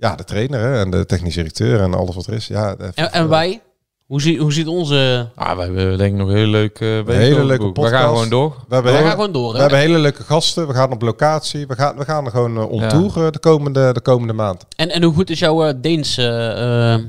ja, 0.00 0.14
de 0.14 0.24
trainer 0.24 0.60
hè, 0.60 0.78
en 0.80 0.90
de 0.90 1.06
technisch 1.06 1.34
directeur 1.34 1.80
en 1.80 1.94
alles 1.94 2.14
wat 2.14 2.26
er 2.26 2.32
is. 2.32 2.46
Ja, 2.46 2.74
de- 2.74 2.90
En, 2.94 3.12
en 3.12 3.28
wij? 3.28 3.62
Hoe, 4.06 4.20
zie, 4.22 4.38
hoe 4.40 4.52
ziet 4.52 4.66
onze... 4.66 5.28
Ah, 5.34 5.56
wij 5.56 5.64
hebben 5.66 5.98
denk 5.98 6.12
ik 6.12 6.18
nog 6.18 6.28
een 6.28 6.34
hele 6.34 6.50
leuke 6.50 6.84
uh, 6.84 7.14
Een 7.14 7.20
hele 7.20 7.44
leuke 7.44 7.72
We 7.80 7.88
gaan 7.88 8.08
gewoon 8.08 8.28
door. 8.28 8.50
We 8.68 8.74
hebben, 8.74 8.92
We 8.92 8.98
hele, 8.98 9.08
gaan 9.10 9.16
gewoon 9.18 9.32
door, 9.32 9.48
we 9.50 9.54
hè? 9.54 9.60
hebben 9.60 9.78
hele 9.78 9.98
leuke 9.98 10.22
gasten. 10.24 10.66
We 10.66 10.74
gaan 10.74 10.92
op 10.92 11.02
locatie. 11.02 11.66
We 11.66 11.74
gaan, 11.74 11.96
we 11.96 12.04
gaan 12.04 12.24
er 12.24 12.30
gewoon 12.30 12.56
uh, 12.56 12.70
on 12.70 12.80
Ja. 12.80 12.88
tour 12.88 13.24
eh, 13.26 13.30
de, 13.30 13.38
komende, 13.38 13.92
de 13.92 14.00
komende 14.00 14.32
maand. 14.32 14.66
En, 14.76 14.90
en 14.90 15.02
hoe 15.02 15.14
goed 15.14 15.30
is 15.30 15.38
jouw 15.38 15.64
eh, 15.64 15.74
Deens, 15.80 16.16
eh 16.18 16.92
eh, 16.94 17.00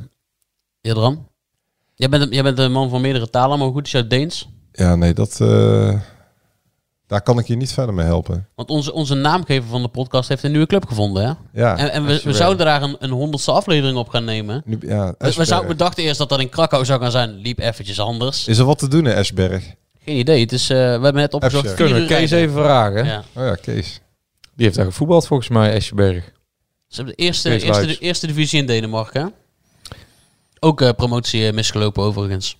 Jadran? 0.81 1.27
Jij 1.95 2.09
bent, 2.09 2.23
een- 2.23 2.29
jij 2.33 2.43
bent 2.43 2.59
een 2.59 2.71
man 2.71 2.89
van 2.89 3.01
meerdere 3.01 3.29
talen, 3.29 3.57
maar 3.57 3.67
hoe 3.67 3.75
goed 3.75 3.85
is 3.85 3.91
jouw 3.91 4.07
Deens? 4.07 4.49
Ja, 4.71 4.95
nee, 4.95 5.13
dat, 5.13 5.39
eh, 5.41 5.93
daar 7.11 7.21
kan 7.21 7.39
ik 7.39 7.47
je 7.47 7.55
niet 7.55 7.71
verder 7.71 7.95
mee 7.95 8.05
helpen. 8.05 8.47
Want 8.55 8.69
onze, 8.69 8.93
onze 8.93 9.13
naamgever 9.13 9.69
van 9.69 9.81
de 9.81 9.87
podcast 9.87 10.29
heeft 10.29 10.43
een 10.43 10.51
nieuwe 10.51 10.65
club 10.65 10.87
gevonden, 10.87 11.25
hè? 11.25 11.61
Ja, 11.61 11.77
en 11.77 11.91
en 11.91 12.05
we, 12.05 12.21
we 12.23 12.33
zouden 12.33 12.65
daar 12.65 12.81
een, 12.81 12.95
een 12.99 13.09
honderdste 13.09 13.51
aflevering 13.51 13.97
op 13.97 14.09
gaan 14.09 14.23
nemen. 14.23 14.61
Nu, 14.65 14.77
ja, 14.81 15.15
We, 15.17 15.45
zouden, 15.45 15.69
we 15.69 15.75
dachten 15.75 16.03
eerst 16.03 16.17
dat 16.17 16.29
dat 16.29 16.39
in 16.39 16.49
Krakau 16.49 16.85
zou 16.85 17.01
gaan 17.01 17.11
zijn. 17.11 17.35
Liep 17.35 17.59
eventjes 17.59 17.99
anders. 17.99 18.47
Is 18.47 18.57
er 18.57 18.65
wat 18.65 18.79
te 18.79 18.87
doen 18.87 19.07
in 19.07 19.13
Esberg? 19.13 19.73
Geen 20.05 20.17
idee. 20.17 20.39
Het 20.39 20.51
is, 20.51 20.69
eh, 20.69 20.77
we 20.77 20.83
hebben 20.83 21.13
net 21.13 21.33
opgezocht. 21.33 21.73
Kunnen 21.73 22.01
we 22.01 22.05
Kees 22.05 22.31
even 22.31 22.53
vragen? 22.53 23.05
Ja. 23.05 23.23
Oh 23.33 23.43
ja, 23.43 23.55
Kees. 23.55 24.01
Die 24.55 24.65
heeft 24.65 24.75
daar 24.75 24.85
gevoetbald 24.85 25.27
volgens 25.27 25.49
mij, 25.49 25.73
Esjeberg. 25.73 26.23
Ze 26.87 26.95
hebben 26.95 27.15
de 27.15 27.23
eerste, 27.23 27.49
eerste, 27.49 27.67
Luijks. 27.67 27.99
eerste 27.99 28.27
divisie 28.27 28.59
in 28.59 28.65
Denemarken. 28.65 29.33
Ook 30.59 30.81
eh, 30.81 30.89
promotie 30.89 31.47
eh, 31.47 31.53
misgelopen 31.53 32.03
overigens. 32.03 32.57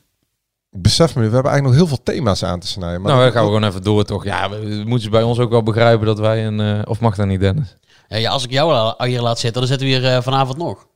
Ik 0.72 0.82
besef 0.82 1.16
me 1.16 1.22
nu, 1.22 1.28
we 1.28 1.34
hebben 1.34 1.52
eigenlijk 1.52 1.64
nog 1.80 1.90
heel 1.90 1.96
veel 1.98 2.04
thema's 2.14 2.44
aan 2.44 2.60
te 2.60 2.68
snijden. 2.68 3.02
Maar 3.02 3.12
nou, 3.12 3.24
dan 3.24 3.32
gaan 3.32 3.42
we 3.42 3.48
gewoon 3.48 3.64
even 3.70 3.84
door 3.84 4.04
toch. 4.04 4.24
Ja, 4.24 4.50
we, 4.50 4.60
we 4.60 4.76
moeten 4.76 5.02
ze 5.02 5.10
bij 5.10 5.24
ons 5.24 5.40
ook 5.40 5.50
wel 5.50 5.64
begrijpen 5.64 6.06
dat 6.06 6.20
wij 6.20 6.46
een... 6.46 6.60
eh, 6.60 6.82
of 6.84 7.00
mag 7.00 7.16
dat 7.16 7.26
niet, 7.28 7.40
Dennis? 7.40 7.76
Ja, 8.08 8.18
ja, 8.18 8.30
als 8.32 8.44
ik 8.44 8.52
jou 8.52 8.74
al 8.74 9.06
hier 9.06 9.22
laat 9.22 9.40
zitten, 9.40 9.62
dan 9.62 9.70
zitten 9.70 9.88
we 9.88 9.94
hier 9.94 10.06
eh, 10.16 10.22
vanavond 10.22 10.58
nog. 10.58 10.88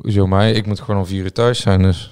Hoezo 0.00 0.26
mij? 0.26 0.52
Ik 0.52 0.66
moet 0.66 0.80
gewoon 0.80 1.00
om 1.00 1.06
vier 1.06 1.22
uur 1.24 1.32
thuis 1.32 1.60
zijn, 1.60 1.82
dus... 1.82 2.10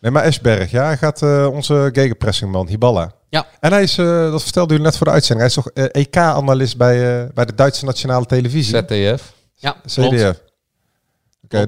Nee, 0.00 0.10
maar 0.10 0.22
Esberg, 0.22 0.70
ja, 0.70 0.84
hij 0.84 0.96
gaat 0.96 1.22
eh, 1.22 1.48
onze 1.52 1.90
gegenpressingman, 1.92 2.66
Hiballa. 2.66 3.12
Ja. 3.28 3.46
En 3.60 3.72
hij 3.72 3.82
is, 3.82 3.98
eh, 3.98 4.30
dat 4.30 4.42
vertelde 4.42 4.74
u 4.74 4.78
net 4.78 4.96
voor 4.96 5.06
de 5.06 5.12
uitzending, 5.12 5.48
hij 5.48 5.62
is 5.64 5.72
toch 5.72 5.86
EK-analyst 5.92 6.76
bij, 6.76 7.22
eh, 7.22 7.28
bij 7.34 7.44
de 7.44 7.54
Duitse 7.54 7.84
Nationale 7.84 8.26
Televisie. 8.26 8.76
ZDF. 8.76 9.32
Ja, 9.54 9.76
klopt. 9.94 10.42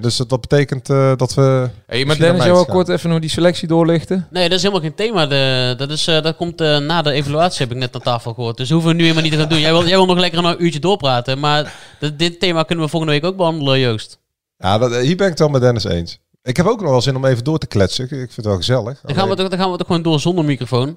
Dus 0.00 0.16
dat, 0.16 0.40
betekent 0.40 0.90
eh, 0.90 1.16
dat 1.16 1.34
we... 1.34 1.68
Hey, 1.86 2.04
maar 2.04 2.18
Dennis, 2.18 2.42
jou 2.42 2.54
wel 2.54 2.64
kort 2.64 2.88
even 2.88 3.10
nog 3.10 3.18
die 3.20 3.30
selectie 3.30 3.68
doorlichten? 3.68 4.26
Nee, 4.30 4.48
dat 4.48 4.56
is 4.56 4.62
helemaal 4.62 4.82
geen 4.84 4.94
thema. 4.94 5.26
De, 5.26 5.74
dat, 5.76 5.90
is, 5.90 6.06
eh, 6.06 6.22
dat 6.22 6.36
komt 6.36 6.60
eh, 6.60 6.78
na 6.78 7.02
de 7.02 7.10
evaluatie, 7.10 7.58
heb 7.66 7.70
ik 7.74 7.80
net 7.82 7.94
aan 7.94 8.00
tafel 8.00 8.34
gehoord. 8.34 8.56
Dus 8.56 8.70
hoeven 8.70 8.90
we 8.90 8.94
nu 8.96 9.02
helemaal 9.02 9.22
niet 9.22 9.32
te 9.32 9.38
gaan 9.38 9.48
doen. 9.48 9.60
Jij 9.60 9.72
wil, 9.72 9.86
jij 9.86 9.96
wil 9.96 10.06
nog 10.06 10.18
lekker 10.18 10.44
een 10.44 10.64
uurtje 10.64 10.80
doorpraten. 10.80 11.38
Maar 11.40 11.74
dit- 12.00 12.18
dit 12.18 12.40
thema 12.40 12.62
kunnen 12.62 12.84
we 12.84 12.90
volgende 12.90 13.14
week 13.14 13.24
ook 13.24 13.36
behandelen, 13.36 13.78
Joost. 13.78 14.18
Ja, 14.56 14.78
dat, 14.78 14.90
hier 14.96 15.16
ben 15.16 15.24
ik 15.24 15.30
het 15.30 15.38
wel 15.38 15.48
met 15.48 15.60
Dennis 15.60 15.84
eens. 15.84 16.18
Ik 16.42 16.56
heb 16.56 16.66
ook 16.66 16.80
nog 16.80 16.90
wel 16.90 17.00
zin 17.02 17.16
om 17.16 17.24
even 17.24 17.44
door 17.44 17.58
te 17.58 17.66
kletsen. 17.66 18.04
Ik, 18.04 18.10
ik 18.10 18.16
vind 18.18 18.36
het 18.36 18.44
wel 18.44 18.56
gezellig. 18.56 19.00
Dan 19.00 19.14
gaan, 19.14 19.28
we, 19.28 19.34
toch- 19.36 19.48
dan 19.48 19.58
gaan 19.58 19.70
we 19.70 19.76
toch 19.76 19.86
gewoon 19.86 20.02
door 20.02 20.20
zonder 20.20 20.44
microfoon. 20.44 20.96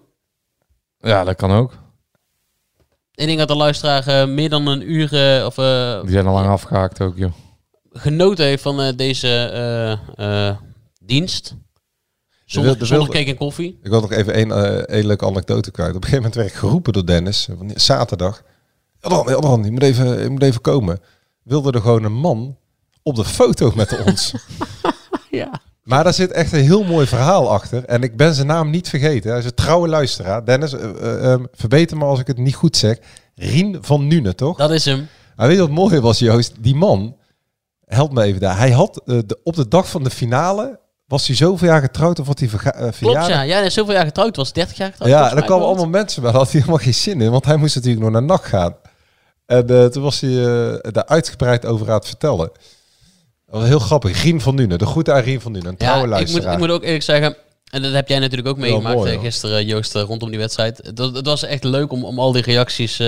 Ja, 0.99 1.23
dat 1.23 1.35
kan 1.35 1.51
ook. 1.51 1.71
Ik 3.13 3.25
denk 3.25 3.37
dat 3.39 3.47
de 3.47 3.55
luisteraar 3.55 4.07
eh, 4.07 4.27
meer 4.27 4.49
dan 4.49 4.67
een 4.67 4.91
uur 4.91 5.13
eh, 5.39 5.45
of, 5.45 5.57
eh, 5.57 6.01
Die 6.01 6.11
zijn 6.11 6.27
al 6.27 6.33
lang 6.33 6.47
afgehaakt 6.47 7.01
ook, 7.01 7.17
joh. 7.17 7.31
Genoten 7.97 8.45
heeft 8.45 8.61
van 8.63 8.81
eh, 8.81 8.95
deze 8.95 9.27
eh, 10.17 10.47
eh, 10.49 10.55
dienst. 11.03 11.55
Zonder, 12.45 12.71
wilde- 12.71 12.85
zonder 12.85 13.09
cake 13.09 13.29
en 13.29 13.37
koffie. 13.37 13.79
Ik 13.83 13.89
wil 13.89 14.01
nog 14.01 14.11
even 14.11 14.33
één 14.33 14.51
één 14.87 15.05
leuke 15.05 15.25
anekdote 15.25 15.71
kwijt. 15.71 15.89
Op 15.89 15.95
een 15.95 16.09
gegeven 16.09 16.23
moment 16.23 16.35
werd 16.35 16.49
ik 16.49 16.55
geroepen 16.55 16.93
door 16.93 17.05
Dennis. 17.05 17.47
Zaterdag. 17.75 18.41
Jadran, 18.99 19.25
Jadran, 19.29 19.63
je 19.63 19.71
moet 19.71 19.83
even, 19.83 20.21
je 20.21 20.29
moet 20.29 20.43
even 20.43 20.61
komen. 20.61 20.99
Wilde 21.43 21.71
er 21.71 21.81
gewoon 21.81 22.03
een 22.03 22.13
man 22.13 22.57
op 23.03 23.15
de 23.15 23.25
foto 23.25 23.71
met 23.75 24.03
ons. 24.05 24.33
Ja. 25.31 25.61
Maar 25.83 26.03
daar 26.03 26.13
zit 26.13 26.31
echt 26.31 26.51
een 26.53 26.63
heel 26.63 26.83
mooi 26.83 27.07
verhaal 27.07 27.51
achter. 27.51 27.83
En 27.85 28.01
ik 28.03 28.17
ben 28.17 28.33
zijn 28.33 28.47
naam 28.47 28.69
niet 28.69 28.89
vergeten. 28.89 29.29
Hij 29.29 29.39
is 29.39 29.45
een 29.45 29.53
trouwe 29.53 29.87
luisteraar. 29.87 30.45
Dennis, 30.45 30.73
eh, 30.73 30.89
eh, 30.89 31.31
ehm, 31.31 31.43
verbeter 31.51 31.97
me 31.97 32.03
als 32.05 32.19
ik 32.19 32.27
het 32.27 32.37
niet 32.37 32.55
goed 32.55 32.77
zeg. 32.77 32.97
Rien 33.35 33.77
van 33.81 34.07
Nune, 34.07 34.35
toch? 34.35 34.57
Dat 34.57 34.71
is 34.71 34.85
hem. 34.85 35.07
Maar 35.35 35.47
weet 35.47 35.55
je 35.55 35.61
wat 35.61 35.71
mooi 35.71 35.99
was, 35.99 36.19
Joost? 36.19 36.53
Die 36.59 36.75
man, 36.75 37.15
help 37.95 38.11
me 38.13 38.23
even 38.23 38.39
daar. 38.41 38.57
Hij 38.57 38.71
had 38.71 39.01
eh, 39.05 39.17
de, 39.25 39.39
op 39.43 39.55
de 39.55 39.67
dag 39.67 39.89
van 39.89 40.03
de 40.03 40.09
finale, 40.09 40.79
was 41.07 41.27
hij 41.27 41.35
zoveel 41.35 41.67
jaar 41.67 41.81
getrouwd 41.81 42.19
of 42.19 42.27
wat 42.27 42.39
hij 42.39 42.49
verga- 42.49 42.73
eh, 42.73 42.89
Klopt, 42.99 43.27
ja. 43.27 43.41
Ja, 43.41 43.57
hij 43.57 43.65
is 43.65 43.73
zoveel 43.73 43.93
jaar 43.93 44.05
getrouwd. 44.05 44.35
was 44.35 44.53
30 44.53 44.77
jaar 44.77 44.89
getrouwd. 44.91 45.11
Ja, 45.11 45.29
en 45.29 45.35
mij, 45.35 45.43
kwamen 45.43 45.65
allemaal 45.65 45.87
mensen 45.87 46.21
bij. 46.21 46.31
Daar 46.31 46.39
had 46.41 46.51
hij 46.51 46.59
helemaal 46.61 46.83
geen 46.83 46.93
zin 46.93 47.21
in, 47.21 47.31
want 47.31 47.45
hij 47.45 47.55
moest 47.55 47.75
natuurlijk 47.75 48.03
nog 48.03 48.11
naar 48.11 48.23
NAC 48.23 48.45
gaan. 48.45 48.75
En 49.45 49.67
eh, 49.69 49.85
toen 49.85 50.03
was 50.03 50.19
hij 50.19 50.31
daar 50.91 51.05
uitgebreid 51.05 51.65
over 51.65 51.87
aan 51.89 51.95
het 51.97 52.07
vertellen. 52.07 52.49
Dat 53.45 53.59
was 53.59 53.67
heel 53.67 53.79
grappig. 53.79 54.21
Rien 54.23 54.41
van 54.41 54.55
Nune, 54.55 54.77
de 54.77 54.85
goede 54.85 55.13
aan 55.13 55.21
Rien 55.21 55.41
van 55.41 55.51
Nune, 55.51 55.67
een 55.69 55.77
trouwe 55.77 55.97
Ja, 55.99 56.03
ik 56.05 56.09
moet, 56.11 56.19
luisteraar. 56.19 56.53
ik 56.53 56.59
moet 56.59 56.69
ook 56.69 56.83
eerlijk 56.83 57.03
zeggen, 57.03 57.35
en 57.71 57.81
dat 57.81 57.91
heb 57.93 58.07
jij 58.07 58.19
natuurlijk 58.19 58.47
ook 58.47 58.57
meegemaakt 58.57 58.95
mooi, 58.95 59.19
gisteren, 59.19 59.65
Joost, 59.65 59.93
rondom 59.93 60.29
die 60.29 60.39
wedstrijd. 60.39 60.77
Het, 60.83 60.99
was- 60.99 61.11
het 61.13 61.25
was 61.25 61.43
echt 61.43 61.63
leuk 61.63 61.91
om, 61.91 62.05
om 62.05 62.19
al 62.19 62.31
die 62.31 62.41
reacties 62.41 62.99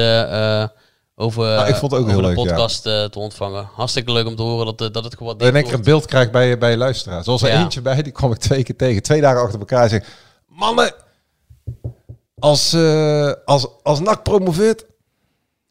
over, 1.21 1.43
Nou, 1.43 1.67
ik 1.67 1.75
vond 1.75 1.91
het 1.91 2.01
ook 2.01 2.07
over 2.07 2.09
heel 2.21 2.21
de 2.21 2.27
leuk, 2.35 2.37
ja. 2.37 2.43
podcast 2.55 2.85
eh, 2.85 3.03
te 3.03 3.19
ontvangen. 3.19 3.69
Hartstikke 3.75 4.11
leuk 4.11 4.27
om 4.27 4.35
te 4.35 4.41
horen 4.41 4.65
dat, 4.65 4.81
eh, 4.81 4.93
dat 4.93 5.03
het 5.03 5.11
in 5.11 5.17
gewaardeerd 5.17 5.53
één 5.53 5.63
keer 5.63 5.71
een 5.73 5.77
wordt. 5.77 5.85
beeld 5.85 6.05
krijgt 6.05 6.31
bij, 6.31 6.57
bij 6.57 6.71
je 6.71 6.77
luisteraar. 6.77 7.23
Zoals 7.23 7.41
er 7.41 7.49
Ja. 7.49 7.61
eentje 7.61 7.81
bij, 7.81 8.01
die 8.01 8.11
kwam 8.11 8.31
ik 8.31 8.37
twee 8.37 8.63
keer 8.63 8.75
tegen. 8.75 9.01
Twee 9.03 9.21
dagen 9.21 9.41
achter 9.41 9.59
elkaar. 9.59 9.83
en 9.83 9.89
Zeg, 9.89 10.03
mannen, 10.47 10.93
als, 12.39 12.73
eh 12.73 13.31
als, 13.45 13.67
als 13.83 13.99
NAC 13.99 14.23
promoveert, 14.23 14.85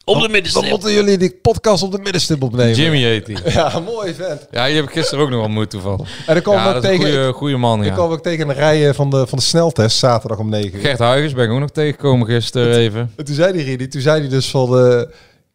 Op 0.05 0.15
de 0.15 0.21
dan 0.21 0.31
middenstip. 0.31 0.69
moeten 0.69 0.91
jullie 0.93 1.17
die 1.17 1.35
podcast 1.41 1.83
op 1.83 1.91
de 1.91 1.97
middenstip 1.99 2.43
opnemen. 2.43 2.75
Jimmy 2.75 3.01
heet 3.01 3.27
hij. 3.27 3.37
Ja, 3.53 3.79
mooi 3.79 4.13
vent. 4.13 4.47
Ja, 4.51 4.65
die 4.65 4.75
heb 4.75 4.85
ik 4.85 4.91
gisteren 4.91 5.23
ook 5.23 5.29
nog 5.29 5.43
ontmoet 5.43 5.69
toevallig. 5.69 6.07
En 6.27 6.33
dan 6.33 6.43
kwam 6.43 6.55
Ja, 6.55 6.61
ik 6.69 6.69
is 6.69 6.75
een 6.75 6.81
tegen... 6.97 7.13
goede, 7.13 7.31
goede 7.33 7.57
man, 7.57 7.79
Ik 7.79 7.87
ja. 7.87 7.93
kwam 7.93 8.11
ook 8.11 8.23
tegen 8.23 8.49
een 8.49 8.55
rij 8.55 8.93
van 8.93 9.09
de, 9.09 9.27
van 9.27 9.37
de 9.37 9.43
sneltest, 9.43 9.97
zaterdag 9.97 10.37
om 10.39 10.49
9 10.49 10.73
uur. 10.75 10.79
Gert 10.81 10.99
Huygens 10.99 11.33
ben 11.33 11.45
ik 11.45 11.51
ook 11.51 11.59
nog 11.59 11.69
tegengekomen 11.69 12.27
gisteren 12.27 12.75
even. 12.77 13.13
En 13.15 13.25
toen 13.25 13.35
zei 13.35 13.53
die 13.53 13.63
Rini, 13.63 13.87
toen 13.87 14.01
zei 14.01 14.19
hij 14.19 14.29
dus 14.29 14.49
van... 14.49 14.69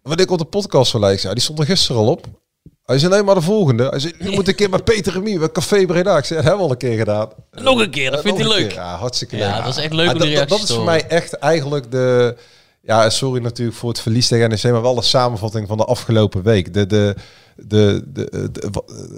eh 0.05 0.11
wanneer 0.11 0.27
komt 0.27 0.39
de 0.39 0.45
podcast 0.45 0.91
van? 0.91 1.01
Ja, 1.01 1.33
die 1.33 1.43
stond 1.43 1.59
er 1.59 1.65
gisteren 1.65 2.01
al 2.03 2.09
op. 2.09 2.27
Hij 2.85 2.99
zei, 2.99 3.13
nee, 3.13 3.23
maar 3.23 3.35
de 3.35 3.41
volgende. 3.41 3.89
Hij 3.89 3.99
zei, 3.99 4.13
je 4.19 4.31
moet 4.31 4.49
een 4.49 4.55
keer 4.55 4.71
met 4.71 4.85
Peter 4.85 5.13
Remy, 5.13 5.39
bij 5.39 5.51
Café 5.51 5.87
Breda. 5.87 6.17
Ik 6.17 6.25
zei, 6.25 6.41
dat 6.41 6.49
hebben 6.49 6.57
we 6.57 6.65
al 6.67 6.71
een 6.71 6.89
keer 6.91 6.99
gedaan. 6.99 7.29
Nog 7.51 7.81
een 7.81 7.91
keer, 7.91 8.11
dat 8.11 8.21
vindt 8.21 8.39
hij 8.39 8.49
leuk. 8.49 8.69
keer. 8.69 8.77
Ja, 8.77 8.97
hartstikke 8.97 9.37
Ja, 9.37 9.55
leuk. 9.55 9.65
dat 9.65 9.77
is 9.77 9.83
echt 9.83 9.93
leuk 9.93 10.07
Ja, 10.07 10.13
om 10.13 10.19
die 10.19 10.35
dat, 10.37 10.49
dat, 10.49 10.63
is 10.63 10.71
voor 10.73 10.85
mij 10.85 11.07
echt 11.07 11.33
eigenlijk 11.33 11.91
de... 11.91 12.37
Ja, 12.87 13.11
sorry 13.11 13.43
natuurlijk 13.43 13.77
voor 13.77 13.89
het 13.89 14.01
verlies 14.01 14.29
tegen 14.29 14.49
NEC, 14.49 14.63
maar 14.63 14.83
wel 14.83 14.95
de 14.95 15.03
samenvatting 15.03 15.69
van 15.69 15.77
de 15.77 15.85
afgelopen 15.85 16.43
week. 16.43 16.75
De, 16.75 16.87
de, 16.87 17.15
de, 17.57 18.03
de, 18.13 18.53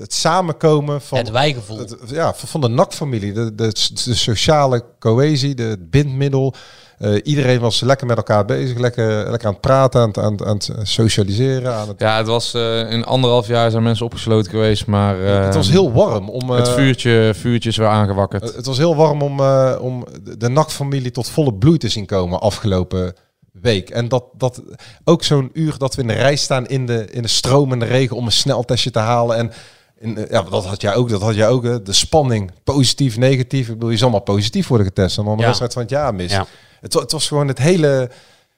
het 0.00 0.12
samenkomen 0.12 1.00
van... 1.00 1.18
Het 1.18 1.30
wijgevoel. 1.30 1.78
het- 1.78 1.96
ja, 2.06 2.34
van 2.34 2.60
de 2.60 2.68
NAC-familie. 2.68 3.32
De, 3.32 3.54
de, 3.54 3.72
de 4.04 4.14
sociale 4.14 4.84
cohesie, 4.98 5.54
de, 5.54 5.62
het 5.62 5.90
bindmiddel. 5.90 6.54
Eh, 6.98 7.14
iedereen 7.22 7.60
was 7.60 7.80
lekker 7.80 8.06
met 8.06 8.16
elkaar 8.16 8.44
bezig, 8.44 8.78
lekker, 8.78 9.30
lekker 9.30 9.46
aan 9.48 9.52
het 9.52 9.60
praten, 9.60 10.00
aan 10.00 10.08
het, 10.08 10.18
aan, 10.18 10.32
het- 10.32 10.44
aan 10.46 10.56
het 10.56 10.88
socialiseren. 10.88 11.74
Aan 11.74 11.88
het, 11.88 12.00
Ja, 12.00 12.16
het 12.16 12.26
was 12.26 12.54
eh, 12.54 12.90
in 12.90 13.04
anderhalf 13.04 13.46
jaar 13.46 13.70
zijn 13.70 13.82
mensen 13.82 14.04
opgesloten 14.04 14.50
geweest, 14.50 14.86
maar 14.86 15.24
eh, 15.24 15.44
het 15.44 15.54
was 15.54 15.70
heel 15.70 15.92
warm 15.92 16.28
om... 16.28 16.50
het 16.50 16.68
eh, 16.68 16.74
vuurtje, 16.74 17.32
vuurtje 17.34 17.68
is 17.68 17.76
weer 17.76 17.86
aangewakkerd. 17.88 18.42
Het 18.42 18.56
het 18.56 18.66
was 18.66 18.78
heel 18.78 18.96
warm 18.96 19.22
om, 19.22 19.40
eh, 19.40 19.76
om 19.80 20.04
de- 20.22 20.36
de 20.36 20.48
NAC-familie 20.48 21.10
tot 21.10 21.28
volle 21.28 21.54
bloei 21.54 21.78
te 21.78 21.88
zien 21.88 22.06
komen 22.06 22.40
afgelopen 22.40 23.14
week. 23.62 23.90
En 23.90 24.08
dat, 24.08 24.24
dat 24.36 24.62
ook 25.04 25.24
zo'n 25.24 25.50
uur 25.52 25.78
dat 25.78 25.94
we 25.94 26.02
in 26.02 26.08
de 26.08 26.14
rij 26.14 26.36
staan 26.36 26.66
in 26.66 26.86
de, 26.86 27.06
in 27.10 27.22
de 27.22 27.28
stromende 27.28 27.84
regen 27.84 28.16
om 28.16 28.26
een 28.26 28.32
sneltestje 28.32 28.90
te 28.90 28.98
halen. 28.98 29.36
En 29.36 29.52
In, 30.00 30.26
ja, 30.30 30.42
dat 30.42 30.64
had 30.64 30.80
jij 30.80 30.94
ook. 30.94 31.08
Dat 31.08 31.20
had 31.22 31.34
jij 31.34 31.48
ook. 31.48 31.62
hè. 31.64 31.82
De 31.82 31.92
spanning, 31.92 32.50
positief, 32.64 33.16
negatief. 33.16 33.66
Ik 33.68 33.74
bedoel, 33.74 33.90
je 33.90 33.96
zal 33.96 34.10
maar 34.10 34.20
positief 34.20 34.68
worden 34.68 34.86
getest 34.86 35.18
en 35.18 35.24
dan 35.24 35.34
de 35.34 35.40
Ja. 35.40 35.46
wedstrijd 35.46 35.72
van 35.72 35.82
het 35.82 35.90
jaar 35.90 36.14
mis. 36.14 36.30
Ja. 36.32 36.46
Het, 36.80 36.94
het 36.94 37.12
was 37.12 37.28
gewoon 37.28 37.48
het 37.48 37.58
hele, 37.58 38.10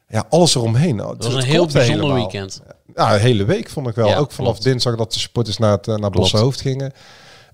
ja, 0.08 0.24
alles 0.28 0.54
eromheen. 0.54 0.98
Het, 0.98 1.08
Het 1.08 1.24
was 1.24 1.34
het 1.34 1.42
een 1.42 1.48
heel 1.50 1.66
bijzonder 1.66 1.90
helemaal. 2.04 2.14
weekend. 2.16 2.62
Ja, 2.94 3.14
een 3.14 3.20
hele 3.20 3.44
week 3.44 3.68
vond 3.68 3.88
ik 3.88 3.94
wel. 3.94 4.08
Ja, 4.08 4.16
ook 4.16 4.32
vanaf 4.32 4.50
klopt. 4.50 4.64
dinsdag 4.64 4.96
dat 4.96 5.12
de 5.12 5.18
supporters 5.18 5.56
naar, 5.58 5.70
het, 5.72 5.88
eh, 5.88 5.94
naar 5.94 6.10
Bosse 6.10 6.30
Klopt. 6.30 6.44
Hoofd 6.44 6.60
gingen. 6.60 6.92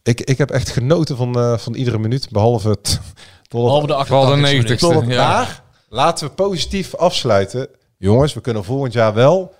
Ik, 0.02 0.20
ik 0.20 0.38
heb 0.38 0.50
echt 0.50 0.68
genoten 0.70 1.16
van, 1.16 1.38
eh, 1.38 1.58
van 1.58 1.74
iedere 1.74 1.98
minuut, 1.98 2.30
behalve 2.30 2.68
het... 2.68 3.00
Behalve 3.50 3.86
de 3.86 3.92
Vooral 3.92 4.26
de 4.26 4.34
88 4.34 4.36
minuten. 4.36 4.76
90ste. 4.76 4.80
Totdat 4.80 5.06
Ja. 5.06 5.16
daar, 5.16 5.62
laten 5.94 6.26
we 6.26 6.32
positief 6.34 6.94
afsluiten. 6.94 7.68
Jongens, 7.98 8.34
we 8.34 8.40
kunnen 8.40 8.64
volgend 8.64 8.92
jaar 8.92 9.14
wel 9.14 9.54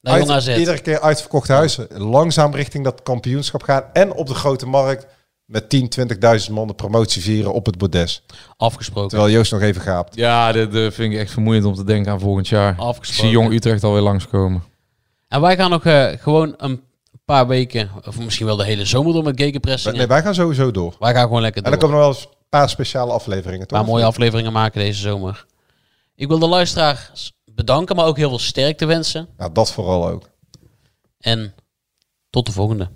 Naar 0.00 0.18
Jong 0.18 0.30
uit- 0.30 0.48
AZ. 0.48 0.58
iedere 0.58 0.80
keer 0.80 1.00
uitverkocht 1.00 1.48
huis 1.48 1.78
langzaam 1.88 2.54
richting 2.54 2.84
dat 2.84 3.02
kampioenschap 3.02 3.62
gaan. 3.62 3.82
En 3.92 4.12
op 4.14 4.26
de 4.26 4.34
grote 4.34 4.66
markt 4.66 5.06
met 5.44 5.68
10, 5.68 5.88
20.000 5.88 6.52
man 6.54 6.66
de 6.66 6.74
promotie 6.74 7.22
vieren 7.22 7.52
op 7.52 7.66
het 7.66 7.78
bordes. 7.78 8.24
Afgesproken. 8.56 9.08
Terwijl 9.10 9.30
Joost 9.30 9.52
nog 9.52 9.60
even 9.60 9.82
gaapt. 9.82 10.14
Ja, 10.16 10.52
dat 10.52 10.68
vind 10.94 11.12
ik 11.12 11.18
echt 11.18 11.30
vermoeiend 11.30 11.64
om 11.64 11.74
te 11.74 11.84
denken 11.84 12.12
aan 12.12 12.20
volgend 12.20 12.48
jaar. 12.48 12.72
Ik 12.72 12.78
Afgesproken. 12.78 13.24
zie 13.30 13.40
Jong 13.40 13.52
Utrecht 13.52 13.84
alweer 13.84 14.02
langskomen. 14.02 14.62
En 15.28 15.40
wij 15.40 15.56
gaan 15.56 15.70
nog 15.70 15.84
eh, 15.84 16.06
gewoon 16.18 16.54
een 16.56 16.80
paar 17.24 17.46
weken, 17.46 17.90
of 18.06 18.18
misschien 18.18 18.46
wel 18.46 18.56
de 18.56 18.64
hele 18.64 18.84
zomer 18.84 19.12
door 19.12 19.22
met 19.22 19.40
gegenpressing. 19.40 19.96
Nee, 19.96 20.06
wij 20.06 20.22
gaan 20.22 20.34
sowieso 20.34 20.70
door. 20.70 20.94
Wij 20.98 21.12
gaan 21.12 21.22
gewoon 21.26 21.42
lekker 21.42 21.62
En 21.62 21.70
door. 21.70 21.80
dan 21.80 21.88
komen 21.88 21.96
er 22.04 22.08
wel 22.08 22.16
eens 22.16 22.24
een 22.24 22.46
paar 22.48 22.68
speciale 22.68 23.12
afleveringen, 23.12 23.60
Een 23.60 23.66
toch? 23.66 23.78
paar 23.78 23.86
mooie 23.88 24.04
afleveringen 24.04 24.52
maken 24.52 24.80
deze 24.80 25.00
zomer. 25.00 25.46
Ik 26.22 26.28
wil 26.28 26.38
de 26.38 26.48
luisteraars 26.48 27.32
bedanken, 27.44 27.96
maar 27.96 28.06
ook 28.06 28.16
heel 28.16 28.28
veel 28.28 28.38
sterkte 28.38 28.86
wensen. 28.86 29.28
Nou, 29.36 29.52
dat 29.52 29.72
vooral 29.72 30.08
ook. 30.08 30.30
En 31.18 31.54
tot 32.30 32.46
de 32.46 32.52
volgende. 32.52 32.90